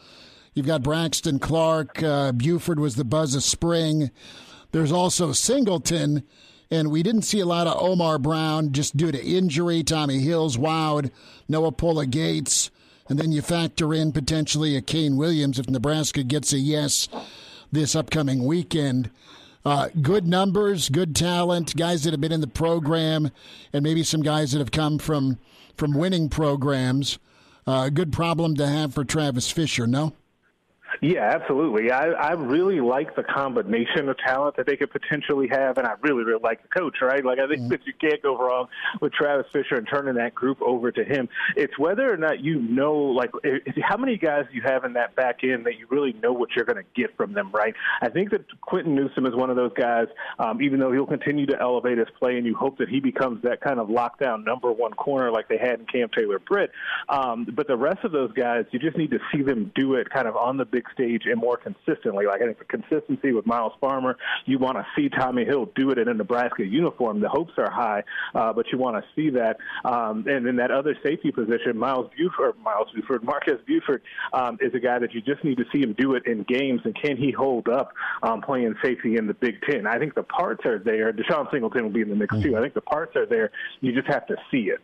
You've 0.53 0.68
got 0.68 0.84
Braxton 0.84 1.40
Clark. 1.40 2.02
Uh, 2.02 2.32
Buford 2.32 2.80
was 2.80 2.95
the 2.95 3.03
buzz 3.03 3.36
of 3.36 3.44
spring. 3.44 4.10
There's 4.72 4.94
also 4.94 5.34
Singleton, 5.34 6.24
and 6.71 6.91
we 6.91 7.03
didn't 7.03 7.23
see 7.23 7.39
a 7.39 7.45
lot 7.45 7.67
of 7.67 7.81
Omar 7.81 8.19
Brown 8.19 8.71
just 8.71 8.97
due 8.97 9.11
to 9.11 9.23
injury. 9.23 9.83
Tommy 9.83 10.19
Hills 10.19 10.57
wowed, 10.57 11.11
Noa 11.47 11.71
Pola-Gates, 11.71 12.71
and 13.07 13.19
then 13.19 13.31
you 13.31 13.41
factor 13.41 13.93
in 13.93 14.11
potentially 14.11 14.75
a 14.75 14.81
Kane 14.81 15.17
Williams 15.17 15.59
if 15.59 15.69
Nebraska 15.69 16.23
gets 16.23 16.53
a 16.53 16.57
yes 16.57 17.07
this 17.71 17.95
upcoming 17.95 18.43
weekend. 18.45 19.09
Uh, 19.63 19.89
good 20.01 20.27
numbers, 20.27 20.89
good 20.89 21.15
talent, 21.15 21.75
guys 21.75 22.03
that 22.03 22.11
have 22.11 22.21
been 22.21 22.31
in 22.31 22.41
the 22.41 22.47
program, 22.47 23.31
and 23.73 23.83
maybe 23.83 24.03
some 24.03 24.21
guys 24.21 24.51
that 24.51 24.59
have 24.59 24.71
come 24.71 24.99
from 24.99 25.39
from 25.75 25.93
winning 25.93 26.29
programs. 26.29 27.19
Uh, 27.67 27.89
good 27.89 28.13
problem 28.13 28.55
to 28.55 28.67
have 28.67 28.93
for 28.93 29.03
Travis 29.03 29.51
Fisher, 29.51 29.87
no? 29.87 30.13
Yeah, 31.01 31.23
absolutely. 31.23 31.91
I, 31.91 32.07
I 32.07 32.31
really 32.34 32.80
like 32.80 33.15
the 33.15 33.23
combination 33.23 34.09
of 34.09 34.17
talent 34.17 34.55
that 34.57 34.65
they 34.65 34.77
could 34.77 34.91
potentially 34.91 35.47
have, 35.51 35.77
and 35.77 35.88
I 35.88 35.93
really, 36.01 36.23
really 36.23 36.41
like 36.41 36.61
the 36.61 36.67
coach, 36.67 36.97
right? 37.01 37.23
Like, 37.23 37.39
I 37.39 37.47
think 37.47 37.61
mm-hmm. 37.61 37.69
that 37.69 37.85
you 37.85 37.93
can't 37.99 38.22
go 38.22 38.38
wrong 38.38 38.67
with 39.01 39.13
Travis 39.13 39.45
Fisher 39.51 39.76
and 39.76 39.88
turning 39.88 40.15
that 40.15 40.34
group 40.34 40.61
over 40.61 40.91
to 40.91 41.03
him. 41.03 41.27
It's 41.55 41.77
whether 41.77 42.11
or 42.11 42.17
not 42.17 42.39
you 42.39 42.61
know, 42.61 42.93
like, 42.93 43.31
if, 43.43 43.76
how 43.84 43.97
many 43.97 44.17
guys 44.17 44.45
you 44.51 44.61
have 44.63 44.85
in 44.85 44.93
that 44.93 45.15
back 45.15 45.43
end 45.43 45.65
that 45.65 45.77
you 45.77 45.88
really 45.89 46.13
know 46.13 46.34
what 46.34 46.49
you're 46.55 46.65
going 46.65 46.84
to 46.84 46.89
get 46.95 47.15
from 47.17 47.34
them, 47.34 47.51
right? 47.51 47.73
I 48.01 48.09
think 48.09 48.31
that 48.31 48.45
Quinton 48.61 48.95
Newsome 48.95 49.26
is 49.26 49.35
one 49.35 49.49
of 49.49 49.55
those 49.55 49.73
guys, 49.73 50.07
um, 50.39 50.61
even 50.61 50.80
though 50.80 50.91
he'll 50.91 51.05
continue 51.05 51.45
to 51.47 51.59
elevate 51.59 51.97
his 51.97 52.07
play, 52.19 52.38
and 52.38 52.45
you 52.45 52.55
hope 52.55 52.77
that 52.77 52.89
he 52.89 52.99
becomes 52.99 53.43
that 53.43 53.61
kind 53.61 53.80
of 53.80 53.89
lockdown 53.89 54.43
number 54.45 54.72
one 54.72 54.93
corner 54.93 55.31
like 55.31 55.47
they 55.47 55.57
had 55.57 55.80
in 55.80 55.85
Cam 55.85 56.09
Taylor 56.09 56.39
Britt. 56.39 56.72
Um, 57.09 57.47
but 57.53 57.67
the 57.67 57.77
rest 57.77 58.03
of 58.03 58.11
those 58.11 58.31
guys, 58.34 58.65
you 58.72 58.80
just 58.80 58.97
need 58.97 59.11
to 59.11 59.19
see 59.31 59.41
them 59.41 59.72
do 59.76 59.95
it 59.95 60.09
kind 60.09 60.27
of 60.27 60.35
on 60.35 60.57
the 60.57 60.65
big 60.65 60.85
stage 60.94 61.24
and 61.26 61.40
more 61.40 61.57
consistently. 61.57 62.26
Like 62.26 62.41
I 62.41 62.45
think 62.45 62.60
the 62.60 62.66
consistency 62.66 63.32
with 63.32 63.45
Myles 63.45 63.74
Farmer, 63.80 64.18
you 64.45 64.60
want 64.60 64.78
to 64.78 64.86
see 64.95 65.10
Tommy 65.10 65.45
Hill 65.45 65.70
do 65.76 65.91
it 65.91 65.98
in 65.98 66.07
a 66.07 66.14
Nebraska 66.14 66.66
uniform. 66.66 67.20
The 67.20 67.30
hopes 67.30 67.53
are 67.57 67.72
high, 67.72 68.03
uh, 68.34 68.53
but 68.53 68.66
you 68.72 68.78
want 68.78 69.03
to 69.03 69.03
see 69.16 69.30
that. 69.32 69.57
Um, 69.84 70.26
and 70.28 70.48
in 70.48 70.56
that 70.57 70.72
other 70.72 70.95
safety 71.03 71.32
position, 71.32 71.78
Miles 71.78 72.10
Buford, 72.18 72.57
Miles 72.60 72.88
Buford, 72.94 73.24
Marques 73.24 73.62
Buford 73.66 74.02
um, 74.34 74.57
is 74.62 74.74
a 74.74 74.80
guy 74.80 74.99
that 74.99 75.14
you 75.14 75.22
just 75.22 75.44
need 75.44 75.57
to 75.57 75.66
see 75.74 75.82
him 75.82 75.94
do 75.98 76.16
it 76.16 76.26
in 76.26 76.44
games. 76.44 76.82
And 76.84 76.95
can 76.95 77.18
he 77.18 77.32
hold 77.32 77.68
up 77.68 77.91
um, 78.24 78.41
playing 78.41 78.76
safety 78.84 79.18
in 79.18 79.28
the 79.28 79.34
Big 79.34 79.62
Ten? 79.70 79.88
I 79.88 79.98
think 79.98 80.16
the 80.16 80.24
parts 80.24 80.66
are 80.66 80.80
there. 80.80 81.12
DeShon 81.14 81.52
Singleton 81.52 81.84
will 81.84 81.91
be 81.91 82.02
in 82.02 82.10
the 82.10 82.16
mix 82.16 82.36
too. 82.41 82.56
I 82.57 82.62
think 82.62 82.74
the 82.74 82.82
parts 82.82 83.16
are 83.16 83.26
there. 83.26 83.52
You 83.82 83.94
just 83.94 84.07
have 84.07 84.28
to 84.28 84.36
see 84.52 84.70
it. 84.70 84.80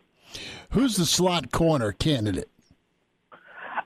Who's 0.70 0.96
the 0.96 1.04
slot 1.04 1.50
corner 1.50 1.92
candidate? 1.92 2.48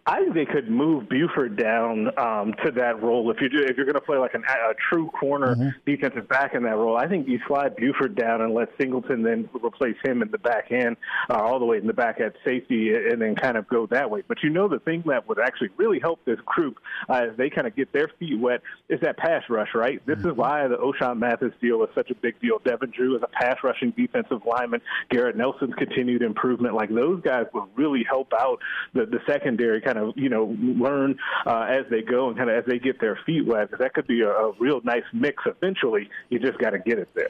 I 0.09 0.21
think 0.21 0.35
they 0.35 0.45
could 0.45 0.71
move 0.71 1.09
Buford 1.09 1.57
down 1.57 2.17
um, 2.17 2.55
to 2.65 2.71
that 2.77 3.03
role 3.03 3.29
if 3.33 3.41
you 3.41 3.49
do 3.49 3.65
if 3.65 3.77
you're 3.77 3.87
going 3.87 3.95
to 3.95 4.01
play 4.01 4.19
like 4.19 4.35
an, 4.35 4.45
a 4.45 4.73
true 4.89 5.11
corner 5.11 5.57
mm-hmm. 5.57 5.69
defensive 5.85 6.29
back 6.29 6.55
in 6.55 6.63
that 6.63 6.77
role. 6.77 6.97
I 6.97 7.09
think 7.09 7.27
you 7.27 7.41
slide 7.49 7.75
Buford 7.75 8.15
down 8.15 8.41
and 8.41 8.55
let 8.55 8.69
Singleton 8.81 9.23
then 9.23 9.49
replace 9.53 9.97
him 10.05 10.23
in 10.23 10.31
the 10.31 10.39
back 10.39 10.71
end, 10.71 10.97
uh, 11.29 11.35
all 11.35 11.59
the 11.59 11.65
way 11.65 11.79
in 11.79 11.89
the 11.89 11.93
back 11.93 12.21
at 12.21 12.35
safety, 12.45 12.95
and 12.95 13.21
then 13.21 13.35
kind 13.35 13.57
of 13.57 13.67
go 13.67 13.87
that 13.87 14.09
way. 14.09 14.23
But 14.27 14.45
you 14.45 14.51
know 14.51 14.69
the 14.69 14.79
thing 14.79 15.03
that 15.07 15.29
would 15.29 15.41
actually 15.41 15.71
really 15.77 15.99
help 15.99 16.25
this 16.25 16.39
group 16.47 16.79
uh, 17.09 17.27
as 17.31 17.37
they 17.37 17.51
kind 17.51 17.67
of 17.67 17.75
get 17.75 17.93
their 17.93 18.09
feet 18.21 18.39
wet 18.39 18.63
is 18.89 19.01
that 19.01 19.17
pass 19.17 19.43
rush. 19.49 19.75
Right. 19.75 20.05
This 20.07 20.19
mm-hmm. 20.19 20.29
is 20.29 20.37
why 20.37 20.69
the 20.69 20.77
Ochaun 20.77 21.19
Mathis 21.19 21.53
deal 21.61 21.83
is 21.83 21.91
such 21.97 22.11
a 22.11 22.15
big 22.15 22.41
deal. 22.41 22.61
Devin 22.65 22.93
Drew 22.97 23.17
is 23.17 23.23
a 23.25 23.29
pass 23.29 23.57
rushing 23.65 23.91
defensive 23.91 24.43
lineman. 24.47 24.83
Garrett 25.11 25.37
Nelson's 25.37 25.75
continued 25.75 26.23
improvement. 26.23 26.75
Like 26.77 26.95
those 26.95 27.21
guys 27.23 27.47
would 27.55 27.69
really 27.75 28.05
help 28.09 28.33
out 28.39 28.61
the 28.95 29.05
the 29.05 29.19
secondary 29.27 29.81
kind 29.81 29.96
kind 29.97 30.09
of 30.09 30.17
you 30.17 30.29
know 30.29 30.57
learn 30.61 31.19
uh, 31.47 31.67
as 31.69 31.87
they 31.91 32.03
go 32.03 32.29
and 32.29 32.37
kind 32.37 32.51
of 32.51 32.57
as 32.57 32.65
they 32.67 32.79
get 32.79 33.01
their 33.01 33.19
feet 33.27 33.47
wet. 33.47 33.71
That 33.79 33.95
could 33.95 34.07
be 34.07 34.21
a, 34.23 34.31
a 34.31 34.53
real 34.53 34.81
nice 34.85 35.05
mix. 35.13 35.43
Eventually, 35.47 36.09
you 36.29 36.39
just 36.39 36.59
got 36.59 36.71
to 36.71 36.79
get 36.79 36.99
it 36.99 37.09
there. 37.15 37.29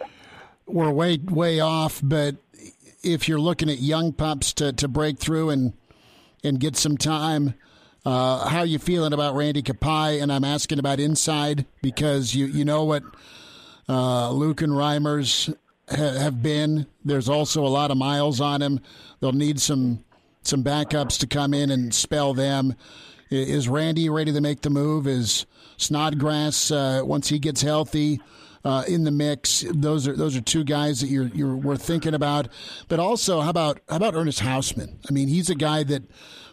We're 0.66 0.90
way 0.90 1.18
way 1.18 1.60
off, 1.60 2.00
but 2.02 2.36
if 3.02 3.28
you're 3.28 3.40
looking 3.40 3.70
at 3.70 3.78
young 3.78 4.12
pups 4.12 4.52
to, 4.54 4.72
to 4.72 4.88
break 4.88 5.18
through 5.18 5.50
and 5.50 5.72
and 6.42 6.60
get 6.60 6.76
some 6.76 6.96
time. 6.96 7.54
Uh, 8.04 8.48
how 8.48 8.60
are 8.60 8.66
you 8.66 8.78
feeling 8.78 9.12
about 9.12 9.34
Randy 9.34 9.62
Kpai? 9.62 10.22
And 10.22 10.30
I'm 10.32 10.44
asking 10.44 10.78
about 10.78 11.00
inside 11.00 11.66
because 11.82 12.36
you 12.36 12.46
you 12.46 12.64
know 12.64 12.84
what 12.84 13.02
uh, 13.88 14.30
Luke 14.30 14.62
and 14.62 14.72
Reimers 14.72 15.52
ha- 15.88 15.96
have 15.96 16.40
been. 16.40 16.86
There's 17.04 17.28
also 17.28 17.64
a 17.64 17.68
lot 17.68 17.90
of 17.90 17.96
miles 17.96 18.40
on 18.40 18.62
him. 18.62 18.78
They'll 19.18 19.32
need 19.32 19.60
some 19.60 20.04
some 20.46 20.64
backups 20.64 21.18
to 21.20 21.26
come 21.26 21.52
in 21.52 21.70
and 21.70 21.94
spell 21.94 22.34
them. 22.34 22.74
Is 23.30 23.68
Randy 23.68 24.08
ready 24.08 24.32
to 24.32 24.40
make 24.40 24.62
the 24.62 24.70
move? 24.70 25.06
Is 25.06 25.46
Snodgrass, 25.78 26.70
uh, 26.70 27.02
once 27.04 27.28
he 27.28 27.38
gets 27.38 27.60
healthy, 27.62 28.20
uh, 28.66 28.82
in 28.88 29.04
the 29.04 29.12
mix. 29.12 29.64
Those 29.72 30.08
are 30.08 30.16
those 30.16 30.36
are 30.36 30.40
two 30.40 30.64
guys 30.64 31.00
that 31.00 31.06
you're 31.06 31.28
you're 31.28 31.56
we're 31.56 31.76
thinking 31.76 32.14
about. 32.14 32.48
But 32.88 32.98
also, 32.98 33.40
how 33.40 33.50
about 33.50 33.80
how 33.88 33.96
about 33.96 34.14
Ernest 34.14 34.40
Hausmann? 34.40 34.96
I 35.08 35.12
mean, 35.12 35.28
he's 35.28 35.48
a 35.48 35.54
guy 35.54 35.84
that 35.84 36.02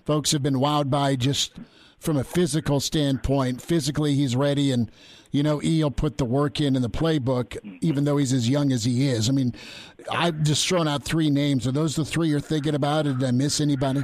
folks 0.06 0.32
have 0.32 0.44
been 0.44 0.56
wowed 0.56 0.92
by 0.92 1.16
just 1.16 1.54
from 1.98 2.18
a 2.18 2.24
physical 2.24 2.80
standpoint. 2.80 3.64
Physically, 3.64 4.14
he's 4.14 4.36
ready, 4.36 4.72
and 4.72 4.92
you 5.34 5.44
know 5.44 5.60
he'll 5.60 5.92
put 5.92 6.18
the 6.18 6.26
work 6.26 6.62
in 6.62 6.78
in 6.78 6.82
the 6.82 6.90
playbook, 6.90 7.58
even 7.82 8.06
though 8.06 8.16
he's 8.16 8.32
as 8.32 8.48
young 8.48 8.72
as 8.72 8.86
he 8.86 9.10
is. 9.10 9.28
I 9.28 9.34
mean, 9.34 9.54
I've 10.10 10.44
just 10.44 10.66
thrown 10.66 10.88
out 10.88 11.04
three 11.04 11.30
names. 11.30 11.68
Are 11.68 11.72
those 11.72 11.98
the 11.98 12.06
three 12.06 12.30
you're 12.30 12.40
thinking 12.40 12.76
about? 12.76 13.04
Did 13.04 13.22
I 13.22 13.32
miss 13.32 13.60
anybody? 13.60 14.04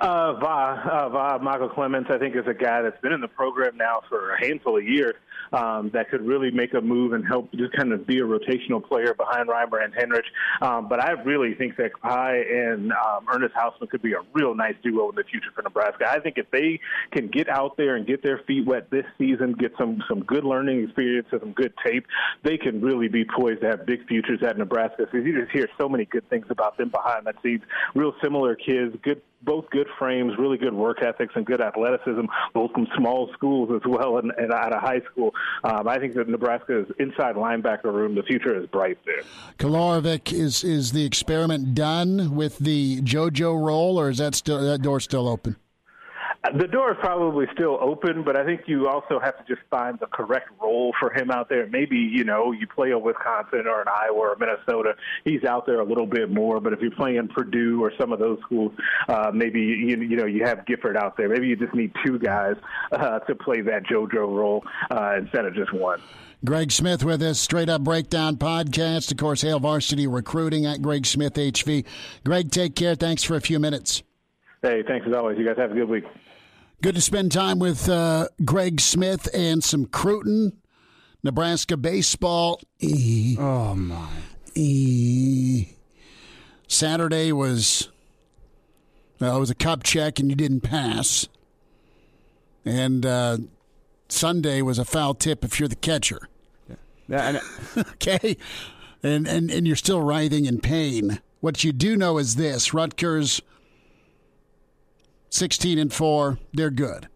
Uh, 0.00 0.34
Va, 0.34 0.82
uh, 0.92 1.08
Va, 1.08 1.38
Michael 1.40 1.68
Clements, 1.68 2.10
I 2.12 2.18
think, 2.18 2.34
is 2.36 2.46
a 2.46 2.54
guy 2.54 2.82
that's 2.82 3.00
been 3.00 3.12
in 3.12 3.20
the 3.20 3.28
program 3.28 3.76
now 3.76 4.02
for 4.08 4.32
a 4.34 4.40
handful 4.44 4.76
of 4.76 4.84
years 4.84 5.14
um, 5.52 5.90
that 5.92 6.10
could 6.10 6.26
really 6.26 6.50
make 6.50 6.74
a 6.74 6.80
move 6.80 7.12
and 7.12 7.26
help 7.26 7.50
just 7.52 7.72
kind 7.72 7.92
of 7.92 8.06
be 8.06 8.18
a 8.18 8.22
rotational 8.22 8.82
player 8.82 9.14
behind 9.14 9.48
Reimer 9.48 9.84
and 9.84 9.94
Henrich. 9.94 10.26
Um, 10.60 10.88
but 10.88 11.00
I 11.00 11.12
really 11.12 11.54
think 11.54 11.76
that 11.76 11.90
Kai 12.00 12.36
and 12.36 12.92
um, 12.92 13.26
Ernest 13.32 13.54
Hausmann 13.54 13.88
could 13.88 14.02
be 14.02 14.12
a 14.12 14.20
real 14.32 14.54
nice 14.54 14.74
duo 14.82 15.10
in 15.10 15.16
the 15.16 15.24
future 15.24 15.50
for 15.54 15.62
Nebraska. 15.62 16.08
I 16.08 16.20
think 16.20 16.38
if 16.38 16.50
they 16.50 16.80
can 17.10 17.28
get 17.28 17.48
out 17.48 17.76
there 17.76 17.96
and 17.96 18.06
get 18.06 18.22
their 18.22 18.40
feet 18.46 18.66
wet 18.66 18.90
this 18.90 19.04
season, 19.18 19.52
get 19.52 19.72
some 19.78 20.02
some 20.08 20.22
good 20.24 20.44
learning 20.44 20.84
experience 20.84 21.28
and 21.32 21.40
some 21.40 21.52
good 21.52 21.72
tape, 21.84 22.06
they 22.42 22.56
can 22.56 22.80
really 22.80 23.08
be 23.08 23.24
poised 23.24 23.60
to 23.62 23.68
have 23.68 23.86
big 23.86 24.06
futures 24.06 24.42
at 24.42 24.56
Nebraska. 24.58 25.06
Because 25.10 25.26
you 25.26 25.38
just 25.40 25.52
hear 25.52 25.68
so 25.78 25.88
many 25.88 26.04
good 26.04 26.28
things 26.28 26.46
about 26.50 26.78
them 26.78 26.88
behind 26.88 27.26
the 27.26 27.34
scenes. 27.42 27.62
Real 27.94 28.14
similar 28.22 28.54
kids, 28.54 28.96
good 29.02 29.20
both 29.42 29.68
good 29.70 29.86
frames, 29.98 30.32
really 30.38 30.58
good 30.58 30.72
work 30.72 31.02
ethics, 31.02 31.32
and 31.36 31.44
good 31.44 31.60
athleticism, 31.60 32.24
both 32.54 32.72
from 32.72 32.86
small 32.96 33.30
schools 33.34 33.70
as 33.74 33.82
well 33.86 34.18
and, 34.18 34.32
and 34.36 34.52
out 34.52 34.74
of 34.74 34.80
high 34.80 35.00
school. 35.10 35.34
Um, 35.64 35.88
I 35.88 35.98
think 35.98 36.14
that 36.14 36.28
Nebraska's 36.28 36.86
inside 36.98 37.36
linebacker 37.36 37.92
room, 37.92 38.14
the 38.14 38.22
future 38.22 38.58
is 38.60 38.66
bright 38.68 38.98
there. 39.04 39.22
Kolarevic, 39.58 40.32
is 40.32 40.64
is 40.64 40.92
the 40.92 41.04
experiment 41.04 41.74
done 41.74 42.34
with 42.34 42.58
the 42.58 43.00
JoJo 43.02 43.64
role, 43.64 43.98
or 43.98 44.10
is 44.10 44.18
that 44.18 44.34
still 44.34 44.60
that 44.60 44.82
door 44.82 45.00
still 45.00 45.28
open? 45.28 45.56
The 46.44 46.66
door 46.66 46.90
is 46.90 46.96
probably 47.00 47.46
still 47.54 47.78
open, 47.80 48.24
but 48.24 48.36
I 48.36 48.44
think 48.44 48.62
you 48.66 48.88
also 48.88 49.20
have 49.20 49.38
to 49.38 49.44
just 49.46 49.64
find 49.70 49.96
the 50.00 50.06
correct 50.06 50.50
role 50.60 50.92
for 50.98 51.12
him 51.12 51.30
out 51.30 51.48
there. 51.48 51.68
Maybe, 51.68 51.96
you 51.96 52.24
know, 52.24 52.50
you 52.50 52.66
play 52.66 52.90
a 52.90 52.98
Wisconsin 52.98 53.68
or 53.68 53.80
an 53.80 53.86
Iowa 53.86 54.18
or 54.18 54.36
Minnesota, 54.40 54.94
he's 55.24 55.44
out 55.44 55.66
there 55.66 55.78
a 55.78 55.84
little 55.84 56.06
bit 56.06 56.32
more. 56.32 56.60
But 56.60 56.72
if 56.72 56.80
you're 56.80 56.90
playing 56.90 57.28
Purdue 57.28 57.80
or 57.80 57.92
some 57.96 58.12
of 58.12 58.18
those 58.18 58.40
schools, 58.44 58.72
uh, 59.08 59.30
maybe, 59.32 59.60
you, 59.60 60.02
you 60.02 60.16
know, 60.16 60.26
you 60.26 60.44
have 60.44 60.66
Gifford 60.66 60.96
out 60.96 61.16
there. 61.16 61.28
Maybe 61.28 61.46
you 61.46 61.54
just 61.54 61.74
need 61.74 61.92
two 62.04 62.18
guys 62.18 62.56
uh, 62.90 63.20
to 63.20 63.36
play 63.36 63.60
that 63.60 63.84
JoJo 63.84 64.14
role 64.26 64.64
uh, 64.90 65.14
instead 65.18 65.44
of 65.44 65.54
just 65.54 65.72
one. 65.72 66.02
Greg 66.44 66.72
Smith 66.72 67.04
with 67.04 67.22
us, 67.22 67.38
Straight 67.38 67.68
Up 67.68 67.82
Breakdown 67.82 68.36
podcast. 68.36 69.12
Of 69.12 69.16
course, 69.16 69.42
Hail 69.42 69.60
Varsity 69.60 70.08
Recruiting 70.08 70.66
at 70.66 70.82
Greg 70.82 71.06
Smith 71.06 71.34
HV. 71.34 71.84
Greg, 72.24 72.50
take 72.50 72.74
care. 72.74 72.96
Thanks 72.96 73.22
for 73.22 73.36
a 73.36 73.40
few 73.40 73.60
minutes. 73.60 74.02
Hey, 74.60 74.82
thanks 74.82 75.06
as 75.06 75.14
always. 75.14 75.38
You 75.38 75.46
guys 75.46 75.56
have 75.58 75.70
a 75.70 75.74
good 75.74 75.88
week. 75.88 76.04
Good 76.82 76.96
to 76.96 77.00
spend 77.00 77.30
time 77.30 77.60
with 77.60 77.88
uh, 77.88 78.26
Greg 78.44 78.80
Smith 78.80 79.28
and 79.32 79.62
some 79.62 79.86
Cruton, 79.86 80.58
Nebraska 81.22 81.76
baseball. 81.76 82.60
Oh 83.38 83.76
my! 83.76 84.08
Saturday 86.66 87.30
was 87.30 87.88
well, 89.20 89.36
it 89.36 89.38
was 89.38 89.50
a 89.50 89.54
cup 89.54 89.84
check 89.84 90.18
and 90.18 90.28
you 90.28 90.34
didn't 90.34 90.62
pass, 90.62 91.28
and 92.64 93.06
uh, 93.06 93.38
Sunday 94.08 94.60
was 94.60 94.80
a 94.80 94.84
foul 94.84 95.14
tip 95.14 95.44
if 95.44 95.60
you're 95.60 95.68
the 95.68 95.76
catcher. 95.76 96.28
Yeah, 97.06 97.38
okay, 97.78 98.36
and 99.04 99.28
and 99.28 99.52
and 99.52 99.68
you're 99.68 99.76
still 99.76 100.00
writhing 100.00 100.46
in 100.46 100.58
pain. 100.58 101.20
What 101.38 101.62
you 101.62 101.72
do 101.72 101.94
know 101.96 102.18
is 102.18 102.34
this: 102.34 102.74
Rutgers 102.74 103.40
16 105.32 105.78
and 105.78 105.92
4. 105.92 106.38
They're 106.52 106.70
good. 106.70 107.08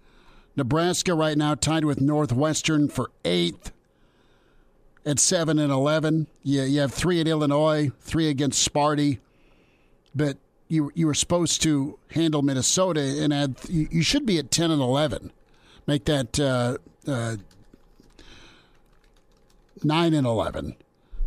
Nebraska 0.57 1.15
right 1.15 1.37
now 1.37 1.55
tied 1.55 1.85
with 1.85 2.01
Northwestern 2.01 2.89
for 2.89 3.11
eighth 3.27 3.73
at 5.05 5.19
7 5.19 5.59
and 5.59 5.71
11. 5.71 6.27
You, 6.43 6.63
you 6.63 6.81
have 6.81 6.95
three 6.95 7.21
at 7.21 7.29
Illinois, 7.29 7.91
three 8.01 8.31
against 8.31 8.67
Sparty. 8.67 9.19
But 10.15 10.39
you, 10.69 10.91
you 10.95 11.07
were 11.07 11.15
supposed 11.15 11.61
to 11.63 11.99
handle 12.13 12.41
Minnesota 12.41 13.01
and 13.03 13.35
add, 13.35 13.57
you, 13.69 13.87
you 13.91 14.03
should 14.03 14.25
be 14.25 14.39
at 14.39 14.51
10 14.51 14.71
and 14.71 14.81
11. 14.81 15.31
Make 15.87 16.07
that 16.07 16.41
uh, 16.41 16.79
uh, 17.07 17.37
9 19.85 20.15
and 20.15 20.27
11. 20.27 20.75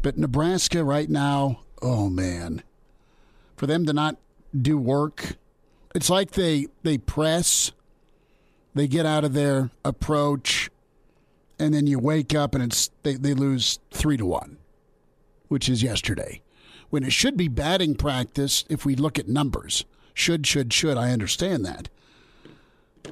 But 0.01 0.17
Nebraska 0.17 0.83
right 0.83 1.09
now, 1.09 1.59
oh 1.83 2.09
man, 2.09 2.63
for 3.55 3.67
them 3.67 3.85
to 3.85 3.93
not 3.93 4.17
do 4.59 4.77
work 4.77 5.35
it's 5.95 6.09
like 6.09 6.31
they 6.31 6.67
they 6.83 6.97
press, 6.97 7.71
they 8.73 8.87
get 8.87 9.05
out 9.05 9.23
of 9.23 9.33
their 9.33 9.71
approach, 9.83 10.69
and 11.57 11.73
then 11.73 11.87
you 11.87 11.99
wake 11.99 12.33
up 12.33 12.53
and 12.53 12.63
it's 12.63 12.89
they, 13.03 13.15
they 13.15 13.33
lose 13.33 13.79
three 13.91 14.17
to 14.17 14.25
one, 14.25 14.57
which 15.47 15.67
is 15.67 15.83
yesterday. 15.83 16.41
When 16.89 17.03
it 17.03 17.13
should 17.13 17.37
be 17.37 17.47
batting 17.47 17.95
practice 17.95 18.65
if 18.69 18.85
we 18.85 18.95
look 18.95 19.19
at 19.19 19.27
numbers. 19.27 19.85
Should, 20.15 20.45
should, 20.45 20.73
should. 20.73 20.97
I 20.97 21.11
understand 21.11 21.65
that. 21.65 21.87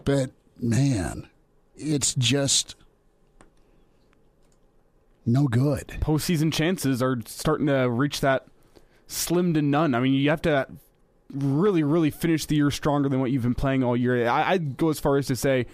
But 0.04 0.32
man, 0.60 1.30
it's 1.76 2.14
just 2.16 2.76
no 5.26 5.48
good. 5.48 5.98
Postseason 6.02 6.52
chances 6.52 7.02
are 7.02 7.20
starting 7.26 7.68
to 7.68 7.90
reach 7.90 8.20
that 8.22 8.48
slim 9.08 9.54
to 9.54 9.62
none. 9.62 9.94
I 9.94 9.99
mean, 9.99 10.14
you 10.14 10.30
have 10.30 10.41
to 10.44 10.68
really, 11.34 11.84
really 11.84 12.10
finish 12.12 12.45
the 12.45 12.56
year 12.56 12.72
stronger 12.72 13.10
than 13.10 13.20
what 13.20 13.32
you've 13.32 13.44
been 13.44 13.56
playing 13.56 13.84
all 13.84 13.95
year. 13.95 14.28
I, 14.28 14.52
I'd 14.52 14.78
go 14.78 14.90
as 14.90 14.99
far 14.99 15.18
as 15.18 15.28
to 15.28 15.36
say 15.36 15.66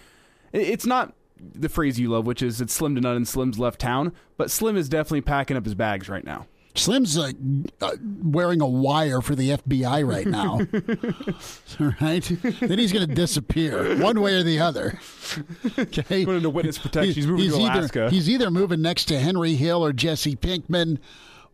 it's 0.52 0.86
not 0.86 1.14
the 1.38 1.70
phrase 1.70 2.00
you 2.00 2.10
love, 2.10 2.26
which 2.26 2.42
is 2.42 2.62
it's 2.62 2.74
slim 2.74 2.96
to 2.96 3.02
none 3.02 3.16
and 3.16 3.28
Slim's 3.28 3.60
left 3.60 3.80
town, 3.80 4.14
but 4.38 4.50
Slim 4.50 4.78
is 4.78 4.90
definitely 4.90 5.22
packing 5.22 5.58
up 5.58 5.66
his 5.66 5.76
bags 5.76 6.10
right 6.10 6.24
now. 6.24 6.48
Slim's 6.76 7.18
uh, 7.20 7.32
uh, 7.82 7.92
wearing 8.24 8.60
a 8.60 8.68
wire 8.68 9.22
for 9.22 9.36
the 9.36 9.52
FBI 9.52 10.08
right 10.08 10.26
now. 10.26 10.58
right? 12.02 12.24
Then 12.60 12.80
he's 12.80 12.92
going 12.92 13.08
to 13.08 13.14
disappear 13.14 13.96
one 13.98 14.20
way 14.22 14.34
or 14.34 14.44
the 14.44 14.60
other. 14.60 15.00
Okay. 15.78 16.26
Going 16.26 16.38
into 16.38 16.50
witness 16.50 16.80
protection. 16.80 17.14
He's 17.14 17.28
moving 17.28 17.44
he's 17.44 17.54
to 17.54 17.62
either, 17.62 17.80
Alaska. 17.80 18.10
He's 18.10 18.28
either 18.28 18.50
moving 18.50 18.82
next 18.82 19.06
to 19.06 19.20
Henry 19.20 19.54
Hill 19.54 19.86
or 19.86 19.94
Jesse 19.94 20.36
Pinkman 20.36 20.98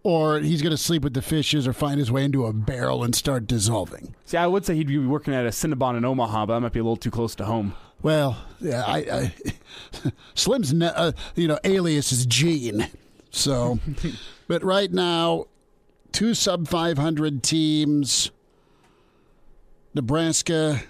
or 0.04 0.40
he's 0.40 0.62
going 0.62 0.72
to 0.72 0.78
sleep 0.78 1.04
with 1.04 1.14
the 1.14 1.22
fishes 1.22 1.68
or 1.68 1.74
find 1.74 2.00
his 2.00 2.12
way 2.12 2.24
into 2.24 2.46
a 2.46 2.54
barrel 2.54 3.04
and 3.04 3.14
start 3.14 3.48
dissolving. 3.48 4.16
See, 4.26 4.38
I 4.38 4.48
would 4.48 4.66
say 4.66 4.76
he'd 4.76 4.88
be 4.88 4.98
working 4.98 5.34
at 5.34 5.46
a 5.46 5.50
Cinnabon 5.50 5.98
in 5.98 6.06
Omaha, 6.06 6.46
but 6.46 6.56
that 6.56 6.62
might 6.62 6.74
be 6.74 6.80
a 6.80 6.84
little 6.84 6.98
too 6.98 7.12
close 7.12 7.36
to 7.36 7.46
home. 7.46 7.74
Well, 8.02 8.38
yeah, 8.62 8.84
I, 8.86 8.98
I 8.98 9.34
Slim's 10.36 10.74
ne- 10.74 10.88
uh, 10.88 11.12
you 11.36 11.48
know 11.48 11.60
alias 11.64 12.12
is 12.12 12.26
Gene, 12.26 12.88
so. 13.30 13.80
but 14.48 14.64
right 14.64 14.92
now, 14.92 15.48
two 16.12 16.34
sub 16.34 16.68
five 16.68 16.98
hundred 16.98 17.44
teams. 17.44 18.32
Nebraska, 19.94 20.84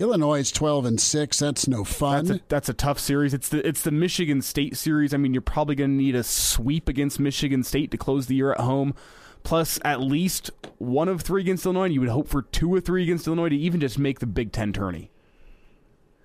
Illinois 0.00 0.40
is 0.40 0.52
twelve 0.52 0.84
and 0.84 1.00
six. 1.00 1.38
That's 1.40 1.66
no 1.66 1.82
fun. 1.84 2.24
That's 2.26 2.38
a, 2.38 2.42
that's 2.48 2.68
a 2.68 2.74
tough 2.74 2.98
series. 3.00 3.34
It's 3.34 3.48
the 3.48 3.66
it's 3.66 3.82
the 3.82 3.90
Michigan 3.90 4.42
State 4.42 4.76
series. 4.76 5.12
I 5.12 5.16
mean, 5.16 5.34
you're 5.34 5.40
probably 5.40 5.74
going 5.74 5.90
to 5.90 5.96
need 5.96 6.14
a 6.14 6.22
sweep 6.22 6.88
against 6.88 7.18
Michigan 7.18 7.64
State 7.64 7.90
to 7.90 7.96
close 7.96 8.26
the 8.26 8.36
year 8.36 8.52
at 8.52 8.60
home, 8.60 8.94
plus 9.42 9.80
at 9.84 10.00
least 10.00 10.50
one 10.78 11.08
of 11.08 11.22
three 11.22 11.40
against 11.42 11.64
Illinois. 11.66 11.84
And 11.86 11.94
you 11.94 12.00
would 12.00 12.10
hope 12.10 12.28
for 12.28 12.42
two 12.42 12.72
or 12.72 12.80
three 12.80 13.02
against 13.02 13.26
Illinois 13.26 13.48
to 13.48 13.56
even 13.56 13.80
just 13.80 13.98
make 13.98 14.20
the 14.20 14.26
Big 14.26 14.52
Ten 14.52 14.72
tourney. 14.72 15.10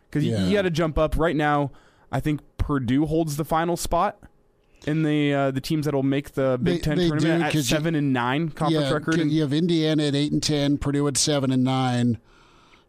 Because 0.10 0.24
Yeah. 0.24 0.42
you, 0.44 0.48
you 0.50 0.54
got 0.54 0.62
to 0.64 0.70
jump 0.70 1.00
up 1.00 1.18
right 1.18 1.36
now. 1.36 1.72
I 2.12 2.20
think 2.20 2.42
Purdue 2.60 3.08
holds 3.08 3.38
the 3.38 3.46
final 3.46 3.76
spot 3.76 4.20
in 4.86 5.02
the 5.02 5.34
uh, 5.34 5.50
the 5.52 5.62
teams 5.62 5.86
that'll 5.86 6.04
make 6.04 6.34
the 6.34 6.60
Big 6.62 6.76
They- 6.76 6.82
Ten 6.82 6.98
they 7.00 7.08
tournament 7.08 7.40
do, 7.42 7.46
at 7.46 7.52
'cause 7.54 7.72
you- 7.72 7.76
seven 7.76 7.96
and 7.96 8.14
nine 8.14 8.50
conference 8.50 8.86
yeah, 8.86 8.94
record. 8.94 9.20
And 9.20 9.32
You 9.32 9.42
have 9.42 9.52
Indiana 9.54 10.04
at 10.04 10.14
eight 10.14 10.32
and 10.32 10.44
ten, 10.44 10.78
Purdue 10.78 11.08
at 11.08 11.18
seven 11.18 11.52
and 11.52 11.64
nine, 11.64 12.20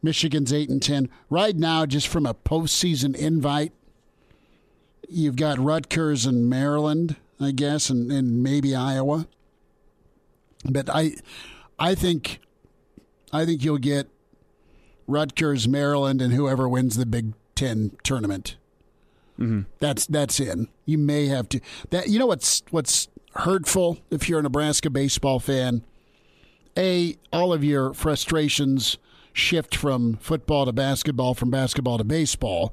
Michigan's 0.04 0.52
eight 0.52 0.68
and 0.68 0.82
ten. 0.82 1.08
Right 1.30 1.56
now, 1.56 1.86
just 1.86 2.06
from 2.06 2.26
a 2.26 2.34
postseason 2.34 3.16
invite, 3.16 3.72
you've 5.08 5.36
got 5.36 5.58
Rutgers 5.58 6.26
and 6.26 6.48
Maryland, 6.48 7.16
I 7.40 7.50
guess, 7.50 7.90
and, 7.90 8.12
and 8.12 8.42
maybe 8.42 8.74
Iowa. 8.74 9.26
But 10.64 10.88
I, 10.88 11.14
I 11.78 11.94
think, 11.94 12.40
I 13.32 13.44
think 13.44 13.64
you'll 13.64 13.78
get 13.78 14.08
Rutgers, 15.06 15.66
Maryland, 15.66 16.22
and 16.22 16.32
whoever 16.32 16.68
wins 16.68 16.96
the 16.96 17.06
Big 17.06 17.32
Ten 17.54 17.96
tournament. 18.02 18.56
Mm-hmm. 19.38 19.62
That's 19.80 20.06
that's 20.06 20.38
in. 20.38 20.68
You 20.86 20.98
may 20.98 21.26
have 21.26 21.48
to 21.50 21.60
that. 21.90 22.08
You 22.08 22.18
know 22.18 22.26
what's 22.26 22.62
what's 22.70 23.08
hurtful 23.34 23.98
if 24.10 24.28
you're 24.28 24.38
a 24.38 24.42
Nebraska 24.42 24.90
baseball 24.90 25.40
fan. 25.40 25.82
A 26.76 27.16
all 27.32 27.52
of 27.52 27.64
your 27.64 27.94
frustrations 27.94 28.98
shift 29.34 29.76
from 29.76 30.14
football 30.16 30.64
to 30.64 30.72
basketball, 30.72 31.34
from 31.34 31.50
basketball 31.50 31.98
to 31.98 32.04
baseball. 32.04 32.72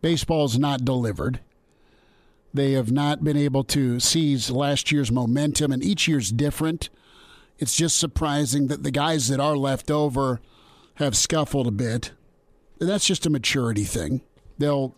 Baseball's 0.00 0.58
not 0.58 0.84
delivered. 0.84 1.40
They 2.54 2.72
have 2.72 2.90
not 2.90 3.22
been 3.22 3.36
able 3.36 3.64
to 3.64 4.00
seize 4.00 4.50
last 4.50 4.90
year's 4.90 5.12
momentum, 5.12 5.72
and 5.72 5.82
each 5.84 6.08
year's 6.08 6.30
different. 6.30 6.88
It's 7.58 7.76
just 7.76 7.98
surprising 7.98 8.68
that 8.68 8.82
the 8.82 8.90
guys 8.90 9.28
that 9.28 9.40
are 9.40 9.56
left 9.56 9.90
over 9.90 10.40
have 10.94 11.16
scuffled 11.16 11.66
a 11.66 11.70
bit. 11.70 12.12
And 12.80 12.88
that's 12.88 13.04
just 13.04 13.26
a 13.26 13.30
maturity 13.30 13.84
thing. 13.84 14.22
They'll 14.58 14.94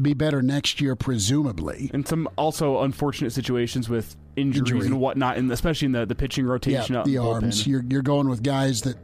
be 0.00 0.12
better 0.12 0.42
next 0.42 0.80
year, 0.80 0.94
presumably. 0.96 1.90
And 1.94 2.06
some 2.06 2.28
also 2.36 2.82
unfortunate 2.82 3.30
situations 3.32 3.88
with 3.88 4.16
injuries 4.36 4.72
Injury. 4.72 4.86
and 4.88 5.00
whatnot, 5.00 5.38
and 5.38 5.50
especially 5.50 5.86
in 5.86 5.92
the, 5.92 6.04
the 6.04 6.14
pitching 6.14 6.46
rotation. 6.46 6.96
Yeah, 6.96 7.04
the 7.04 7.14
bullpen. 7.16 7.34
arms. 7.34 7.66
You're 7.66 7.84
you're 7.88 8.02
going 8.02 8.28
with 8.28 8.42
guys 8.42 8.82
that 8.82 8.96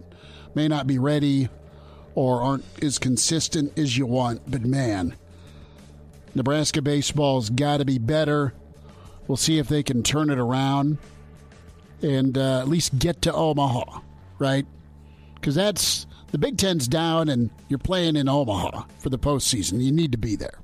may 0.55 0.69
not 0.69 0.87
be 0.87 0.99
ready 0.99 1.49
or 2.15 2.43
aren't 2.43 2.65
as 2.83 2.99
consistent 2.99 3.79
as 3.79 3.97
you 3.97 4.07
want. 4.07 4.51
But 4.51 4.63
man, 4.63 5.17
Nebraska 6.35 6.83
baseball's 6.83 7.51
got 7.51 7.79
to 7.79 7.85
be 7.85 7.99
better. 7.99 8.55
We'll 9.27 9.37
see 9.37 9.59
if 9.59 9.69
they 9.69 9.83
can 9.83 10.03
turn 10.03 10.31
it 10.31 10.39
around 10.39 10.99
and 12.03 12.37
uh, 12.37 12.61
at 12.61 12.69
least 12.69 12.99
get 12.99 13.23
to 13.23 13.33
Omaha, 13.33 14.01
right? 14.39 14.67
Because 15.35 15.55
that's 15.55 16.07
the 16.33 16.39
Big 16.39 16.59
Ten's 16.59 16.87
down, 16.87 17.29
and 17.29 17.51
you're 17.69 17.79
playing 17.79 18.17
in 18.17 18.29
Omaha 18.29 18.85
for 18.99 19.09
the 19.09 19.19
postseason. 19.19 19.83
You 19.83 19.93
need 19.93 20.13
to 20.13 20.19
be 20.19 20.37
there. 20.37 20.61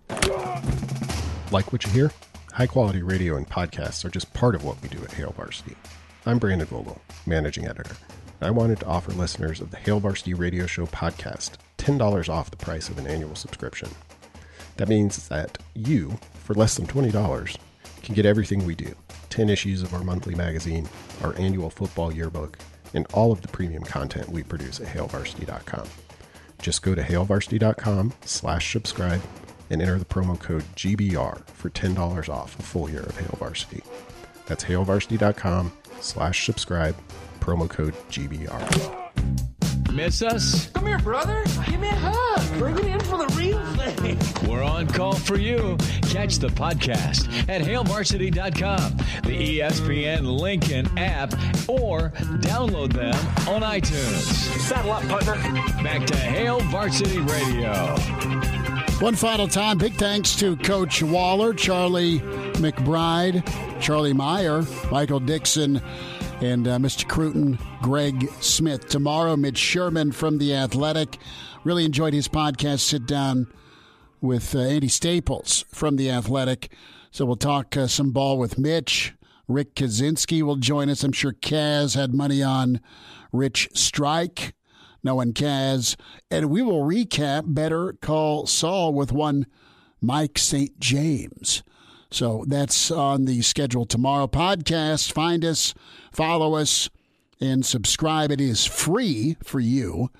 Like 1.50 1.72
what 1.72 1.84
you 1.84 1.90
hear? 1.92 2.12
High 2.52 2.66
quality 2.66 3.02
radio 3.02 3.36
and 3.36 3.48
podcasts 3.48 4.04
are 4.04 4.08
just 4.08 4.32
part 4.32 4.54
of 4.54 4.64
what 4.64 4.80
we 4.82 4.88
do 4.88 5.02
at 5.02 5.12
Hail 5.12 5.32
Varsity. 5.36 5.76
I'm 6.24 6.38
Brandon 6.38 6.66
Vogel, 6.66 7.00
managing 7.26 7.66
editor. 7.66 7.96
I 8.40 8.50
wanted 8.50 8.80
to 8.80 8.86
offer 8.86 9.12
listeners 9.12 9.60
of 9.60 9.70
the 9.70 9.78
Hail 9.78 9.98
Varsity 9.98 10.34
Radio 10.34 10.66
Show 10.66 10.86
podcast 10.86 11.52
$10 11.78 12.28
off 12.28 12.50
the 12.50 12.56
price 12.56 12.88
of 12.88 12.98
an 12.98 13.06
annual 13.06 13.34
subscription. 13.34 13.88
That 14.76 14.88
means 14.88 15.28
that 15.28 15.58
you, 15.74 16.18
for 16.34 16.54
less 16.54 16.76
than 16.76 16.86
$20, 16.86 17.56
can 18.02 18.14
get 18.14 18.26
everything 18.26 18.64
we 18.64 18.74
do 18.74 18.94
10 19.30 19.48
issues 19.48 19.82
of 19.82 19.94
our 19.94 20.04
monthly 20.04 20.34
magazine, 20.34 20.88
our 21.22 21.34
annual 21.38 21.70
football 21.70 22.12
yearbook, 22.12 22.58
and 22.94 23.06
all 23.12 23.32
of 23.32 23.42
the 23.42 23.48
premium 23.48 23.82
content 23.82 24.28
we 24.28 24.42
produce 24.42 24.80
at 24.80 24.86
hailvarsity.com. 24.86 25.86
Just 26.60 26.82
go 26.82 26.94
to 26.94 27.02
hailvarsity.com 27.02 28.12
slash 28.24 28.72
subscribe 28.72 29.22
and 29.70 29.82
enter 29.82 29.98
the 29.98 30.04
promo 30.04 30.38
code 30.38 30.64
GBR 30.76 31.46
for 31.48 31.70
$10 31.70 32.28
off 32.28 32.58
a 32.58 32.62
full 32.62 32.88
year 32.88 33.02
of 33.02 33.18
Hail 33.18 33.36
Varsity. 33.38 33.82
That's 34.46 34.64
hailvarsity.com 34.64 35.72
slash 36.00 36.46
subscribe, 36.46 36.96
promo 37.36 37.68
code 37.68 37.94
GBR. 38.10 39.06
Miss 39.92 40.20
us? 40.20 40.70
Come 40.72 40.86
here, 40.86 40.98
brother. 40.98 41.42
Give 41.64 41.80
me 41.80 41.88
a 41.88 41.94
hug. 41.94 42.58
Bring 42.58 42.76
it 42.76 42.84
in 42.84 43.00
for 43.00 43.16
the 43.16 43.34
real 43.34 43.64
thing. 43.76 44.18
We're 44.46 44.62
on 44.62 44.86
call 44.88 45.14
for 45.14 45.38
you. 45.38 45.78
Catch 46.02 46.36
the 46.36 46.48
podcast 46.48 47.28
at 47.48 47.62
HailVarsity.com, 47.62 48.96
the 49.22 49.58
ESPN 49.60 50.38
Lincoln 50.38 50.86
app, 50.98 51.32
or 51.66 52.10
download 52.40 52.92
them 52.92 53.14
on 53.48 53.62
iTunes. 53.62 54.20
Saddle 54.60 54.92
up, 54.92 55.02
partner. 55.08 55.34
Back 55.82 56.06
to 56.08 56.16
Hail 56.16 56.60
Varsity 56.60 57.18
Radio. 57.20 57.96
One 59.00 59.14
final 59.14 59.46
time, 59.46 59.78
big 59.78 59.94
thanks 59.94 60.34
to 60.36 60.56
Coach 60.56 61.02
Waller, 61.02 61.52
Charlie 61.52 62.20
McBride, 62.54 63.46
Charlie 63.80 64.14
Meyer, 64.14 64.62
Michael 64.90 65.20
Dixon, 65.20 65.82
and 66.40 66.68
uh, 66.68 66.78
Mr. 66.78 67.08
Cruton, 67.08 67.58
Greg 67.82 68.30
Smith. 68.40 68.88
Tomorrow, 68.88 69.36
Mitch 69.36 69.58
Sherman 69.58 70.12
from 70.12 70.38
The 70.38 70.54
Athletic. 70.54 71.18
Really 71.64 71.84
enjoyed 71.84 72.12
his 72.12 72.28
podcast, 72.28 72.80
Sit 72.80 73.06
Down 73.06 73.46
with 74.20 74.54
uh, 74.54 74.60
Andy 74.60 74.88
Staples 74.88 75.64
from 75.68 75.96
The 75.96 76.10
Athletic. 76.10 76.72
So 77.10 77.24
we'll 77.24 77.36
talk 77.36 77.76
uh, 77.76 77.86
some 77.86 78.10
ball 78.10 78.38
with 78.38 78.58
Mitch. 78.58 79.14
Rick 79.48 79.74
Kaczenski 79.74 80.42
will 80.42 80.56
join 80.56 80.90
us. 80.90 81.04
I'm 81.04 81.12
sure 81.12 81.32
Kaz 81.32 81.94
had 81.94 82.12
money 82.12 82.42
on 82.42 82.80
Rich 83.32 83.70
Strike 83.74 84.54
No 85.02 85.14
one 85.14 85.32
Kaz. 85.32 85.96
And 86.30 86.50
we 86.50 86.60
will 86.62 86.82
recap 86.82 87.54
Better 87.54 87.94
Call 87.94 88.46
Saul 88.46 88.92
with 88.92 89.12
one 89.12 89.46
Mike 90.02 90.38
St. 90.38 90.78
James. 90.78 91.62
So 92.16 92.46
that's 92.48 92.90
on 92.90 93.26
the 93.26 93.42
schedule 93.42 93.84
tomorrow. 93.84 94.26
Podcast, 94.26 95.12
find 95.12 95.44
us, 95.44 95.74
follow 96.10 96.54
us, 96.54 96.88
and 97.42 97.62
subscribe. 97.62 98.32
It 98.32 98.40
is 98.40 98.64
free 98.64 99.36
for 99.44 99.60
you. 99.60 100.10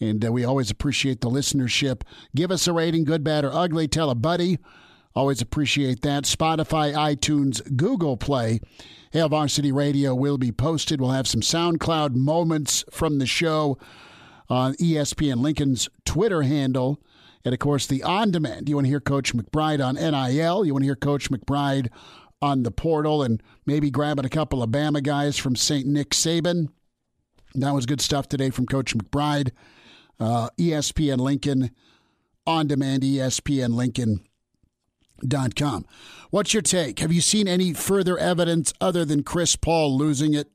And 0.00 0.24
uh, 0.24 0.32
we 0.32 0.44
always 0.44 0.68
appreciate 0.68 1.20
the 1.20 1.30
listenership. 1.30 2.02
Give 2.34 2.50
us 2.50 2.66
a 2.66 2.72
rating, 2.72 3.04
good, 3.04 3.22
bad, 3.22 3.44
or 3.44 3.52
ugly. 3.52 3.86
Tell 3.86 4.10
a 4.10 4.16
buddy. 4.16 4.58
Always 5.14 5.40
appreciate 5.40 6.02
that. 6.02 6.24
Spotify, 6.24 6.92
iTunes, 6.92 7.76
Google 7.76 8.16
Play. 8.16 8.58
Hail 9.12 9.28
Varsity 9.28 9.70
Radio 9.70 10.16
will 10.16 10.38
be 10.38 10.50
posted. 10.50 11.00
We'll 11.00 11.12
have 11.12 11.28
some 11.28 11.42
SoundCloud 11.42 12.16
moments 12.16 12.84
from 12.90 13.20
the 13.20 13.26
show 13.26 13.78
on 14.48 14.74
ESPN 14.74 15.36
Lincoln's 15.36 15.88
Twitter 16.04 16.42
handle. 16.42 17.00
And 17.44 17.52
of 17.52 17.58
course, 17.58 17.86
the 17.86 18.02
on 18.02 18.30
demand. 18.30 18.68
You 18.68 18.74
want 18.74 18.86
to 18.86 18.90
hear 18.90 19.00
Coach 19.00 19.34
McBride 19.34 19.84
on 19.84 19.94
NIL. 19.94 20.64
You 20.64 20.72
want 20.72 20.82
to 20.82 20.86
hear 20.86 20.96
Coach 20.96 21.30
McBride 21.30 21.88
on 22.40 22.62
the 22.62 22.70
portal 22.70 23.22
and 23.22 23.42
maybe 23.66 23.90
grabbing 23.90 24.24
a 24.24 24.30
couple 24.30 24.62
of 24.62 24.70
Bama 24.70 25.02
guys 25.02 25.36
from 25.36 25.56
St. 25.56 25.86
Nick 25.86 26.10
Saban. 26.10 26.68
That 27.54 27.74
was 27.74 27.86
good 27.86 28.00
stuff 28.00 28.28
today 28.28 28.50
from 28.50 28.66
Coach 28.66 28.96
McBride. 28.96 29.50
Uh, 30.20 30.48
ESPN 30.58 31.18
Lincoln 31.18 31.70
on 32.46 32.66
demand, 32.66 33.04
E 33.04 33.16
ESPNLincoln.com. 33.16 35.86
What's 36.30 36.52
your 36.52 36.62
take? 36.62 36.98
Have 36.98 37.12
you 37.12 37.20
seen 37.20 37.48
any 37.48 37.72
further 37.72 38.18
evidence 38.18 38.72
other 38.80 39.04
than 39.04 39.22
Chris 39.22 39.56
Paul 39.56 39.96
losing 39.96 40.34
it 40.34 40.48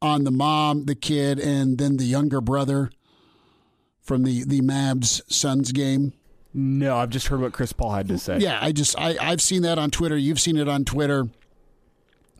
on 0.00 0.24
the 0.24 0.30
mom, 0.30 0.86
the 0.86 0.94
kid, 0.94 1.38
and 1.38 1.78
then 1.78 1.96
the 1.96 2.04
younger 2.04 2.40
brother 2.40 2.90
from 4.02 4.24
the, 4.24 4.44
the 4.44 4.60
Mavs 4.60 5.22
Suns 5.32 5.72
game? 5.72 6.12
No, 6.54 6.96
I've 6.96 7.10
just 7.10 7.28
heard 7.28 7.40
what 7.40 7.52
Chris 7.52 7.72
Paul 7.72 7.92
had 7.92 8.08
to 8.08 8.18
say. 8.18 8.38
Yeah, 8.38 8.58
I 8.60 8.72
just 8.72 8.98
I 8.98 9.16
I've 9.18 9.40
seen 9.40 9.62
that 9.62 9.78
on 9.78 9.90
Twitter. 9.90 10.18
You've 10.18 10.40
seen 10.40 10.58
it 10.58 10.68
on 10.68 10.84
Twitter, 10.84 11.28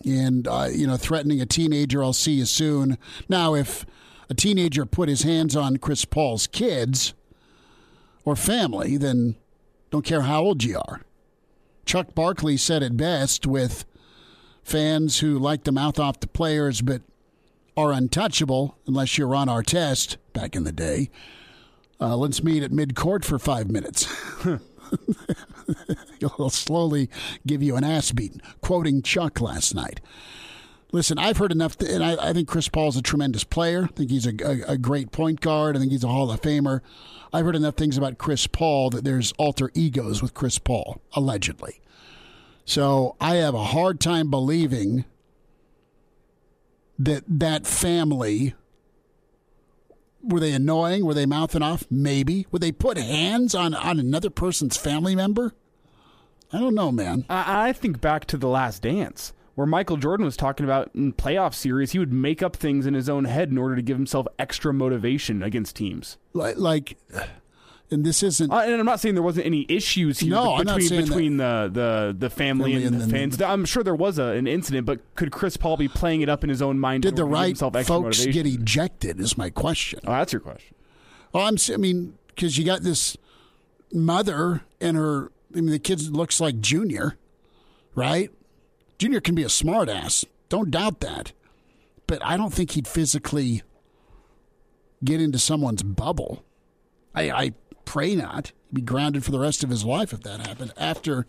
and 0.05 0.47
uh, 0.47 0.69
you 0.71 0.87
know, 0.87 0.99
threatening 0.99 1.41
a 1.41 1.47
teenager. 1.47 2.03
I'll 2.03 2.13
see 2.13 2.33
you 2.33 2.45
soon. 2.45 2.99
Now, 3.29 3.55
if 3.55 3.87
a 4.29 4.35
teenager 4.35 4.85
put 4.85 5.09
his 5.09 5.23
hands 5.23 5.57
on 5.57 5.79
Chris 5.79 6.05
Paul's 6.05 6.47
kids 6.47 7.15
or 8.25 8.37
family, 8.37 8.99
then 8.99 9.37
don't 9.91 10.05
care 10.05 10.23
how 10.23 10.43
old 10.43 10.63
you 10.63 10.79
are. 10.79 11.01
Chuck 11.87 12.15
Barkley 12.15 12.57
said 12.57 12.83
it 12.83 12.97
best 12.97 13.47
with 13.47 13.85
fans 14.63 15.21
who 15.21 15.39
like 15.39 15.65
to 15.65 15.73
mouth 15.73 15.99
off 15.99 16.21
the 16.21 16.27
players 16.29 16.81
but 16.81 17.03
are 17.77 17.93
untouchable 17.93 18.77
unless 18.87 19.17
you're 19.19 19.29
Ron 19.29 19.49
Artest 19.49 20.17
back 20.33 20.55
in 20.55 20.65
the 20.65 20.73
day. 20.73 21.11
Uh, 22.03 22.17
let's 22.17 22.43
meet 22.43 22.65
at 22.65 22.73
mid 22.73 22.97
court 22.97 23.25
for 23.25 23.39
five 23.39 23.71
minutes. 23.71 24.13
He'll 26.19 26.51
slowly 26.51 27.09
give 27.47 27.63
you 27.63 27.77
an 27.77 27.85
ass 27.85 28.11
beating, 28.11 28.41
quoting 28.61 29.03
Chuck 29.03 29.41
last 29.41 29.73
night. 29.73 30.01
Listen, 30.91 31.17
I've 31.17 31.37
heard 31.37 31.53
enough, 31.53 31.79
to, 31.79 31.89
and 31.89 32.03
I, 32.03 32.31
I 32.31 32.33
think 32.33 32.49
Chris 32.49 32.69
Paul's 32.69 32.97
a 32.97 33.03
tremendous 33.03 33.45
player. 33.45 33.85
I 33.85 33.95
think 33.95 34.11
he's 34.11 34.27
a, 34.27 34.35
a, 34.45 34.73
a 34.73 34.79
great 34.79 35.13
point 35.13 35.41
guard. 35.41 35.77
I 35.77 35.79
think 35.79 35.93
he's 35.93 36.03
a 36.03 36.09
Hall 36.09 36.29
of 36.31 36.41
Famer. 36.43 36.81
I've 37.33 37.45
heard 37.45 37.55
enough 37.55 37.77
things 37.77 37.97
about 37.97 38.19
Chris 38.19 38.49
Paul 38.49 38.91
that 38.91 39.05
there's 39.05 39.33
alter 39.39 39.71
egos 39.73 40.21
with 40.21 40.35
Chris 40.35 40.59
Paul, 40.59 41.01
allegedly. 41.13 41.81
So 42.65 43.15
I 43.21 43.37
have 43.37 43.55
a 43.55 43.65
hard 43.65 44.01
time 44.01 44.29
believing 44.29 45.05
that 46.99 47.23
that 47.29 47.65
family 47.65 48.55
were 50.23 50.41
they 50.41 50.53
annoying? 50.53 51.05
Were 51.05 51.15
they 51.15 51.27
mouthing 51.27 51.63
off? 51.63 51.85
Maybe. 51.91 52.47
Would 52.51 52.63
they 52.63 52.73
put 52.73 52.97
hands 52.97 53.55
on 53.55 53.75
on 53.75 53.99
another 53.99 54.31
person's 54.31 54.77
family 54.77 55.15
member? 55.15 55.55
I 56.53 56.59
don't 56.59 56.75
know, 56.75 56.93
man. 56.93 57.25
I, 57.31 57.69
I 57.69 57.73
think 57.73 58.01
back 58.01 58.27
to 58.27 58.37
the 58.37 58.49
Last 58.49 58.83
Dance, 58.83 59.33
where 59.55 59.67
Michael 59.67 59.97
Jordan 59.97 60.27
was 60.27 60.37
talking 60.37 60.65
about 60.65 60.91
in 60.95 61.13
playoff 61.13 61.55
series, 61.55 61.93
he 61.93 61.99
would 61.99 62.13
make 62.13 62.43
up 62.43 62.57
things 62.57 62.87
in 62.87 62.95
his 62.95 63.09
own 63.09 63.25
head 63.25 63.51
in 63.51 63.59
order 63.59 63.75
to 63.77 63.83
give 63.83 63.97
himself 63.97 64.27
extra 64.39 64.73
motivation 64.73 65.43
against 65.43 65.77
teams. 65.77 66.19
Like, 66.35 66.59
like 66.59 66.99
and 67.93 68.05
this 68.05 68.23
isn't. 68.23 68.51
Uh, 68.51 68.57
and 68.61 68.75
I'm 68.75 68.87
not 68.87 68.99
saying 69.01 69.15
there 69.15 69.23
wasn't 69.23 69.47
any 69.47 69.67
issues 69.69 70.19
here 70.19 70.31
No, 70.31 70.59
between 70.59 71.05
between 71.05 71.37
the, 71.37 71.71
the 71.73 72.17
the 72.19 72.31
family, 72.31 72.73
Family 72.73 72.87
and, 72.87 72.95
and 72.95 73.03
the 73.03 73.07
the- 73.07 73.13
fans. 73.13 73.41
I'm 73.43 73.65
sure 73.65 73.83
there 73.85 73.95
was 73.95 74.19
a, 74.19 74.25
an 74.29 74.47
incident, 74.47 74.87
but 74.87 75.01
could 75.15 75.31
Chris 75.31 75.57
Paul 75.57 75.77
be 75.77 75.89
playing 75.89 76.23
it 76.23 76.29
up 76.29 76.43
in 76.43 76.51
his 76.51 76.63
own 76.63 76.79
mind? 76.79 77.03
Did 77.05 77.17
the 77.17 77.23
order 77.23 77.37
to 77.45 77.53
give 77.53 77.63
right 77.75 77.87
folks 77.87 78.19
motivation? 78.19 78.33
get 78.33 78.47
ejected? 78.47 79.21
Is 79.21 79.39
my 79.39 79.51
question. 79.51 80.01
Oh, 80.07 80.13
that's 80.13 80.33
your 80.33 80.41
question. 80.41 80.75
Well, 81.33 81.45
I'm. 81.47 81.57
I 81.73 81.77
mean, 81.77 82.19
because 82.29 82.59
you 82.59 82.65
got 82.65 82.83
this 82.83 83.17
mother 83.93 84.63
and 84.81 84.97
her. 84.97 85.31
I 85.55 85.57
mean, 85.61 85.67
the 85.67 85.79
kid 85.79 86.01
looks 86.11 86.41
like 86.41 86.61
Junior, 86.61 87.17
right? 87.95 88.31
Junior 88.99 89.21
can 89.21 89.35
be 89.35 89.43
a 89.43 89.49
smartass. 89.49 90.25
Don't 90.49 90.71
doubt 90.71 91.01
that. 91.01 91.33
But 92.07 92.25
I 92.25 92.37
don't 92.37 92.53
think 92.53 92.73
he'd 92.73 92.87
physically 92.87 93.63
get 95.05 95.21
into 95.21 95.39
someone's 95.39 95.83
bubble. 95.83 96.45
I, 97.15 97.31
I 97.31 97.53
pray 97.85 98.15
not. 98.15 98.53
He'd 98.69 98.75
be 98.75 98.83
grounded 98.83 99.25
for 99.25 99.31
the 99.31 99.41
rest 99.41 99.63
of 99.63 99.71
his 99.71 99.85
life 99.85 100.13
if 100.13 100.23
that 100.23 100.47
happened 100.47 100.73
after 100.77 101.27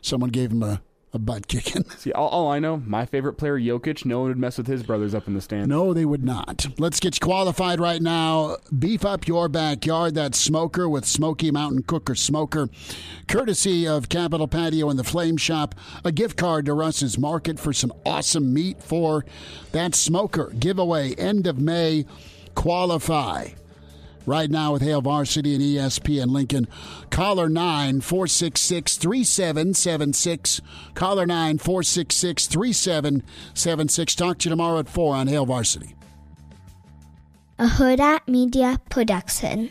someone 0.00 0.30
gave 0.30 0.52
him 0.52 0.62
a 0.62 0.80
a 1.12 1.18
butt 1.18 1.48
kicking. 1.48 1.84
See, 1.98 2.12
all, 2.12 2.28
all, 2.28 2.48
I 2.48 2.58
know, 2.58 2.76
my 2.76 3.04
favorite 3.04 3.34
player, 3.34 3.58
Jokic, 3.58 4.04
no 4.04 4.20
one 4.20 4.28
would 4.28 4.38
mess 4.38 4.58
with 4.58 4.66
his 4.66 4.82
brothers 4.82 5.14
up 5.14 5.26
in 5.26 5.34
the 5.34 5.40
stand. 5.40 5.68
No, 5.68 5.92
they 5.92 6.04
would 6.04 6.24
not. 6.24 6.66
Let's 6.78 7.00
get 7.00 7.16
you 7.16 7.26
qualified 7.26 7.80
right 7.80 8.00
now. 8.00 8.56
Beef 8.76 9.04
up 9.04 9.26
your 9.26 9.48
backyard. 9.48 10.14
That 10.14 10.34
smoker 10.34 10.88
with 10.88 11.04
Smokey 11.04 11.50
Mountain 11.50 11.82
Cooker 11.84 12.14
Smoker, 12.14 12.68
courtesy 13.26 13.86
of 13.86 14.08
Capital 14.08 14.46
Patio 14.46 14.88
and 14.88 14.98
the 14.98 15.04
Flame 15.04 15.36
Shop. 15.36 15.74
A 16.04 16.12
gift 16.12 16.36
card 16.36 16.66
to 16.66 16.74
Russ's 16.74 17.18
Market 17.18 17.58
for 17.58 17.72
some 17.72 17.92
awesome 18.06 18.52
meat 18.52 18.82
for 18.82 19.24
that 19.72 19.94
smoker. 19.94 20.52
Giveaway 20.58 21.14
end 21.14 21.46
of 21.46 21.58
May. 21.58 22.06
Qualify 22.54 23.50
right 24.30 24.50
now 24.50 24.72
with 24.72 24.82
Hail 24.82 25.02
Varsity 25.02 25.54
and 25.54 25.62
ESPN 25.62 26.30
Lincoln. 26.30 26.68
Caller 27.10 27.48
9 27.48 28.00
466 28.00 28.96
3776. 28.96 30.60
Caller 30.94 31.26
9 31.26 31.58
466 31.58 32.46
3776. 32.46 34.14
Talk 34.14 34.38
to 34.38 34.48
you 34.48 34.50
tomorrow 34.50 34.78
at 34.78 34.88
4 34.88 35.16
on 35.16 35.26
Hail 35.26 35.44
Varsity. 35.44 35.94
A 37.58 37.66
Hurrdat 37.66 38.26
Media 38.26 38.80
Production. 38.88 39.70